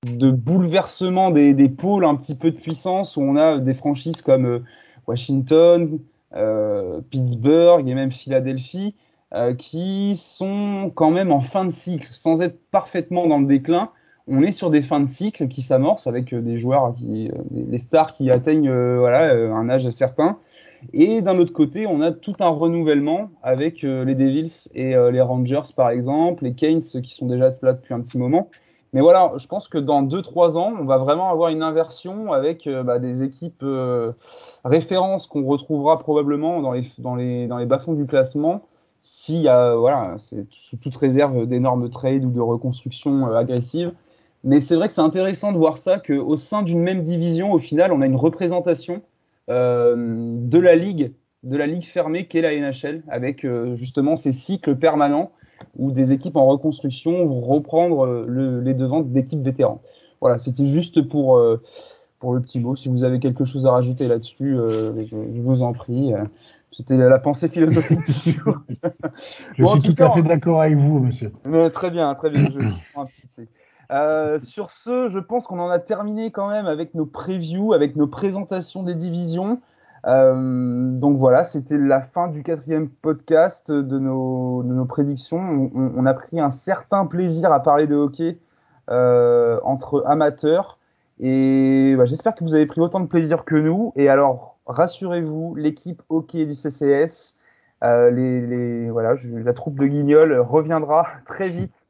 de 0.04 0.30
bouleversement 0.30 1.30
des, 1.30 1.54
des, 1.54 1.68
pôles 1.68 2.04
un 2.04 2.14
petit 2.14 2.34
peu 2.34 2.50
de 2.50 2.56
puissance 2.56 3.16
où 3.16 3.22
on 3.22 3.36
a 3.36 3.58
des 3.58 3.74
franchises 3.74 4.22
comme 4.22 4.46
euh, 4.46 4.58
Washington, 5.06 5.98
euh, 6.34 7.00
Pittsburgh 7.10 7.88
et 7.88 7.94
même 7.94 8.12
Philadelphie 8.12 8.94
euh, 9.34 9.54
qui 9.54 10.16
sont 10.16 10.90
quand 10.94 11.10
même 11.10 11.32
en 11.32 11.40
fin 11.40 11.64
de 11.64 11.70
cycle 11.70 12.08
sans 12.12 12.42
être 12.42 12.58
parfaitement 12.70 13.26
dans 13.26 13.38
le 13.38 13.46
déclin. 13.46 13.90
On 14.28 14.42
est 14.42 14.52
sur 14.52 14.70
des 14.70 14.82
fins 14.82 15.00
de 15.00 15.08
cycle 15.08 15.48
qui 15.48 15.62
s'amorcent 15.62 16.06
avec 16.06 16.34
des 16.34 16.58
joueurs, 16.58 16.94
qui, 16.94 17.30
des 17.50 17.78
stars 17.78 18.14
qui 18.14 18.30
atteignent 18.30 18.72
voilà, 18.72 19.32
un 19.32 19.68
âge 19.68 19.90
certain 19.90 20.38
et 20.92 21.22
d'un 21.22 21.38
autre 21.38 21.52
côté, 21.52 21.86
on 21.86 22.00
a 22.00 22.12
tout 22.12 22.34
un 22.40 22.48
renouvellement 22.48 23.30
avec 23.42 23.84
euh, 23.84 24.04
les 24.04 24.14
Devils 24.14 24.68
et 24.74 24.96
euh, 24.96 25.10
les 25.10 25.20
Rangers, 25.20 25.72
par 25.76 25.90
exemple, 25.90 26.44
les 26.44 26.54
Canes 26.54 26.80
qui 26.80 27.14
sont 27.14 27.26
déjà 27.26 27.54
là 27.62 27.72
depuis 27.72 27.94
un 27.94 28.00
petit 28.00 28.18
moment. 28.18 28.50
Mais 28.92 29.00
voilà, 29.00 29.32
je 29.38 29.46
pense 29.46 29.68
que 29.68 29.78
dans 29.78 30.02
2-3 30.02 30.58
ans, 30.58 30.74
on 30.78 30.84
va 30.84 30.98
vraiment 30.98 31.30
avoir 31.30 31.48
une 31.48 31.62
inversion 31.62 32.32
avec 32.32 32.66
euh, 32.66 32.82
bah, 32.82 32.98
des 32.98 33.22
équipes 33.22 33.64
références 34.64 35.26
qu'on 35.26 35.44
retrouvera 35.44 35.98
probablement 35.98 36.60
dans 36.60 36.72
les, 36.72 36.82
dans 36.98 37.14
les, 37.14 37.46
dans 37.46 37.58
les 37.58 37.66
bas-fonds 37.66 37.94
du 37.94 38.06
classement 38.06 38.66
s'il 39.02 39.40
y 39.40 39.44
voilà, 39.44 40.16
c'est 40.18 40.46
sous 40.50 40.76
toute 40.76 40.96
réserve 40.96 41.46
d'énormes 41.46 41.90
trades 41.90 42.24
ou 42.24 42.30
de 42.30 42.40
reconstruction 42.40 43.26
agressive. 43.34 43.92
Mais 44.44 44.60
c'est 44.60 44.74
vrai 44.74 44.88
que 44.88 44.94
c'est 44.94 45.00
intéressant 45.00 45.52
de 45.52 45.58
voir 45.58 45.78
ça, 45.78 45.98
qu'au 45.98 46.36
sein 46.36 46.62
d'une 46.62 46.80
même 46.80 47.02
division, 47.02 47.52
au 47.52 47.58
final, 47.58 47.92
on 47.92 48.00
a 48.00 48.06
une 48.06 48.16
représentation 48.16 49.02
euh, 49.50 49.94
de 49.96 50.58
la 50.58 50.74
ligue, 50.74 51.12
de 51.42 51.56
la 51.56 51.66
ligue 51.66 51.84
fermée 51.84 52.26
qu'est 52.26 52.40
la 52.40 52.54
NHL, 52.54 53.02
avec 53.08 53.44
euh, 53.44 53.76
justement 53.76 54.16
ces 54.16 54.32
cycles 54.32 54.76
permanents 54.76 55.32
où 55.76 55.92
des 55.92 56.12
équipes 56.12 56.36
en 56.36 56.46
reconstruction 56.46 57.24
vont 57.26 57.40
reprendre 57.40 58.04
euh, 58.04 58.60
les 58.64 58.74
devants 58.74 59.00
d'équipes 59.00 59.42
vétérans. 59.42 59.80
Voilà, 60.20 60.38
c'était 60.38 60.66
juste 60.66 61.02
pour 61.08 61.40
pour 62.20 62.32
le 62.32 62.40
petit 62.40 62.60
mot. 62.60 62.76
Si 62.76 62.88
vous 62.88 63.02
avez 63.02 63.18
quelque 63.18 63.44
chose 63.44 63.66
à 63.66 63.72
rajouter 63.72 64.06
là-dessus, 64.06 64.56
je, 64.56 65.40
vous 65.40 65.62
en 65.64 65.72
prie. 65.72 66.12
C'était 66.72 66.96
la 66.96 67.18
pensée 67.18 67.48
philosophique 67.48 68.00
du 68.24 68.32
jour. 68.38 68.56
je 69.58 69.64
suis 69.64 69.94
tout 69.94 70.02
à 70.02 70.10
fait 70.10 70.22
d'accord 70.22 70.62
avec 70.62 70.76
vous, 70.76 71.00
monsieur. 71.00 71.32
très 71.72 71.90
bien, 71.90 72.14
très 72.14 72.30
bien. 72.30 72.48
Je, 72.50 73.42
euh, 73.92 74.40
sur 74.40 74.70
ce, 74.70 75.08
je 75.10 75.18
pense 75.18 75.46
qu'on 75.46 75.58
en 75.58 75.68
a 75.68 75.78
terminé 75.78 76.30
quand 76.30 76.48
même 76.48 76.66
avec 76.66 76.94
nos 76.94 77.04
previews, 77.04 77.74
avec 77.74 77.94
nos 77.96 78.06
présentations 78.06 78.82
des 78.82 78.94
divisions. 78.94 79.60
Euh, 80.06 80.90
donc 80.98 81.18
voilà, 81.18 81.44
c'était 81.44 81.78
la 81.78 82.00
fin 82.00 82.28
du 82.28 82.42
quatrième 82.42 82.88
podcast 82.88 83.70
de 83.70 83.98
nos, 83.98 84.62
de 84.62 84.72
nos 84.72 84.86
prédictions. 84.86 85.70
On, 85.74 86.06
a 86.06 86.14
pris 86.14 86.40
un 86.40 86.50
certain 86.50 87.06
plaisir 87.06 87.52
à 87.52 87.62
parler 87.62 87.86
de 87.86 87.94
hockey 87.94 88.38
euh, 88.90 89.60
entre 89.62 90.04
amateurs. 90.06 90.78
Et 91.20 91.94
bah, 91.96 92.04
j'espère 92.04 92.34
que 92.34 92.42
vous 92.42 92.54
avez 92.54 92.66
pris 92.66 92.80
autant 92.80 92.98
de 92.98 93.06
plaisir 93.06 93.44
que 93.44 93.54
nous. 93.54 93.92
Et 93.94 94.08
alors, 94.08 94.51
rassurez-vous, 94.66 95.54
l'équipe 95.54 96.02
hockey 96.08 96.46
du 96.46 96.54
CCS, 96.54 97.36
les, 97.82 98.46
les, 98.46 98.90
voilà, 98.90 99.14
la 99.24 99.52
troupe 99.52 99.78
de 99.78 99.86
Guignol 99.86 100.38
reviendra 100.38 101.08
très 101.26 101.48
vite 101.48 101.88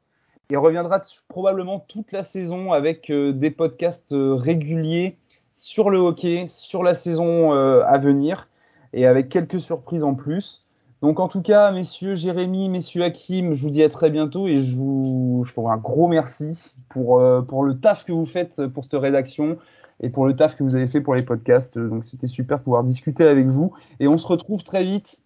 il 0.53 0.57
reviendra 0.57 1.01
probablement 1.29 1.79
toute 1.79 2.11
la 2.11 2.23
saison 2.23 2.73
avec 2.73 3.09
euh, 3.09 3.33
des 3.33 3.49
podcasts 3.49 4.11
euh, 4.11 4.35
réguliers 4.35 5.17
sur 5.55 5.89
le 5.89 5.97
hockey, 5.97 6.45
sur 6.47 6.83
la 6.83 6.93
saison 6.93 7.53
euh, 7.53 7.83
à 7.87 7.97
venir 7.97 8.49
et 8.93 9.07
avec 9.07 9.29
quelques 9.29 9.59
surprises 9.59 10.03
en 10.03 10.13
plus. 10.13 10.63
Donc 11.01 11.19
en 11.19 11.27
tout 11.27 11.41
cas, 11.41 11.71
messieurs 11.71 12.13
Jérémy, 12.13 12.69
messieurs 12.69 13.03
Hakim, 13.03 13.53
je 13.53 13.63
vous 13.63 13.71
dis 13.71 13.81
à 13.81 13.89
très 13.89 14.11
bientôt 14.11 14.47
et 14.47 14.59
je 14.59 14.75
vous, 14.75 15.43
je 15.47 15.53
vous 15.55 15.67
un 15.69 15.77
gros 15.77 16.07
merci 16.07 16.71
pour 16.89 17.19
le 17.19 17.73
taf 17.73 18.05
que 18.05 18.11
vous 18.11 18.27
faites 18.27 18.67
pour 18.67 18.83
cette 18.83 18.93
rédaction 18.93 19.57
et 20.01 20.09
pour 20.09 20.25
le 20.25 20.35
taf 20.35 20.55
que 20.55 20.63
vous 20.63 20.75
avez 20.75 20.87
fait 20.87 21.01
pour 21.01 21.15
les 21.15 21.23
podcasts. 21.23 21.77
Donc 21.77 22.05
c'était 22.05 22.27
super 22.27 22.59
de 22.59 22.63
pouvoir 22.63 22.83
discuter 22.83 23.23
avec 23.25 23.47
vous 23.47 23.73
et 23.99 24.07
on 24.07 24.17
se 24.17 24.27
retrouve 24.27 24.63
très 24.63 24.83
vite 24.83 25.19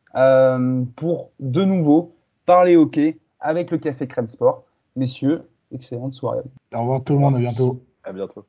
pour 0.95 1.31
de 1.39 1.64
nouveau 1.64 2.15
parler 2.45 2.76
hockey 2.76 3.18
avec 3.39 3.72
le 3.72 3.77
Café 3.77 4.07
Crème 4.07 4.27
Sport. 4.27 4.64
Messieurs, 4.95 5.44
excellente 5.72 6.14
soirée. 6.14 6.41
Au 6.73 6.81
revoir 6.81 7.03
tout 7.03 7.14
le 7.14 7.19
monde, 7.19 7.35
à 7.35 7.39
bientôt. 7.39 7.81
À 8.03 8.11
bientôt. 8.11 8.45